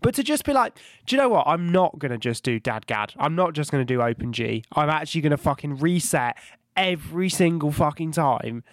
but 0.00 0.14
to 0.14 0.22
just 0.22 0.44
be 0.44 0.52
like 0.52 0.74
do 1.06 1.16
you 1.16 1.22
know 1.22 1.28
what? 1.28 1.46
I'm 1.46 1.70
not 1.70 1.98
going 1.98 2.12
to 2.12 2.18
just 2.18 2.44
do 2.44 2.60
DADGAD. 2.60 3.14
I'm 3.18 3.34
not 3.34 3.52
just 3.54 3.70
going 3.70 3.84
to 3.84 3.94
do 3.94 4.02
open 4.02 4.32
g. 4.32 4.64
I'm 4.72 4.90
actually 4.90 5.20
going 5.22 5.30
to 5.30 5.36
fucking 5.36 5.78
reset 5.78 6.36
every 6.76 7.28
single 7.28 7.72
fucking 7.72 8.12
time. 8.12 8.64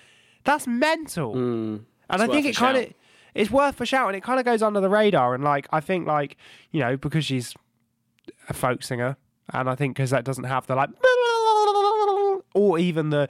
That's 0.44 0.68
mental. 0.68 1.36
And 2.10 2.22
i 2.22 2.28
think 2.28 2.46
it 2.46 2.56
kind 2.56 2.78
of 2.78 2.94
it's 3.36 3.52
worth 3.52 3.80
a 3.80 3.86
shout 3.86 4.08
and 4.08 4.16
it 4.16 4.24
kind 4.24 4.40
of 4.40 4.46
goes 4.46 4.62
under 4.62 4.80
the 4.80 4.90
radar 4.90 5.36
and 5.36 5.44
like 5.44 5.68
i 5.72 5.80
think 5.80 6.08
like 6.08 6.38
you 6.72 6.80
know 6.80 6.98
because 6.98 7.26
she's 7.26 7.54
a 8.50 8.54
folk 8.54 8.82
singer 8.82 9.18
and 9.54 9.70
i 9.70 9.76
think 9.76 9.96
because 9.96 10.10
that 10.10 10.24
doesn't 10.24 10.46
have 10.46 10.66
the 10.68 10.76
like 10.76 10.90
or 12.58 12.80
even 12.80 13.10
the 13.12 13.30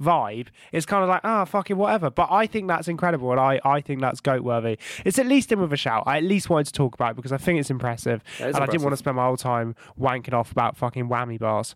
vibe 0.00 0.48
it's 0.72 0.86
kind 0.86 1.02
of 1.02 1.08
like 1.08 1.20
ah 1.24 1.44
fucking 1.44 1.76
whatever. 1.76 2.10
But 2.10 2.28
i 2.30 2.46
think 2.46 2.68
that's 2.68 2.88
incredible 2.88 3.30
and 3.32 3.40
i 3.40 3.60
i 3.64 3.80
think 3.80 4.00
that's 4.00 4.20
goat 4.20 4.42
worthy. 4.42 4.78
It's 5.04 5.18
at 5.18 5.26
least 5.26 5.50
in 5.52 5.60
with 5.60 5.72
a 5.72 5.76
shout. 5.76 6.04
I 6.06 6.18
at 6.18 6.24
least 6.24 6.50
wanted 6.50 6.66
to 6.66 6.72
talk 6.72 6.94
about 6.94 7.12
it 7.12 7.16
because 7.16 7.32
i 7.32 7.38
think 7.38 7.58
it's 7.60 7.70
impressive 7.70 8.22
and 8.40 8.56
i 8.56 8.66
didn't 8.66 8.82
want 8.82 8.92
to 8.92 8.96
spend 8.96 9.16
my 9.16 9.24
whole 9.24 9.36
time 9.36 9.74
wanking 9.98 10.32
off 10.32 10.52
about 10.52 10.76
fucking 10.76 11.08
whammy 11.08 11.38
bars. 11.38 11.74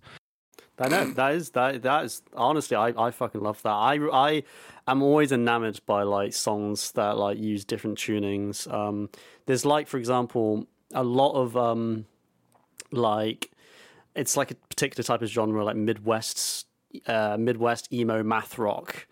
I 0.79 0.89
know 0.89 1.05
that 1.13 1.35
is 1.35 1.51
that 1.51 1.83
that 1.83 2.05
is 2.05 2.23
honestly 2.35 2.77
I, 2.77 2.89
I 2.89 3.11
fucking 3.11 3.41
love 3.41 3.63
that. 3.63 3.71
I 3.71 3.99
I 4.13 4.43
am 4.89 5.03
always 5.03 5.31
enamored 5.31 5.81
by 5.87 6.03
like 6.03 6.33
songs 6.33 6.93
that 6.93 7.17
like 7.17 7.39
use 7.39 7.65
different 7.65 7.99
tunings. 7.99 8.73
Um, 8.73 9.11
there's 9.47 9.65
like 9.65 9.87
for 9.87 9.99
example 9.99 10.67
a 10.93 11.05
lot 11.05 11.33
of 11.35 11.57
um 11.57 12.07
like 12.91 13.51
it's 14.15 14.37
like 14.37 14.51
a 14.51 14.55
particular 14.55 15.03
type 15.03 15.23
of 15.23 15.29
genre 15.29 15.65
like 15.65 15.77
Midwest 15.77 16.67
uh, 17.07 17.37
Midwest 17.39 17.93
emo 17.93 18.23
math 18.23 18.59
rock. 18.59 19.07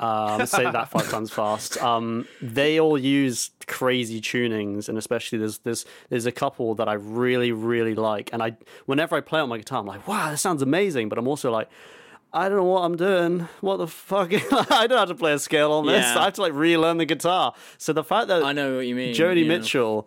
Um, 0.00 0.46
say 0.46 0.62
that 0.62 0.90
five 0.90 1.10
times 1.10 1.32
fast. 1.32 1.82
Um, 1.82 2.28
they 2.40 2.78
all 2.78 2.96
use 2.96 3.50
crazy 3.66 4.20
tunings, 4.20 4.88
and 4.88 4.96
especially 4.96 5.38
there's 5.38 5.58
there's 5.58 5.84
there's 6.08 6.26
a 6.26 6.32
couple 6.32 6.76
that 6.76 6.88
I 6.88 6.94
really 6.94 7.50
really 7.50 7.94
like. 7.94 8.30
And 8.32 8.42
I 8.42 8.56
whenever 8.86 9.16
I 9.16 9.20
play 9.20 9.40
on 9.40 9.48
my 9.48 9.58
guitar, 9.58 9.80
I'm 9.80 9.86
like, 9.86 10.06
wow, 10.06 10.30
that 10.30 10.38
sounds 10.38 10.62
amazing. 10.62 11.08
But 11.08 11.18
I'm 11.18 11.26
also 11.26 11.50
like, 11.50 11.68
I 12.32 12.48
don't 12.48 12.58
know 12.58 12.64
what 12.64 12.82
I'm 12.82 12.96
doing. 12.96 13.48
What 13.60 13.78
the 13.78 13.88
fuck? 13.88 14.30
I 14.70 14.86
don't 14.86 14.98
have 14.98 15.08
to 15.08 15.16
play 15.16 15.32
a 15.32 15.38
scale 15.38 15.72
on 15.72 15.86
this. 15.86 16.04
Yeah. 16.04 16.20
I 16.20 16.24
have 16.24 16.34
to 16.34 16.42
like 16.42 16.52
relearn 16.52 16.98
the 16.98 17.06
guitar. 17.06 17.54
So 17.78 17.92
the 17.92 18.04
fact 18.04 18.28
that 18.28 18.44
I 18.44 18.52
know 18.52 18.76
what 18.76 18.86
you 18.86 18.94
mean. 18.94 19.14
Joni 19.14 19.42
yeah. 19.42 19.48
Mitchell 19.48 20.06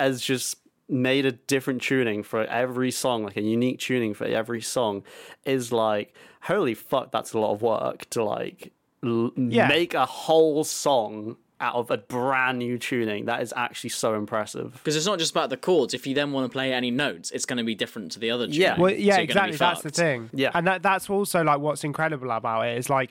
has 0.00 0.20
just 0.20 0.56
made 0.88 1.26
a 1.26 1.32
different 1.32 1.82
tuning 1.82 2.22
for 2.22 2.44
every 2.44 2.90
song, 2.90 3.24
like 3.24 3.36
a 3.36 3.42
unique 3.42 3.78
tuning 3.78 4.14
for 4.14 4.24
every 4.24 4.60
song, 4.62 5.02
is 5.44 5.72
like, 5.72 6.14
holy 6.42 6.74
fuck, 6.74 7.12
that's 7.12 7.32
a 7.32 7.38
lot 7.38 7.52
of 7.52 7.62
work 7.62 8.08
to 8.10 8.24
like 8.24 8.72
l- 9.04 9.32
Yeah. 9.36 9.68
make 9.68 9.94
a 9.94 10.06
whole 10.06 10.64
song 10.64 11.36
out 11.60 11.74
of 11.74 11.90
a 11.90 11.98
brand 11.98 12.58
new 12.60 12.78
tuning. 12.78 13.24
That 13.26 13.42
is 13.42 13.52
actually 13.56 13.90
so 13.90 14.14
impressive. 14.14 14.72
Because 14.74 14.94
it's 14.94 15.06
not 15.06 15.18
just 15.18 15.32
about 15.32 15.50
the 15.50 15.56
chords. 15.56 15.92
If 15.92 16.06
you 16.06 16.14
then 16.14 16.30
want 16.32 16.44
to 16.46 16.52
play 16.52 16.72
any 16.72 16.90
notes, 16.92 17.32
it's 17.32 17.44
going 17.44 17.56
to 17.58 17.64
be 17.64 17.74
different 17.74 18.12
to 18.12 18.20
the 18.20 18.30
other. 18.30 18.46
Yeah. 18.46 18.78
Well, 18.78 18.92
yeah, 18.92 19.14
you're 19.16 19.24
exactly. 19.24 19.56
That's 19.56 19.82
the 19.82 19.90
thing. 19.90 20.30
Yeah. 20.32 20.52
and 20.54 20.66
that 20.68 20.82
that's 20.82 21.10
also 21.10 21.42
like 21.42 21.58
what's 21.58 21.82
incredible 21.84 22.30
about 22.30 22.66
it 22.68 22.78
is 22.78 22.88
like 22.88 23.10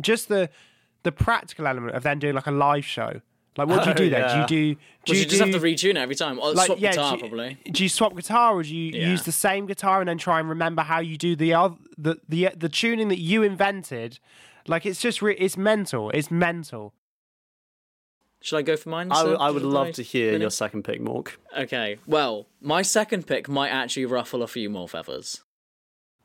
just 0.00 0.28
the 0.28 0.48
the 1.02 1.12
practical 1.12 1.66
element 1.66 1.94
of 1.94 2.02
then 2.02 2.18
doing 2.18 2.34
like 2.34 2.46
a 2.46 2.50
live 2.50 2.84
show. 2.84 3.20
Like, 3.56 3.68
what 3.68 3.82
do 3.82 3.90
you 3.90 3.94
Oh, 3.94 3.94
do 4.04 4.10
then? 4.10 4.20
yeah. 4.20 4.46
Do 4.46 4.54
you 4.56 4.74
do? 4.74 4.74
Do 4.74 4.80
Well, 5.08 5.16
you 5.16 5.20
you 5.22 5.26
just 5.28 5.42
do, 5.44 5.50
have 5.50 5.60
to 5.60 5.66
retune 5.66 5.90
it 5.90 5.96
every 5.96 6.14
time. 6.14 6.38
Or 6.38 6.52
like, 6.52 6.66
swap 6.66 6.78
yeah, 6.80 6.90
guitar, 6.90 7.10
do 7.10 7.16
you, 7.16 7.20
probably. 7.28 7.58
Do 7.70 7.82
you 7.82 7.88
swap 7.88 8.14
guitar, 8.14 8.54
or 8.54 8.62
do 8.62 8.74
you 8.76 8.92
Yeah. 9.00 9.08
use 9.10 9.22
the 9.24 9.32
same 9.32 9.66
guitar 9.66 10.00
and 10.00 10.08
then 10.08 10.18
try 10.18 10.38
and 10.40 10.48
remember 10.48 10.82
how 10.82 11.00
you 11.00 11.16
do 11.16 11.34
the 11.36 11.54
other 11.54 11.76
the 11.98 12.16
the 12.28 12.50
the 12.56 12.68
tuning 12.68 13.08
that 13.08 13.18
you 13.18 13.42
invented? 13.42 14.18
Like, 14.68 14.84
it's 14.86 15.00
just 15.00 15.20
re- 15.22 15.36
it's 15.36 15.56
mental. 15.56 16.10
It's 16.10 16.30
mental. 16.30 16.94
Should 18.42 18.56
I 18.58 18.62
go 18.62 18.76
for 18.76 18.88
mine? 18.88 19.10
I, 19.12 19.22
sir? 19.22 19.52
would 19.52 19.62
love 19.62 19.92
to 19.92 20.02
hear 20.02 20.28
Really? 20.32 20.40
your 20.42 20.50
second 20.50 20.84
pick, 20.84 21.00
Mork. 21.00 21.32
Okay, 21.56 21.98
well, 22.06 22.46
my 22.60 22.80
second 22.82 23.26
pick 23.26 23.48
might 23.48 23.68
actually 23.68 24.06
ruffle 24.06 24.42
a 24.42 24.46
few 24.46 24.70
more 24.70 24.88
feathers. 24.88 25.42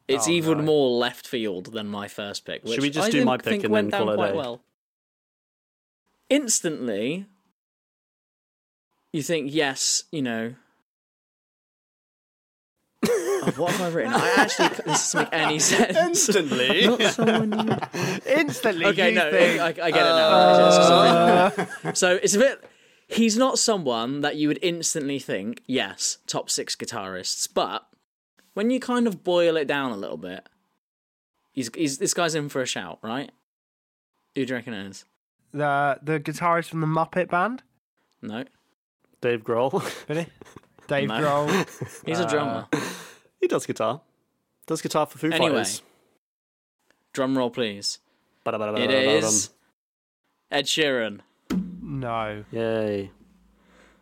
It's 0.07 0.27
Oh, 0.27 0.31
even 0.31 0.59
no. 0.59 0.63
more 0.63 0.89
left 0.97 1.27
field 1.27 1.73
than 1.73 1.87
my 1.87 2.07
first 2.07 2.45
pick. 2.45 2.63
Which 2.63 2.75
Should 2.75 2.83
we 2.83 2.89
just 2.89 3.07
I 3.07 3.11
do 3.11 3.25
my 3.25 3.37
pick 3.37 3.63
and 3.63 3.73
then 3.75 3.91
call 3.91 4.09
it 4.09 4.13
a 4.13 4.15
quite 4.15 4.31
day? 4.31 4.37
well. 4.37 4.61
Instantly, 6.29 7.25
you 9.13 9.21
think 9.21 9.53
yes, 9.53 10.03
you 10.11 10.21
know. 10.21 10.55
Oh, 13.07 13.53
what 13.57 13.71
have 13.73 13.81
I 13.81 13.89
written? 13.95 14.13
I 14.13 14.33
actually 14.37 14.69
this 14.69 15.11
doesn't 15.11 15.31
make 15.31 15.33
any 15.33 15.59
sense. 15.59 15.95
Instantly. 16.29 16.87
Not 16.87 17.01
someone 17.13 17.67
you 17.67 17.77
Instantly, 18.25 18.85
Okay, 18.87 19.13
no, 19.13 19.29
think, 19.29 19.59
I, 19.61 19.67
I 19.67 19.71
get 19.71 19.87
it 19.87 19.93
now. 19.93 20.49
It's 20.49 20.57
just 20.75 20.79
'cause 20.79 20.91
I've 20.91 21.57
written 21.57 21.67
it. 21.67 21.85
Uh. 21.85 21.93
so 21.93 22.19
it's 22.21 22.33
a 22.35 22.39
bit. 22.39 22.63
He's 23.07 23.37
not 23.37 23.59
someone 23.59 24.21
that 24.21 24.35
you 24.35 24.47
would 24.47 24.57
instantly 24.63 25.19
think, 25.19 25.61
yes, 25.67 26.17
top 26.25 26.49
six 26.49 26.75
guitarists. 26.75 27.47
But 27.53 27.85
when 28.55 28.71
you 28.71 28.79
kind 28.79 29.05
of 29.05 29.23
boil 29.23 29.57
it 29.57 29.67
down 29.67 29.91
a 29.91 29.95
little 29.97 30.17
bit, 30.17 30.49
he's, 31.51 31.69
he's 31.75 31.99
this 31.99 32.15
guy's 32.15 32.33
in 32.33 32.49
for 32.49 32.63
a 32.63 32.65
shout, 32.65 32.97
right? 33.03 33.31
Who 34.33 34.43
do 34.45 34.53
you 34.53 34.55
reckon 34.57 34.73
it 34.73 34.87
is? 34.87 35.05
The 35.55 35.99
the 36.03 36.19
guitarist 36.19 36.69
from 36.69 36.81
the 36.81 36.87
Muppet 36.87 37.29
Band, 37.29 37.63
No, 38.21 38.43
Dave 39.21 39.43
Grohl. 39.43 39.81
really? 40.09 40.27
Dave 40.87 41.07
No. 41.09 41.15
Grohl. 41.15 42.03
he's 42.05 42.19
a 42.19 42.27
drummer. 42.27 42.67
Uh, 42.71 42.79
he 43.41 43.47
does 43.47 43.65
guitar. 43.65 44.01
Does 44.67 44.81
guitar 44.81 45.05
for 45.05 45.17
Foo 45.17 45.31
Anyway, 45.31 45.49
Fighters. 45.51 45.81
Drum 47.13 47.37
roll, 47.37 47.49
please. 47.49 47.99
It 48.45 49.49
Ed 50.51 50.65
Sheeran. 50.65 51.19
No, 51.81 52.43
Yay. 52.51 53.11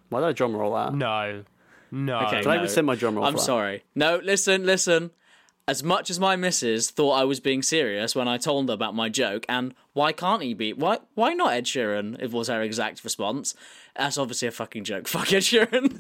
Why 0.10 0.20
did 0.20 0.28
I 0.28 0.32
drum 0.34 0.56
roll 0.56 0.74
that? 0.76 0.94
no, 0.94 1.44
no. 1.92 2.20
Okay, 2.28 2.38
Did 2.42 2.48
I 2.48 2.56
no. 2.58 2.62
rescind 2.64 2.88
my 2.88 2.96
drum 2.96 3.16
roll? 3.16 3.26
I'm 3.26 3.34
for 3.34 3.38
that? 3.40 3.46
sorry. 3.46 3.84
No, 3.96 4.20
listen, 4.24 4.66
listen. 4.66 5.12
As 5.66 5.82
much 5.82 6.10
as 6.10 6.20
my 6.20 6.36
missus 6.36 6.90
thought 6.92 7.14
I 7.14 7.24
was 7.24 7.40
being 7.40 7.62
serious 7.62 8.16
when 8.16 8.28
I 8.28 8.38
told 8.38 8.68
her 8.68 8.74
about 8.74 8.96
my 8.96 9.08
joke, 9.08 9.46
and 9.48 9.74
why 9.94 10.12
can't 10.12 10.42
he 10.44 10.54
be? 10.54 10.74
Why 10.74 11.00
why 11.16 11.34
not 11.34 11.54
Ed 11.54 11.64
Sheeran? 11.66 12.22
It 12.22 12.32
was 12.32 12.50
her 12.50 12.62
exact 12.62 13.02
response. 13.06 13.56
That's 13.96 14.18
obviously 14.18 14.50
a 14.50 14.52
fucking 14.52 14.84
joke. 14.84 15.08
Fuck 15.14 15.32
Ed 15.32 15.40
Sheeran. 15.44 15.98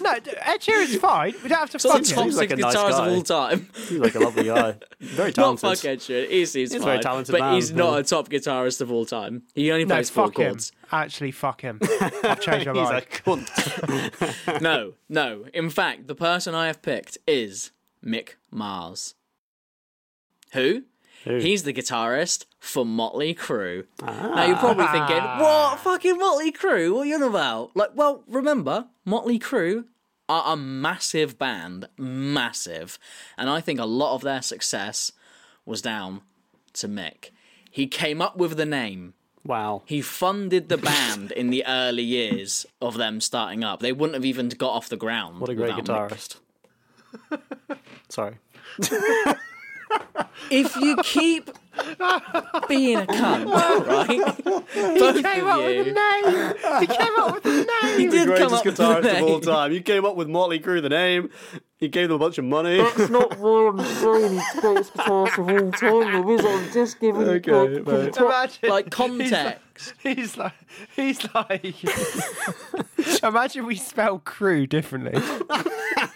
No, 0.00 0.18
d- 0.18 0.32
Ed 0.40 0.60
Sheeran's 0.60 0.96
fine. 0.96 1.34
We 1.42 1.48
don't 1.48 1.58
have 1.60 1.70
to 1.70 1.78
Some 1.78 1.92
of 1.92 1.96
fuck 1.98 2.04
the 2.16 2.22
him. 2.22 2.30
top 2.30 2.38
like 2.38 2.48
six 2.50 2.52
a 2.52 2.56
nice 2.56 2.74
guitarists 2.74 2.90
guy. 2.98 3.06
of 3.06 3.12
all 3.12 3.22
time. 3.22 3.68
He's 3.88 3.98
like 3.98 4.14
a 4.14 4.18
lovely 4.18 4.44
guy. 4.44 4.76
Very 5.00 5.32
talented. 5.32 5.62
Not 5.62 5.76
talented. 5.78 5.80
fuck 5.80 5.84
Ed 5.84 5.98
Sheeran. 6.00 6.28
He's, 6.30 6.52
he's, 6.52 6.72
He's 6.72 6.82
fine, 6.82 6.90
very 6.92 7.00
talented 7.02 7.32
but 7.32 7.40
man, 7.40 7.54
he's 7.54 7.72
not 7.72 7.92
yeah. 7.94 7.98
a 8.00 8.02
top 8.02 8.28
guitarist 8.28 8.80
of 8.80 8.90
all 8.90 9.04
time. 9.06 9.42
He 9.54 9.70
only 9.70 9.84
No, 9.84 9.94
plays 9.96 10.10
four 10.10 10.26
fuck 10.28 10.38
him. 10.38 10.46
chords. 10.50 10.72
Actually, 10.90 11.30
fuck 11.30 11.60
him. 11.60 11.78
I've 12.24 12.40
changed 12.40 12.66
my 12.66 12.72
mind. 12.72 13.06
He's 13.10 13.18
a 13.18 13.22
cunt. 13.22 14.60
no, 14.62 14.94
no. 15.08 15.44
In 15.54 15.70
fact, 15.70 16.06
the 16.06 16.14
person 16.14 16.54
I 16.54 16.66
have 16.66 16.82
picked 16.82 17.16
is 17.26 17.70
Mick 18.04 18.34
Mars. 18.50 19.14
Who? 20.52 20.82
Who? 21.24 21.38
He's 21.38 21.62
the 21.62 21.72
guitarist 21.72 22.44
for 22.60 22.84
Motley 22.84 23.34
Crue. 23.34 23.86
Ah. 24.02 24.32
Now 24.34 24.44
you're 24.44 24.56
probably 24.56 24.86
thinking, 24.86 25.22
what 25.22 25.78
fucking 25.80 26.18
Motley 26.18 26.52
Crue? 26.52 26.94
What 26.94 27.02
are 27.02 27.06
you 27.06 27.14
on 27.14 27.22
about? 27.22 27.74
Like, 27.74 27.90
well, 27.94 28.22
remember, 28.28 28.86
Motley 29.04 29.38
Crue 29.38 29.84
are 30.28 30.52
a 30.52 30.56
massive 30.56 31.38
band, 31.38 31.88
massive, 31.96 32.98
and 33.38 33.48
I 33.48 33.60
think 33.60 33.80
a 33.80 33.86
lot 33.86 34.14
of 34.14 34.22
their 34.22 34.42
success 34.42 35.12
was 35.64 35.80
down 35.80 36.20
to 36.74 36.88
Mick. 36.88 37.30
He 37.70 37.86
came 37.86 38.20
up 38.20 38.36
with 38.36 38.56
the 38.56 38.66
name. 38.66 39.14
Wow. 39.46 39.82
He 39.84 40.00
funded 40.00 40.68
the 40.68 40.78
band 40.78 41.32
in 41.32 41.50
the 41.50 41.64
early 41.66 42.02
years 42.02 42.64
of 42.80 42.96
them 42.96 43.20
starting 43.20 43.64
up. 43.64 43.80
They 43.80 43.92
wouldn't 43.92 44.14
have 44.14 44.24
even 44.24 44.48
got 44.50 44.70
off 44.70 44.88
the 44.88 44.96
ground. 44.96 45.40
What 45.40 45.50
a 45.50 45.54
great 45.54 45.74
guitarist. 45.74 46.36
Mick. 46.36 46.36
Guitarist. 47.30 47.78
Sorry. 48.08 48.38
If 50.50 50.76
you 50.76 50.96
keep 51.04 51.50
being 52.68 52.98
a 52.98 53.06
cunt, 53.06 53.46
right? 53.46 54.44
Both 54.44 55.22
Came 55.22 55.44
of 55.44 55.48
up 55.50 55.58
with 55.64 55.86
a 55.86 55.92
name. 55.92 56.80
He 56.80 56.86
came 56.86 57.12
up 57.18 57.34
with 57.34 57.46
a 57.46 57.48
name. 57.82 57.98
He 57.98 58.06
did 58.08 58.26
come 58.26 58.48
Greatest 58.48 58.54
up 58.54 58.64
with 58.64 58.76
the 58.76 58.82
guitarist 58.84 59.16
of 59.18 59.22
all 59.22 59.40
time. 59.40 59.72
You 59.72 59.80
came 59.82 60.04
up 60.04 60.16
with 60.16 60.28
Motley 60.28 60.60
Crue, 60.60 60.82
the 60.82 60.88
name. 60.88 61.30
You 61.80 61.88
gave 61.88 62.08
them 62.08 62.16
a 62.16 62.18
bunch 62.18 62.38
of 62.38 62.44
money. 62.44 62.78
not 62.78 63.38
what 63.38 63.78
I'm 63.78 63.78
saying. 63.84 64.32
He's 64.32 64.54
the 64.54 64.60
greatest 64.60 64.94
guitarist 64.94 65.38
of 65.38 65.48
all 65.48 65.72
time. 65.72 66.26
There 66.26 66.34
is, 66.34 66.44
I'm 66.44 66.72
just 66.72 67.00
giving 67.00 67.22
Okay, 67.22 67.40
credit 67.50 67.84
for 67.84 67.90
the 67.98 68.04
mate. 68.04 68.14
top 68.14 68.26
Imagine. 68.26 68.70
Like 68.70 68.90
context. 68.90 69.94
He's 70.02 70.36
like, 70.36 70.52
he's 70.96 71.26
like. 71.34 71.74
Imagine 73.22 73.66
we 73.66 73.76
spell 73.76 74.18
crew 74.20 74.66
differently. 74.66 75.20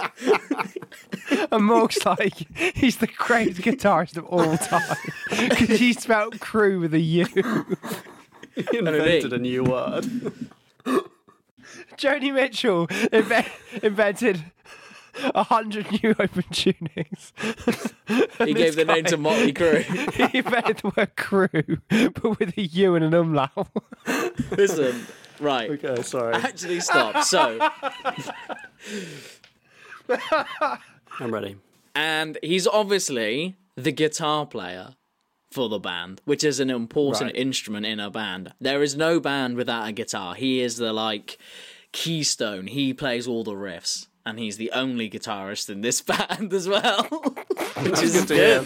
and 1.52 1.64
Morg's 1.64 2.04
like, 2.04 2.46
he's 2.76 2.96
the 2.98 3.06
greatest 3.06 3.60
guitarist 3.60 4.16
of 4.16 4.26
all 4.26 4.56
time 4.56 4.96
because 5.28 5.78
he 5.78 5.92
spelled 5.92 6.40
crew 6.40 6.80
with 6.80 6.94
a 6.94 7.00
U. 7.00 7.26
He 8.54 8.78
invented 8.78 9.32
a 9.32 9.38
new 9.38 9.64
word. 9.64 10.04
Joni 11.96 12.32
Mitchell 12.32 12.86
inve- 12.88 13.82
invented 13.82 14.44
a 15.34 15.42
hundred 15.44 15.90
new 16.02 16.10
open 16.18 16.42
tunings. 16.50 17.32
He 18.44 18.54
gave 18.54 18.76
the 18.76 18.84
name 18.84 19.04
to 19.06 19.16
Motley 19.16 19.52
Crue. 19.52 19.82
he 20.30 20.38
invented 20.38 20.78
the 20.78 20.92
word 20.96 21.16
crew, 21.16 21.78
but 21.88 22.38
with 22.38 22.56
a 22.56 22.62
U 22.62 22.94
and 22.94 23.04
an 23.04 23.14
umlaut. 23.14 23.68
Listen, 24.50 25.06
right. 25.40 25.70
Okay, 25.70 26.02
sorry. 26.02 26.34
Actually, 26.34 26.80
stop. 26.80 27.24
So, 27.24 27.58
I'm 31.20 31.32
ready. 31.32 31.56
and 31.94 32.38
he's 32.42 32.66
obviously 32.66 33.56
the 33.76 33.92
guitar 33.92 34.46
player 34.46 34.94
for 35.50 35.68
the 35.68 35.78
band, 35.78 36.20
which 36.24 36.44
is 36.44 36.60
an 36.60 36.70
important 36.70 37.26
Right. 37.32 37.36
instrument 37.36 37.86
in 37.86 38.00
a 38.00 38.10
band. 38.10 38.52
There 38.60 38.82
is 38.82 38.96
no 38.96 39.20
band 39.20 39.56
without 39.56 39.88
a 39.88 39.92
guitar. 39.92 40.34
He 40.34 40.60
is 40.60 40.76
the 40.76 40.92
like 40.92 41.38
keystone. 41.92 42.66
He 42.66 42.92
plays 42.92 43.26
all 43.26 43.44
the 43.44 43.52
riffs, 43.52 44.08
and 44.26 44.38
he's 44.38 44.56
the 44.58 44.70
only 44.72 45.08
guitarist 45.08 45.70
in 45.70 45.80
this 45.80 46.00
band 46.12 46.52
as 46.52 46.68
well. 46.68 47.04
which 47.04 48.02
is 48.02 48.12
good 48.12 48.28
to 48.28 48.34
hear. 48.34 48.64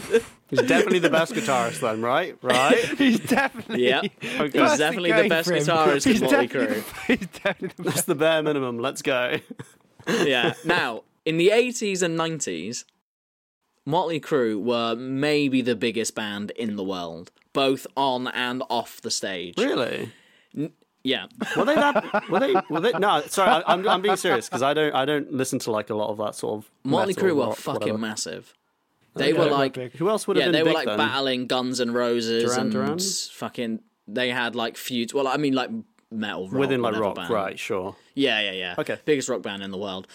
He's 0.49 0.63
definitely 0.63 0.99
the 0.99 1.11
best 1.11 1.33
guitarist 1.33 1.81
then, 1.81 2.01
right? 2.03 2.37
Right? 2.43 2.79
He's 2.99 3.21
definitely. 3.21 3.87
Yeah. 3.87 4.01
Okay. 4.41 4.59
He's 4.61 4.79
definitely 4.79 5.13
the 5.13 5.29
best 5.29 5.49
guitarist 5.49 6.05
He's 6.05 6.21
in 6.23 6.27
Motley 6.29 6.47
definitely- 6.49 6.83
Crue. 6.83 7.07
He's 7.07 7.27
definitely 7.29 7.69
the 7.77 7.83
That's 7.85 8.03
the 8.03 8.15
bare 8.17 8.43
minimum. 8.43 8.79
Let's 8.81 9.03
go. 9.03 9.37
yeah. 10.09 10.55
Now, 10.65 11.03
in 11.31 11.37
the 11.39 11.49
80s 11.49 12.03
and 12.03 12.19
90s, 12.19 12.85
Motley 13.87 14.21
Crue 14.21 14.61
were 14.61 14.95
maybe 14.97 15.63
the 15.63 15.75
biggest 15.77 16.15
band 16.15 16.51
in 16.53 16.77
the 16.77 16.85
world, 16.85 17.31
both 17.53 17.87
on 17.97 18.29
and 18.29 18.63
off 18.69 19.01
the 19.01 19.11
stage. 19.11 19.55
Really? 19.57 20.13
Yeah. 21.03 21.27
Were 21.57 21.65
they 21.65 21.77
that? 21.77 22.29
Were 22.29 22.41
they? 22.41 22.55
Were 22.71 22.81
they? 22.81 22.93
No, 22.93 23.23
sorry. 23.27 23.51
I, 23.51 23.73
I'm 23.73 23.89
I'm 23.89 24.03
being 24.03 24.17
serious 24.17 24.49
because 24.49 24.63
I 24.63 24.75
don't 24.75 24.95
I 24.95 25.05
don't 25.07 25.33
listen 25.33 25.59
to 25.61 25.71
like 25.71 25.89
a 25.89 25.95
lot 25.95 26.11
of 26.11 26.19
that 26.19 26.35
sort 26.35 26.59
of. 26.59 26.71
Motley 26.85 27.15
Crue 27.15 27.35
were 27.35 27.55
fucking 27.55 27.81
whatever. 27.81 27.99
massive. 27.99 28.55
They 29.15 29.33
Okay. 29.33 29.39
were 29.41 29.47
like 29.51 29.77
Who 29.95 30.09
else 30.11 30.29
would 30.29 30.37
have 30.37 30.43
yeah, 30.47 30.53
been 30.53 30.65
they 30.65 30.71
were 30.71 30.75
like 30.75 30.87
then? 30.87 30.99
battling 30.99 31.47
Guns 31.47 31.81
and 31.81 31.95
Roses 31.95 32.45
Duran 32.45 32.61
and 32.61 32.73
Duran? 32.73 32.99
fucking 32.99 33.81
they 34.07 34.29
had 34.31 34.55
like 34.55 34.77
feuds. 34.77 35.15
Well, 35.15 35.27
I 35.27 35.37
mean 35.39 35.55
like 35.55 35.71
metal 36.11 36.49
rock, 36.51 36.61
Within 36.61 36.83
like 36.83 36.95
rock, 36.97 37.15
band. 37.17 37.31
right? 37.31 37.59
Sure. 37.59 37.97
Yeah, 38.15 38.41
yeah, 38.43 38.53
yeah. 38.53 38.75
Okay. 38.79 38.99
Biggest 39.07 39.29
rock 39.31 39.41
band 39.43 39.63
in 39.63 39.71
the 39.71 39.79
world. 39.79 40.07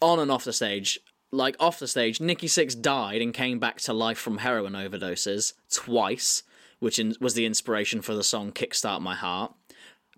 On 0.00 0.18
and 0.18 0.30
off 0.30 0.44
the 0.44 0.52
stage. 0.52 0.98
Like 1.32 1.56
off 1.60 1.78
the 1.78 1.86
stage, 1.86 2.20
Nikki 2.20 2.48
Sixx 2.48 2.80
died 2.80 3.22
and 3.22 3.32
came 3.32 3.58
back 3.58 3.80
to 3.82 3.92
life 3.92 4.18
from 4.18 4.38
heroin 4.38 4.72
overdoses 4.72 5.52
twice, 5.70 6.42
which 6.80 6.98
in- 6.98 7.14
was 7.20 7.34
the 7.34 7.46
inspiration 7.46 8.00
for 8.02 8.14
the 8.14 8.24
song 8.24 8.50
Kickstart 8.50 9.00
My 9.00 9.14
Heart. 9.14 9.54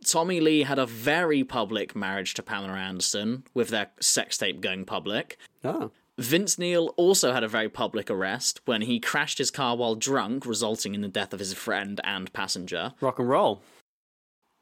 Tommy 0.05 0.41
Lee 0.41 0.63
had 0.63 0.79
a 0.79 0.87
very 0.87 1.45
public 1.45 1.95
marriage 1.95 2.35
to 2.35 2.43
Pamela 2.43 2.73
Anderson, 2.79 3.45
with 3.55 3.69
their 3.69 3.89
sex 4.01 4.39
tape 4.39 4.61
going 4.61 4.85
public. 4.85 5.37
Oh. 5.63 5.91
Vince 6.19 6.59
Neil 6.59 6.89
also 6.97 7.33
had 7.33 7.45
a 7.45 7.49
very 7.49 7.69
public 7.69 8.11
arrest 8.11 8.61
when 8.65 8.83
he 8.83 8.99
crashed 9.01 9.39
his 9.39 9.51
car 9.51 9.77
while 9.77 9.95
drunk, 9.95 10.45
resulting 10.47 10.95
in 10.95 11.01
the 11.03 11.09
death 11.09 11.33
of 11.33 11.39
his 11.41 11.53
friend 11.55 12.01
and 12.05 12.33
passenger. 12.33 12.95
Rock 13.01 13.19
and 13.19 13.29
roll. 13.29 13.63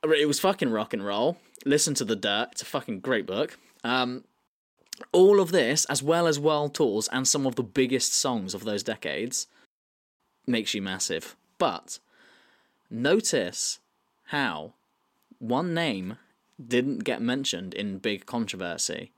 It 0.03 0.27
was 0.29 0.41
fucking 0.41 0.71
rock 0.71 0.93
and 0.93 1.05
roll. 1.05 1.39
Listen 1.65 1.95
to 1.95 2.05
The 2.05 2.17
Dirt. 2.17 2.49
It's 2.53 2.63
a 2.63 2.67
fucking 2.67 3.01
great 3.01 3.27
book. 3.27 3.59
Um, 3.85 4.25
all 5.13 5.41
of 5.41 5.53
this, 5.53 5.85
as 5.87 6.03
well 6.03 6.27
as 6.27 6.39
world 6.39 6.75
tours 6.75 7.09
and 7.09 7.27
some 7.27 7.47
of 7.47 7.57
the 7.57 7.63
biggest 7.63 8.15
songs 8.15 8.55
of 8.55 8.65
those 8.65 8.83
decades, 8.83 9.47
makes 10.47 10.75
you 10.75 10.83
massive. 10.83 11.37
But 11.59 11.99
notice 12.91 13.79
how 14.27 14.75
one 15.39 15.75
name 15.75 16.19
didn't 16.65 17.05
get 17.05 17.23
mentioned 17.23 17.75
in 17.75 17.99
big 17.99 18.27
controversy, 18.27 19.13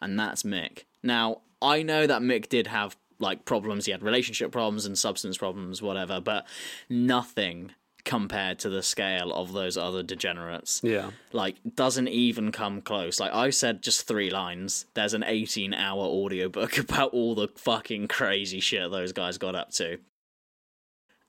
and 0.00 0.18
that's 0.18 0.42
Mick. 0.42 0.84
Now, 1.02 1.40
I 1.62 1.82
know 1.82 2.06
that 2.06 2.22
Mick 2.22 2.48
did 2.48 2.66
have 2.66 2.96
like 3.18 3.44
problems, 3.44 3.86
he 3.86 3.92
had 3.92 4.02
relationship 4.02 4.52
problems 4.52 4.84
and 4.84 4.98
substance 4.98 5.38
problems, 5.38 5.80
whatever, 5.80 6.20
but 6.20 6.46
nothing 6.88 7.72
compared 8.04 8.58
to 8.58 8.68
the 8.68 8.82
scale 8.82 9.32
of 9.32 9.52
those 9.52 9.76
other 9.76 10.02
degenerates. 10.02 10.80
Yeah. 10.82 11.10
like 11.32 11.56
doesn't 11.74 12.08
even 12.08 12.52
come 12.52 12.80
close. 12.82 13.18
Like 13.18 13.32
i 13.32 13.50
said 13.50 13.82
just 13.82 14.06
three 14.06 14.30
lines. 14.30 14.86
There's 14.94 15.14
an 15.14 15.24
18 15.24 15.74
hour 15.74 16.02
audiobook 16.02 16.78
about 16.84 17.12
all 17.12 17.34
the 17.34 17.48
fucking 17.56 18.08
crazy 18.08 18.60
shit 18.60 18.90
those 18.90 19.12
guys 19.12 19.38
got 19.38 19.54
up 19.54 19.70
to. 19.72 19.98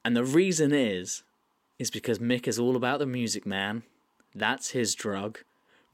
And 0.03 0.15
the 0.15 0.25
reason 0.25 0.73
is 0.73 1.23
is 1.79 1.91
because 1.91 2.19
mick 2.19 2.47
is 2.47 2.59
all 2.59 2.75
about 2.75 2.99
the 2.99 3.05
music 3.05 3.45
man. 3.45 3.83
That's 4.33 4.71
his 4.71 4.95
drug 4.95 5.39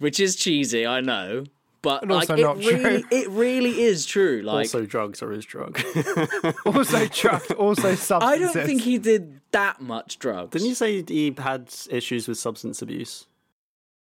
which 0.01 0.19
is 0.19 0.35
cheesy 0.35 0.85
i 0.85 0.99
know 0.99 1.43
but 1.81 2.03
And 2.03 2.11
like 2.11 2.29
it 2.29 2.35
really 2.45 3.01
true. 3.01 3.03
it 3.11 3.29
really 3.29 3.81
is 3.81 4.05
true 4.05 4.41
like 4.43 4.65
also, 4.65 4.85
drugs 4.85 5.21
are 5.23 5.31
his 5.31 5.45
drug. 5.45 5.81
Also 6.65 7.07
drugs, 7.07 7.51
also 7.51 7.95
substance. 7.95 8.23
i 8.23 8.37
don't 8.37 8.53
think 8.53 8.81
he 8.81 8.97
did 8.97 9.41
that 9.51 9.81
much 9.81 10.19
drugs 10.19 10.51
Didn't 10.51 10.67
you 10.69 10.75
say 10.75 11.01
he 11.03 11.33
had 11.37 11.73
issues 11.89 12.27
with 12.27 12.37
substance 12.37 12.81
abuse? 12.81 13.25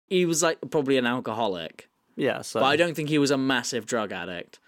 he 0.08 0.26
was 0.26 0.42
like 0.42 0.58
probably 0.70 0.96
an 0.98 1.06
alcoholic 1.06 1.88
Yeah. 2.16 2.42
So. 2.42 2.60
but 2.60 2.66
I 2.66 2.76
don't 2.76 2.94
think 2.94 3.08
he 3.08 3.18
was 3.18 3.30
a 3.30 3.38
massive 3.38 3.86
drug 3.86 4.10
addict. 4.12 4.58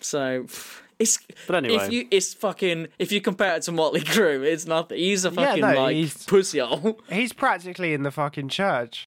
So 0.00 0.46
it's 0.98 1.18
But 1.46 1.56
anyway. 1.64 1.76
if 1.86 1.92
you 1.92 2.08
it's 2.10 2.34
fucking 2.34 2.88
if 2.98 3.12
you 3.12 3.20
compare 3.20 3.54
it 3.56 3.62
to 3.62 3.72
Motley 3.72 4.00
Crue, 4.00 4.42
it's 4.44 4.66
nothing. 4.66 4.98
He's 4.98 5.24
a 5.24 5.28
Yeah, 5.30 5.34
fucking 5.46 5.60
no, 5.62 5.74
like 5.82 5.94
he's- 5.96 6.26
pussy 6.26 6.58
hole. 6.58 6.98
He's 7.08 7.32
practically 7.32 7.94
in 7.94 8.02
the 8.02 8.10
fucking 8.10 8.48
church. 8.48 9.06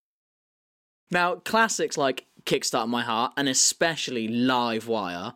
Now 1.12 1.36
classics 1.36 1.98
like 1.98 2.26
Kickstart 2.46 2.88
My 2.88 3.02
Heart 3.02 3.34
and 3.38 3.50
especially 3.50 4.28
Live 4.28 4.88
Wire 4.88 5.34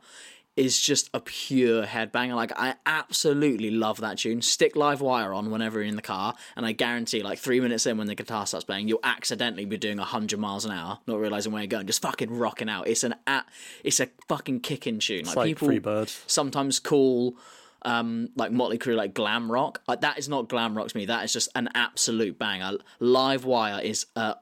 is 0.60 0.78
just 0.78 1.10
a 1.14 1.22
pure 1.22 1.86
headbanger. 1.86 2.36
Like 2.36 2.52
I 2.58 2.76
absolutely 2.86 3.72
love 3.72 4.02
that 4.02 4.18
tune. 4.18 4.42
Stick 4.42 4.76
Live 4.76 5.00
Wire 5.00 5.34
on 5.34 5.52
whenever 5.52 5.80
you're 5.80 5.88
in 5.88 5.96
the 5.96 6.02
car, 6.02 6.36
and 6.58 6.66
I 6.66 6.74
guarantee, 6.74 7.24
like 7.24 7.40
three 7.40 7.62
minutes 7.62 7.86
in 7.86 7.98
when 7.98 8.08
the 8.08 8.16
guitar 8.16 8.46
starts 8.46 8.66
playing, 8.66 8.90
you'll 8.90 9.00
accidentally 9.04 9.64
be 9.64 9.78
doing 9.78 9.98
hundred 10.00 10.40
miles 10.40 10.66
an 10.66 10.72
hour, 10.72 11.00
not 11.08 11.20
realizing 11.20 11.54
where 11.54 11.62
you're 11.62 11.68
going, 11.68 11.88
just 11.88 12.02
fucking 12.02 12.38
rocking 12.38 12.70
out. 12.70 12.90
It's 12.90 13.06
an 13.06 13.16
a 13.26 13.44
it's 13.86 14.02
a 14.02 14.10
fucking 14.28 14.60
kicking 14.60 15.00
tune. 15.00 15.22
it's 15.22 15.36
like 15.36 15.58
Freebird. 15.58 16.10
sometimes 16.28 16.80
call 16.80 17.38
um 17.84 18.28
like 18.36 18.52
Motley 18.52 18.78
Crue 18.78 18.98
like 18.98 19.14
glam 19.14 19.50
rock. 19.50 19.82
Like 19.88 20.02
that 20.02 20.20
is 20.20 20.28
not 20.28 20.50
glam 20.50 20.78
rock 20.78 20.90
to 20.90 20.98
me. 20.98 21.06
That 21.06 21.24
is 21.24 21.32
just 21.32 21.48
an 21.56 21.70
absolute 21.74 22.38
banger. 22.38 22.80
Live 23.00 23.46
Wire 23.46 23.82
is 23.82 24.08
a 24.18 24.36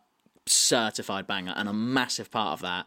certified 0.47 1.27
banger, 1.27 1.53
and 1.55 1.67
a 1.69 1.73
massive 1.73 2.31
part 2.31 2.53
of 2.53 2.61
that 2.61 2.85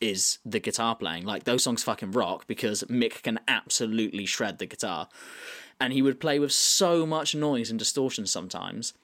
is 0.00 0.38
the 0.44 0.60
guitar 0.60 0.94
playing. 0.94 1.24
Like 1.24 1.44
those 1.44 1.64
songs 1.64 1.82
fucking 1.82 2.12
rock 2.12 2.46
because 2.46 2.84
Mick 2.84 3.22
can 3.22 3.40
absolutely 3.48 4.26
shred 4.26 4.58
the 4.58 4.66
guitar. 4.66 5.08
And 5.80 5.92
he 5.92 6.02
would 6.02 6.20
play 6.20 6.38
with 6.38 6.52
so 6.52 7.06
much 7.06 7.34
noise 7.34 7.70
and 7.70 7.78
distortion 7.78 8.26
sometimes 8.26 8.94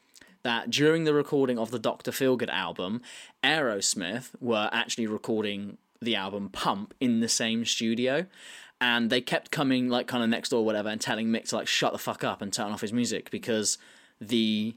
that 0.42 0.70
during 0.70 1.04
the 1.04 1.14
recording 1.14 1.58
of 1.58 1.70
the 1.70 1.78
Dr. 1.78 2.10
Feelgood 2.10 2.50
album, 2.50 3.00
Aerosmith 3.42 4.30
were 4.40 4.68
actually 4.72 5.06
recording 5.06 5.78
the 6.00 6.16
album 6.16 6.50
Pump 6.50 6.94
in 7.00 7.20
the 7.20 7.28
same 7.28 7.64
studio. 7.64 8.26
And 8.80 9.08
they 9.08 9.20
kept 9.20 9.50
coming 9.50 9.88
like 9.88 10.06
kind 10.06 10.22
of 10.22 10.28
next 10.28 10.50
door, 10.50 10.60
or 10.60 10.64
whatever, 10.64 10.88
and 10.88 11.00
telling 11.00 11.28
Mick 11.28 11.48
to 11.48 11.56
like 11.56 11.68
shut 11.68 11.92
the 11.92 11.98
fuck 11.98 12.22
up 12.22 12.42
and 12.42 12.52
turn 12.52 12.72
off 12.72 12.82
his 12.82 12.92
music 12.92 13.30
because 13.30 13.78
the 14.20 14.76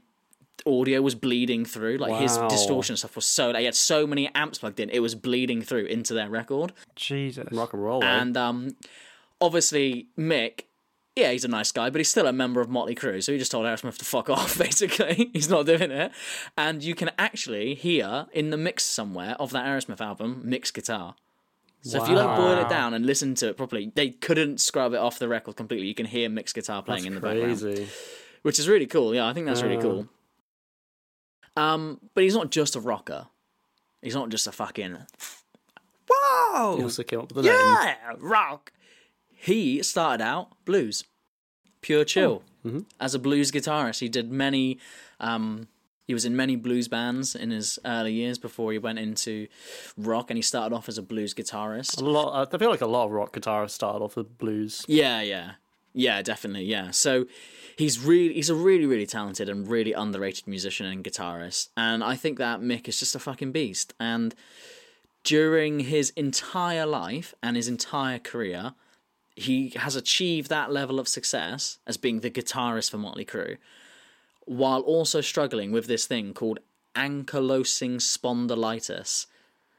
audio 0.66 1.00
was 1.02 1.14
bleeding 1.14 1.64
through. 1.64 1.98
Like 1.98 2.20
his 2.20 2.36
distortion 2.48 2.96
stuff 2.96 3.16
was 3.16 3.26
so 3.26 3.52
he 3.54 3.64
had 3.64 3.74
so 3.74 4.06
many 4.06 4.28
amps 4.34 4.58
plugged 4.58 4.80
in, 4.80 4.90
it 4.90 5.00
was 5.00 5.14
bleeding 5.14 5.62
through 5.62 5.86
into 5.86 6.14
their 6.14 6.28
record. 6.28 6.72
Jesus. 6.96 7.48
Rock 7.52 7.72
and 7.72 7.84
roll. 7.84 8.02
eh? 8.02 8.06
And 8.06 8.36
um, 8.36 8.76
obviously 9.40 10.08
Mick, 10.18 10.62
yeah, 11.16 11.32
he's 11.32 11.44
a 11.44 11.48
nice 11.48 11.72
guy, 11.72 11.90
but 11.90 11.98
he's 11.98 12.08
still 12.08 12.26
a 12.26 12.32
member 12.32 12.60
of 12.60 12.68
Motley 12.68 12.94
Crue, 12.94 13.22
so 13.22 13.32
he 13.32 13.38
just 13.38 13.50
told 13.50 13.66
Aerosmith 13.66 13.98
to 13.98 14.04
fuck 14.04 14.30
off. 14.36 14.56
Basically, 14.58 15.30
he's 15.32 15.48
not 15.48 15.66
doing 15.66 15.90
it. 15.90 16.12
And 16.56 16.82
you 16.82 16.94
can 16.94 17.10
actually 17.18 17.74
hear 17.74 18.26
in 18.32 18.50
the 18.50 18.56
mix 18.56 18.84
somewhere 18.84 19.36
of 19.40 19.50
that 19.50 19.66
Aerosmith 19.66 20.00
album 20.00 20.42
Mick's 20.46 20.70
guitar. 20.70 21.14
So 21.82 22.02
if 22.02 22.08
you 22.08 22.16
like 22.16 22.36
boil 22.36 22.58
it 22.58 22.68
down 22.68 22.92
and 22.92 23.06
listen 23.06 23.34
to 23.36 23.48
it 23.48 23.56
properly, 23.56 23.92
they 23.94 24.10
couldn't 24.10 24.60
scrub 24.60 24.92
it 24.92 24.98
off 24.98 25.18
the 25.20 25.28
record 25.28 25.56
completely. 25.56 25.86
You 25.86 25.94
can 25.94 26.06
hear 26.06 26.28
Mick's 26.28 26.52
guitar 26.52 26.82
playing 26.82 27.06
in 27.06 27.14
the 27.14 27.20
background 27.20 27.88
which 28.42 28.58
is 28.58 28.68
really 28.68 28.86
cool. 28.86 29.14
Yeah, 29.14 29.26
I 29.26 29.32
think 29.32 29.46
that's 29.46 29.62
really 29.62 29.80
cool. 29.80 30.08
Um, 31.56 32.00
but 32.14 32.24
he's 32.24 32.34
not 32.34 32.50
just 32.50 32.76
a 32.76 32.80
rocker. 32.80 33.26
He's 34.02 34.14
not 34.14 34.28
just 34.28 34.46
a 34.46 34.52
fucking 34.52 34.92
He 34.94 34.96
whoa, 36.10 36.80
also 36.82 37.02
came 37.02 37.20
up 37.20 37.32
with 37.32 37.44
the 37.44 37.50
name. 37.50 37.60
yeah, 37.60 38.14
rock. 38.18 38.72
He 39.34 39.82
started 39.82 40.22
out 40.24 40.48
blues, 40.64 41.04
pure 41.80 42.04
chill. 42.04 42.42
As 43.00 43.14
a 43.14 43.18
blues 43.18 43.50
guitarist, 43.50 44.00
he 44.00 44.08
did 44.10 44.30
many. 44.30 44.78
Um, 45.20 45.68
he 46.06 46.12
was 46.12 46.24
in 46.26 46.36
many 46.36 46.54
blues 46.54 46.86
bands 46.86 47.34
in 47.34 47.50
his 47.50 47.78
early 47.84 48.12
years 48.12 48.36
before 48.38 48.72
he 48.72 48.78
went 48.78 48.98
into 48.98 49.46
rock, 49.96 50.30
and 50.30 50.36
he 50.36 50.42
started 50.42 50.74
off 50.74 50.86
as 50.88 50.98
a 50.98 51.02
blues 51.02 51.32
guitarist. 51.34 52.00
A 52.00 52.04
lot. 52.04 52.52
I 52.54 52.58
feel 52.58 52.68
like 52.70 52.82
a 52.82 52.86
lot 52.86 53.06
of 53.06 53.12
rock 53.12 53.32
guitarists 53.34 53.70
started 53.70 54.04
off 54.04 54.16
with 54.16 54.36
blues. 54.36 54.84
Yeah, 54.86 55.22
yeah, 55.22 55.52
yeah, 55.98 56.22
definitely, 56.22 56.64
yeah. 56.64 56.92
So 56.92 57.26
he's 57.76 57.98
really 57.98 58.34
he's 58.34 58.50
a 58.50 58.54
really 58.54 58.86
really 58.86 59.06
talented 59.06 59.48
and 59.48 59.66
really 59.66 59.92
underrated 59.92 60.46
musician 60.46 60.86
and 60.86 61.02
guitarist, 61.02 61.70
and 61.76 62.04
I 62.04 62.14
think 62.14 62.38
that 62.38 62.60
Mick 62.60 62.86
is 62.86 63.00
just 63.00 63.16
a 63.16 63.18
fucking 63.18 63.50
beast. 63.50 63.94
And 63.98 64.32
during 65.24 65.80
his 65.80 66.10
entire 66.10 66.86
life 66.86 67.34
and 67.42 67.56
his 67.56 67.66
entire 67.66 68.20
career, 68.20 68.74
he 69.34 69.70
has 69.70 69.96
achieved 69.96 70.48
that 70.48 70.70
level 70.70 71.00
of 71.00 71.08
success 71.08 71.78
as 71.84 71.96
being 71.96 72.20
the 72.20 72.30
guitarist 72.30 72.92
for 72.92 72.98
Motley 72.98 73.24
Crue, 73.24 73.56
while 74.44 74.82
also 74.82 75.20
struggling 75.20 75.72
with 75.72 75.88
this 75.88 76.06
thing 76.06 76.32
called 76.32 76.60
ankylosing 76.94 77.96
spondylitis 77.96 79.26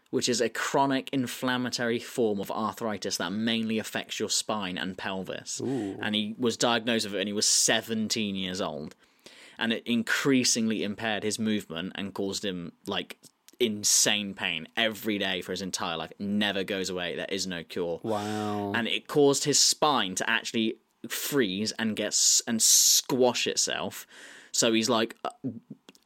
which 0.10 0.28
is 0.30 0.42
a 0.42 0.50
chronic 0.50 1.10
inflammatory 1.14 2.00
form 2.00 2.40
of 2.40 2.50
arthritis 2.52 3.18
that 3.18 3.32
mainly 3.32 3.78
affects 3.80 4.20
your 4.20 4.30
spine 4.30 4.78
and 4.78 4.98
pelvis. 4.98 5.60
And 6.02 6.16
he 6.16 6.36
was 6.38 6.58
diagnosed 6.58 7.06
with 7.06 7.14
it 7.16 7.18
when 7.18 7.28
he 7.28 7.34
was 7.34 7.48
17 7.48 8.36
years 8.36 8.60
old. 8.62 8.96
And 9.58 9.74
it 9.74 9.84
increasingly 9.86 10.84
impaired 10.84 11.24
his 11.24 11.38
movement 11.38 11.92
and 11.96 12.14
caused 12.14 12.44
him 12.46 12.72
like 12.88 13.18
insane 13.60 14.34
pain 14.34 14.68
every 14.78 15.18
day 15.18 15.42
for 15.42 15.52
his 15.52 15.62
entire 15.62 15.98
life. 15.98 16.12
It 16.12 16.22
never 16.22 16.64
goes 16.64 16.90
away. 16.90 17.16
There 17.16 17.26
is 17.30 17.46
no 17.46 17.64
cure. 17.64 18.00
Wow. 18.04 18.72
And 18.74 18.88
it 18.88 19.08
caused 19.08 19.44
his 19.44 19.60
spine 19.60 20.16
to 20.16 20.30
actually 20.30 20.78
freeze 21.10 21.72
and 21.78 21.96
get 21.96 22.08
s- 22.08 22.42
and 22.48 22.62
squash 22.62 23.48
itself. 23.48 24.08
So 24.54 24.72
he's 24.74 24.90
like 24.90 25.16
uh, 25.26 25.30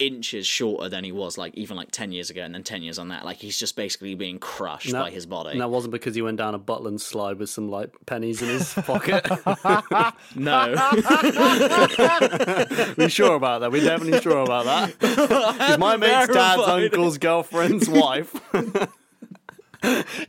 inches 0.05 0.45
shorter 0.45 0.89
than 0.89 1.03
he 1.03 1.11
was 1.11 1.37
like 1.37 1.53
even 1.55 1.77
like 1.77 1.89
10 1.91 2.11
years 2.11 2.29
ago 2.29 2.41
and 2.41 2.53
then 2.53 2.63
10 2.63 2.83
years 2.83 2.99
on 2.99 3.07
that 3.07 3.23
like 3.25 3.37
he's 3.37 3.57
just 3.57 3.75
basically 3.75 4.15
being 4.15 4.39
crushed 4.39 4.91
No- 4.91 5.01
by 5.03 5.11
his 5.11 5.25
body 5.25 5.51
And 5.51 5.61
that 5.61 5.69
wasn't 5.69 5.93
because 5.93 6.15
he 6.15 6.21
went 6.21 6.37
down 6.37 6.53
a 6.55 6.59
Butlins 6.59 7.01
slide 7.01 7.37
with 7.39 7.49
some 7.49 7.69
like 7.69 7.91
pennies 8.05 8.41
in 8.41 8.49
his 8.49 8.73
pocket. 8.73 9.25
no 10.35 10.73
we're 12.97 13.09
sure 13.09 13.35
about 13.35 13.61
that? 13.61 13.69
We're 13.71 13.83
definitely 13.83 14.19
sure 14.21 14.39
about 14.39 14.65
that. 14.65 14.99
Because 14.99 15.77
my 15.77 15.97
mate's 15.97 16.33
dad's 16.33 16.61
uncle's 16.63 17.17
girlfriend's 17.17 17.89
wife. 17.89 18.33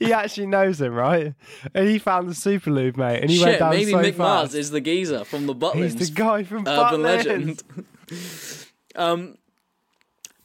He 0.01 0.13
actually 0.13 0.47
knows 0.47 0.81
him, 0.81 0.93
right? 0.95 1.33
And 1.75 1.89
he 1.89 1.99
found 2.01 2.29
the 2.29 2.35
super 2.35 2.71
lube, 2.73 2.97
mate. 2.97 3.21
And 3.23 3.31
he 3.31 3.39
went 3.39 3.53
shit 3.53 3.59
down 3.61 3.71
maybe 3.71 3.93
so 3.93 3.99
mick 3.99 4.05
fast. 4.15 4.19
mars 4.19 4.55
is 4.55 4.71
the 4.73 4.81
geezer 4.81 5.25
from 5.25 5.47
the 5.47 5.55
butlins 5.55 5.97
He's 5.99 6.09
the 6.09 6.15
guy 6.15 6.43
from 6.43 6.67
urban 6.67 7.01
Butlins. 7.01 7.03
legend 7.03 7.63
um 8.97 9.37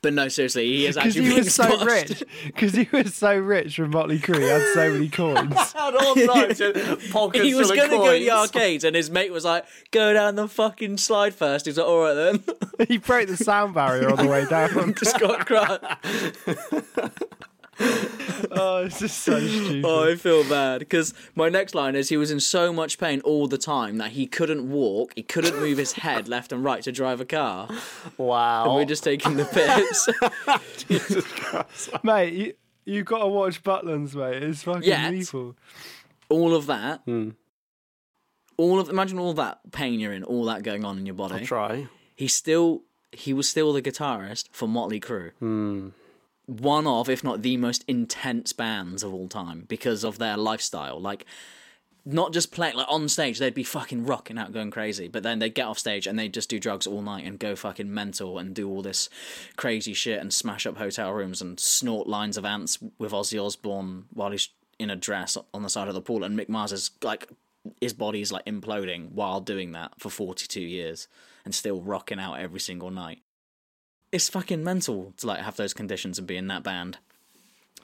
but 0.02 0.14
no 0.14 0.28
seriously 0.28 0.66
he 0.68 0.86
is 0.86 0.98
actually 0.98 1.26
he 1.30 1.34
was 1.36 1.54
so 1.54 1.86
rich. 1.86 2.24
Because 2.46 2.74
he 2.74 2.88
was 2.92 3.14
so 3.14 3.38
rich 3.38 3.76
from 3.76 3.92
Motley 3.92 4.20
Crue. 4.20 4.40
He 4.40 4.48
had 4.48 4.74
so 4.74 4.92
many 4.92 5.10
coins. 5.22 5.54
Had 5.74 5.96
all 5.96 6.16
sorts 6.16 6.60
of 6.60 6.74
pockets 7.12 7.44
he 7.44 7.54
was 7.54 7.72
going 7.72 7.90
to 7.90 7.98
go 7.98 8.14
to 8.14 8.20
the 8.20 8.32
arcades 8.32 8.84
and 8.84 8.96
his 8.96 9.10
mate 9.10 9.32
was 9.32 9.46
like 9.46 9.66
go 9.92 10.14
down 10.14 10.36
the 10.36 10.48
fucking 10.48 10.98
slide 10.98 11.34
first 11.36 11.66
he's 11.66 11.78
like 11.78 11.88
alright 11.88 12.16
then 12.16 12.88
he 12.88 12.98
broke 12.98 13.28
the 13.28 13.38
sound 13.38 13.74
barrier 13.74 14.10
on 14.10 14.18
the 14.18 14.28
way 14.28 14.46
down. 14.46 14.94
just 14.96 15.20
got 15.20 15.46
crushed 15.46 15.84
oh, 18.52 18.84
it's 18.86 19.00
just 19.00 19.20
so 19.22 19.40
stupid. 19.48 19.86
Oh, 19.86 20.10
I 20.12 20.16
feel 20.16 20.44
bad 20.48 20.80
because 20.80 21.14
my 21.36 21.50
next 21.50 21.74
line 21.76 21.96
is 21.96 22.10
he 22.10 22.18
was 22.18 22.32
in 22.32 22.40
so 22.40 22.74
much 22.74 22.98
pain 22.98 23.22
all 23.22 23.48
the 23.48 23.58
time 23.58 23.98
that 23.98 24.12
he 24.12 24.28
couldn't 24.28 24.70
walk, 24.70 25.14
he 25.16 25.24
couldn't 25.24 25.60
move 25.60 25.78
his 25.78 25.94
head 25.94 26.28
left 26.28 26.52
and 26.52 26.64
right 26.64 26.82
to 26.84 26.92
drive 26.92 27.22
a 27.22 27.26
car. 27.26 27.70
Wow. 28.18 28.66
And 28.66 28.74
we're 28.76 28.86
just 28.86 29.04
taking 29.04 29.36
the 29.38 29.46
piss. 29.46 30.10
mate, 32.04 32.34
you, 32.34 32.54
you 32.86 33.04
got 33.04 33.20
to 33.20 33.28
watch 33.28 33.64
Butlins, 33.64 34.16
mate. 34.16 34.44
It's 34.44 34.64
fucking 34.64 34.84
Yet. 34.84 35.12
lethal. 35.12 35.56
all 36.30 36.54
of 36.56 36.66
that, 36.68 37.02
Hmm. 37.06 37.30
all 38.58 38.80
of 38.80 38.90
imagine 38.90 39.20
all 39.20 39.34
that 39.34 39.60
pain 39.72 40.00
you're 40.00 40.14
in, 40.14 40.24
all 40.24 40.46
that 40.46 40.64
going 40.64 40.84
on 40.86 40.98
in 40.98 41.06
your 41.06 41.16
body. 41.16 41.36
I'll 41.36 41.46
try. 41.46 41.88
He 42.16 42.28
still, 42.28 42.84
he 43.12 43.32
was 43.34 43.48
still 43.48 43.72
the 43.74 43.82
guitarist 43.82 44.50
for 44.52 44.68
Motley 44.68 45.00
Crue. 45.00 45.32
Hmm. 45.40 45.90
One 46.50 46.88
of, 46.88 47.10
if 47.10 47.24
not 47.24 47.44
the 47.44 47.58
most 47.58 47.86
intense 47.88 48.54
bands 48.54 49.04
of 49.04 49.14
all 49.14 49.28
time 49.28 49.66
because 49.68 50.04
of 50.04 50.18
their 50.18 50.36
lifestyle. 50.36 51.00
Like, 51.00 51.26
not 52.06 52.34
just 52.34 52.52
playing 52.52 52.76
like 52.76 52.88
on 52.90 53.08
stage 53.08 53.38
they'd 53.38 53.54
be 53.54 53.64
fucking 53.64 54.06
rocking 54.06 54.38
out 54.38 54.52
going 54.54 54.72
crazy 54.72 55.08
but 55.08 55.22
then 55.22 55.38
they'd 55.40 55.54
get 55.54 55.68
off 55.68 55.78
stage 55.78 56.08
and 56.08 56.18
they'd 56.18 56.34
just 56.34 56.50
do 56.50 56.60
drugs 56.60 56.88
all 56.88 57.02
night 57.02 57.26
and 57.26 57.38
go 57.38 57.56
fucking 57.56 57.94
mental 57.94 58.40
and 58.40 58.56
do 58.56 58.70
all 58.70 58.82
this 58.82 59.10
crazy 59.58 59.94
shit 59.94 60.20
and 60.20 60.34
smash 60.34 60.66
up 60.66 60.78
hotel 60.78 61.12
rooms 61.12 61.42
and 61.42 61.60
snort 61.60 62.08
lines 62.08 62.38
of 62.38 62.46
ants 62.46 62.80
with 62.98 63.12
Ozzy 63.12 63.44
Osbourne 63.44 64.06
while 64.14 64.32
he's 64.32 64.50
in 64.80 64.90
a 64.90 64.96
dress 64.96 65.38
on 65.54 65.62
the 65.62 65.70
side 65.70 65.88
of 65.88 65.94
the 65.94 66.02
pool 66.02 66.24
and 66.24 66.40
Mick 66.40 66.50
Mars 66.50 66.72
is 66.72 66.90
like 67.04 67.30
his 67.82 67.94
body's 67.94 68.32
like 68.32 68.46
imploding 68.46 69.12
while 69.12 69.42
doing 69.42 69.74
that 69.74 69.92
for 70.00 70.10
42 70.10 70.62
years 70.62 71.08
and 71.46 71.54
still 71.54 71.82
rocking 71.82 72.20
out 72.20 72.40
every 72.40 72.60
single 72.60 72.90
night 72.90 73.22
it's 74.12 74.30
fucking 74.30 74.64
mental 74.64 75.14
to 75.18 75.28
like 75.28 75.42
have 75.42 75.56
those 75.58 75.74
conditions 75.74 76.18
and 76.18 76.28
be 76.28 76.36
in 76.38 76.48
that 76.48 76.64
band 76.64 76.98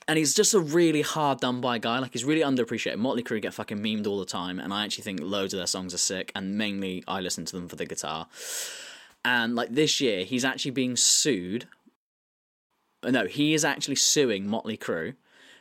and 0.07 0.19
he's 0.19 0.35
just 0.35 0.53
a 0.53 0.59
really 0.59 1.01
hard 1.01 1.39
done 1.39 1.61
by 1.61 1.79
guy. 1.79 1.97
Like 1.97 2.13
he's 2.13 2.23
really 2.23 2.41
underappreciated. 2.41 2.97
Motley 2.97 3.23
Crue 3.23 3.41
get 3.41 3.55
fucking 3.55 3.79
memed 3.79 4.05
all 4.05 4.19
the 4.19 4.25
time, 4.25 4.59
and 4.59 4.71
I 4.71 4.83
actually 4.85 5.03
think 5.03 5.19
loads 5.19 5.51
of 5.51 5.57
their 5.57 5.65
songs 5.65 5.95
are 5.95 5.97
sick. 5.97 6.31
And 6.35 6.59
mainly, 6.59 7.03
I 7.07 7.21
listen 7.21 7.43
to 7.45 7.55
them 7.55 7.67
for 7.67 7.75
the 7.75 7.87
guitar. 7.87 8.27
And 9.23 9.55
like 9.55 9.69
this 9.73 9.99
year, 9.99 10.23
he's 10.23 10.45
actually 10.45 10.69
being 10.69 10.95
sued. 10.95 11.67
uh, 13.01 13.09
No, 13.09 13.25
he 13.25 13.55
is 13.55 13.65
actually 13.65 13.95
suing 13.95 14.47
Motley 14.47 14.77
Crue 14.77 15.15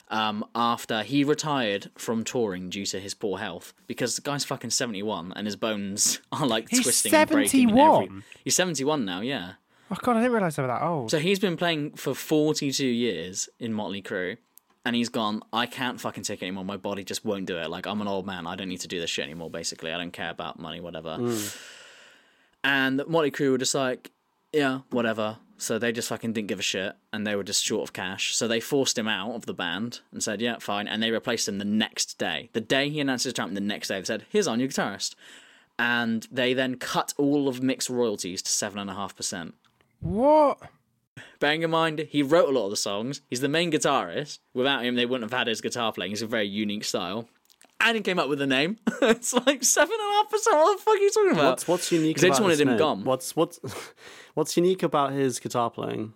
um, 0.09 0.45
after 0.55 1.03
he 1.05 1.25
retired 1.25 1.91
from 1.97 2.23
touring 2.23 2.69
due 2.69 2.85
to 2.85 3.01
his 3.01 3.15
poor 3.15 3.39
health 3.39 3.73
because 3.87 4.15
the 4.15 4.21
guy's 4.21 4.45
fucking 4.45 4.69
seventy 4.69 5.03
one 5.03 5.33
and 5.37 5.47
his 5.47 5.57
bones 5.57 6.21
are 6.33 6.47
like 6.47 6.69
He's 6.69 6.83
twisting 6.83 7.15
and 7.15 7.31
breaking. 7.31 7.71
in 7.71 7.79
every- 7.79 7.87
71? 7.87 8.25
He's 8.45 8.57
seventy 8.57 8.85
one 8.85 9.07
now. 9.07 9.23
Yeah. 9.23 9.53
Oh, 9.91 9.97
God, 10.01 10.17
I 10.17 10.21
didn't 10.21 10.33
realise 10.33 10.57
they 10.57 10.63
were 10.63 10.69
that 10.69 10.83
old. 10.83 11.11
So 11.11 11.19
he's 11.19 11.39
been 11.39 11.57
playing 11.57 11.93
for 11.93 12.15
42 12.15 12.87
years 12.87 13.49
in 13.59 13.73
Motley 13.73 14.03
Crue, 14.03 14.39
and 14.85 14.97
he's 14.97 15.09
gone, 15.09 15.43
I 15.53 15.67
can't 15.67 16.01
fucking 16.01 16.25
take 16.25 16.43
it 16.43 16.47
anymore. 16.47 16.65
My 16.65 16.77
body 16.77 17.05
just 17.05 17.25
won't 17.25 17.47
do 17.47 17.59
it. 17.59 17.71
Like, 17.71 17.87
I'm 17.87 18.01
an 18.01 18.09
old 18.09 18.27
man. 18.27 18.47
I 18.47 18.57
don't 18.57 18.69
need 18.69 18.81
to 18.81 18.89
do 18.89 19.01
this 19.01 19.11
shit 19.11 19.25
anymore, 19.25 19.51
basically. 19.51 19.93
I 19.93 19.99
don't 19.99 20.13
care 20.13 20.31
about 20.31 20.59
money, 20.59 20.81
whatever. 20.81 21.17
Hmm. 21.17 21.47
And 22.65 23.03
Motley 23.07 23.31
Crue 23.31 23.53
were 23.53 23.59
just 23.59 23.75
like, 23.75 24.11
yeah, 24.53 24.81
whatever. 24.91 25.39
So 25.57 25.79
they 25.79 25.93
just 25.93 26.09
fucking 26.09 26.33
didn't 26.33 26.49
give 26.49 26.59
a 26.59 26.63
shit, 26.63 26.95
and 27.13 27.27
they 27.27 27.37
were 27.37 27.45
just 27.45 27.63
short 27.63 27.83
of 27.83 27.93
cash. 27.93 28.35
So 28.35 28.49
they 28.49 28.61
forced 28.61 28.99
him 28.99 29.07
out 29.07 29.35
of 29.35 29.47
the 29.47 29.55
band 29.55 30.01
and 30.13 30.23
said, 30.23 30.41
yeah, 30.41 30.59
fine. 30.59 30.89
And 30.89 31.03
they 31.03 31.11
replaced 31.11 31.47
him 31.47 31.59
the 31.59 31.65
next 31.65 32.19
day. 32.19 32.51
The 32.53 32.61
day 32.61 32.89
he 32.89 33.01
announced 33.01 33.25
his 33.25 33.33
retirement, 33.33 33.55
the 33.55 33.61
next 33.61 33.89
day 33.89 34.01
they 34.01 34.05
said, 34.05 34.25
here's 34.31 34.49
our 34.49 34.57
new 34.57 34.69
guitarist. 34.69 35.15
And 35.79 36.27
they 36.31 36.55
then 36.55 36.77
cut 36.77 37.15
all 37.17 37.49
of 37.49 37.63
Mick's 37.63 37.91
royalties 37.91 38.43
to 38.43 38.51
7.5%. 38.51 39.53
what? 40.01 40.59
Bearing 41.41 41.63
in 41.63 41.71
mind, 41.71 42.07
he 42.11 42.23
wrote 42.23 42.49
a 42.49 42.53
lot 42.53 42.65
of 42.65 42.71
the 42.71 42.77
songs. 42.77 43.21
He's 43.29 43.41
the 43.41 43.49
main 43.49 43.71
guitarist. 43.71 44.39
Without 44.55 44.85
him, 44.85 44.95
they 44.95 45.05
wouldn't 45.07 45.31
have 45.31 45.37
had 45.39 45.47
his 45.47 45.61
guitar 45.61 45.93
playing. 45.93 46.13
It's 46.13 46.23
a 46.23 46.27
very 46.27 46.47
unique 46.47 46.85
style. 46.85 47.29
And 47.81 47.97
he 47.97 48.03
came 48.03 48.19
up 48.19 48.29
with 48.29 48.39
the 48.39 48.47
name. 48.47 48.79
it's 49.03 49.35
like 49.35 49.63
seven 49.63 49.93
and 49.93 50.11
a 50.11 50.15
half 50.15 50.31
percent. 50.31 50.57
What 50.57 50.79
the 50.79 50.83
fuck 50.83 50.95
are 50.95 50.99
you 50.99 51.11
talking 51.11 51.33
about? 51.33 51.45
What's 51.51 51.69
what's 51.69 51.93
unique? 51.93 52.17
'Cause 52.17 52.23
they 52.23 52.29
about 52.29 52.33
just 52.35 52.43
wanted 52.43 52.53
his 52.53 52.61
him 52.61 52.69
name? 52.69 52.79
gone. 52.79 53.05
What's 53.05 53.37
what's 53.37 53.61
what's 54.35 54.57
unique 54.57 54.83
about 54.83 55.13
his 55.13 55.39
guitar 55.39 55.71
playing? 55.71 56.15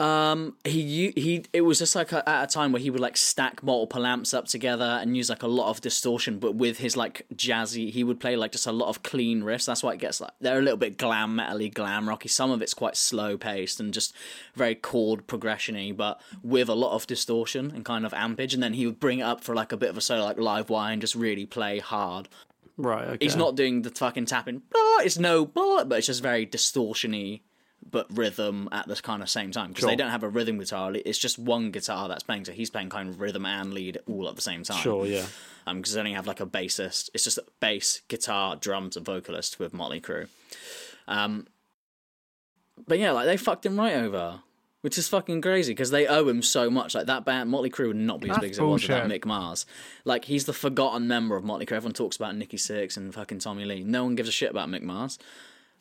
Um, 0.00 0.54
he 0.62 1.12
he. 1.16 1.44
It 1.52 1.62
was 1.62 1.80
just 1.80 1.96
like 1.96 2.12
a, 2.12 2.26
at 2.28 2.44
a 2.44 2.46
time 2.46 2.70
where 2.70 2.80
he 2.80 2.88
would 2.88 3.00
like 3.00 3.16
stack 3.16 3.64
multiple 3.64 4.06
amps 4.06 4.32
up 4.32 4.46
together 4.46 4.84
and 4.84 5.16
use 5.16 5.28
like 5.28 5.42
a 5.42 5.48
lot 5.48 5.70
of 5.70 5.80
distortion, 5.80 6.38
but 6.38 6.54
with 6.54 6.78
his 6.78 6.96
like 6.96 7.26
jazzy, 7.34 7.90
he 7.90 8.04
would 8.04 8.20
play 8.20 8.36
like 8.36 8.52
just 8.52 8.66
a 8.68 8.72
lot 8.72 8.88
of 8.88 9.02
clean 9.02 9.42
riffs. 9.42 9.66
That's 9.66 9.82
why 9.82 9.94
it 9.94 9.98
gets 9.98 10.20
like 10.20 10.30
they're 10.40 10.60
a 10.60 10.62
little 10.62 10.78
bit 10.78 10.98
glam 10.98 11.36
metally, 11.36 11.72
glam 11.72 12.08
rocky. 12.08 12.28
Some 12.28 12.52
of 12.52 12.62
it's 12.62 12.74
quite 12.74 12.96
slow 12.96 13.36
paced 13.36 13.80
and 13.80 13.92
just 13.92 14.14
very 14.54 14.76
chord 14.76 15.26
progressiony, 15.26 15.96
but 15.96 16.20
with 16.44 16.68
a 16.68 16.74
lot 16.74 16.94
of 16.94 17.08
distortion 17.08 17.72
and 17.74 17.84
kind 17.84 18.06
of 18.06 18.14
ampage. 18.14 18.54
And 18.54 18.62
then 18.62 18.74
he 18.74 18.86
would 18.86 19.00
bring 19.00 19.18
it 19.18 19.22
up 19.22 19.42
for 19.42 19.52
like 19.54 19.72
a 19.72 19.76
bit 19.76 19.90
of 19.90 19.96
a 19.96 20.00
solo, 20.00 20.24
like 20.24 20.38
live 20.38 20.70
wire, 20.70 20.92
and 20.92 21.00
just 21.00 21.16
really 21.16 21.44
play 21.44 21.80
hard. 21.80 22.28
Right. 22.76 23.08
Okay. 23.08 23.24
He's 23.24 23.34
not 23.34 23.56
doing 23.56 23.82
the 23.82 23.90
fucking 23.90 24.26
tapping. 24.26 24.62
It's 25.00 25.18
no, 25.18 25.46
but 25.46 25.90
it's 25.92 26.06
just 26.06 26.22
very 26.22 26.46
distortiony, 26.46 27.40
but 27.90 28.06
rhythm 28.16 28.68
at 28.72 28.86
the 28.88 28.96
kind 28.96 29.22
of 29.22 29.30
same 29.30 29.50
time 29.50 29.68
because 29.68 29.86
they 29.86 29.96
don't 29.96 30.10
have 30.10 30.22
a 30.22 30.28
rhythm 30.28 30.58
guitar. 30.58 30.92
It's 30.94 31.18
just 31.18 31.38
one 31.38 31.70
guitar 31.70 32.08
that's 32.08 32.22
playing, 32.22 32.44
so 32.44 32.52
he's 32.52 32.70
playing 32.70 32.90
kind 32.90 33.08
of 33.08 33.20
rhythm 33.20 33.46
and 33.46 33.72
lead 33.72 33.98
all 34.06 34.28
at 34.28 34.36
the 34.36 34.42
same 34.42 34.62
time. 34.62 34.82
Sure. 34.82 35.06
Yeah. 35.06 35.26
Um, 35.66 35.78
because 35.78 35.94
they 35.94 36.00
only 36.00 36.12
have 36.12 36.26
like 36.26 36.40
a 36.40 36.46
bassist. 36.46 37.10
It's 37.14 37.24
just 37.24 37.38
bass, 37.60 38.02
guitar, 38.08 38.56
drums, 38.56 38.96
and 38.96 39.04
vocalist 39.04 39.58
with 39.58 39.72
Motley 39.72 40.00
Crue. 40.00 40.28
Um, 41.06 41.46
but 42.86 42.98
yeah, 42.98 43.12
like 43.12 43.26
they 43.26 43.36
fucked 43.36 43.66
him 43.66 43.78
right 43.78 43.94
over. 43.94 44.40
Which 44.80 44.96
is 44.96 45.08
fucking 45.08 45.40
crazy 45.40 45.72
because 45.72 45.90
they 45.90 46.06
owe 46.06 46.28
him 46.28 46.40
so 46.40 46.70
much. 46.70 46.94
Like 46.94 47.06
that 47.06 47.24
band, 47.24 47.50
Motley 47.50 47.68
Crue 47.68 47.88
would 47.88 47.96
not 47.96 48.20
be 48.20 48.30
as 48.30 48.36
That's 48.36 48.40
big 48.42 48.50
as 48.52 48.58
it 48.58 48.62
was 48.62 48.82
without. 48.82 49.08
Mick 49.08 49.24
Mars. 49.24 49.66
Like 50.04 50.26
he's 50.26 50.44
the 50.44 50.52
forgotten 50.52 51.08
member 51.08 51.34
of 51.36 51.42
Motley 51.42 51.66
Crue. 51.66 51.76
Everyone 51.76 51.94
talks 51.94 52.16
about 52.16 52.36
Nikki 52.36 52.58
Sixx 52.58 52.96
and 52.96 53.12
fucking 53.12 53.40
Tommy 53.40 53.64
Lee. 53.64 53.82
No 53.82 54.04
one 54.04 54.14
gives 54.14 54.28
a 54.28 54.32
shit 54.32 54.52
about 54.52 54.68
Mick 54.68 54.82
Mars, 54.82 55.18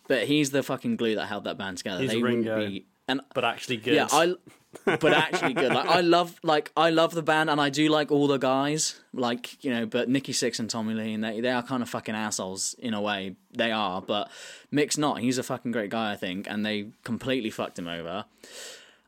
but 0.07 0.25
he's 0.27 0.51
the 0.51 0.63
fucking 0.63 0.95
glue 0.97 1.15
that 1.15 1.25
held 1.27 1.43
that 1.45 1.57
band 1.57 1.77
together. 1.77 2.01
He's 2.01 2.11
they 2.11 2.21
wouldn't 2.21 2.45
Ringo. 2.45 2.67
be 2.67 2.85
and 3.07 3.21
But 3.33 3.45
actually 3.45 3.77
good. 3.77 3.95
yeah, 3.95 4.07
I. 4.11 4.35
But 4.85 5.05
actually 5.13 5.53
good. 5.53 5.73
Like 5.73 5.87
I 5.87 6.01
love, 6.01 6.39
like 6.43 6.71
I 6.77 6.89
love 6.91 7.13
the 7.13 7.23
band, 7.23 7.49
and 7.49 7.59
I 7.59 7.69
do 7.69 7.87
like 7.89 8.11
all 8.11 8.27
the 8.27 8.37
guys. 8.37 8.99
Like 9.13 9.63
you 9.63 9.71
know, 9.71 9.85
but 9.87 10.07
Nikki 10.07 10.33
Sixx 10.33 10.59
and 10.59 10.69
Tommy 10.69 10.93
Lee, 10.93 11.13
and 11.13 11.23
they 11.23 11.39
they 11.41 11.49
are 11.49 11.63
kind 11.63 11.81
of 11.81 11.89
fucking 11.89 12.13
assholes 12.13 12.75
in 12.77 12.93
a 12.93 13.01
way. 13.01 13.37
They 13.57 13.71
are, 13.71 14.01
but 14.01 14.29
Mick's 14.69 14.97
not. 14.97 15.19
He's 15.19 15.37
a 15.39 15.43
fucking 15.43 15.71
great 15.71 15.89
guy, 15.89 16.11
I 16.11 16.15
think, 16.15 16.47
and 16.49 16.63
they 16.65 16.89
completely 17.03 17.49
fucked 17.49 17.79
him 17.79 17.87
over. 17.87 18.25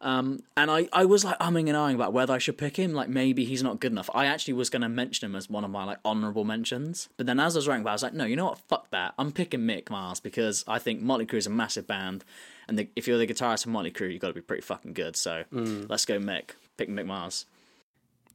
Um, 0.01 0.43
and 0.55 0.71
I, 0.71 0.87
I 0.93 1.03
was 1.03 1.25
like 1.25 1.37
umming 1.39 1.67
and 1.67 1.71
ahhing 1.75 1.95
about 1.95 2.13
whether 2.13 2.33
I 2.33 2.37
should 2.37 2.57
pick 2.57 2.77
him. 2.77 2.93
Like 2.93 3.09
maybe 3.09 3.43
he's 3.43 3.61
not 3.61 3.79
good 3.81 3.91
enough. 3.91 4.09
I 4.13 4.27
actually 4.27 4.53
was 4.53 4.69
going 4.69 4.81
to 4.81 4.89
mention 4.89 5.29
him 5.29 5.35
as 5.35 5.49
one 5.49 5.65
of 5.65 5.71
my 5.71 5.83
like 5.83 5.97
honorable 6.05 6.45
mentions, 6.45 7.09
but 7.17 7.25
then 7.25 7.39
as 7.39 7.55
I 7.55 7.59
was 7.59 7.67
writing 7.67 7.81
about, 7.81 7.89
it, 7.89 7.91
I 7.91 7.95
was 7.95 8.03
like, 8.03 8.13
no, 8.13 8.25
you 8.25 8.35
know 8.37 8.45
what? 8.45 8.59
Fuck 8.59 8.89
that. 8.91 9.13
I'm 9.19 9.31
picking 9.31 9.61
Mick 9.61 9.89
Mars 9.89 10.19
because 10.21 10.63
I 10.67 10.79
think 10.79 11.01
Motley 11.01 11.25
Crue 11.25 11.37
is 11.39 11.47
a 11.47 11.49
massive 11.49 11.85
band, 11.85 12.23
and 12.67 12.79
the, 12.79 12.87
if 12.95 13.07
you're 13.07 13.17
the 13.17 13.27
guitarist 13.27 13.65
of 13.65 13.71
Motley 13.71 13.91
Crue, 13.91 14.11
you've 14.11 14.21
got 14.21 14.29
to 14.29 14.33
be 14.33 14.41
pretty 14.41 14.61
fucking 14.61 14.93
good. 14.93 15.15
So 15.17 15.43
let's 15.51 16.05
go 16.05 16.17
Mick. 16.19 16.51
Pick 16.77 16.89
Mick 16.89 17.05
Mars. 17.05 17.45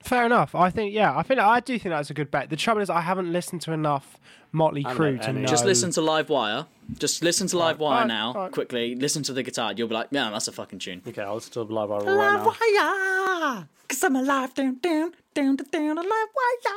Fair 0.04 0.26
enough. 0.26 0.54
I 0.54 0.68
think 0.68 0.92
yeah. 0.92 1.16
I 1.16 1.22
think 1.22 1.40
I 1.40 1.60
do 1.60 1.78
think 1.78 1.94
that's 1.94 2.10
a 2.10 2.14
good 2.14 2.30
bet. 2.30 2.50
The 2.50 2.56
trouble 2.56 2.82
is 2.82 2.90
I 2.90 3.00
haven't 3.00 3.32
listened 3.32 3.62
to 3.62 3.72
enough 3.72 4.18
Motley 4.52 4.84
I 4.84 4.94
Crue 4.94 5.18
to 5.22 5.28
any. 5.30 5.40
know. 5.40 5.46
Just 5.46 5.64
listen 5.64 5.90
to 5.92 6.02
Live 6.02 6.28
Wire. 6.28 6.66
Just 6.98 7.22
listen 7.22 7.46
to 7.48 7.56
Live 7.56 7.78
Wire 7.78 7.94
alright, 7.94 8.08
now, 8.08 8.34
alright. 8.34 8.52
quickly. 8.52 8.94
Listen 8.94 9.22
to 9.22 9.32
the 9.32 9.42
guitar. 9.42 9.72
You'll 9.74 9.88
be 9.88 9.94
like, 9.94 10.08
yeah, 10.10 10.28
that's 10.30 10.46
a 10.46 10.52
fucking 10.52 10.80
tune. 10.80 11.00
Okay, 11.08 11.22
I'll 11.22 11.36
listen 11.36 11.52
to 11.54 11.62
Live 11.62 11.88
Wire 11.88 12.00
right 12.00 12.06
now. 12.06 12.36
Live 12.36 12.46
Wire, 12.46 13.68
cause 13.88 14.04
I'm 14.04 14.16
alive. 14.16 14.52
Down, 14.52 14.76
down, 14.82 15.12
down, 15.32 15.56
down, 15.56 15.66
down, 15.72 15.96
Live 15.96 16.06
Wire. 16.06 16.74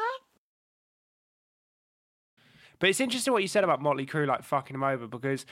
But 2.80 2.90
it's 2.90 3.02
interesting 3.02 3.34
what 3.34 3.42
you 3.42 3.50
said 3.50 3.66
about 3.66 3.82
Motley 3.82 4.06
Crue 4.06 4.26
like 4.26 4.44
fucking 4.44 4.74
them 4.74 4.84
over 4.84 5.06
because 5.06 5.46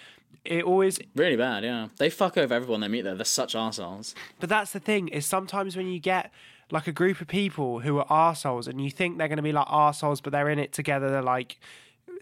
it 0.45 0.63
always. 0.63 0.97
Really 1.15 1.35
bad, 1.35 1.65
yeah. 1.65 1.89
They 1.97 2.09
fuck 2.09 2.37
over 2.37 2.53
everyone 2.53 2.79
they 2.79 2.87
meet 2.87 3.01
there. 3.03 3.15
They're 3.15 3.25
such 3.25 3.53
assholes. 3.53 4.15
But 4.39 4.47
that's 4.47 4.71
the 4.71 4.79
thing 4.79 5.09
is 5.09 5.25
sometimes 5.25 5.75
when 5.75 5.87
you 5.87 5.99
get 5.99 6.31
like 6.71 6.87
a 6.87 6.91
group 6.91 7.21
of 7.21 7.27
people 7.27 7.79
who 7.81 7.99
are 7.99 8.05
arseholes 8.07 8.67
and 8.67 8.81
you 8.83 8.89
think 8.89 9.17
they're 9.17 9.27
going 9.27 9.37
to 9.37 9.43
be 9.43 9.51
like 9.51 9.67
arseholes, 9.67 10.21
but 10.23 10.31
they're 10.31 10.49
in 10.49 10.59
it 10.59 10.71
together. 10.73 11.09
They're 11.09 11.21
like 11.21 11.59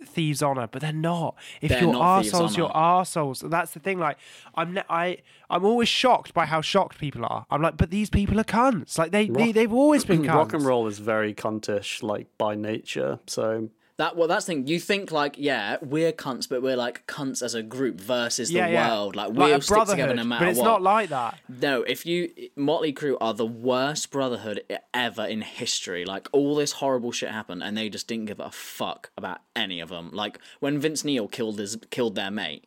thieves 0.06 0.42
honor, 0.44 0.68
but 0.68 0.82
they're 0.82 0.92
not. 0.92 1.36
If 1.62 1.70
They're 1.70 1.82
you're 1.84 1.94
not 1.94 2.24
thieves' 2.24 2.58
you're 2.58 2.70
honour. 2.72 3.04
arseholes. 3.04 3.50
That's 3.50 3.72
the 3.72 3.80
thing. 3.80 4.00
Like 4.00 4.18
I'm, 4.56 4.74
ne- 4.74 4.84
I, 4.90 5.20
I'm 5.50 5.64
always 5.64 5.88
shocked 5.88 6.34
by 6.34 6.46
how 6.46 6.62
shocked 6.62 6.98
people 7.00 7.24
are. 7.26 7.46
I'm 7.50 7.62
like, 7.62 7.78
but 7.78 7.90
these 7.90 8.10
people 8.10 8.40
are 8.40 8.44
cunts. 8.44 8.98
Like 8.98 9.12
they, 9.12 9.28
they 9.30 9.52
they've 9.52 9.72
always 9.72 10.04
been 10.04 10.24
cunts. 10.24 10.34
Rock 10.36 10.54
and 10.54 10.66
roll 10.66 10.88
is 10.88 11.00
very 11.00 11.34
cuntish, 11.34 12.04
like 12.04 12.28
by 12.38 12.56
nature. 12.56 13.20
So 13.28 13.70
That 14.04 14.18
well, 14.18 14.28
that's 14.28 14.44
the 14.46 14.52
thing. 14.52 14.68
You 14.68 14.82
think 14.82 15.14
like, 15.14 15.36
yeah, 15.38 15.78
we're 15.82 16.12
cunts, 16.12 16.50
but 16.50 16.62
we're 16.62 16.76
like 16.76 17.08
cunts 17.08 17.42
as 17.42 17.56
a 17.56 17.64
group 17.64 18.02
versus 18.02 18.52
Yeah, 18.52 18.68
the 18.68 18.74
yeah. 18.74 18.90
world. 18.90 19.16
Like 19.16 19.30
Like 19.30 19.38
we'll 19.38 19.62
stick 19.62 19.86
together 19.86 20.14
no 20.14 20.26
matter 20.26 20.44
but 20.44 20.50
it's 20.50 20.60
what. 20.60 20.66
not 20.66 20.82
like 20.82 21.08
that. 21.10 21.40
No, 21.48 21.84
if 21.84 22.06
you 22.06 22.30
Motley 22.58 22.92
Crue 22.92 23.16
are 23.22 23.34
the 23.34 23.46
worst 23.46 24.12
brotherhood 24.12 24.62
ever 24.94 25.24
in 25.26 25.42
history. 25.42 26.04
Like 26.04 26.28
all 26.34 26.54
this 26.54 26.74
horrible 26.74 27.14
shit 27.14 27.30
happened, 27.32 27.64
and 27.64 27.78
they 27.78 27.88
just 27.88 28.10
didn't 28.10 28.26
give 28.26 28.42
a 28.42 28.52
fuck 28.52 29.12
about 29.16 29.40
any 29.56 29.80
of 29.80 29.88
them. 29.88 30.10
Like 30.12 30.38
when 30.60 30.80
Vince 30.80 31.06
Neil 31.06 31.30
killed 31.30 31.58
his 31.58 31.78
killed 31.90 32.16
their 32.16 32.30
mate, 32.32 32.66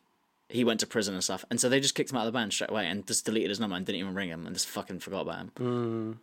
he 0.49 0.63
went 0.63 0.79
to 0.79 0.87
prison 0.87 1.13
and 1.13 1.23
stuff, 1.23 1.45
and 1.51 1.61
so 1.61 1.69
they 1.69 1.79
just 1.79 1.93
kicked 1.93 2.09
him 2.09 2.17
out 2.17 2.21
of 2.25 2.33
the 2.33 2.37
band 2.39 2.51
straight 2.51 2.71
away 2.71 2.87
and 2.87 3.05
just 3.05 3.25
deleted 3.25 3.49
his 3.49 3.59
number 3.59 3.75
and 3.75 3.85
didn't 3.85 3.99
even 3.99 4.15
ring 4.15 4.29
him 4.29 4.47
and 4.47 4.55
just 4.55 4.67
fucking 4.67 4.99
forgot 5.01 5.21
about 5.21 5.37
him. 5.39 5.51
Mm. 5.59 6.17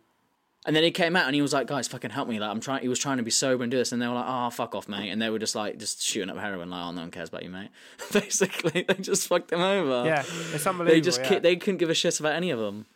And 0.65 0.75
then 0.75 0.83
he 0.83 0.89
came 0.89 1.15
out 1.15 1.27
and 1.27 1.35
he 1.35 1.43
was 1.43 1.53
like, 1.53 1.67
"Guys, 1.67 1.87
fucking 1.87 2.09
help 2.09 2.27
me!" 2.27 2.39
Like 2.39 2.49
I'm 2.49 2.59
trying. 2.59 2.81
He 2.81 2.87
was 2.87 2.97
trying 2.97 3.17
to 3.17 3.23
be 3.23 3.29
sober 3.29 3.63
and 3.63 3.69
do 3.69 3.77
this, 3.77 3.91
and 3.91 4.01
they 4.01 4.07
were 4.07 4.15
like, 4.15 4.25
"Oh, 4.27 4.49
fuck 4.49 4.73
off, 4.73 4.87
mate!" 4.87 5.11
And 5.11 5.21
they 5.21 5.29
were 5.29 5.37
just 5.37 5.53
like, 5.53 5.77
just 5.77 6.01
shooting 6.01 6.29
up 6.29 6.37
heroin, 6.37 6.71
like, 6.71 6.83
"Oh, 6.83 6.91
no 6.91 7.01
one 7.01 7.11
cares 7.11 7.29
about 7.29 7.43
you, 7.43 7.51
mate." 7.51 7.69
Basically, 8.11 8.81
they 8.81 8.95
just 8.95 9.27
fucked 9.27 9.51
him 9.51 9.61
over. 9.61 10.07
Yeah, 10.07 10.23
it's 10.53 10.65
unbelievable. 10.65 10.85
They 10.85 11.01
just 11.01 11.21
yeah. 11.21 11.39
they 11.39 11.55
couldn't 11.55 11.77
give 11.77 11.91
a 11.91 11.93
shit 11.93 12.19
about 12.19 12.33
any 12.33 12.49
of 12.49 12.59
them. 12.59 12.87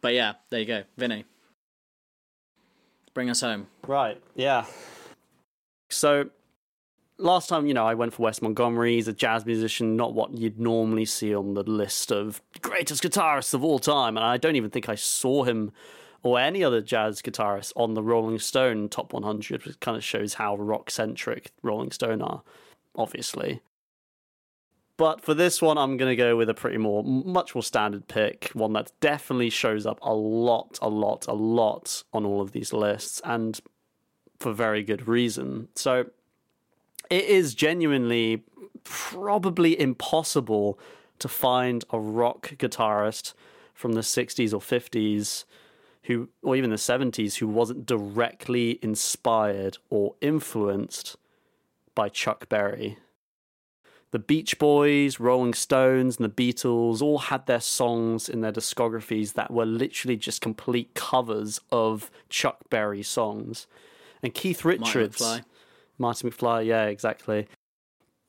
But 0.00 0.14
yeah, 0.14 0.34
there 0.48 0.60
you 0.60 0.66
go, 0.66 0.82
Vinny. 0.96 1.26
Bring 3.12 3.28
us 3.28 3.42
home. 3.42 3.66
Right. 3.86 4.20
Yeah. 4.34 4.64
So 5.90 6.30
last 7.18 7.48
time, 7.48 7.66
you 7.66 7.74
know, 7.74 7.86
I 7.86 7.94
went 7.94 8.12
for 8.12 8.22
Wes 8.22 8.42
Montgomery. 8.42 8.94
He's 8.94 9.08
a 9.08 9.12
jazz 9.12 9.46
musician, 9.46 9.96
not 9.96 10.14
what 10.14 10.36
you'd 10.36 10.58
normally 10.58 11.04
see 11.04 11.34
on 11.34 11.54
the 11.54 11.62
list 11.62 12.10
of 12.10 12.42
greatest 12.60 13.02
guitarists 13.02 13.54
of 13.54 13.62
all 13.62 13.78
time. 13.78 14.16
And 14.16 14.26
I 14.26 14.36
don't 14.36 14.56
even 14.56 14.70
think 14.70 14.88
I 14.88 14.94
saw 14.94 15.44
him 15.44 15.72
or 16.24 16.40
any 16.40 16.64
other 16.64 16.80
jazz 16.80 17.20
guitarist 17.20 17.72
on 17.76 17.92
the 17.92 18.02
Rolling 18.02 18.38
Stone 18.38 18.88
top 18.88 19.12
100, 19.12 19.66
which 19.66 19.78
kind 19.78 19.94
of 19.96 20.02
shows 20.02 20.34
how 20.34 20.56
rock 20.56 20.90
centric 20.90 21.52
Rolling 21.62 21.90
Stone 21.90 22.22
are, 22.22 22.42
obviously. 22.96 23.60
But 24.96 25.20
for 25.20 25.34
this 25.34 25.60
one, 25.60 25.76
I'm 25.76 25.98
going 25.98 26.10
to 26.10 26.16
go 26.16 26.34
with 26.34 26.48
a 26.48 26.54
pretty 26.54 26.78
more, 26.78 27.04
much 27.04 27.54
more 27.54 27.62
standard 27.62 28.08
pick, 28.08 28.50
one 28.54 28.72
that 28.72 28.90
definitely 29.00 29.50
shows 29.50 29.84
up 29.84 29.98
a 30.00 30.14
lot, 30.14 30.78
a 30.80 30.88
lot, 30.88 31.26
a 31.26 31.34
lot 31.34 32.02
on 32.14 32.24
all 32.24 32.40
of 32.40 32.52
these 32.52 32.72
lists, 32.72 33.20
and 33.22 33.60
for 34.40 34.52
very 34.54 34.82
good 34.82 35.06
reason. 35.06 35.68
So 35.74 36.06
it 37.10 37.24
is 37.24 37.54
genuinely 37.54 38.44
probably 38.82 39.78
impossible 39.78 40.78
to 41.18 41.28
find 41.28 41.84
a 41.90 41.98
rock 41.98 42.54
guitarist 42.56 43.34
from 43.74 43.92
the 43.92 44.00
60s 44.00 44.54
or 44.54 44.60
50s 44.60 45.44
who 46.04 46.28
or 46.42 46.56
even 46.56 46.70
the 46.70 46.76
70s 46.76 47.36
who 47.36 47.48
wasn't 47.48 47.86
directly 47.86 48.78
inspired 48.82 49.78
or 49.90 50.14
influenced 50.20 51.16
by 51.94 52.08
Chuck 52.08 52.48
Berry. 52.48 52.98
The 54.10 54.18
Beach 54.20 54.60
Boys, 54.60 55.18
Rolling 55.18 55.54
Stones, 55.54 56.18
and 56.18 56.24
the 56.24 56.52
Beatles 56.52 57.02
all 57.02 57.18
had 57.18 57.46
their 57.46 57.60
songs 57.60 58.28
in 58.28 58.42
their 58.42 58.52
discographies 58.52 59.32
that 59.32 59.50
were 59.50 59.66
literally 59.66 60.16
just 60.16 60.40
complete 60.40 60.94
covers 60.94 61.60
of 61.72 62.12
Chuck 62.28 62.58
Berry 62.70 63.02
songs. 63.02 63.66
And 64.22 64.32
Keith 64.32 64.64
Richards, 64.64 65.18
McFly. 65.18 65.44
Martin 65.98 66.30
McFly, 66.30 66.66
yeah, 66.66 66.84
exactly. 66.84 67.48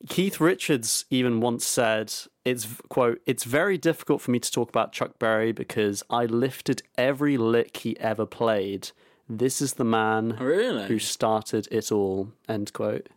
Keith 0.09 0.39
Richards 0.39 1.05
even 1.11 1.39
once 1.39 1.65
said, 1.65 2.11
"It's 2.45 2.67
quote, 2.89 3.21
it's 3.25 3.43
very 3.43 3.77
difficult 3.77 4.21
for 4.21 4.31
me 4.31 4.39
to 4.39 4.51
talk 4.51 4.69
about 4.69 4.93
Chuck 4.93 5.19
Berry 5.19 5.51
because 5.51 6.03
I 6.09 6.25
lifted 6.25 6.83
every 6.97 7.37
lick 7.37 7.77
he 7.77 7.99
ever 7.99 8.25
played. 8.25 8.91
This 9.27 9.61
is 9.61 9.73
the 9.73 9.83
man 9.83 10.37
oh, 10.39 10.45
Really? 10.45 10.85
who 10.87 10.99
started 10.99 11.67
it 11.71 11.91
all." 11.91 12.31
End 12.47 12.71
quote. 12.71 13.09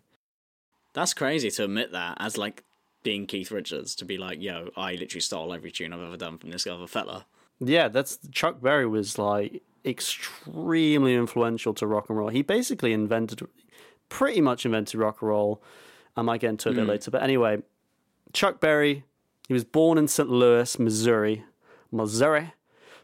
That's 0.94 1.14
crazy 1.14 1.50
to 1.52 1.64
admit 1.64 1.92
that 1.92 2.16
as 2.18 2.36
like 2.36 2.64
being 3.02 3.26
Keith 3.26 3.50
Richards 3.50 3.94
to 3.96 4.04
be 4.04 4.18
like, 4.18 4.40
"Yo, 4.40 4.70
I 4.76 4.94
literally 4.94 5.20
stole 5.20 5.52
every 5.52 5.70
tune 5.70 5.92
I've 5.92 6.00
ever 6.00 6.16
done 6.16 6.38
from 6.38 6.50
this 6.50 6.66
other 6.66 6.86
fella." 6.86 7.26
Yeah, 7.60 7.88
that's 7.88 8.18
Chuck 8.30 8.60
Berry 8.60 8.86
was 8.86 9.18
like 9.18 9.62
extremely 9.84 11.14
influential 11.14 11.74
to 11.74 11.86
rock 11.86 12.08
and 12.08 12.18
roll. 12.18 12.28
He 12.28 12.42
basically 12.42 12.92
invented, 12.92 13.46
pretty 14.08 14.40
much 14.40 14.64
invented 14.64 15.00
rock 15.00 15.22
and 15.22 15.28
roll. 15.28 15.62
I 16.16 16.22
might 16.22 16.40
get 16.40 16.50
into 16.50 16.68
it 16.68 16.72
a 16.72 16.74
bit 16.74 16.84
hmm. 16.84 16.90
later, 16.90 17.10
but 17.10 17.22
anyway, 17.22 17.62
Chuck 18.32 18.60
Berry, 18.60 19.04
He 19.48 19.54
was 19.54 19.64
born 19.64 19.96
in 19.96 20.08
St. 20.08 20.28
Louis, 20.28 20.78
Missouri. 20.78 21.42
Missouri. 21.90 22.52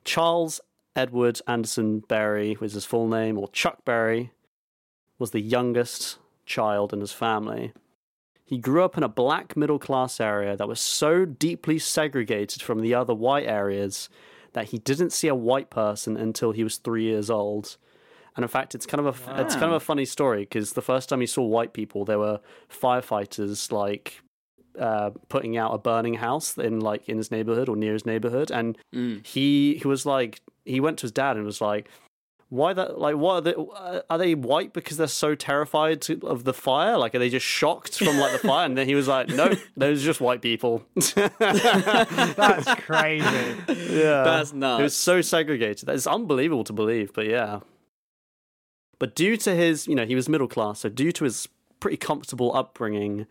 Charles 0.05 0.61
Edward 0.95 1.41
Anderson 1.49 2.01
Berry 2.01 2.57
was 2.61 2.75
his 2.75 2.85
full 2.85 3.09
name, 3.09 3.39
or 3.39 3.49
Chuck 3.49 3.83
Berry, 3.87 4.31
was 5.19 5.31
the 5.31 5.41
youngest 5.41 6.19
child 6.45 6.93
in 6.93 7.01
his 7.01 7.13
family. 7.13 7.73
He 8.45 8.59
grew 8.59 8.85
up 8.85 8.99
in 8.99 9.03
a 9.03 9.09
black 9.09 9.57
middle 9.57 9.79
class 9.79 10.21
area 10.21 10.55
that 10.55 10.69
was 10.69 10.81
so 10.81 11.25
deeply 11.25 11.79
segregated 11.79 12.61
from 12.61 12.81
the 12.81 12.95
other 12.95 13.15
white 13.15 13.47
areas 13.47 14.11
that 14.53 14.67
he 14.67 14.79
didn't 14.79 15.11
see 15.11 15.29
a 15.29 15.35
white 15.35 15.71
person 15.71 16.15
until 16.19 16.53
he 16.53 16.63
was 16.63 16.77
three 16.77 17.05
years 17.05 17.31
old. 17.31 17.79
And 18.37 18.45
in 18.45 18.49
fact, 18.49 18.75
it's 18.75 18.85
kind 18.85 19.05
of 19.05 19.27
a 19.29 19.41
it's 19.41 19.55
kind 19.55 19.67
of 19.67 19.73
a 19.73 19.81
funny 19.81 20.05
story 20.05 20.41
because 20.41 20.75
the 20.75 20.83
first 20.83 21.09
time 21.09 21.21
he 21.21 21.27
saw 21.27 21.43
white 21.43 21.73
people, 21.73 22.05
there 22.05 22.19
were 22.19 22.41
firefighters 22.69 23.73
like 23.73 24.21
uh, 24.79 25.11
putting 25.29 25.57
out 25.57 25.73
a 25.75 25.79
burning 25.79 26.15
house 26.15 26.57
in 26.59 26.81
like 26.81 27.09
in 27.09 27.17
his 27.17 27.31
neighborhood 27.31 27.69
or 27.69 27.77
near 27.77 27.93
his 27.93 28.05
neighborhood, 28.07 28.51
and 28.51 28.77
he 29.25 29.75
he 29.81 29.83
was 29.87 30.05
like 30.07 30.41
he 30.65 30.81
went 30.81 30.99
to 30.99 31.03
his 31.03 31.13
dad 31.13 31.37
and 31.37 31.45
was 31.45 31.61
like, 31.61 31.89
"Why 32.49 32.73
that? 32.73 32.99
Like, 32.99 33.17
what 33.17 33.35
are 33.35 33.41
they? 33.43 33.55
uh, 33.55 34.01
Are 34.11 34.19
they 34.19 34.35
white 34.35 34.73
because 34.73 34.97
they're 34.97 35.07
so 35.09 35.35
terrified 35.35 36.01
to, 36.03 36.21
of 36.27 36.45
the 36.45 36.55
fire? 36.55 36.97
Like, 36.99 37.15
are 37.15 37.19
they 37.19 37.29
just 37.31 37.47
shocked 37.47 37.99
from 37.99 38.17
like 38.19 38.33
the 38.33 38.39
fire?" 38.49 38.67
And 38.67 38.77
then 38.77 38.87
he 38.87 38.95
was 38.95 39.07
like, 39.09 39.29
"No, 39.29 39.53
those 39.77 40.03
are 40.03 40.07
just 40.07 40.21
white 40.21 40.43
people." 40.43 40.85
That's 41.49 42.75
crazy. 42.83 43.57
yeah, 43.69 44.23
That's 44.25 44.53
not 44.53 44.81
It 44.81 44.85
was 44.85 44.97
so 44.97 45.21
segregated. 45.21 45.89
It's 45.89 46.07
unbelievable 46.07 46.65
to 46.65 46.73
believe, 46.73 47.13
but 47.13 47.27
yeah. 47.27 47.61
But 48.99 49.15
due 49.15 49.37
to 49.39 49.55
his, 49.55 49.87
you 49.87 49.95
know, 49.95 50.07
he 50.07 50.15
was 50.15 50.29
middle 50.29 50.49
class, 50.49 50.81
so 50.81 50.89
due 50.89 51.13
to 51.13 51.25
his 51.25 51.49
pretty 51.81 51.97
comfortable 51.97 52.55
upbringing, 52.57 53.27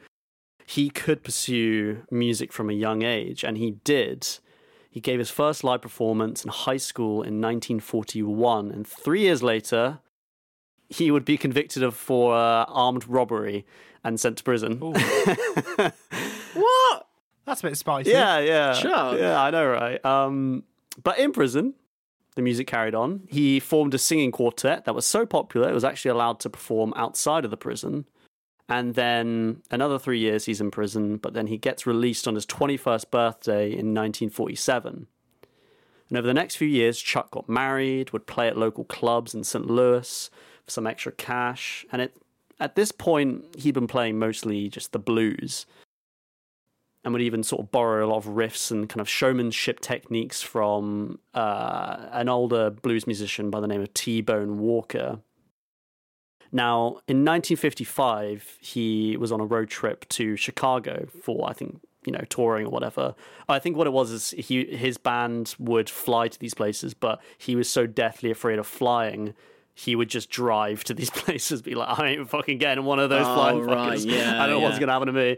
he 0.65 0.89
could 0.89 1.23
pursue 1.23 2.03
music 2.11 2.53
from 2.53 2.69
a 2.69 2.73
young 2.73 3.03
age, 3.03 3.43
and 3.43 3.57
he 3.57 3.71
did. 3.83 4.27
He 4.89 4.99
gave 4.99 5.19
his 5.19 5.29
first 5.29 5.63
live 5.63 5.81
performance 5.81 6.43
in 6.43 6.51
high 6.51 6.77
school 6.77 7.23
in 7.23 7.41
1941, 7.41 8.71
and 8.71 8.87
three 8.87 9.21
years 9.21 9.41
later, 9.41 9.99
he 10.89 11.09
would 11.09 11.25
be 11.25 11.37
convicted 11.37 11.81
of 11.81 11.95
for 11.95 12.35
uh, 12.35 12.65
armed 12.67 13.07
robbery 13.07 13.65
and 14.03 14.19
sent 14.19 14.37
to 14.37 14.43
prison. 14.43 14.79
What? 16.53 17.07
That's 17.45 17.61
a 17.61 17.67
bit 17.67 17.77
spicy. 17.77 18.11
Yeah, 18.11 18.39
yeah. 18.39 18.73
sure. 18.73 19.17
Yeah, 19.17 19.41
I 19.41 19.49
know, 19.49 19.67
right? 19.67 20.03
Um, 20.05 20.63
but 21.01 21.17
in 21.19 21.31
prison, 21.31 21.73
the 22.35 22.41
music 22.41 22.67
carried 22.67 22.95
on. 22.95 23.23
He 23.27 23.59
formed 23.59 23.93
a 23.93 23.97
singing 23.97 24.31
quartet 24.31 24.85
that 24.85 24.95
was 24.95 25.05
so 25.05 25.25
popular 25.25 25.69
it 25.69 25.73
was 25.73 25.83
actually 25.83 26.11
allowed 26.11 26.39
to 26.41 26.49
perform 26.49 26.93
outside 26.95 27.43
of 27.45 27.51
the 27.51 27.57
prison. 27.57 28.05
And 28.69 28.95
then 28.95 29.61
another 29.71 29.99
three 29.99 30.19
years 30.19 30.45
he's 30.45 30.61
in 30.61 30.71
prison, 30.71 31.17
but 31.17 31.33
then 31.33 31.47
he 31.47 31.57
gets 31.57 31.85
released 31.85 32.27
on 32.27 32.35
his 32.35 32.45
21st 32.45 33.11
birthday 33.11 33.65
in 33.65 33.93
1947. 33.93 35.07
And 36.09 36.17
over 36.17 36.27
the 36.27 36.33
next 36.33 36.55
few 36.55 36.67
years, 36.67 36.99
Chuck 36.99 37.31
got 37.31 37.49
married, 37.49 38.11
would 38.11 38.27
play 38.27 38.47
at 38.47 38.57
local 38.57 38.83
clubs 38.85 39.33
in 39.33 39.43
St. 39.43 39.65
Louis 39.65 40.29
for 40.65 40.71
some 40.71 40.87
extra 40.87 41.11
cash. 41.11 41.85
And 41.91 42.01
it, 42.01 42.15
at 42.59 42.75
this 42.75 42.91
point, 42.91 43.55
he'd 43.57 43.73
been 43.73 43.87
playing 43.87 44.19
mostly 44.19 44.69
just 44.69 44.91
the 44.91 44.99
blues 44.99 45.65
and 47.03 47.11
would 47.13 47.21
even 47.21 47.43
sort 47.43 47.61
of 47.61 47.71
borrow 47.71 48.05
a 48.05 48.07
lot 48.07 48.17
of 48.17 48.25
riffs 48.25 48.71
and 48.71 48.87
kind 48.87 49.01
of 49.01 49.09
showmanship 49.09 49.79
techniques 49.81 50.41
from 50.41 51.19
uh, 51.33 52.07
an 52.11 52.29
older 52.29 52.69
blues 52.69 53.05
musician 53.05 53.49
by 53.49 53.59
the 53.59 53.67
name 53.67 53.81
of 53.81 53.93
T 53.93 54.21
Bone 54.21 54.59
Walker. 54.59 55.19
Now, 56.53 56.99
in 57.07 57.25
1955, 57.25 58.57
he 58.61 59.17
was 59.17 59.31
on 59.31 59.41
a 59.41 59.45
road 59.45 59.69
trip 59.69 60.07
to 60.09 60.35
Chicago 60.35 61.07
for, 61.23 61.49
I 61.49 61.53
think, 61.53 61.81
you 62.05 62.13
know, 62.13 62.21
touring 62.29 62.67
or 62.67 62.69
whatever. 62.69 63.15
I 63.49 63.59
think 63.59 63.75
what 63.75 63.87
it 63.87 63.93
was 63.93 64.11
is 64.11 64.31
he 64.31 64.63
his 64.65 64.97
band 64.97 65.55
would 65.57 65.89
fly 65.89 66.27
to 66.27 66.39
these 66.39 66.53
places, 66.53 66.93
but 66.93 67.19
he 67.37 67.55
was 67.55 67.69
so 67.69 67.87
deathly 67.87 68.29
afraid 68.29 68.59
of 68.59 68.67
flying, 68.67 69.33
he 69.73 69.95
would 69.95 70.09
just 70.09 70.29
drive 70.29 70.83
to 70.83 70.93
these 70.93 71.09
places, 71.23 71.61
be 71.63 71.73
like, 71.75 71.97
I 71.99 72.09
ain't 72.09 72.29
fucking 72.29 72.59
getting 72.59 72.83
one 72.85 72.99
of 72.99 73.09
those 73.09 73.25
Oh, 73.25 73.33
flying 73.33 73.61
right, 73.61 73.97
fuckers. 73.97 74.05
yeah, 74.05 74.43
I 74.43 74.45
don't 74.45 74.59
know 74.59 74.59
what's 74.59 74.77
gonna 74.79 74.91
happen 74.91 75.07
to 75.07 75.13
me. 75.13 75.37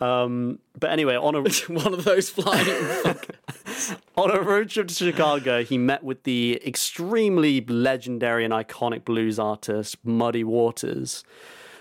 Um, 0.00 0.60
but 0.78 0.90
anyway, 0.90 1.16
on 1.16 1.34
a 1.34 1.40
One 1.68 1.94
of 1.94 2.04
those 2.04 2.30
flying. 2.30 2.66
on 4.16 4.30
a 4.30 4.40
road 4.40 4.70
trip 4.70 4.88
to 4.88 4.94
Chicago, 4.94 5.64
he 5.64 5.78
met 5.78 6.04
with 6.04 6.22
the 6.22 6.60
extremely 6.64 7.60
legendary 7.62 8.44
and 8.44 8.52
iconic 8.52 9.04
blues 9.04 9.38
artist 9.38 9.96
Muddy 10.04 10.44
Waters, 10.44 11.24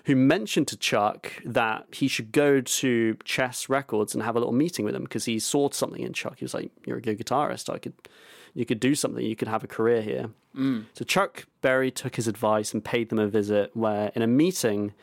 who 0.05 0.15
mentioned 0.15 0.67
to 0.69 0.77
Chuck 0.77 1.33
that 1.45 1.85
he 1.91 2.07
should 2.07 2.31
go 2.31 2.61
to 2.61 3.17
Chess 3.23 3.69
Records 3.69 4.13
and 4.13 4.23
have 4.23 4.35
a 4.35 4.39
little 4.39 4.53
meeting 4.53 4.85
with 4.85 4.95
him 4.95 5.03
because 5.03 5.25
he 5.25 5.37
saw 5.37 5.69
something 5.69 6.01
in 6.01 6.13
Chuck. 6.13 6.39
He 6.39 6.45
was 6.45 6.53
like, 6.53 6.71
"You're 6.85 6.97
a 6.97 7.01
good 7.01 7.19
guitarist. 7.19 7.71
I 7.71 7.77
could, 7.77 7.93
you 8.53 8.65
could 8.65 8.79
do 8.79 8.95
something. 8.95 9.23
You 9.23 9.35
could 9.35 9.47
have 9.47 9.63
a 9.63 9.67
career 9.67 10.01
here." 10.01 10.29
So 10.93 11.05
Chuck 11.05 11.45
Berry 11.61 11.91
took 11.91 12.15
his 12.15 12.27
advice 12.27 12.73
and 12.73 12.83
paid 12.83 13.09
them 13.09 13.19
a 13.19 13.27
visit. 13.27 13.75
Where 13.75 14.11
in 14.15 14.23
a 14.23 14.27
meeting, 14.27 14.93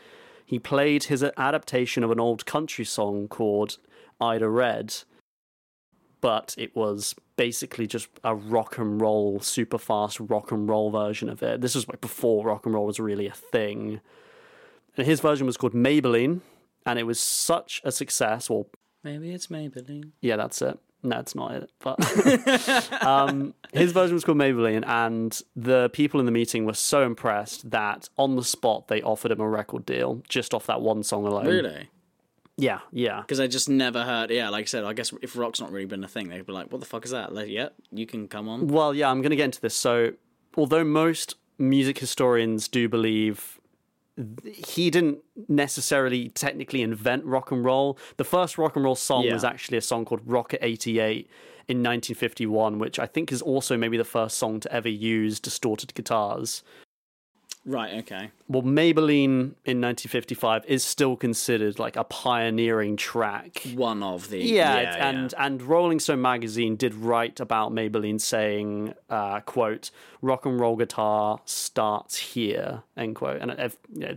he 0.45 0.59
played 0.59 1.05
his 1.05 1.23
adaptation 1.37 2.05
of 2.05 2.11
an 2.11 2.21
old 2.21 2.47
country 2.47 2.85
song 2.85 3.29
called 3.29 3.79
"Ida 4.21 4.49
Red." 4.49 4.95
but 6.21 6.55
it 6.57 6.75
was 6.75 7.15
basically 7.37 7.87
just 7.87 8.09
a 8.25 8.35
rock 8.35 8.79
and 8.79 8.99
roll, 8.99 9.41
super 9.41 9.77
fast 9.77 10.19
rock 10.19 10.51
and 10.51 10.67
roll 10.67 10.91
version 10.91 11.29
of 11.29 11.43
it. 11.43 11.61
This 11.61 11.75
was 11.75 11.87
like 11.87 12.01
before 12.01 12.47
rock 12.47 12.65
and 12.65 12.75
roll 12.75 12.87
was 12.87 12.99
really 12.99 13.27
a 13.27 13.33
thing. 13.33 14.01
And 14.97 15.07
his 15.07 15.21
version 15.21 15.47
was 15.47 15.59
called 15.59 15.75
Maybellene, 15.75 16.41
and 16.87 16.99
it 16.99 17.03
was 17.03 17.21
such 17.21 17.83
a 17.85 17.93
success. 17.93 18.49
Well, 18.49 18.69
Maybe 19.03 19.33
it's 19.35 19.49
Maybelline. 19.49 20.13
yeah, 20.23 20.37
that's 20.37 20.63
it. 20.63 20.79
No, 21.05 21.19
it's 21.19 21.35
not 21.35 21.53
it. 21.53 21.71
But 21.81 23.03
um, 23.05 23.55
his 23.73 23.93
version 23.93 24.15
was 24.15 24.25
called 24.25 24.39
Maybellene, 24.39 24.85
and 24.87 25.39
the 25.55 25.91
people 25.91 26.19
in 26.19 26.27
the 26.27 26.33
meeting 26.33 26.65
were 26.65 26.75
so 26.75 27.05
impressed 27.05 27.71
that 27.71 28.09
on 28.17 28.37
the 28.37 28.43
spot 28.45 28.89
they 28.89 29.03
offered 29.03 29.31
him 29.31 29.41
a 29.41 29.49
record 29.49 29.85
deal 29.85 30.23
just 30.29 30.55
off 30.55 30.67
that 30.67 30.81
one 30.81 31.03
song 31.03 31.27
alone. 31.27 31.47
Really? 31.47 31.91
Yeah, 32.57 32.81
yeah. 32.91 33.21
Because 33.21 33.41
I 33.41 33.47
just 33.47 33.69
never 33.69 34.03
heard. 34.03 34.31
Yeah, 34.31 34.49
like 34.49 34.63
I 34.63 34.67
said, 34.67 34.85
I 34.85 34.93
guess 34.95 35.13
if 35.21 35.37
rock's 35.37 35.61
not 35.61 35.71
really 35.71 35.87
been 35.87 36.05
a 36.05 36.09
thing, 36.09 36.29
they'd 36.29 36.47
be 36.47 36.53
like, 36.53 36.73
"What 36.73 36.81
the 36.81 36.87
fuck 36.87 37.05
is 37.05 37.11
that?" 37.11 37.35
Like, 37.35 37.49
yeah, 37.49 37.69
you 37.91 38.07
can 38.07 38.29
come 38.29 38.49
on. 38.49 38.69
Well, 38.69 38.95
yeah, 38.95 39.11
I'm 39.11 39.21
going 39.21 39.31
to 39.31 39.37
get 39.37 39.47
into 39.47 39.61
this. 39.61 39.75
So, 39.75 40.13
although 40.57 40.85
most 40.85 41.35
music 41.59 41.99
historians 41.99 42.69
do 42.69 42.89
believe 42.89 43.61
he 44.45 44.91
didn't 44.91 45.19
necessarily 45.49 46.29
technically 46.29 46.83
invent 46.83 47.25
rock 47.25 47.51
and 47.51 47.65
roll, 47.65 47.99
the 48.17 48.25
first 48.25 48.59
rock 48.59 48.77
and 48.77 48.85
roll 48.85 48.95
song 48.95 49.25
Yeah. 49.25 49.33
was 49.33 49.45
actually 49.45 49.79
a 49.79 49.83
song 49.83 50.05
called 50.05 50.21
Rocket 50.25 50.65
88 50.65 51.29
in 51.67 51.79
1951, 51.83 52.79
which 52.79 52.99
I 52.99 53.07
think 53.07 53.33
is 53.33 53.43
also 53.43 53.77
maybe 53.77 53.97
the 53.97 54.05
first 54.05 54.39
song 54.39 54.61
to 54.61 54.73
ever 54.73 54.89
use 54.89 55.41
distorted 55.41 55.95
guitars. 55.95 56.63
Right. 57.67 57.95
Okay. 58.01 58.31
Well, 58.47 58.63
Maybellene 58.63 59.55
in 59.65 59.81
1955 59.81 60.67
is 60.67 60.85
still 60.85 61.17
considered 61.17 61.79
like 61.79 61.97
a 61.97 62.05
pioneering 62.05 62.97
track. 62.97 63.63
One 63.75 64.03
of 64.03 64.29
the. 64.29 64.39
Yeah, 64.39 64.81
yeah, 64.81 65.09
and 65.09 65.35
and 65.39 65.63
Rolling 65.63 65.99
Stone 65.99 66.21
magazine 66.21 66.77
did 66.77 66.95
write 66.95 67.41
about 67.41 67.73
Maybellene 67.73 68.21
saying, 68.21 68.95
uh, 69.09 69.41
"quote 69.41 69.91
Rock 70.21 70.45
and 70.45 70.61
roll 70.61 70.77
guitar 70.77 71.41
starts 71.47 72.17
here." 72.17 72.83
End 72.97 73.17
quote. 73.17 73.41
And 73.41 73.51
if, 73.53 73.79
you 73.95 74.01
know, 74.01 74.17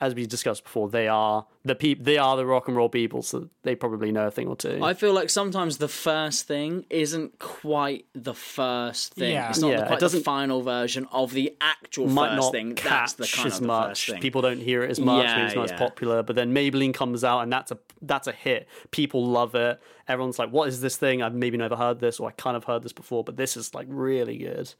as 0.00 0.14
we 0.14 0.26
discussed 0.26 0.62
before, 0.64 0.88
they 0.88 1.08
are 1.08 1.46
the 1.64 1.74
peop- 1.74 2.04
They 2.04 2.18
are 2.18 2.36
the 2.36 2.44
rock 2.46 2.68
and 2.68 2.76
roll 2.76 2.88
people, 2.88 3.22
so 3.22 3.48
they 3.62 3.74
probably 3.74 4.12
know 4.12 4.26
a 4.26 4.30
thing 4.30 4.46
or 4.46 4.54
two. 4.56 4.80
I 4.82 4.92
feel 4.94 5.12
like 5.14 5.30
sometimes 5.30 5.78
the 5.78 5.88
first 5.88 6.46
thing 6.46 6.84
isn't 6.90 7.38
quite 7.38 8.04
the 8.14 8.34
first 8.34 9.14
thing. 9.14 9.32
Yeah. 9.32 9.48
It's 9.48 9.60
not 9.60 9.70
Yeah, 9.70 9.76
the, 9.78 9.82
it 9.84 9.86
quite 9.86 9.98
the 10.00 10.04
doesn't- 10.04 10.22
final 10.22 10.62
version 10.62 11.06
of 11.12 11.32
the 11.32 11.56
actual 11.60 12.08
might 12.08 12.28
first 12.36 12.40
not 12.42 12.52
thing. 12.52 12.68
That's 12.74 12.82
catch 12.82 13.14
the 13.14 13.26
kind 13.26 13.46
as 13.46 13.54
of 13.54 13.60
the 13.62 13.66
much. 13.66 13.88
first 13.88 14.06
thing. 14.10 14.20
People 14.20 14.42
don't 14.42 14.60
hear 14.60 14.82
it 14.84 14.90
as 14.90 15.00
much. 15.00 15.24
Yeah, 15.24 15.36
maybe 15.36 15.46
it's 15.46 15.54
not 15.56 15.68
yeah. 15.68 15.74
as 15.74 15.78
popular. 15.80 16.22
But 16.22 16.36
then 16.36 16.54
Maybellene 16.54 16.92
comes 16.94 17.24
out, 17.24 17.40
and 17.40 17.52
that's 17.52 17.72
a 17.72 17.78
that's 18.02 18.26
a 18.28 18.32
hit. 18.32 18.68
People 18.90 19.26
love 19.26 19.54
it. 19.54 19.80
Everyone's 20.08 20.38
like, 20.38 20.50
"What 20.50 20.68
is 20.68 20.80
this 20.80 20.96
thing? 20.96 21.22
I've 21.22 21.34
maybe 21.34 21.56
never 21.56 21.74
heard 21.76 22.00
this, 22.00 22.20
or 22.20 22.28
I 22.28 22.32
kind 22.32 22.56
of 22.56 22.64
heard 22.64 22.82
this 22.82 22.92
before, 22.92 23.24
but 23.24 23.36
this 23.36 23.56
is 23.56 23.74
like 23.74 23.86
really 23.90 24.36
good." 24.38 24.74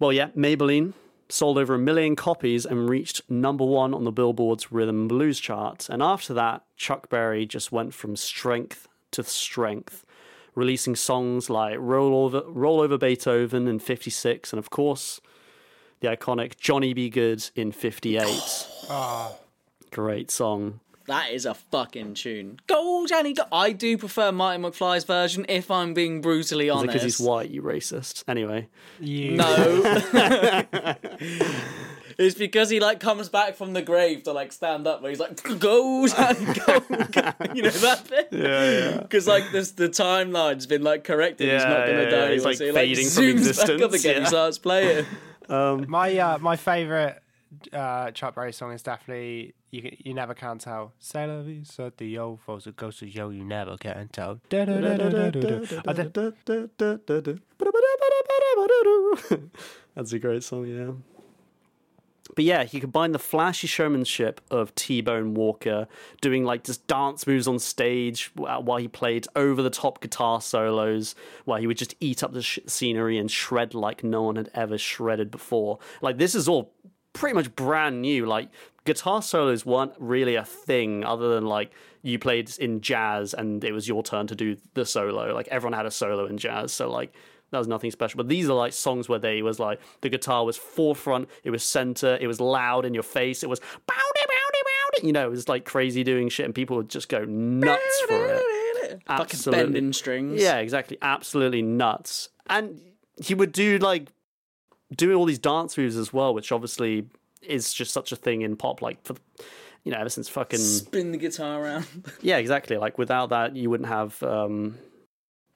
Well, 0.00 0.12
yeah, 0.12 0.28
Maybellene 0.36 0.92
sold 1.28 1.58
over 1.58 1.74
a 1.74 1.78
million 1.78 2.16
copies 2.16 2.66
and 2.66 2.88
reached 2.88 3.22
number 3.30 3.64
one 3.64 3.94
on 3.94 4.04
the 4.04 4.12
Billboard's 4.12 4.70
Rhythm 4.70 5.00
and 5.00 5.08
Blues 5.08 5.40
chart. 5.40 5.88
And 5.88 6.02
after 6.02 6.34
that, 6.34 6.64
Chuck 6.76 7.08
Berry 7.08 7.46
just 7.46 7.72
went 7.72 7.94
from 7.94 8.16
strength 8.16 8.88
to 9.12 9.22
strength, 9.22 10.04
releasing 10.54 10.96
songs 10.96 11.48
like 11.48 11.76
Roll 11.78 12.14
Over, 12.24 12.42
Roll 12.46 12.80
Over 12.80 12.98
Beethoven 12.98 13.66
in 13.66 13.78
56, 13.78 14.52
and 14.52 14.58
of 14.58 14.70
course, 14.70 15.20
the 16.00 16.08
iconic 16.08 16.56
Johnny 16.58 16.92
B. 16.92 17.08
Goode 17.08 17.50
in 17.54 17.72
58. 17.72 18.24
Ah. 18.90 19.32
Great 19.90 20.30
song. 20.30 20.80
That 21.06 21.32
is 21.32 21.44
a 21.44 21.54
fucking 21.54 22.14
tune. 22.14 22.60
Go, 22.66 23.06
Johnny, 23.06 23.34
go. 23.34 23.42
I 23.52 23.72
do 23.72 23.98
prefer 23.98 24.32
Marty 24.32 24.62
McFly's 24.62 25.04
version, 25.04 25.44
if 25.48 25.70
I'm 25.70 25.92
being 25.92 26.20
brutally 26.22 26.70
honest. 26.70 26.86
because 26.86 27.02
he's 27.02 27.20
white, 27.20 27.50
you 27.50 27.60
racist? 27.62 28.24
Anyway. 28.26 28.68
You. 29.00 29.36
No. 29.36 30.94
It's 32.16 32.36
because 32.36 32.70
he 32.70 32.78
like 32.78 33.00
comes 33.00 33.28
back 33.28 33.56
from 33.56 33.72
the 33.72 33.82
grave 33.82 34.22
to 34.22 34.32
like 34.32 34.52
stand 34.52 34.86
up, 34.86 35.02
where 35.02 35.10
he's 35.10 35.18
like 35.18 35.42
goes 35.58 36.14
and 36.14 36.46
goes, 36.46 36.82
you 37.56 37.62
know 37.62 37.70
that 37.70 38.02
bit. 38.08 38.28
Yeah, 38.30 38.70
yeah. 38.70 38.96
Because 38.98 39.26
like 39.26 39.50
this, 39.50 39.72
the 39.72 39.88
timeline's 39.88 40.66
been 40.66 40.84
like 40.84 41.02
corrected. 41.02 41.50
he's 41.50 41.60
Yeah, 41.60 41.68
not 41.68 41.86
gonna 41.86 42.02
yeah, 42.02 42.10
die. 42.10 42.16
yeah. 42.26 42.30
He's, 42.30 42.44
like, 42.44 42.56
so 42.56 42.66
he, 42.66 42.72
fading 42.72 43.08
from 43.08 43.22
zooms 43.24 43.34
back 43.56 43.68
up 43.68 43.92
existence, 43.92 43.94
again. 44.04 44.14
yeah. 44.14 44.20
He 44.20 44.26
starts 44.26 44.58
playing. 44.58 45.06
My 45.48 46.16
uh, 46.16 46.38
my 46.38 46.54
favorite 46.54 47.20
uh, 47.72 48.10
Chuck 48.12 48.34
Berry 48.34 48.52
song 48.52 48.72
is 48.72 48.82
definitely 48.82 49.54
you 49.70 49.96
you 49.98 50.14
never 50.14 50.34
can 50.34 50.58
tell. 50.58 50.92
C'est 50.98 51.26
la 51.26 51.42
vie, 51.42 51.62
c'est 51.64 51.96
the 51.96 52.18
old 52.18 52.40
folks, 52.40 52.66
it 52.66 52.76
goes 52.76 52.98
to 52.98 53.10
show 53.10 53.30
you 53.30 53.44
never 53.44 53.76
can 53.76 54.08
tell. 54.12 54.40
That's 59.94 60.12
a 60.12 60.18
great 60.18 60.42
song, 60.42 60.66
yeah. 60.66 60.92
But 62.34 62.44
yeah, 62.44 62.64
he 62.64 62.80
combined 62.80 63.14
the 63.14 63.18
flashy 63.20 63.66
showmanship 63.66 64.40
of 64.50 64.74
T-Bone 64.74 65.34
Walker 65.34 65.86
doing 66.20 66.44
like 66.44 66.64
just 66.64 66.86
dance 66.86 67.26
moves 67.26 67.46
on 67.46 67.58
stage 67.58 68.32
while 68.34 68.78
he 68.78 68.88
played 68.88 69.26
over-the-top 69.36 70.00
guitar 70.00 70.40
solos, 70.40 71.14
while 71.44 71.60
he 71.60 71.66
would 71.66 71.76
just 71.76 71.94
eat 72.00 72.24
up 72.24 72.32
the 72.32 72.42
sh- 72.42 72.58
scenery 72.66 73.18
and 73.18 73.30
shred 73.30 73.74
like 73.74 74.02
no 74.02 74.22
one 74.22 74.36
had 74.36 74.50
ever 74.54 74.78
shredded 74.78 75.30
before. 75.30 75.78
Like 76.00 76.18
this 76.18 76.34
is 76.34 76.48
all 76.48 76.72
pretty 77.14 77.34
much 77.34 77.56
brand 77.56 78.02
new. 78.02 78.26
Like 78.26 78.50
guitar 78.84 79.22
solos 79.22 79.64
weren't 79.64 79.94
really 79.98 80.34
a 80.34 80.44
thing 80.44 81.04
other 81.04 81.34
than 81.34 81.46
like 81.46 81.72
you 82.02 82.18
played 82.18 82.50
in 82.58 82.82
jazz 82.82 83.32
and 83.32 83.64
it 83.64 83.72
was 83.72 83.88
your 83.88 84.02
turn 84.02 84.26
to 84.26 84.34
do 84.34 84.56
the 84.74 84.84
solo. 84.84 85.34
Like 85.34 85.48
everyone 85.48 85.72
had 85.72 85.86
a 85.86 85.90
solo 85.90 86.26
in 86.26 86.36
jazz, 86.36 86.72
so 86.72 86.90
like 86.90 87.14
that 87.50 87.58
was 87.58 87.68
nothing 87.68 87.90
special. 87.90 88.18
But 88.18 88.28
these 88.28 88.50
are 88.50 88.54
like 88.54 88.72
songs 88.72 89.08
where 89.08 89.18
they 89.18 89.40
was 89.40 89.58
like 89.58 89.80
the 90.02 90.10
guitar 90.10 90.44
was 90.44 90.56
forefront, 90.58 91.30
it 91.44 91.50
was 91.50 91.62
center, 91.64 92.18
it 92.20 92.26
was 92.26 92.40
loud 92.40 92.84
in 92.84 92.92
your 92.92 93.02
face, 93.02 93.42
it 93.42 93.48
was 93.48 93.60
bowdy 93.60 94.24
bowdy 94.26 94.62
bowdy. 94.98 95.06
You 95.06 95.12
know, 95.12 95.26
it 95.26 95.30
was 95.30 95.48
like 95.48 95.64
crazy 95.64 96.04
doing 96.04 96.28
shit, 96.28 96.44
and 96.44 96.54
people 96.54 96.76
would 96.76 96.90
just 96.90 97.08
go 97.08 97.24
nuts 97.24 98.02
for 98.06 98.26
it. 98.26 98.42
Fucking 99.06 99.24
Absolutely. 99.24 99.64
bending 99.64 99.92
strings. 99.92 100.42
Yeah, 100.42 100.58
exactly. 100.58 100.98
Absolutely 101.00 101.62
nuts. 101.62 102.28
And 102.48 102.80
he 103.16 103.34
would 103.34 103.52
do 103.52 103.78
like 103.78 104.08
doing 104.96 105.16
all 105.16 105.24
these 105.24 105.38
dance 105.38 105.76
moves 105.76 105.96
as 105.96 106.12
well, 106.12 106.34
which 106.34 106.52
obviously 106.52 107.06
is 107.42 107.72
just 107.72 107.92
such 107.92 108.12
a 108.12 108.16
thing 108.16 108.42
in 108.42 108.56
pop. 108.56 108.82
Like 108.82 109.02
for 109.04 109.14
you 109.84 109.92
know, 109.92 109.98
ever 109.98 110.08
since 110.08 110.28
fucking 110.28 110.58
Spin 110.58 111.12
the 111.12 111.18
guitar 111.18 111.62
around. 111.62 111.86
yeah, 112.22 112.38
exactly. 112.38 112.76
Like 112.78 112.96
without 112.98 113.28
that, 113.30 113.54
you 113.54 113.68
wouldn't 113.68 113.88
have 113.88 114.20
um, 114.22 114.78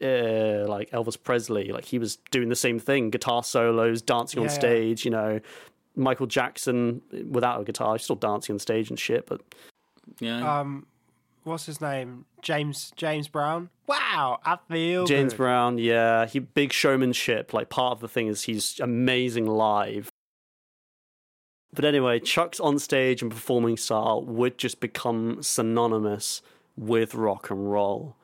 uh, 0.02 0.66
like 0.68 0.90
Elvis 0.90 1.20
Presley. 1.22 1.72
Like 1.72 1.86
he 1.86 1.98
was 1.98 2.16
doing 2.30 2.48
the 2.50 2.56
same 2.56 2.78
thing: 2.78 3.10
guitar 3.10 3.42
solos, 3.42 4.02
dancing 4.02 4.40
on 4.40 4.46
Yeah, 4.46 4.52
yeah. 4.52 4.58
stage. 4.58 5.04
You 5.04 5.10
know, 5.12 5.40
Michael 5.96 6.26
Jackson 6.26 7.00
without 7.30 7.60
a 7.60 7.64
guitar, 7.64 7.94
he's 7.94 8.02
still 8.04 8.16
dancing 8.16 8.54
on 8.54 8.58
stage 8.58 8.90
and 8.90 8.98
shit. 8.98 9.26
But 9.26 9.40
yeah. 10.20 10.60
um, 10.60 10.86
what's 11.48 11.66
his 11.66 11.80
name? 11.80 12.26
James 12.42 12.92
James 12.96 13.28
Brown. 13.28 13.70
Wow, 13.86 14.38
I 14.44 14.58
feel 14.70 15.06
James 15.06 15.32
good. 15.32 15.38
Brown, 15.38 15.78
yeah, 15.78 16.26
he 16.26 16.38
big 16.38 16.72
showmanship. 16.72 17.52
Like 17.52 17.68
part 17.68 17.92
of 17.92 18.00
the 18.00 18.08
thing 18.08 18.28
is 18.28 18.42
he's 18.42 18.78
amazing 18.80 19.46
live. 19.46 20.10
But 21.72 21.84
anyway, 21.84 22.20
Chuck's 22.20 22.60
on 22.60 22.78
stage 22.78 23.22
and 23.22 23.30
performing 23.30 23.76
style 23.76 24.22
would 24.22 24.56
just 24.58 24.80
become 24.80 25.42
synonymous 25.42 26.40
with 26.76 27.14
rock 27.14 27.50
and 27.50 27.70
roll. 27.70 28.16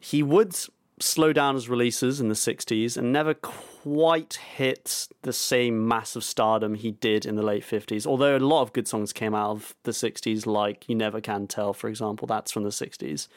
He 0.00 0.22
would 0.22 0.56
slow 1.00 1.32
down 1.32 1.54
his 1.54 1.68
releases 1.68 2.20
in 2.20 2.28
the 2.28 2.34
60s 2.34 2.96
and 2.96 3.12
never 3.12 3.34
quite 3.34 4.34
hit 4.34 5.08
the 5.22 5.32
same 5.32 5.86
massive 5.86 6.22
stardom 6.22 6.74
he 6.74 6.92
did 6.92 7.24
in 7.24 7.36
the 7.36 7.42
late 7.42 7.64
50s. 7.64 8.06
Although 8.06 8.36
a 8.36 8.38
lot 8.38 8.62
of 8.62 8.72
good 8.72 8.86
songs 8.86 9.12
came 9.12 9.34
out 9.34 9.50
of 9.50 9.74
the 9.84 9.92
60s, 9.92 10.46
like 10.46 10.88
You 10.88 10.94
Never 10.94 11.20
Can 11.20 11.46
Tell, 11.46 11.72
for 11.72 11.88
example, 11.88 12.26
that's 12.26 12.52
from 12.52 12.64
the 12.64 12.70
60s. 12.70 13.28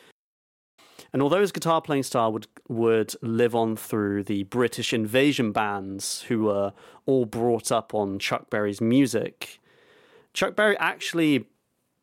And 1.12 1.22
although 1.22 1.42
his 1.42 1.52
guitar 1.52 1.82
playing 1.82 2.04
style 2.04 2.34
would 2.34 2.48
would 2.68 3.16
live 3.22 3.56
on 3.56 3.76
through 3.76 4.24
the 4.24 4.44
British 4.44 4.94
invasion 4.94 5.52
bands 5.52 6.24
who 6.24 6.44
were 6.46 6.74
all 7.06 7.26
brought 7.26 7.72
up 7.72 7.94
on 7.94 8.18
Chuck 8.18 8.50
Berry's 8.50 8.82
music, 8.82 9.60
Chuck 10.34 10.56
Berry 10.56 10.78
actually 10.78 11.46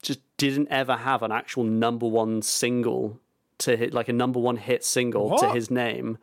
just 0.00 0.20
didn't 0.36 0.68
ever 0.70 0.96
have 0.96 1.22
an 1.22 1.32
actual 1.32 1.64
number 1.64 2.06
one 2.06 2.40
single 2.40 3.18
to 3.60 3.76
hit 3.76 3.94
like 3.94 4.08
a 4.08 4.12
number 4.12 4.40
one 4.40 4.56
hit 4.56 4.84
single 4.84 5.38
to 5.38 5.50
his 5.50 5.70
name. 5.70 6.18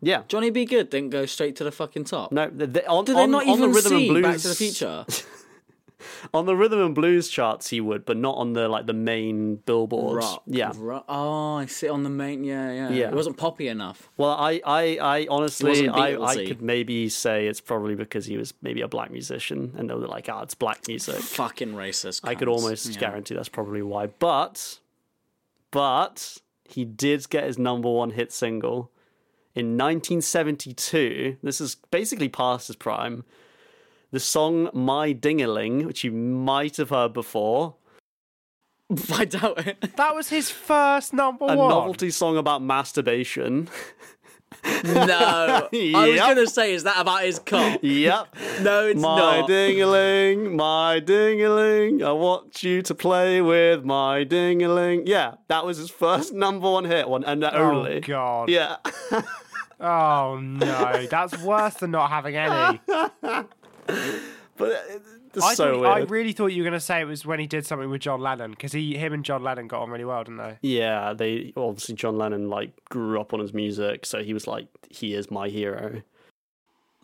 Yeah. 0.00 0.22
Johnny 0.28 0.50
B. 0.50 0.64
Goode 0.64 0.90
didn't 0.90 1.10
go 1.10 1.26
straight 1.26 1.56
to 1.56 1.64
the 1.64 1.72
fucking 1.72 2.04
top. 2.04 2.32
No, 2.32 2.48
the, 2.48 2.66
the, 2.66 2.88
on, 2.88 3.04
Did 3.04 3.16
they 3.16 3.22
on, 3.22 3.30
not 3.30 3.42
on 3.42 3.48
even 3.48 3.60
the 3.60 3.68
rhythm 3.68 3.90
see 3.90 4.08
and 4.08 4.08
blues 4.08 4.22
Back 4.22 4.38
to 4.38 4.48
the 4.48 4.54
Future? 4.54 5.06
on 6.34 6.46
the 6.46 6.54
rhythm 6.54 6.80
and 6.80 6.94
blues 6.94 7.28
charts 7.28 7.68
he 7.70 7.80
would, 7.80 8.04
but 8.04 8.16
not 8.16 8.36
on 8.36 8.52
the 8.52 8.68
like 8.68 8.86
the 8.86 8.92
main 8.92 9.56
billboards. 9.56 10.24
Rock. 10.24 10.42
Yeah. 10.46 10.72
Ro- 10.76 11.04
oh, 11.08 11.54
I 11.56 11.66
see 11.66 11.88
on 11.88 12.02
the 12.02 12.10
main. 12.10 12.44
Yeah, 12.44 12.72
yeah. 12.72 12.90
Yeah. 12.90 13.08
It 13.08 13.14
wasn't 13.14 13.36
poppy 13.36 13.68
enough. 13.68 14.08
Well, 14.16 14.30
I, 14.30 14.60
I, 14.64 14.98
I 15.00 15.26
honestly, 15.30 15.88
I, 15.88 16.22
I 16.22 16.46
could 16.46 16.62
maybe 16.62 17.08
say 17.08 17.46
it's 17.46 17.60
probably 17.60 17.94
because 17.94 18.26
he 18.26 18.36
was 18.36 18.52
maybe 18.62 18.82
a 18.82 18.88
black 18.88 19.10
musician, 19.10 19.74
and 19.76 19.88
they 19.88 19.94
were 19.94 20.06
like, 20.06 20.28
"Ah, 20.28 20.42
it's 20.42 20.54
black 20.54 20.86
music." 20.88 21.16
Fucking 21.16 21.72
racist. 21.72 22.20
I 22.24 22.34
could 22.34 22.48
almost 22.48 22.86
Yeah. 22.86 23.00
guarantee 23.00 23.34
that's 23.34 23.48
probably 23.48 23.82
why. 23.82 24.06
But, 24.06 24.78
but 25.70 26.38
he 26.72 26.84
did 26.84 27.28
get 27.30 27.44
his 27.44 27.58
number 27.58 27.90
one 27.90 28.10
hit 28.10 28.32
single 28.32 28.90
in 29.54 29.76
1972. 29.78 31.36
This 31.42 31.60
is 31.60 31.76
basically 31.90 32.28
past 32.28 32.66
his 32.68 32.76
prime. 32.76 33.24
The 34.12 34.20
song 34.20 34.70
"My 34.72 35.12
Dingaling," 35.12 35.84
which 35.84 36.04
you 36.04 36.12
might 36.12 36.76
have 36.76 36.90
heard 36.90 37.12
before, 37.12 37.74
I 39.12 39.24
doubt 39.24 39.66
it. 39.66 39.96
That 39.96 40.14
was 40.14 40.28
his 40.28 40.50
first 40.50 41.12
number 41.12 41.44
a 41.44 41.56
one. 41.56 41.68
novelty 41.68 42.10
song 42.10 42.36
about 42.36 42.62
masturbation. 42.62 43.68
No. 44.84 45.68
I 45.72 46.08
was 46.10 46.20
gonna 46.20 46.46
say, 46.46 46.74
is 46.74 46.84
that 46.84 46.98
about 46.98 47.22
his 47.24 47.38
cock? 47.38 47.78
yep. 47.82 48.34
No, 48.60 48.86
it's 48.86 49.00
my 49.00 49.40
not. 49.40 49.48
dingaling, 49.50 50.54
my 50.54 51.00
dingaling, 51.00 52.02
I 52.04 52.12
want 52.12 52.62
you 52.62 52.80
to 52.82 52.94
play 52.94 53.40
with 53.42 53.84
my 53.84 54.24
dingaling. 54.24 55.02
Yeah, 55.06 55.34
that 55.48 55.64
was 55.66 55.76
his 55.76 55.90
first 55.90 56.32
number 56.32 56.70
one 56.70 56.84
hit 56.84 57.08
one, 57.08 57.22
and 57.24 57.44
Oh 57.44 57.48
only. 57.50 58.00
God. 58.00 58.48
Yeah, 58.48 58.76
Oh 59.80 60.38
no, 60.40 61.06
that's 61.06 61.38
worse 61.42 61.74
than 61.74 61.90
not 61.90 62.08
having 62.10 62.34
any. 62.36 62.80
but 62.86 63.46
uh, 64.60 64.74
it's 64.88 65.15
I, 65.42 65.54
so 65.54 65.82
thought, 65.82 65.96
I 65.96 66.00
really 66.00 66.32
thought 66.32 66.48
you 66.48 66.62
were 66.62 66.68
going 66.68 66.78
to 66.78 66.84
say 66.84 67.00
it 67.00 67.04
was 67.04 67.24
when 67.26 67.38
he 67.40 67.46
did 67.46 67.66
something 67.66 67.90
with 67.90 68.00
John 68.00 68.20
Lennon 68.20 68.50
because 68.50 68.72
he, 68.72 68.96
him 68.96 69.12
and 69.12 69.24
John 69.24 69.42
Lennon 69.42 69.68
got 69.68 69.82
on 69.82 69.90
really 69.90 70.04
well, 70.04 70.24
didn't 70.24 70.38
they? 70.38 70.58
yeah, 70.62 71.12
they 71.12 71.52
obviously 71.56 71.94
John 71.94 72.18
Lennon 72.18 72.48
like 72.48 72.72
grew 72.88 73.20
up 73.20 73.32
on 73.34 73.40
his 73.40 73.52
music, 73.52 74.06
so 74.06 74.22
he 74.22 74.34
was 74.34 74.46
like, 74.46 74.68
he 74.90 75.14
is 75.14 75.30
my 75.30 75.48
hero. 75.48 76.02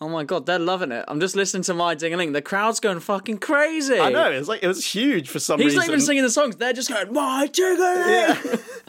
Oh 0.00 0.08
my 0.08 0.24
god, 0.24 0.46
they're 0.46 0.58
loving 0.58 0.90
it. 0.90 1.04
I'm 1.06 1.20
just 1.20 1.36
listening 1.36 1.62
to 1.64 1.74
my 1.74 1.94
dingaling. 1.94 2.32
The 2.32 2.42
crowd's 2.42 2.80
going 2.80 2.98
fucking 2.98 3.38
crazy. 3.38 4.00
I 4.00 4.10
know 4.10 4.32
it 4.32 4.38
was 4.38 4.48
like 4.48 4.62
it 4.62 4.66
was 4.66 4.84
huge 4.84 5.28
for 5.28 5.38
some 5.38 5.60
He's 5.60 5.66
reason. 5.66 5.80
He's 5.80 5.88
not 5.88 5.92
even 5.92 6.04
singing 6.04 6.22
the 6.24 6.30
songs. 6.30 6.56
They're 6.56 6.72
just 6.72 6.88
going 6.88 7.12
my 7.12 7.48
dingaling. 7.48 8.60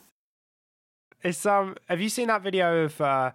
It's 1.23 1.45
um. 1.45 1.75
Have 1.87 2.01
you 2.01 2.09
seen 2.09 2.27
that 2.27 2.41
video 2.41 2.83
of 2.83 2.99
uh, 2.99 3.31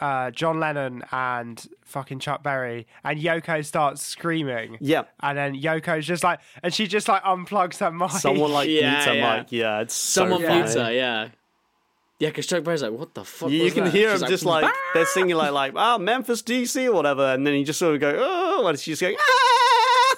uh, 0.00 0.30
John 0.30 0.60
Lennon 0.60 1.02
and 1.12 1.66
fucking 1.84 2.18
Chuck 2.18 2.42
Berry 2.42 2.86
and 3.04 3.18
Yoko 3.20 3.64
starts 3.64 4.02
screaming? 4.02 4.78
Yeah, 4.80 5.04
And 5.20 5.36
then 5.36 5.54
Yoko's 5.54 6.06
just 6.06 6.22
like, 6.24 6.40
and 6.62 6.72
she 6.72 6.86
just 6.86 7.08
like 7.08 7.22
unplugs 7.22 7.78
her 7.78 7.90
mic. 7.90 8.10
someone 8.12 8.52
like 8.52 8.68
Yeah, 8.68 8.90
mutes 8.90 9.04
her 9.06 9.14
yeah. 9.14 9.36
mic. 9.38 9.52
Yeah, 9.52 9.80
it's 9.80 9.94
so 9.94 10.22
Someone 10.22 10.42
funny. 10.42 10.54
mutes 10.60 10.74
her. 10.74 10.92
Yeah. 10.92 11.28
Yeah, 12.18 12.30
because 12.30 12.46
Chuck 12.46 12.64
Berry's 12.64 12.82
like, 12.82 12.92
what 12.92 13.12
the 13.12 13.24
fuck? 13.24 13.50
You, 13.50 13.64
you 13.64 13.70
can 13.70 13.84
that? 13.84 13.92
hear 13.92 14.10
She's 14.12 14.20
them 14.20 14.30
just 14.30 14.44
like 14.46 14.72
they're 14.94 15.04
singing 15.04 15.36
like 15.36 15.52
like 15.52 15.72
ah 15.76 15.98
Memphis 15.98 16.42
DC 16.42 16.86
or 16.86 16.92
whatever, 16.94 17.34
and 17.34 17.46
then 17.46 17.52
you 17.54 17.64
just 17.64 17.78
sort 17.78 17.94
of 17.94 18.00
go 18.00 18.14
oh, 18.18 18.66
and 18.66 18.78
she's 18.78 19.00
going 19.00 19.16
ah. 19.20 19.65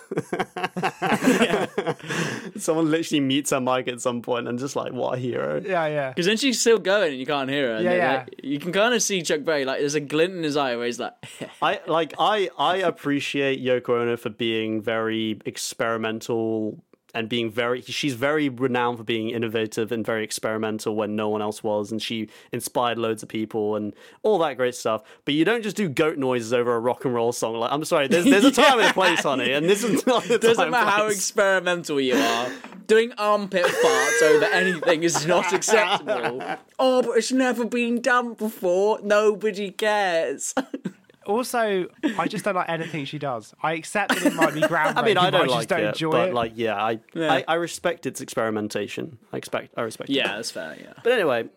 Someone 2.57 2.91
literally 2.91 3.21
meets 3.21 3.51
her 3.51 3.61
mic 3.61 3.89
at 3.89 4.01
some 4.01 4.23
point 4.23 4.49
and 4.49 4.59
just 4.59 4.77
like 4.77 4.93
what 4.93 5.19
a 5.19 5.21
hero. 5.21 5.61
Yeah, 5.65 5.87
yeah. 5.87 6.09
Because 6.11 6.27
then 6.27 6.37
she's 6.37 6.61
still 6.61 6.79
going 6.79 7.11
and 7.13 7.21
you 7.21 7.27
can't 7.27 7.51
hear 7.51 7.69
her. 7.69 7.75
and 7.77 7.85
Yeah, 7.85 7.95
yeah. 7.95 8.17
like, 8.19 8.41
you 8.43 8.59
can 8.59 8.73
kind 8.73 8.95
of 8.95 9.03
see 9.03 9.23
Chuck 9.23 9.45
Berry, 9.45 9.65
like, 9.65 9.81
there's 9.81 9.95
a 9.95 10.01
glint 10.01 10.35
in 10.35 10.43
his 10.43 10.57
eye 10.57 10.77
where 10.77 10.87
he's 10.87 10.99
like, 10.99 11.13
I 11.63 11.81
like 11.87 12.15
I 12.19 12.49
I 12.59 12.77
appreciate 12.77 13.63
Yoko 13.63 14.01
Ono 14.03 14.17
for 14.17 14.31
being 14.31 14.81
very 14.83 15.41
experimental 15.45 16.83
and 17.15 17.29
being 17.29 17.51
very 17.51 17.81
she's 17.83 18.15
very 18.15 18.49
renowned 18.49 18.99
for 18.99 19.05
being 19.05 19.31
innovative 19.31 19.93
and 19.93 20.05
very 20.05 20.25
experimental 20.25 20.95
when 20.95 21.17
no 21.17 21.29
one 21.29 21.41
else 21.41 21.63
was 21.63 21.91
and 21.91 22.03
she 22.03 22.29
inspired 22.53 22.99
loads 22.99 23.23
of 23.23 23.29
people 23.29 23.77
and 23.77 23.95
all 24.23 24.39
that 24.39 24.57
great 24.57 24.75
stuff 24.75 25.03
but 25.25 25.35
you 25.35 25.45
don't 25.45 25.63
just 25.63 25.77
do 25.77 25.89
goat 25.89 26.19
noises 26.19 26.53
over 26.53 26.75
a 26.75 26.81
rock 26.81 27.05
and 27.05 27.15
roll 27.15 27.33
song 27.33 27.55
like 27.55 27.73
I'm 27.73 27.85
sorry 27.85 28.09
there's 28.09 28.25
there's 28.25 28.45
a 28.45 28.51
time 28.63 28.79
and 28.79 28.91
a 28.91 28.93
place 28.93 29.23
honey 29.23 29.53
and 29.53 29.69
this 29.69 29.85
is 29.85 30.07
not 30.07 30.25
the 30.25 30.39
doesn't 30.39 30.71
matter 30.71 30.91
how 30.91 31.07
experimental 31.07 32.01
you 32.01 32.15
are, 32.15 32.51
doing 32.87 33.13
armpit 33.19 33.65
farts 33.65 34.23
over 34.23 34.45
anything 34.47 35.03
is 35.03 35.27
not 35.27 35.53
acceptable. 35.59 36.43
Oh, 36.79 37.03
but 37.03 37.19
it's 37.19 37.33
never 37.33 37.65
been 37.65 38.01
done 38.01 38.35
before. 38.35 39.01
Nobody 39.03 39.71
cares. 39.71 40.55
also, 41.29 41.87
I 42.19 42.27
just 42.27 42.45
don't 42.45 42.55
like 42.57 42.69
anything 42.69 43.05
she 43.05 43.19
does. 43.19 43.55
I 43.63 43.75
accept 43.75 44.15
that 44.15 44.27
it 44.27 44.35
might 44.35 44.55
be 44.55 44.63
groundbreaking. 44.63 44.97
I 44.97 45.03
mean, 45.05 45.19
I 45.19 45.31
don't 45.31 45.45
just 45.45 45.55
like 45.55 45.69
don't 45.69 45.81
it, 45.81 45.87
enjoy 45.89 46.11
but 46.11 46.29
it. 46.31 46.35
like, 46.35 46.53
yeah, 46.57 46.75
I, 46.83 46.99
Yeah. 47.15 47.33
I 47.33 47.45
I 47.47 47.55
respect 47.55 48.07
its 48.07 48.21
experimentation. 48.21 49.19
I 49.33 49.37
expect, 49.37 49.75
I 49.77 49.83
respect. 49.83 50.11
it. 50.11 50.15
Yeah, 50.15 50.37
that's 50.37 50.51
fair. 50.51 50.77
Yeah. 50.81 50.95
But 51.05 51.13
anyway, 51.13 51.49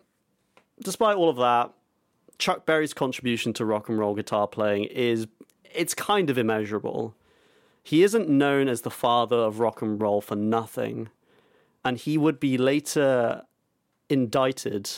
despite 0.82 1.16
all 1.16 1.28
of 1.30 1.36
that, 1.38 1.72
Chuck 2.38 2.66
Berry's 2.66 2.92
contribution 2.94 3.52
to 3.54 3.64
rock 3.64 3.88
and 3.88 3.98
roll 3.98 4.14
guitar 4.14 4.46
playing 4.46 4.84
is 4.84 5.26
it's 5.74 5.94
kind 5.94 6.28
of 6.28 6.36
immeasurable. 6.38 7.14
He 7.82 8.02
isn't 8.02 8.28
known 8.28 8.68
as 8.68 8.82
the 8.82 8.90
father 8.90 9.36
of 9.36 9.58
rock 9.58 9.82
and 9.82 10.00
roll 10.00 10.20
for 10.20 10.36
nothing, 10.36 11.08
and 11.84 11.96
he 11.98 12.16
would 12.18 12.38
be 12.38 12.56
later 12.58 13.42
indicted. 14.08 14.90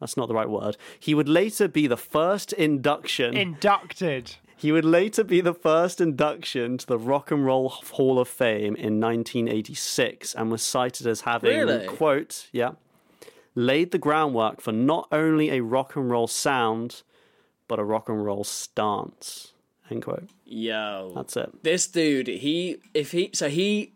That's 0.00 0.16
not 0.16 0.28
the 0.28 0.34
right 0.34 0.48
word. 0.48 0.76
He 0.98 1.14
would 1.14 1.28
later 1.28 1.68
be 1.68 1.86
the 1.86 1.96
first 1.96 2.52
induction. 2.54 3.36
Inducted. 3.36 4.36
He 4.56 4.72
would 4.72 4.84
later 4.84 5.22
be 5.24 5.40
the 5.40 5.54
first 5.54 6.00
induction 6.00 6.76
to 6.78 6.86
the 6.86 6.98
Rock 6.98 7.30
and 7.30 7.46
Roll 7.46 7.68
Hall 7.70 8.18
of 8.18 8.28
Fame 8.28 8.74
in 8.76 9.00
1986 9.00 10.34
and 10.34 10.50
was 10.50 10.62
cited 10.62 11.06
as 11.06 11.22
having, 11.22 11.50
Really? 11.58 11.86
quote, 11.86 12.48
yeah, 12.52 12.72
laid 13.54 13.90
the 13.90 13.98
groundwork 13.98 14.60
for 14.60 14.72
not 14.72 15.08
only 15.12 15.50
a 15.50 15.60
rock 15.62 15.96
and 15.96 16.10
roll 16.10 16.26
sound, 16.26 17.02
but 17.68 17.78
a 17.78 17.84
rock 17.84 18.08
and 18.08 18.24
roll 18.24 18.44
stance, 18.44 19.52
end 19.90 20.02
quote. 20.02 20.28
Yo, 20.44 21.12
That's 21.14 21.36
it. 21.36 21.62
this 21.62 21.86
dude, 21.86 22.26
he 22.26 22.78
if 22.92 23.12
he 23.12 23.30
so 23.32 23.48
he 23.48 23.92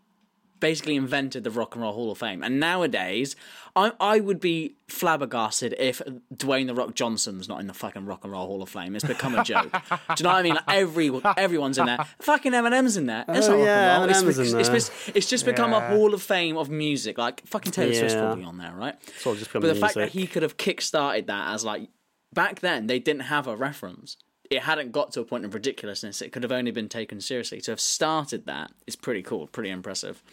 basically 0.59 0.95
invented 0.95 1.43
the 1.43 1.51
Rock 1.51 1.75
and 1.75 1.81
Roll 1.83 1.93
Hall 1.93 2.11
of 2.11 2.17
Fame, 2.17 2.43
and 2.43 2.59
nowadays 2.59 3.35
I 3.75 3.91
I 3.99 4.19
would 4.19 4.39
be 4.39 4.75
flabbergasted 4.87 5.75
if 5.77 6.01
Dwayne 6.33 6.67
the 6.67 6.73
Rock 6.75 6.95
Johnson's 6.95 7.47
not 7.49 7.59
in 7.59 7.67
the 7.67 7.73
fucking 7.73 8.05
Rock 8.05 8.23
and 8.23 8.31
Roll 8.31 8.47
Hall 8.47 8.61
of 8.61 8.69
Fame. 8.69 8.95
It's 8.95 9.05
become 9.05 9.35
a 9.35 9.43
joke. 9.43 9.71
Do 9.71 9.77
you 10.17 10.23
know 10.23 10.29
what 10.29 10.35
I 10.37 10.41
mean? 10.43 10.55
Like 10.55 10.63
every 10.67 11.11
everyone's 11.37 11.77
in 11.77 11.85
there. 11.85 12.05
Fucking 12.21 12.51
Eminem's 12.51 12.97
in 12.97 13.05
there. 13.05 13.25
Oh, 13.27 13.33
it's 13.33 13.47
Oh, 13.47 13.51
not 13.51 13.57
rock 13.57 13.65
yeah. 13.65 14.05
It's, 14.05 14.17
Eminem's 14.21 14.39
it's, 14.39 14.51
in 14.51 14.59
it's, 14.59 14.69
there. 14.69 14.75
just- 14.77 14.91
it's 15.15 15.29
just 15.29 15.45
become 15.45 15.73
a 15.73 15.79
Hall 15.89 16.13
of 16.13 16.21
Fame 16.21 16.57
of 16.57 16.69
music. 16.69 17.17
Like 17.17 17.45
fucking 17.45 17.71
Taylor 17.71 17.93
Swift's 17.93 18.15
probably 18.15 18.43
on 18.43 18.57
there, 18.57 18.73
right? 18.73 18.95
all 19.25 19.35
just 19.35 19.51
but 19.53 19.61
the 19.61 19.75
fact 19.75 19.95
that 19.95 20.09
he 20.09 20.27
could 20.27 20.43
have 20.43 20.57
kick-started 20.57 21.27
that 21.27 21.53
as 21.53 21.63
like 21.65 21.89
back 22.33 22.59
then 22.61 22.87
they 22.87 22.99
didn't 22.99 23.23
have 23.23 23.47
a 23.47 23.55
reference. 23.55 24.17
It 24.49 24.63
hadn't 24.63 24.91
got 24.91 25.11
to 25.13 25.21
a 25.21 25.25
point 25.25 25.45
of 25.45 25.53
ridiculousness. 25.53 26.21
It 26.21 26.31
could 26.31 26.43
have 26.43 26.51
only 26.51 26.71
been 26.71 26.89
taken 26.89 27.19
seriously. 27.21 27.61
To 27.61 27.71
have 27.71 27.79
started 27.79 28.45
that 28.45 28.71
is 28.85 28.95
pretty 28.95 29.21
cool, 29.21 29.47
pretty 29.47 29.69
impressive. 29.69 30.23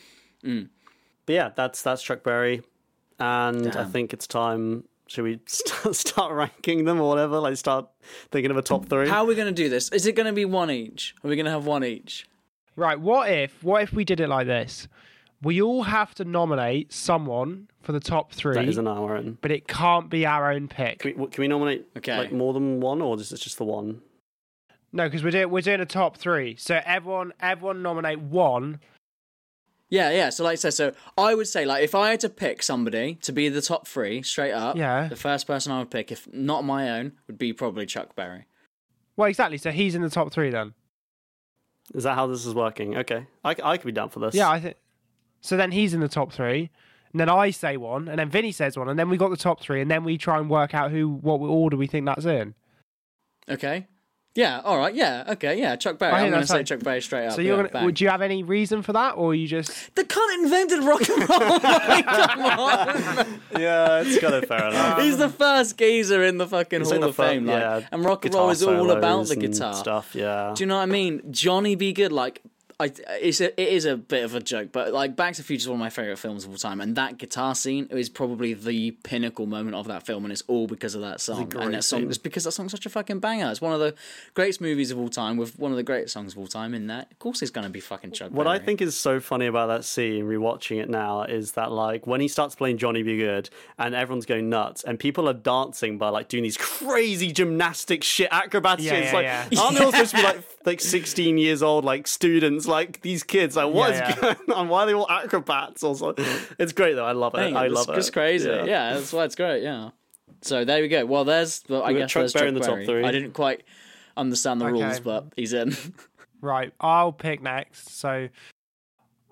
Mm. 0.44 0.68
But 1.26 1.32
yeah, 1.32 1.50
that's 1.54 1.82
that's 1.82 2.02
Chuck 2.02 2.22
Berry, 2.22 2.62
and 3.18 3.74
I 3.76 3.84
think 3.84 4.12
it's 4.12 4.26
time. 4.26 4.84
Should 5.06 5.24
we 5.24 5.40
start, 5.46 5.94
start 5.94 6.32
ranking 6.32 6.84
them 6.84 7.00
or 7.00 7.08
whatever? 7.08 7.38
Like 7.38 7.56
start 7.56 7.88
thinking 8.30 8.50
of 8.50 8.56
a 8.56 8.62
top 8.62 8.86
three. 8.86 9.08
How 9.08 9.22
are 9.22 9.26
we 9.26 9.34
going 9.34 9.48
to 9.48 9.62
do 9.62 9.68
this? 9.68 9.88
Is 9.90 10.06
it 10.06 10.14
going 10.14 10.26
to 10.26 10.32
be 10.32 10.44
one 10.44 10.70
each? 10.70 11.14
Are 11.22 11.28
we 11.28 11.36
going 11.36 11.46
to 11.46 11.52
have 11.52 11.66
one 11.66 11.84
each? 11.84 12.26
Right. 12.76 12.98
What 12.98 13.30
if? 13.30 13.62
What 13.62 13.82
if 13.82 13.92
we 13.92 14.04
did 14.04 14.20
it 14.20 14.28
like 14.28 14.46
this? 14.46 14.88
We 15.42 15.60
all 15.60 15.82
have 15.82 16.14
to 16.16 16.24
nominate 16.24 16.92
someone 16.92 17.68
for 17.82 17.92
the 17.92 18.00
top 18.00 18.32
three, 18.32 18.54
that 18.54 18.68
isn't 18.68 18.86
our 18.86 19.16
own. 19.16 19.38
but 19.40 19.50
it 19.50 19.66
can't 19.68 20.08
be 20.10 20.24
our 20.26 20.50
own 20.52 20.68
pick. 20.68 21.00
Can 21.00 21.18
we, 21.18 21.26
can 21.28 21.42
we 21.42 21.48
nominate 21.48 21.86
Okay. 21.96 22.16
like 22.16 22.32
more 22.32 22.52
than 22.52 22.80
one, 22.80 23.00
or 23.02 23.16
is 23.16 23.32
it 23.32 23.38
just 23.38 23.58
the 23.58 23.64
one? 23.64 24.00
No, 24.92 25.04
because 25.08 25.24
we're 25.24 25.30
doing 25.30 25.50
we're 25.50 25.60
doing 25.62 25.80
a 25.80 25.86
top 25.86 26.16
three. 26.16 26.56
So 26.56 26.80
everyone 26.84 27.32
everyone 27.40 27.82
nominate 27.82 28.20
one. 28.20 28.80
Yeah, 29.88 30.10
yeah. 30.10 30.30
So, 30.30 30.42
like 30.44 30.52
I 30.52 30.54
said, 30.56 30.72
so 30.72 30.92
I 31.18 31.34
would 31.34 31.48
say, 31.48 31.66
like, 31.66 31.84
if 31.84 31.94
I 31.94 32.10
had 32.12 32.20
to 32.20 32.30
pick 32.30 32.62
somebody 32.62 33.16
to 33.16 33.30
be 33.32 33.50
the 33.50 33.60
top 33.60 33.86
three 33.86 34.22
straight 34.22 34.52
up, 34.52 34.74
Yeah. 34.74 35.08
the 35.08 35.16
first 35.16 35.46
person 35.46 35.70
I 35.70 35.80
would 35.80 35.90
pick, 35.90 36.10
if 36.10 36.26
not 36.32 36.64
my 36.64 36.88
own, 36.98 37.12
would 37.26 37.36
be 37.36 37.52
probably 37.52 37.84
Chuck 37.84 38.16
Berry. 38.16 38.46
Well, 39.16 39.28
exactly. 39.28 39.58
So 39.58 39.70
he's 39.70 39.94
in 39.94 40.00
the 40.00 40.08
top 40.08 40.32
three 40.32 40.48
then. 40.48 40.72
Is 41.94 42.04
that 42.04 42.14
how 42.14 42.26
this 42.26 42.46
is 42.46 42.54
working? 42.54 42.96
Okay, 42.96 43.26
I, 43.44 43.50
I 43.62 43.76
could 43.76 43.84
be 43.84 43.92
down 43.92 44.08
for 44.08 44.20
this. 44.20 44.34
Yeah, 44.34 44.48
I 44.48 44.60
think. 44.60 44.76
So 45.42 45.58
then 45.58 45.72
he's 45.72 45.92
in 45.92 46.00
the 46.00 46.08
top 46.08 46.32
three, 46.32 46.70
and 47.12 47.20
then 47.20 47.28
I 47.28 47.50
say 47.50 47.76
one, 47.76 48.08
and 48.08 48.18
then 48.18 48.28
Vinny 48.30 48.52
says 48.52 48.76
one, 48.76 48.88
and 48.88 48.98
then 48.98 49.08
we 49.10 49.16
got 49.16 49.30
the 49.30 49.36
top 49.36 49.60
three, 49.60 49.80
and 49.80 49.90
then 49.90 50.04
we 50.04 50.18
try 50.18 50.38
and 50.38 50.48
work 50.48 50.74
out 50.74 50.90
who 50.90 51.08
what 51.08 51.38
order 51.38 51.76
we 51.76 51.86
think 51.86 52.06
that's 52.06 52.24
in. 52.24 52.54
Okay. 53.48 53.86
Yeah. 54.34 54.62
All 54.64 54.78
right. 54.78 54.94
Yeah. 54.94 55.24
Okay. 55.28 55.58
Yeah. 55.58 55.76
Chuck 55.76 55.98
Berry. 55.98 56.14
I 56.14 56.24
I'm 56.24 56.30
going 56.30 56.40
to 56.40 56.46
say 56.46 56.54
fine. 56.58 56.64
Chuck 56.64 56.80
Berry 56.80 57.02
straight 57.02 57.26
up. 57.26 57.34
So 57.34 57.42
you're 57.42 57.60
yeah, 57.62 57.68
gonna. 57.68 57.84
Would 57.84 58.00
you 58.00 58.08
have 58.08 58.22
any 58.22 58.42
reason 58.42 58.80
for 58.80 58.94
that, 58.94 59.10
or 59.12 59.34
you 59.34 59.46
just? 59.46 59.94
The 59.94 60.04
cunt 60.04 60.42
invented 60.42 60.82
rock 60.84 61.06
and 61.08 61.28
roll. 61.28 61.38
Like, 61.62 62.06
come 62.06 62.40
on. 62.40 63.40
yeah, 63.60 64.00
it's 64.02 64.18
kind 64.18 64.34
of 64.34 64.46
fair 64.46 64.68
enough. 64.68 64.98
He's 65.02 65.18
the 65.18 65.28
first 65.28 65.76
geezer 65.76 66.22
in 66.24 66.38
the 66.38 66.46
fucking 66.46 66.80
He's 66.80 66.90
Hall 66.90 67.00
the 67.00 67.08
of 67.08 67.16
fir- 67.16 67.28
Fame. 67.28 67.44
Like, 67.46 67.60
yeah, 67.60 67.86
and 67.92 68.04
rock 68.04 68.24
and 68.24 68.34
roll 68.34 68.48
is 68.48 68.62
all 68.62 68.90
about 68.90 69.26
the 69.26 69.36
guitar. 69.36 69.74
stuff. 69.74 70.14
Yeah, 70.14 70.54
Do 70.56 70.62
you 70.62 70.66
know 70.66 70.76
what 70.76 70.82
I 70.82 70.86
mean? 70.86 71.20
Johnny 71.30 71.74
B. 71.74 71.92
Goode, 71.92 72.12
like 72.12 72.40
I, 72.82 72.90
it's 73.20 73.40
a, 73.40 73.60
it 73.60 73.68
is 73.68 73.84
a 73.84 73.96
bit 73.96 74.24
of 74.24 74.34
a 74.34 74.40
joke, 74.40 74.70
but 74.72 74.92
like 74.92 75.16
Back 75.16 75.34
to 75.34 75.42
the 75.42 75.46
Future 75.46 75.62
is 75.62 75.68
one 75.68 75.76
of 75.76 75.80
my 75.80 75.90
favorite 75.90 76.18
films 76.18 76.44
of 76.44 76.50
all 76.50 76.56
time, 76.56 76.80
and 76.80 76.96
that 76.96 77.18
guitar 77.18 77.54
scene 77.54 77.86
is 77.90 78.08
probably 78.08 78.54
the 78.54 78.92
pinnacle 79.02 79.46
moment 79.46 79.76
of 79.76 79.86
that 79.88 80.04
film, 80.04 80.24
and 80.24 80.32
it's 80.32 80.42
all 80.48 80.66
because 80.66 80.94
of 80.94 81.00
that 81.02 81.20
song. 81.20 81.48
great 81.48 81.64
And 81.64 81.74
that 81.74 81.84
song 81.84 82.00
scene. 82.00 82.10
is 82.10 82.18
because 82.18 82.44
that 82.44 82.52
song's 82.52 82.72
such 82.72 82.86
a 82.86 82.90
fucking 82.90 83.20
banger. 83.20 83.50
It's 83.50 83.60
one 83.60 83.72
of 83.72 83.80
the 83.80 83.94
greatest 84.34 84.60
movies 84.60 84.90
of 84.90 84.98
all 84.98 85.08
time, 85.08 85.36
with 85.36 85.58
one 85.58 85.70
of 85.70 85.76
the 85.76 85.82
greatest 85.82 86.14
songs 86.14 86.32
of 86.32 86.38
all 86.38 86.46
time 86.46 86.74
in 86.74 86.88
that. 86.88 87.10
Of 87.10 87.18
course, 87.18 87.42
it's 87.42 87.50
going 87.50 87.66
to 87.66 87.70
be 87.70 87.80
fucking 87.80 88.12
Chuck. 88.12 88.30
What 88.32 88.46
I 88.46 88.58
think 88.58 88.82
is 88.82 88.96
so 88.96 89.20
funny 89.20 89.46
about 89.46 89.68
that 89.68 89.84
scene, 89.84 90.24
rewatching 90.24 90.82
it 90.82 90.90
now, 90.90 91.22
is 91.22 91.52
that 91.52 91.72
like 91.72 92.06
when 92.06 92.20
he 92.20 92.28
starts 92.28 92.54
playing 92.54 92.78
Johnny 92.78 93.02
B. 93.02 93.18
Goode 93.18 93.48
and 93.78 93.94
everyone's 93.94 94.26
going 94.26 94.48
nuts 94.48 94.82
and 94.82 94.98
people 94.98 95.28
are 95.28 95.34
dancing 95.34 95.98
by 95.98 96.08
like 96.08 96.28
doing 96.28 96.42
these 96.42 96.56
crazy 96.56 97.32
gymnastic 97.32 98.02
shit 98.02 98.28
acrobatics. 98.30 98.86
Yeah, 98.86 98.98
yeah, 98.98 99.12
like 99.12 99.24
yeah. 99.24 99.60
aren't 99.60 99.78
they 99.78 99.84
all 99.84 99.92
supposed 99.92 100.10
to 100.10 100.16
be 100.16 100.22
like 100.22 100.44
like 100.64 100.80
sixteen 100.80 101.38
years 101.38 101.62
old, 101.62 101.84
like 101.84 102.06
students, 102.06 102.66
like 102.72 103.00
these 103.02 103.22
kids? 103.22 103.54
Like 103.54 103.72
what 103.72 103.92
is 103.92 104.00
Yeah, 104.00 104.08
yeah. 104.22 104.34
going 104.46 104.58
on? 104.58 104.68
Why 104.68 104.82
are 104.82 104.86
they 104.86 104.94
all 104.94 105.08
acrobats? 105.08 105.84
Also, 105.84 106.14
it's 106.58 106.72
great 106.72 106.94
though. 106.94 107.04
I 107.06 107.12
love 107.12 107.34
it. 107.34 107.38
Hey, 107.50 107.54
I 107.54 107.66
it's 107.66 107.74
love 107.74 107.88
it. 107.90 107.94
just 107.94 108.12
crazy. 108.12 108.48
Yeah. 108.48 108.94
that's 108.94 109.12
why 109.12 109.24
it's 109.24 109.36
great. 109.36 109.62
Yeah. 109.62 109.90
So 110.40 110.64
there 110.64 110.82
we 110.82 110.88
go. 110.88 111.06
Well, 111.06 111.24
there's 111.24 111.62
well, 111.68 111.84
I 111.84 111.88
We 111.88 111.94
got 111.94 112.00
guess 112.00 112.10
Chuck 112.12 112.20
there's 112.22 112.32
Berry 112.32 112.48
in 112.48 112.54
the 112.54 112.60
top 112.60 112.78
three. 112.84 113.04
I 113.04 113.12
didn't 113.12 113.32
quite 113.32 113.62
understand 114.16 114.60
the 114.60 114.66
Okay. 114.66 114.82
rules, 114.82 114.98
but 115.00 115.26
he's 115.36 115.52
in. 115.52 115.76
Right. 116.40 116.72
I'll 116.80 117.12
pick 117.12 117.40
next. 117.40 117.90
So, 118.00 118.28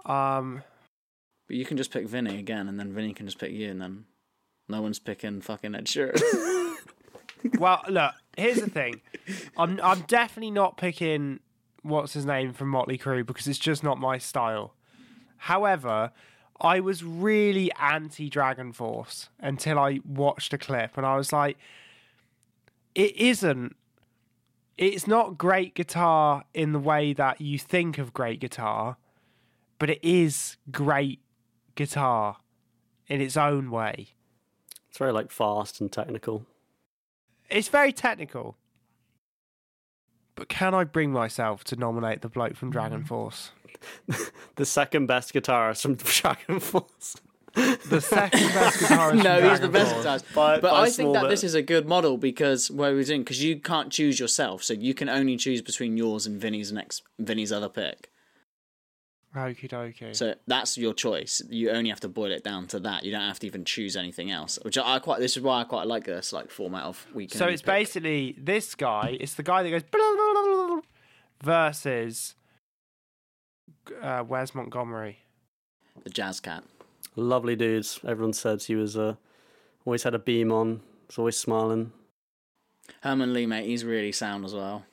um, 0.07 0.62
But 1.49 1.57
you 1.57 1.65
can 1.65 1.77
just 1.77 1.91
pick 1.91 2.07
Vinny 2.07 2.39
again, 2.39 2.69
and 2.69 2.79
then 2.79 2.93
Vinny 2.93 3.12
can 3.12 3.27
just 3.27 3.39
pick 3.39 3.51
you, 3.51 3.69
and 3.71 3.81
then 3.83 4.05
no 4.69 4.81
one's 4.81 5.01
picking 5.01 5.41
fucking 5.41 5.75
Ed 5.75 5.87
Sheeran. 5.87 6.21
well, 7.59 7.83
look. 7.89 8.12
Here's 8.37 8.59
the 8.61 8.71
thing. 8.71 9.01
I'm 9.57 9.81
I'm 9.83 10.03
definitely 10.03 10.53
not 10.53 10.77
picking 10.77 11.41
what's 11.82 12.12
his 12.12 12.27
name 12.27 12.52
from 12.52 12.69
Motley 12.69 12.98
Crue 12.98 13.24
because 13.27 13.47
it's 13.47 13.59
just 13.59 13.82
not 13.82 13.98
my 13.98 14.19
style. 14.19 14.74
However, 15.36 16.12
I 16.61 16.81
was 16.81 17.02
really 17.02 17.70
anti 17.81 18.28
Dragon 18.28 18.73
Force 18.73 19.31
until 19.39 19.78
I 19.78 20.01
watched 20.05 20.52
a 20.52 20.59
clip 20.59 20.97
and 20.97 21.07
I 21.07 21.16
was 21.16 21.32
like, 21.32 21.57
it 22.94 23.16
isn't. 23.16 23.77
It's 24.77 25.07
not 25.07 25.39
great 25.39 25.74
guitar 25.74 26.44
in 26.55 26.73
the 26.73 26.78
way 26.78 27.12
that 27.12 27.40
you 27.40 27.59
think 27.59 27.98
of 27.98 28.12
great 28.12 28.40
guitar, 28.40 28.97
but 29.78 29.90
it 29.90 30.01
is 30.02 30.57
great 30.70 31.20
guitar 31.74 32.36
in 33.07 33.20
its 33.20 33.36
own 33.36 33.70
way. 33.70 34.09
It's 34.89 34.98
very 34.98 35.12
like 35.12 35.31
fast 35.31 35.81
and 35.81 35.93
technical. 35.93 36.47
It's 37.51 37.69
very 37.69 37.93
technical. 37.93 38.57
But 40.41 40.49
can 40.49 40.75
I 40.75 40.85
bring 40.85 41.12
myself 41.12 41.65
to 41.65 41.77
nominate 41.77 42.23
the 42.23 42.31
bloke 42.31 42.57
from 42.57 42.71
Dragon 42.71 43.03
mm. 43.03 43.07
Force? 43.07 43.51
The 44.57 44.65
second 44.65 45.05
best 45.07 45.35
guitarist 45.35 45.83
from 45.83 45.95
Dragon 45.97 46.61
Force. 46.61 47.17
The 47.53 48.01
second 48.01 48.49
best 48.55 48.79
guitarist. 48.81 49.23
no, 49.23 49.41
from 49.41 49.51
he's 49.51 49.61
the 49.61 49.69
best 49.69 49.95
guitarist. 49.97 50.35
By- 50.35 50.61
but 50.61 50.71
by 50.71 50.81
a 50.81 50.83
I 50.85 50.91
think 50.91 51.12
that 51.12 51.25
bit. 51.25 51.29
this 51.29 51.45
is 51.45 51.55
a 51.55 51.61
good 51.61 51.87
model 51.87 52.17
because 52.17 52.71
what 52.71 52.93
we're 52.93 53.05
doing 53.05 53.21
because 53.21 53.45
you 53.45 53.61
can't 53.61 53.93
choose 53.93 54.19
yourself, 54.19 54.65
so 54.65 54.73
you 54.73 54.95
can 54.95 55.11
only 55.11 55.37
choose 55.37 55.61
between 55.61 55.99
yours 55.99 56.27
and 56.27 56.41
Vinny's 56.41 56.73
next 56.73 57.03
Vinny's 57.19 57.53
other 57.53 57.69
pick. 57.69 58.11
Okie 59.35 59.69
dokie. 59.69 60.15
So 60.16 60.35
that's 60.48 60.77
your 60.77 60.93
choice. 60.93 61.40
You 61.48 61.70
only 61.70 61.90
have 61.90 62.01
to 62.01 62.09
boil 62.09 62.32
it 62.32 62.43
down 62.43 62.66
to 62.69 62.81
that. 62.81 63.05
You 63.05 63.12
don't 63.12 63.20
have 63.20 63.39
to 63.40 63.47
even 63.47 63.65
choose 63.65 63.97
anything 63.97 64.32
else. 64.32 64.59
Which 64.62 64.77
I 64.77 64.98
quite. 64.98 65.20
This 65.20 65.36
is 65.36 65.43
why 65.43 65.61
I 65.61 65.65
quite 65.65 65.86
like 65.86 66.05
this 66.05 66.32
like 66.32 66.51
format 66.51 66.82
of 66.82 67.07
we. 67.15 67.28
So 67.28 67.47
it's 67.47 67.62
pick. 67.62 67.66
basically 67.66 68.35
this 68.36 68.74
guy. 68.74 69.16
It's 69.20 69.35
the 69.35 69.44
guy 69.44 69.62
that 69.62 69.70
goes 69.70 69.85
blah, 69.85 70.01
blah, 70.01 70.32
blah, 70.32 70.43
blah, 70.43 70.66
blah, 70.66 70.81
versus 71.43 72.35
uh, 74.02 74.24
Wes 74.27 74.52
Montgomery. 74.52 75.19
the 76.02 76.11
jazz 76.11 76.40
cat. 76.40 76.65
Lovely 77.15 77.55
dudes. 77.55 78.01
Everyone 78.05 78.32
says 78.32 78.66
he 78.66 78.74
was 78.74 78.97
uh, 78.97 79.15
always 79.85 80.02
had 80.02 80.15
a 80.15 80.19
beam 80.19 80.51
on. 80.51 80.81
Was 81.07 81.19
always 81.19 81.36
smiling. 81.36 81.93
Herman 83.02 83.32
Li, 83.32 83.47
mate, 83.47 83.66
he's 83.66 83.85
really 83.85 84.11
sound 84.11 84.44
as 84.44 84.55
well. 84.55 84.85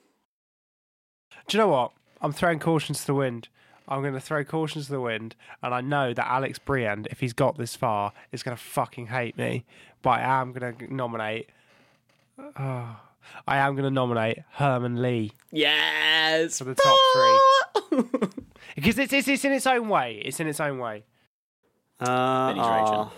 Do 1.48 1.58
you 1.58 1.64
know 1.64 1.70
what? 1.70 1.92
I'm 2.22 2.34
throwing 2.34 2.60
caution 2.60 2.94
to 2.94 3.06
the 3.06 3.14
wind. 3.16 3.48
I'm 3.88 4.02
going 4.02 4.14
to 4.14 4.20
throw 4.20 4.44
caution 4.44 4.82
to 4.82 4.90
the 4.92 5.00
wind, 5.02 5.36
and 5.64 5.74
I 5.74 5.82
know 5.82 6.14
that 6.14 6.28
Alex 6.28 6.60
Briand, 6.60 7.08
if 7.12 7.20
he's 7.20 7.34
got 7.34 7.58
this 7.58 7.76
far, 7.76 8.12
is 8.32 8.44
going 8.44 8.56
to 8.58 8.62
fucking 8.62 9.08
hate 9.08 9.38
me. 9.38 9.66
But 10.02 10.20
I 10.20 10.42
am 10.42 10.52
going 10.54 10.76
to 10.76 10.94
nominate. 10.94 11.50
Oh, 12.38 13.00
I 13.48 13.58
am 13.58 13.74
going 13.76 13.84
to 13.86 13.92
nominate 13.92 14.40
Herman 14.54 15.02
Li 15.02 15.32
Yes. 15.52 16.58
for 16.60 16.64
the 16.66 16.76
top 16.76 16.98
three 17.14 18.30
because 18.76 18.98
it's, 19.00 19.12
it's 19.14 19.28
it's 19.28 19.44
in 19.46 19.52
its 19.54 19.68
own 19.68 19.90
way. 19.90 20.22
It's 20.24 20.40
in 20.40 20.48
its 20.48 20.60
own 20.60 20.80
way. 20.80 21.04
Uh, 22.00 22.54
Benny's 22.54 22.68
raging. 22.68 22.94
ah. 22.94 23.12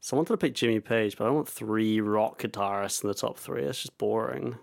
so 0.00 0.16
I 0.16 0.18
wanted 0.18 0.32
to 0.32 0.36
pick 0.38 0.54
Jimmy 0.54 0.80
Page, 0.80 1.16
but 1.16 1.24
I 1.24 1.26
don't 1.28 1.36
want 1.36 1.48
three 1.48 2.00
rock 2.00 2.40
guitarists 2.42 3.02
in 3.02 3.08
the 3.08 3.14
top 3.14 3.38
three. 3.38 3.62
It's 3.62 3.80
just 3.82 3.96
boring. 3.98 4.56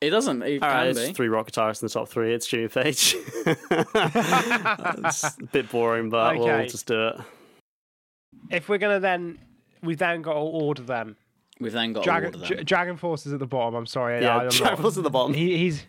It 0.00 0.10
doesn't. 0.10 0.42
It 0.42 0.62
All 0.62 0.68
right, 0.68 0.94
can 0.94 1.02
it's 1.02 1.16
three 1.16 1.28
rock 1.28 1.50
guitarists 1.50 1.82
in 1.82 1.86
the 1.86 1.92
top 1.92 2.08
three. 2.08 2.34
It's 2.34 2.46
Jimmy 2.46 2.68
Page. 2.68 3.16
it's 3.46 5.24
a 5.24 5.32
bit 5.52 5.70
boring, 5.70 6.10
but 6.10 6.38
we'll 6.38 6.66
just 6.66 6.86
do 6.86 7.08
it. 7.08 7.16
If 8.50 8.68
we're 8.68 8.78
going 8.78 8.96
to 8.96 9.00
then, 9.00 9.38
we've 9.82 9.96
then 9.98 10.20
got 10.22 10.34
to 10.34 10.38
order 10.40 10.82
them. 10.82 11.16
We've 11.60 11.72
then 11.72 11.94
got 11.94 12.04
Dragon, 12.04 12.32
to 12.32 12.38
order 12.38 12.46
Dra- 12.48 12.56
them. 12.58 12.64
Dragon 12.66 12.96
Force 12.98 13.24
is 13.26 13.32
at 13.32 13.38
the 13.38 13.46
bottom. 13.46 13.74
I'm 13.74 13.86
sorry. 13.86 14.20
Yeah, 14.20 14.36
I, 14.36 14.42
I'm 14.44 14.48
Dragon 14.50 14.74
not- 14.74 14.82
Force 14.82 14.98
at 14.98 15.02
the 15.04 15.10
bottom. 15.10 15.32
He, 15.32 15.56
he's 15.56 15.84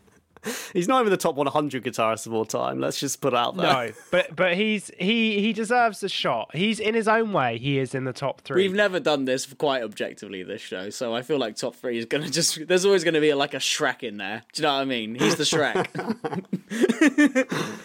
He's 0.74 0.88
not 0.88 1.02
even 1.02 1.12
the 1.12 1.18
top 1.18 1.36
100 1.36 1.84
guitarists 1.84 2.28
of 2.28 2.34
all 2.34 2.46
time. 2.46 2.80
Let's 2.80 3.00
just 3.00 3.22
put 3.22 3.34
it 3.34 3.38
out 3.38 3.58
there. 3.58 3.72
no, 3.72 3.92
but 4.12 4.36
but 4.36 4.56
he's 4.56 4.92
he 5.00 5.40
he 5.40 5.54
deserves 5.54 6.04
a 6.04 6.10
shot. 6.10 6.56
He's 6.56 6.80
in 6.80 6.96
his 6.96 7.08
own 7.08 7.34
way. 7.34 7.58
He 7.58 7.80
is 7.80 7.96
in 7.96 8.04
the 8.06 8.14
top 8.14 8.42
3 8.42 8.62
We've 8.62 8.74
never 8.76 9.00
done 9.00 9.26
this 9.26 9.46
quite 9.54 9.84
objectively 9.84 10.44
this 10.44 10.62
show, 10.62 10.90
so 10.90 11.16
I 11.16 11.22
feel 11.22 11.38
like 11.38 11.56
top 11.56 11.76
three 11.76 11.98
is 11.98 12.06
gonna 12.06 12.30
just. 12.30 12.68
There's 12.68 12.86
always 12.86 13.04
gonna 13.04 13.22
be 13.22 13.34
like 13.34 13.54
a 13.54 13.58
Shrek 13.58 14.04
in 14.04 14.18
there. 14.18 14.44
Do 14.54 14.62
you 14.62 14.68
know 14.68 14.76
what 14.76 14.82
I 14.82 14.86
mean? 14.86 15.16
He's 15.16 15.36
the 15.36 15.44
Shrek. 15.44 15.88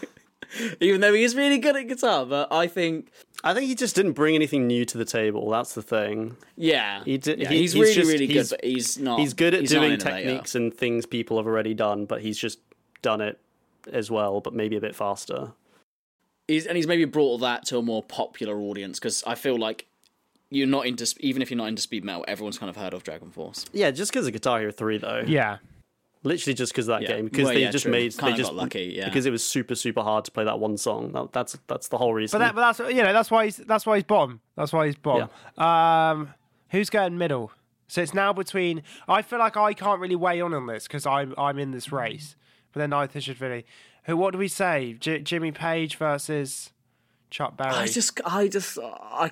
Even 0.80 1.00
though 1.00 1.14
he 1.14 1.22
is 1.22 1.34
really 1.34 1.58
good 1.58 1.76
at 1.76 1.88
guitar, 1.88 2.26
but 2.26 2.52
I 2.52 2.66
think, 2.66 3.10
I 3.44 3.54
think 3.54 3.66
he 3.66 3.74
just 3.74 3.96
didn't 3.96 4.12
bring 4.12 4.34
anything 4.36 4.66
new 4.68 4.84
to 4.84 4.96
the 4.98 5.04
table. 5.04 5.50
That's 5.50 5.74
the 5.74 5.82
thing. 5.82 6.36
yeah, 6.56 7.02
He 7.04 7.18
did- 7.18 7.40
yeah, 7.40 7.48
he- 7.48 7.58
he's, 7.62 7.72
he's 7.72 7.82
really, 7.82 7.94
just- 7.94 8.10
really 8.12 8.26
good, 8.28 8.34
he's- 8.36 8.50
but 8.50 8.64
he's 8.64 8.98
not. 8.98 9.18
He's 9.18 9.34
good 9.34 9.54
at 9.54 9.60
he's 9.60 9.70
doing 9.70 9.98
techniques 9.98 10.54
and 10.54 10.72
things 10.72 11.06
people 11.06 11.36
have 11.38 11.46
already 11.46 11.74
done, 11.74 12.04
but 12.06 12.20
he's 12.22 12.38
just 12.38 12.60
done 13.02 13.20
it 13.20 13.38
as 13.92 14.10
well, 14.10 14.40
but 14.40 14.54
maybe 14.54 14.76
a 14.76 14.80
bit 14.80 14.94
faster. 14.94 15.52
He's, 16.46 16.66
and 16.66 16.76
he's 16.76 16.86
maybe 16.86 17.04
brought 17.04 17.38
that 17.38 17.64
to 17.66 17.78
a 17.78 17.82
more 17.82 18.02
popular 18.02 18.56
audience 18.60 18.98
because 18.98 19.24
I 19.26 19.34
feel 19.34 19.56
like 19.58 19.86
you're 20.50 20.66
not 20.66 20.86
into 20.86 21.12
even 21.20 21.40
if 21.42 21.50
you're 21.50 21.58
not 21.58 21.66
into 21.68 21.82
speed 21.82 22.04
metal, 22.04 22.24
everyone's 22.28 22.58
kind 22.58 22.68
of 22.70 22.76
heard 22.76 22.94
of 22.94 23.02
Dragon 23.02 23.30
Force. 23.30 23.64
Yeah, 23.72 23.90
just 23.90 24.12
because 24.12 24.26
of 24.26 24.32
Guitar 24.34 24.58
Hero 24.60 24.70
3, 24.70 24.98
though. 24.98 25.24
Yeah. 25.26 25.58
Literally 26.24 26.54
just 26.54 26.72
because 26.72 26.88
of 26.88 27.00
that 27.00 27.02
Yeah. 27.02 27.16
game. 27.16 27.24
Because 27.24 27.44
Well, 27.46 27.54
they 27.54 27.62
yeah, 27.62 27.70
just 27.70 27.82
true. 27.82 27.92
made. 27.92 28.16
Kinda 28.16 28.30
they 28.32 28.36
just 28.38 28.50
got 28.50 28.56
lucky, 28.56 28.92
yeah. 28.96 29.06
Because 29.06 29.26
it 29.26 29.30
was 29.30 29.44
super, 29.44 29.74
super 29.74 30.02
hard 30.02 30.24
to 30.26 30.30
play 30.30 30.44
that 30.44 30.58
one 30.60 30.76
song. 30.76 31.12
That, 31.12 31.32
that's 31.32 31.58
that's 31.66 31.88
the 31.88 31.98
whole 31.98 32.14
reason. 32.14 32.38
But 32.38 32.44
that, 32.46 32.54
but 32.54 32.60
that's 32.78 32.94
you 32.94 33.02
know 33.02 33.12
that's 33.12 33.30
why 33.30 33.46
he's 33.46 33.56
that's 33.56 33.84
why 33.86 33.96
he's 33.96 34.04
bottom. 34.04 34.40
That's 34.56 34.72
why 34.72 34.86
he's 34.86 34.96
bottom. 34.96 35.28
Um, 35.58 36.34
who's 36.70 36.90
going 36.90 37.18
middle? 37.18 37.50
So 37.88 38.00
it's 38.02 38.14
now 38.14 38.32
between. 38.32 38.82
I 39.08 39.22
feel 39.22 39.38
like 39.40 39.56
I 39.56 39.74
can't 39.74 40.00
really 40.00 40.16
weigh 40.16 40.40
on 40.40 40.54
on 40.54 40.66
this 40.66 40.84
because 40.86 41.06
I'm 41.06 41.34
I'm 41.36 41.58
in 41.58 41.72
this 41.72 41.90
race. 41.92 42.36
But 42.72 42.80
then 42.80 42.90
neither 42.90 43.20
should 43.20 43.40
really. 43.40 43.66
Who? 44.04 44.16
What 44.16 44.32
do 44.32 44.38
we 44.38 44.48
say? 44.48 44.94
J- 44.98 45.20
Jimmy 45.20 45.52
Page 45.52 45.96
versus 45.96 46.72
Chuck 47.30 47.56
Berry. 47.56 47.70
I 47.74 47.86
just, 47.86 48.20
I 48.24 48.48
just, 48.48 48.78
I, 48.82 49.30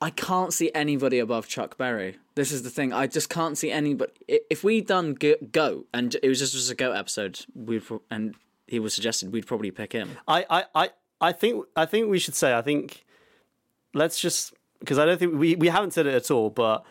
I 0.00 0.10
can't 0.10 0.52
see 0.52 0.70
anybody 0.74 1.18
above 1.18 1.48
Chuck 1.48 1.76
Berry. 1.76 2.18
This 2.36 2.52
is 2.52 2.62
the 2.62 2.70
thing. 2.70 2.92
I 2.92 3.08
just 3.08 3.28
can't 3.28 3.58
see 3.58 3.70
anybody. 3.70 4.12
If 4.28 4.62
we 4.62 4.80
done 4.80 5.14
Go, 5.14 5.34
Goat 5.50 5.88
and 5.92 6.16
it 6.22 6.28
was 6.28 6.38
just, 6.38 6.52
just 6.52 6.70
a 6.70 6.74
Goat 6.74 6.94
episode, 6.94 7.44
we'd 7.54 7.84
pro- 7.84 8.02
and 8.10 8.36
he 8.66 8.78
was 8.78 8.94
suggested, 8.94 9.32
we'd 9.32 9.46
probably 9.46 9.70
pick 9.72 9.92
him. 9.92 10.16
I, 10.28 10.46
I, 10.48 10.64
I, 10.74 10.90
I 11.20 11.32
think 11.32 11.66
I 11.74 11.84
think 11.84 12.08
we 12.08 12.20
should 12.20 12.36
say 12.36 12.54
I 12.54 12.62
think 12.62 13.04
let's 13.92 14.20
just 14.20 14.54
because 14.78 14.98
I 14.98 15.04
don't 15.04 15.18
think 15.18 15.34
we, 15.36 15.56
we 15.56 15.68
haven't 15.68 15.92
said 15.92 16.06
it 16.06 16.14
at 16.14 16.30
all, 16.30 16.50
but 16.50 16.84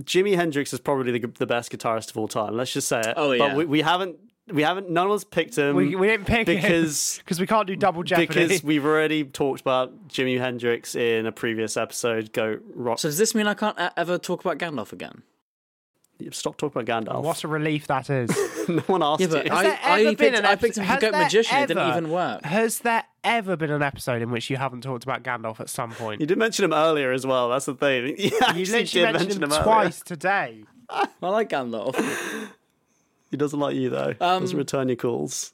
Jimi 0.00 0.34
Hendrix 0.34 0.72
is 0.72 0.80
probably 0.80 1.18
the, 1.18 1.28
the 1.38 1.46
best 1.46 1.70
guitarist 1.70 2.10
of 2.10 2.18
all 2.18 2.26
time. 2.26 2.56
Let's 2.56 2.72
just 2.72 2.88
say 2.88 3.00
it. 3.00 3.14
Oh, 3.16 3.32
yeah. 3.32 3.48
But 3.48 3.56
we, 3.56 3.64
we 3.66 3.80
haven't 3.82 4.16
we 4.50 4.62
haven't 4.62 4.90
none 4.90 5.06
of 5.06 5.12
us 5.12 5.24
picked 5.24 5.56
him. 5.56 5.76
we, 5.76 5.94
we 5.94 6.06
didn't 6.08 6.26
pick 6.26 6.46
because 6.46 7.18
because 7.24 7.38
we 7.40 7.46
can't 7.46 7.66
do 7.66 7.76
double 7.76 8.02
jeopardy. 8.02 8.26
because 8.26 8.64
we've 8.64 8.84
already 8.84 9.24
talked 9.24 9.60
about 9.60 10.08
Jimi 10.08 10.38
Hendrix 10.38 10.94
in 10.94 11.26
a 11.26 11.32
previous 11.32 11.76
episode. 11.76 12.32
Go 12.32 12.58
rock. 12.74 12.98
So 12.98 13.08
does 13.08 13.18
this 13.18 13.34
mean 13.34 13.46
I 13.46 13.54
can't 13.54 13.78
ever 13.96 14.18
talk 14.18 14.44
about 14.44 14.58
Gandalf 14.58 14.92
again? 14.92 15.22
Stop 16.30 16.56
talking 16.56 16.82
about 16.82 17.04
Gandalf. 17.04 17.22
what 17.24 17.42
a 17.42 17.48
relief 17.48 17.88
that 17.88 18.08
is. 18.08 18.30
no 18.68 18.78
one 18.82 19.02
asked 19.02 19.20
Yeah, 19.22 19.26
but 19.26 19.46
you. 19.46 19.52
I- 19.52 19.56
Has 19.56 19.64
there 19.64 19.78
I 19.82 20.00
ever 20.02 20.08
picked- 20.10 20.18
been 20.20 20.34
an 20.36 20.44
I 20.46 20.54
picked 20.54 20.78
episode- 20.78 20.82
him 20.82 20.94
for 20.94 21.00
Goat 21.00 21.12
there 21.12 21.22
Magician, 21.22 21.58
it 21.58 21.66
didn't 21.66 21.88
even 21.88 22.10
work. 22.10 22.44
Has 22.44 22.78
there 22.80 23.04
ever 23.24 23.56
been 23.56 23.70
an 23.72 23.82
episode 23.82 24.22
in 24.22 24.30
which 24.30 24.48
you 24.48 24.56
haven't 24.56 24.82
talked 24.82 25.02
about 25.02 25.24
Gandalf 25.24 25.58
at 25.58 25.68
some 25.68 25.90
point? 25.90 26.20
you 26.20 26.26
did 26.28 26.38
mention 26.38 26.64
him 26.64 26.72
earlier 26.72 27.10
as 27.10 27.26
well. 27.26 27.48
That's 27.48 27.66
the 27.66 27.74
thing. 27.74 28.14
You, 28.18 28.30
You 28.30 28.30
literally 28.40 28.64
did 28.64 29.02
mentioned 29.02 29.12
mention 29.14 29.42
him 29.42 29.50
earlier. 29.52 29.62
twice 29.64 30.00
today. 30.02 30.64
I 30.88 31.08
like 31.22 31.48
Gandalf. 31.48 31.96
He 33.32 33.36
doesn't 33.36 33.58
like 33.58 33.74
you 33.74 33.90
though. 33.90 34.14
Um, 34.20 34.42
doesn't 34.42 34.56
return 34.56 34.88
your 34.88 34.96
calls. 34.96 35.52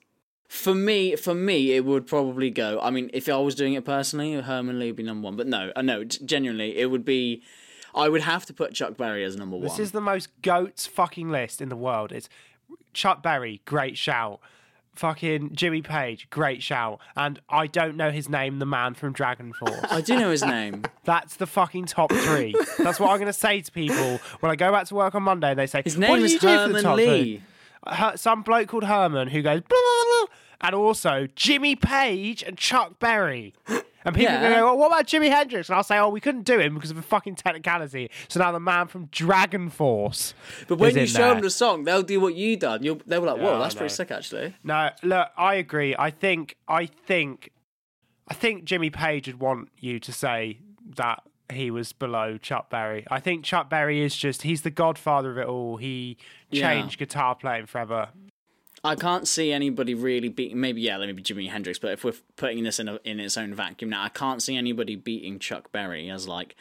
For 0.48 0.74
me, 0.74 1.14
for 1.14 1.34
me, 1.34 1.72
it 1.72 1.84
would 1.84 2.06
probably 2.06 2.50
go. 2.50 2.80
I 2.82 2.90
mean, 2.90 3.10
if 3.14 3.28
I 3.28 3.36
was 3.36 3.54
doing 3.54 3.74
it 3.74 3.84
personally, 3.84 4.32
Herman 4.32 4.78
Li 4.78 4.86
would 4.88 4.96
be 4.96 5.02
number 5.02 5.26
one. 5.26 5.36
But 5.36 5.46
no, 5.46 5.72
I 5.76 5.82
know 5.82 6.04
genuinely, 6.04 6.76
it 6.76 6.90
would 6.90 7.04
be. 7.04 7.42
I 7.94 8.08
would 8.08 8.22
have 8.22 8.44
to 8.46 8.52
put 8.52 8.74
Chuck 8.74 8.96
Berry 8.96 9.24
as 9.24 9.36
number 9.36 9.56
one. 9.56 9.62
This 9.64 9.78
is 9.78 9.92
the 9.92 10.00
most 10.00 10.28
goats 10.42 10.86
fucking 10.86 11.30
list 11.30 11.60
in 11.62 11.68
the 11.68 11.76
world. 11.76 12.12
It's 12.12 12.28
Chuck 12.92 13.22
Berry, 13.22 13.62
great 13.64 13.96
shout. 13.96 14.40
Fucking 14.94 15.54
Jimmy 15.54 15.80
Page, 15.80 16.28
great 16.28 16.60
shout. 16.62 16.98
And 17.16 17.40
I 17.48 17.68
don't 17.68 17.96
know 17.96 18.10
his 18.10 18.28
name, 18.28 18.58
the 18.58 18.66
man 18.66 18.94
from 18.94 19.12
Dragon 19.12 19.52
Force. 19.52 19.78
I 19.90 20.00
do 20.00 20.18
know 20.18 20.30
his 20.30 20.42
name. 20.42 20.82
That's 21.04 21.36
the 21.36 21.46
fucking 21.46 21.84
top 21.86 22.12
three. 22.12 22.52
That's 22.78 22.98
what 22.98 23.10
I'm 23.10 23.18
going 23.18 23.26
to 23.26 23.32
say 23.32 23.60
to 23.60 23.70
people 23.70 24.18
when 24.40 24.50
I 24.50 24.56
go 24.56 24.72
back 24.72 24.86
to 24.88 24.96
work 24.96 25.14
on 25.14 25.22
Monday. 25.22 25.50
and 25.50 25.58
They 25.58 25.68
say, 25.68 25.82
His 25.84 25.96
"What 25.96 26.08
name 26.08 26.18
do 26.18 26.24
is 26.24 26.32
you 26.32 26.38
do 26.40 26.46
Herman 26.48 26.96
Li. 26.96 27.06
three?" 27.06 27.42
Some 28.16 28.42
bloke 28.42 28.68
called 28.68 28.84
Herman 28.84 29.28
who 29.28 29.42
goes, 29.42 29.60
blah, 29.60 29.78
blah, 29.78 30.04
blah, 30.26 30.34
and 30.60 30.74
also 30.74 31.26
Jimmy 31.36 31.76
Page 31.76 32.42
and 32.42 32.56
Chuck 32.56 32.98
Berry. 32.98 33.54
And 34.04 34.14
people 34.14 34.32
Yeah. 34.32 34.36
are 34.38 34.40
going 34.40 34.52
to 34.54 34.58
go, 34.60 34.64
well, 34.66 34.78
what 34.78 34.86
about 34.88 35.06
Jimi 35.06 35.28
Hendrix? 35.28 35.68
And 35.68 35.76
I'll 35.76 35.82
say, 35.82 35.98
oh, 35.98 36.08
we 36.08 36.20
couldn't 36.20 36.42
do 36.44 36.58
him 36.58 36.74
because 36.74 36.90
of 36.90 36.98
a 36.98 37.02
fucking 37.02 37.34
technicality. 37.34 38.10
So 38.28 38.40
now 38.40 38.52
the 38.52 38.60
man 38.60 38.86
from 38.86 39.06
Dragon 39.06 39.70
Force. 39.70 40.34
But 40.66 40.78
when 40.78 40.96
you 40.96 41.06
show 41.06 41.18
there. 41.18 41.34
them 41.34 41.42
the 41.42 41.50
song, 41.50 41.84
they'll 41.84 42.02
do 42.02 42.20
what 42.20 42.34
you 42.34 42.56
done. 42.56 42.82
You'll, 42.82 43.00
they'll 43.06 43.20
be 43.20 43.26
like, 43.26 43.40
"Whoa, 43.40 43.58
that's 43.58 43.74
pretty 43.74 43.92
sick, 43.92 44.10
actually." 44.10 44.54
No, 44.62 44.90
look, 45.02 45.28
I 45.36 45.54
agree. 45.54 45.94
I 45.98 46.10
think, 46.10 46.56
I 46.68 46.86
think, 46.86 47.50
I 48.28 48.34
think 48.34 48.64
Jimmy 48.64 48.90
Page 48.90 49.26
would 49.26 49.40
want 49.40 49.68
you 49.78 49.98
to 50.00 50.12
say 50.12 50.60
that 50.96 51.22
he 51.52 51.70
was 51.70 51.92
below 51.92 52.38
Chuck 52.38 52.70
Berry. 52.70 53.04
I 53.10 53.20
think 53.20 53.44
Chuck 53.44 53.68
Berry 53.68 54.00
is 54.02 54.14
just, 54.16 54.42
he's 54.42 54.62
the 54.62 54.70
godfather 54.70 55.30
of 55.32 55.38
it 55.38 55.46
all. 55.46 55.76
He 55.78 56.18
Yeah. 56.50 56.88
guitar 56.96 57.34
playing 57.34 57.66
forever. 57.66 58.08
I 58.84 58.94
can't 58.94 59.26
see 59.26 59.52
anybody 59.52 59.94
really 59.94 60.28
beating. 60.28 60.60
Maybe 60.60 60.80
yeah, 60.80 60.98
maybe 60.98 61.22
Jimi 61.22 61.50
Hendrix. 61.50 61.78
But 61.78 61.92
if 61.92 62.04
we're 62.04 62.14
putting 62.36 62.62
this 62.62 62.78
in 62.78 62.88
a, 62.88 62.98
in 63.04 63.18
its 63.18 63.36
own 63.36 63.54
vacuum 63.54 63.90
now, 63.90 64.02
I 64.02 64.08
can't 64.08 64.42
see 64.42 64.56
anybody 64.56 64.94
beating 64.96 65.38
Chuck 65.38 65.72
Berry 65.72 66.08
as 66.10 66.28
like 66.28 66.54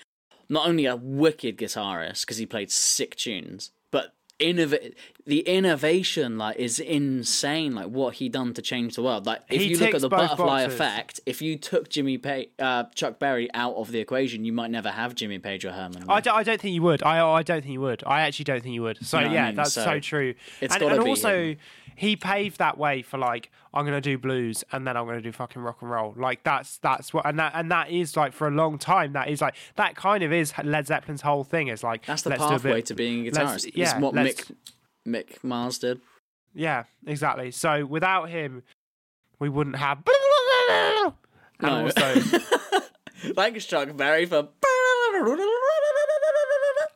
not 0.50 0.68
only 0.68 0.86
a 0.86 0.96
wicked 0.96 1.58
guitarist 1.58 2.22
because 2.22 2.38
he 2.38 2.46
played 2.46 2.72
sick 2.72 3.16
tunes, 3.16 3.72
but 3.92 4.14
innov- 4.40 4.96
the 5.28 5.42
innovation 5.42 6.38
like 6.38 6.56
is 6.58 6.80
insane. 6.80 7.76
Like 7.76 7.88
what 7.88 8.16
he 8.16 8.30
done 8.30 8.54
to 8.54 8.62
change 8.62 8.96
the 8.96 9.04
world. 9.04 9.26
Like 9.26 9.42
if 9.50 9.62
He 9.62 9.68
you 9.68 9.78
look 9.78 9.94
at 9.94 10.02
the 10.02 10.10
butterfly 10.10 10.64
boxes. 10.64 10.74
effect, 10.74 11.20
if 11.26 11.42
you 11.42 11.58
took 11.58 11.90
Jimmy 11.90 12.18
pa- 12.18 12.44
uh, 12.58 12.84
Chuck 12.96 13.20
Berry 13.20 13.50
out 13.54 13.76
of 13.76 13.92
the 13.92 14.00
equation, 14.00 14.46
you 14.46 14.54
might 14.54 14.72
never 14.72 14.90
have 14.90 15.16
Jimmy 15.16 15.38
Page 15.38 15.66
or 15.66 15.72
Herman. 15.74 16.06
I 16.10 16.22
don't, 16.22 16.46
don't 16.46 16.62
think 16.62 16.74
you 16.74 16.82
would. 16.84 17.04
I, 17.04 17.26
I 17.28 17.44
don't 17.44 17.62
think 17.62 17.74
you 17.74 17.82
would. 17.82 18.04
I 18.08 18.22
actually 18.22 18.46
don't 18.46 18.64
think 18.64 18.74
you 18.74 18.84
would. 18.84 19.06
So 19.06 19.18
You 19.20 19.26
know 19.26 19.30
what 19.30 19.32
I 19.38 19.40
yeah, 19.42 19.46
mean? 19.48 19.56
that's 19.56 19.74
So, 19.74 19.84
so, 19.84 20.00
true. 20.00 20.34
it's 20.62 20.74
and 20.74 20.84
and 20.84 21.00
also, 21.02 21.44
him. 21.52 21.58
he 21.98 22.16
paved 22.16 22.60
that 22.60 22.78
way 22.78 23.02
for 23.02 23.18
like 23.18 23.52
I'm 23.74 23.84
gonna 23.86 24.00
do 24.02 24.18
blues 24.18 24.64
and 24.72 24.88
then 24.88 24.96
I'm 24.96 25.06
gonna 25.06 25.22
do 25.22 25.32
fucking 25.34 25.62
rock 25.62 25.80
and 25.82 25.92
roll. 25.92 26.14
Like 26.18 26.44
that's 26.44 26.78
that's 26.78 27.14
what 27.14 27.26
and 27.26 27.38
that 27.38 27.52
and 27.54 27.70
that 27.72 27.92
is 27.92 28.16
like 28.16 28.32
for 28.32 28.48
a 28.48 28.52
long 28.52 28.78
time. 28.78 29.12
That 29.14 29.28
is 29.30 29.42
like 29.42 29.56
that 29.76 29.96
kind 29.98 30.24
of 30.24 30.32
is 30.32 30.54
Led 30.64 30.88
Zeppelin's 30.88 31.22
whole 31.22 31.44
thing. 31.44 31.68
Is 31.68 31.84
like 31.84 32.06
That's 32.06 32.22
the 32.22 32.30
let's 32.30 32.42
do 32.42 32.48
a 32.48 32.50
pathway 32.52 32.82
to 32.84 32.94
being 32.96 33.28
a 33.28 33.32
guitarist. 33.32 33.72
yeah, 33.76 33.92
it's 33.92 34.00
what 34.02 34.14
Mick 34.16 34.50
Mick 35.08 35.44
Mars 35.44 35.80
did. 35.80 36.02
Yeah, 36.54 36.84
exactly. 37.06 37.52
So 37.52 37.86
without 37.86 38.30
him, 38.30 38.64
we 39.40 39.48
wouldn't 39.50 39.78
have. 39.78 40.00
And 40.00 41.14
No. 41.62 41.84
also, 41.86 42.20
Thanks, 43.36 43.66
Chuck 43.66 43.96
Berry, 43.96 44.26
for. 44.26 44.50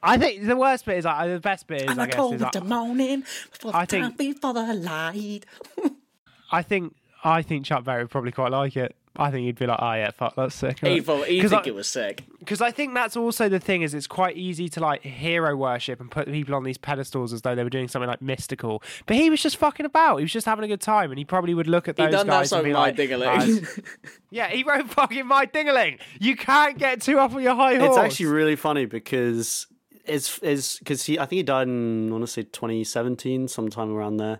I 0.04 0.18
think 0.18 0.46
the 0.48 0.56
worst 0.56 0.86
bit 0.86 0.98
is 0.98 1.06
like 1.06 1.30
the 1.30 1.40
best 1.40 1.68
bit 1.68 1.84
is 1.84 1.90
And 1.92 2.00
I 2.00 2.04
I 2.04 2.08
guess 2.08 2.32
is 2.34 2.42
like, 2.42 2.52
the 2.54 2.62
morning 2.64 3.24
before 3.52 3.72
the 3.72 3.78
I 3.78 3.86
time 3.86 4.14
think- 4.14 4.36
before 4.36 4.54
the 4.54 4.74
light. 4.74 5.42
I 6.52 6.62
think 6.64 6.96
I 7.24 7.42
think 7.44 7.66
Chuck 7.66 7.84
Berry 7.84 8.04
would 8.04 8.12
probably 8.12 8.32
quite 8.32 8.52
like 8.52 8.76
it. 8.76 8.96
I 9.18 9.30
think 9.30 9.46
he'd 9.46 9.60
be 9.60 9.66
like, 9.68 9.80
oh 9.82 9.92
yeah, 9.94 10.12
fuck, 10.12 10.36
that's 10.36 10.56
sick. 10.56 10.80
He'd, 10.80 11.04
probably- 11.04 11.32
he'd 11.32 11.42
'Cause 11.42 11.50
think 11.52 11.66
I- 11.66 11.70
it 11.70 11.76
was 11.76 11.88
sick. 11.88 12.24
because 12.40 12.62
I 12.62 12.72
think 12.72 12.94
that's 12.94 13.18
also 13.18 13.50
the 13.50 13.60
thing 13.60 13.82
is 13.82 13.94
it's 13.94 14.08
quite 14.08 14.38
easy 14.38 14.70
to 14.70 14.80
like 14.80 15.02
hero 15.04 15.54
worship 15.56 16.00
and 16.00 16.10
put 16.10 16.28
people 16.28 16.56
on 16.56 16.64
these 16.64 16.78
pedestals 16.78 17.34
as 17.34 17.42
though 17.42 17.54
they 17.54 17.64
were 17.66 17.70
doing 17.70 17.90
something 17.90 18.08
like 18.08 18.22
mystical. 18.22 18.82
But 19.08 19.18
he 19.18 19.30
was 19.30 19.42
just 19.44 19.58
fucking 19.58 19.86
about. 19.86 20.18
He 20.18 20.24
was 20.24 20.32
just 20.32 20.46
having 20.46 20.64
a 20.64 20.68
good 20.70 20.80
time, 20.80 21.12
and 21.12 21.20
he 21.20 21.26
probably 21.26 21.54
would 21.54 21.68
look 21.68 21.90
at 21.90 21.98
those 21.98 22.12
done 22.12 22.28
that 22.28 22.32
guys 22.34 22.52
and 22.54 22.60
song, 22.60 22.64
be 22.64 22.72
My 22.72 22.80
like, 22.80 22.96
Dingaling. 22.96 23.68
"Ah, 23.78 23.82
"Yeah, 24.30 24.48
he 24.48 24.64
wrote 24.64 24.90
fucking 24.90 25.28
my 25.28 25.46
dingaling." 25.46 26.00
You 26.20 26.38
can't 26.38 26.78
get 26.78 27.02
too 27.02 27.20
up 27.20 27.34
on 27.34 27.44
your 27.44 27.56
high 27.56 27.76
horse. 27.76 27.90
It's 27.90 27.98
actually 27.98 28.28
really 28.28 28.56
funny 28.56 28.86
because 28.86 29.68
it's 30.06 30.40
is 30.40 30.78
because 30.80 31.04
he 31.04 31.20
I 31.20 31.26
think 31.26 31.38
he 31.38 31.44
died 31.44 31.68
in 31.68 32.08
I 32.08 32.12
want 32.14 32.24
to 32.24 32.28
say 32.32 32.44
2017, 32.44 33.50
sometime 33.50 33.94
around 33.94 34.18
there. 34.18 34.40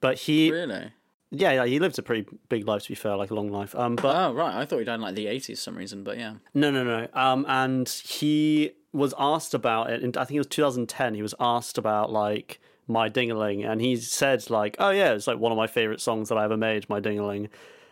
But 0.00 0.18
he, 0.18 0.50
Really? 0.50 0.92
Yeah, 1.34 1.52
yeah, 1.52 1.64
he 1.64 1.78
lived 1.78 1.98
a 1.98 2.02
pretty 2.02 2.26
big 2.48 2.68
life 2.68 2.82
to 2.84 2.88
be 2.90 2.94
fair, 2.94 3.16
like 3.16 3.30
a 3.30 3.34
long 3.34 3.48
life. 3.50 3.74
Um, 3.74 3.96
but 3.96 4.14
Oh, 4.14 4.32
right. 4.34 4.54
I 4.54 4.64
thought 4.66 4.78
he 4.78 4.84
died 4.84 4.96
in 4.96 5.00
like 5.00 5.14
the 5.14 5.26
80s 5.26 5.46
for 5.46 5.56
some 5.56 5.76
reason, 5.76 6.04
but 6.04 6.18
yeah. 6.18 6.34
No, 6.54 6.70
no, 6.70 6.84
no. 6.84 7.08
Um, 7.14 7.44
and 7.48 7.88
he 7.88 8.72
was 8.92 9.14
asked 9.18 9.54
about 9.54 9.90
it. 9.90 10.02
In, 10.02 10.10
I 10.16 10.24
think 10.24 10.36
it 10.36 10.40
was 10.40 10.46
2010. 10.48 11.14
He 11.14 11.22
was 11.22 11.34
asked 11.40 11.78
about 11.78 12.12
like 12.12 12.60
my 12.86 13.08
Dingaling, 13.08 13.66
and 13.66 13.80
he 13.80 13.96
said 13.96 14.50
like, 14.50 14.76
"Oh 14.78 14.90
yeah, 14.90 15.12
it's 15.14 15.26
like 15.26 15.38
one 15.38 15.50
of 15.52 15.56
my 15.56 15.66
favorite 15.66 16.00
songs 16.00 16.28
that 16.28 16.36
I 16.36 16.44
ever 16.44 16.56
made, 16.58 16.88
my 16.90 17.00
Dingaling." 17.00 17.48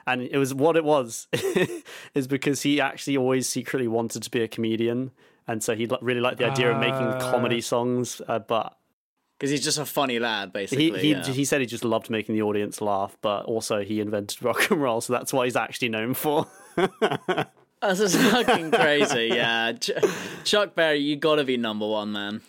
And 0.07 0.23
it 0.23 0.37
was 0.37 0.53
what 0.53 0.77
it 0.77 0.85
was 0.85 1.29
is 2.15 2.27
because 2.27 2.62
he 2.62 2.81
actually 2.81 3.17
always 3.17 3.49
secretly 3.49 3.87
wanted 3.89 4.23
to 4.25 4.31
be 4.31 4.43
a 4.43 4.49
comedian, 4.49 5.12
and 5.47 5.62
so 5.62 5.75
he 5.75 5.89
really 6.03 6.21
liked 6.21 6.39
the 6.39 6.47
idea 6.51 6.73
of 6.73 6.79
making 6.81 7.07
Ah. 7.07 7.31
comedy 7.31 7.61
songs. 7.61 8.21
Uh, 8.29 8.41
but 8.41 8.77
Because 9.41 9.51
he's 9.51 9.65
just 9.65 9.79
a 9.79 9.87
funny 9.87 10.19
lad, 10.19 10.53
basically. 10.53 11.01
he, 11.01 11.12
yeah. 11.12 11.25
he 11.25 11.47
said 11.47 11.62
he 11.62 11.67
just 11.67 11.83
loved 11.83 12.11
making 12.11 12.35
the 12.35 12.43
audience 12.43 12.83
laugh, 12.83 13.17
but 13.23 13.47
also 13.47 13.83
he 13.83 13.99
invented 13.99 14.43
rock 14.45 14.71
and 14.71 14.83
roll, 14.83 15.01
so 15.01 15.15
that's 15.15 15.33
what 15.33 15.47
he's 15.47 15.57
actually 15.57 15.89
known 15.89 16.12
for. 16.12 16.47
That's 17.83 17.99
just 17.99 18.17
fucking 18.19 18.73
crazy, 18.73 19.31
yeah. 19.33 19.73
Ch- 19.73 19.93
Chuck 20.45 20.75
Berry, 20.75 20.99
you 20.99 21.17
gotta 21.17 21.45
be 21.45 21.57
number 21.57 21.87
one, 21.89 22.12
man. 22.12 22.43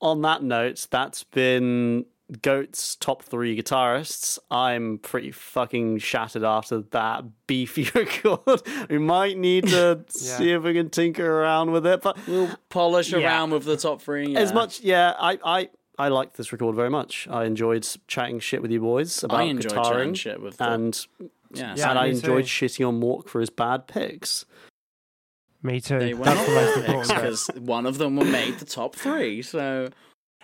on 0.00 0.22
that 0.22 0.42
note, 0.42 0.86
that's 0.90 1.22
been 1.24 2.06
Goat's 2.40 2.96
top 2.96 3.22
three 3.22 3.60
guitarists. 3.60 4.38
I'm 4.50 4.96
pretty 4.98 5.32
fucking 5.32 5.98
shattered 5.98 6.44
after 6.44 6.80
that 6.92 7.24
beefy 7.46 7.90
record. 7.94 8.62
we 8.88 8.96
might 8.96 9.36
need 9.36 9.66
to 9.68 10.00
see 10.08 10.52
if 10.52 10.62
we 10.62 10.72
can 10.72 10.88
tinker 10.88 11.30
around 11.30 11.72
with 11.72 11.86
it, 11.86 12.00
but 12.00 12.16
We'll 12.26 12.48
polish 12.70 13.12
Yeah. 13.12 13.18
around 13.18 13.50
with 13.50 13.64
the 13.64 13.76
top 13.76 14.00
three. 14.00 14.34
as 14.34 14.54
much, 14.54 14.80
yeah, 14.80 15.12
I, 15.18 15.38
I, 15.44 15.68
I 16.00 16.08
liked 16.08 16.36
this 16.36 16.52
record 16.52 16.74
very 16.74 16.90
much. 16.90 17.28
I 17.30 17.44
enjoyed 17.44 17.86
chatting 18.06 18.40
shit 18.40 18.62
with 18.62 18.70
you 18.70 18.80
boys 18.80 19.22
about 19.22 19.40
I 19.40 19.42
enjoyed 19.44 19.72
guitaring, 19.72 19.84
chatting 19.84 20.14
shit 20.14 20.40
with 20.42 20.56
them. 20.56 20.72
and 20.72 21.06
Yeah, 21.52 21.74
Yeah, 21.76 21.90
and 21.90 21.98
I 21.98 22.06
enjoyed 22.06 22.46
too. 22.46 22.66
shitting 22.66 22.88
on 22.88 23.00
Mork 23.00 23.28
for 23.28 23.40
his 23.40 23.50
bad 23.50 23.86
picks. 23.86 24.46
Me 25.62 25.80
too. 25.80 25.98
they 25.98 26.14
were 26.14 26.24
That's 26.24 26.46
the 26.46 26.54
most 26.54 26.76
important 26.78 27.08
because 27.08 27.46
one 27.60 27.84
of 27.86 27.98
them 27.98 28.16
were 28.16 28.24
made 28.24 28.58
the 28.58 28.64
top 28.64 28.96
three. 28.96 29.42
So 29.42 29.90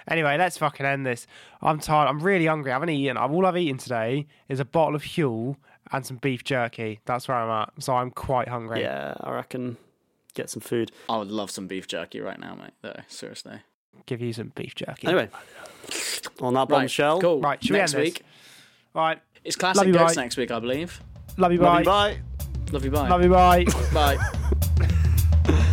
Anyway, 0.09 0.37
let's 0.39 0.59
fucking 0.59 0.87
end 0.87 1.05
this. 1.05 1.27
I'm 1.63 1.81
tired. 1.81 2.09
I'm 2.09 2.21
really 2.21 2.47
hungry. 2.47 2.71
I 2.71 2.75
haven't 2.75 2.91
eaten. 2.91 3.17
All 3.17 3.45
I've 3.45 3.57
eaten 3.57 3.79
today 3.79 4.27
is 4.49 4.61
a 4.61 4.65
bottle 4.65 4.95
of 4.95 5.03
Huel 5.03 5.57
and 5.91 6.07
some 6.07 6.19
beef 6.19 6.45
jerky. 6.45 7.01
That's 7.07 7.27
where 7.29 7.37
I'm 7.37 7.63
at. 7.63 7.83
So 7.83 7.95
I'm 7.95 8.11
quite 8.11 8.49
hungry. 8.49 8.83
Yeah, 8.83 9.15
I 9.21 9.33
reckon 9.33 9.79
get 10.35 10.51
some 10.51 10.61
food. 10.61 10.93
I 11.09 11.17
would 11.17 11.31
love 11.31 11.51
some 11.51 11.67
beef 11.67 11.89
jerky 11.89 12.21
right 12.21 12.39
now, 12.39 12.55
mate. 12.55 12.75
Though 12.83 13.01
seriously. 13.09 13.61
Give 14.07 14.21
you 14.23 14.33
some 14.33 14.53
beef 14.55 14.75
jerky. 14.75 15.07
Anyway, 15.09 15.29
on 16.41 16.55
that 16.55 16.61
Right, 16.61 16.69
bombshell, 16.69 17.21
cool. 17.21 17.41
Right, 17.41 17.63
should 17.63 17.73
we 17.73 17.79
Next 17.79 17.95
end 17.95 18.03
this? 18.05 18.15
week, 18.15 18.23
All 18.95 19.03
right. 19.03 19.19
it's 19.45 19.57
classic 19.57 19.87
you, 19.87 19.93
ghosts 19.93 20.17
bye. 20.17 20.23
next 20.23 20.37
week, 20.37 20.51
I 20.51 20.59
believe. 20.61 21.01
Love 21.37 21.53
you. 21.53 21.59
bye. 21.59 21.83
love 21.83 21.85
Bye. 21.85 22.11
you, 22.11 22.91
bye. 22.93 23.09
Love 23.09 23.23
you, 23.23 23.29
bye. 23.31 23.65
Love 23.65 23.65
you. 23.65 23.91
Bye. 23.93 24.17
Bye. 25.49 25.73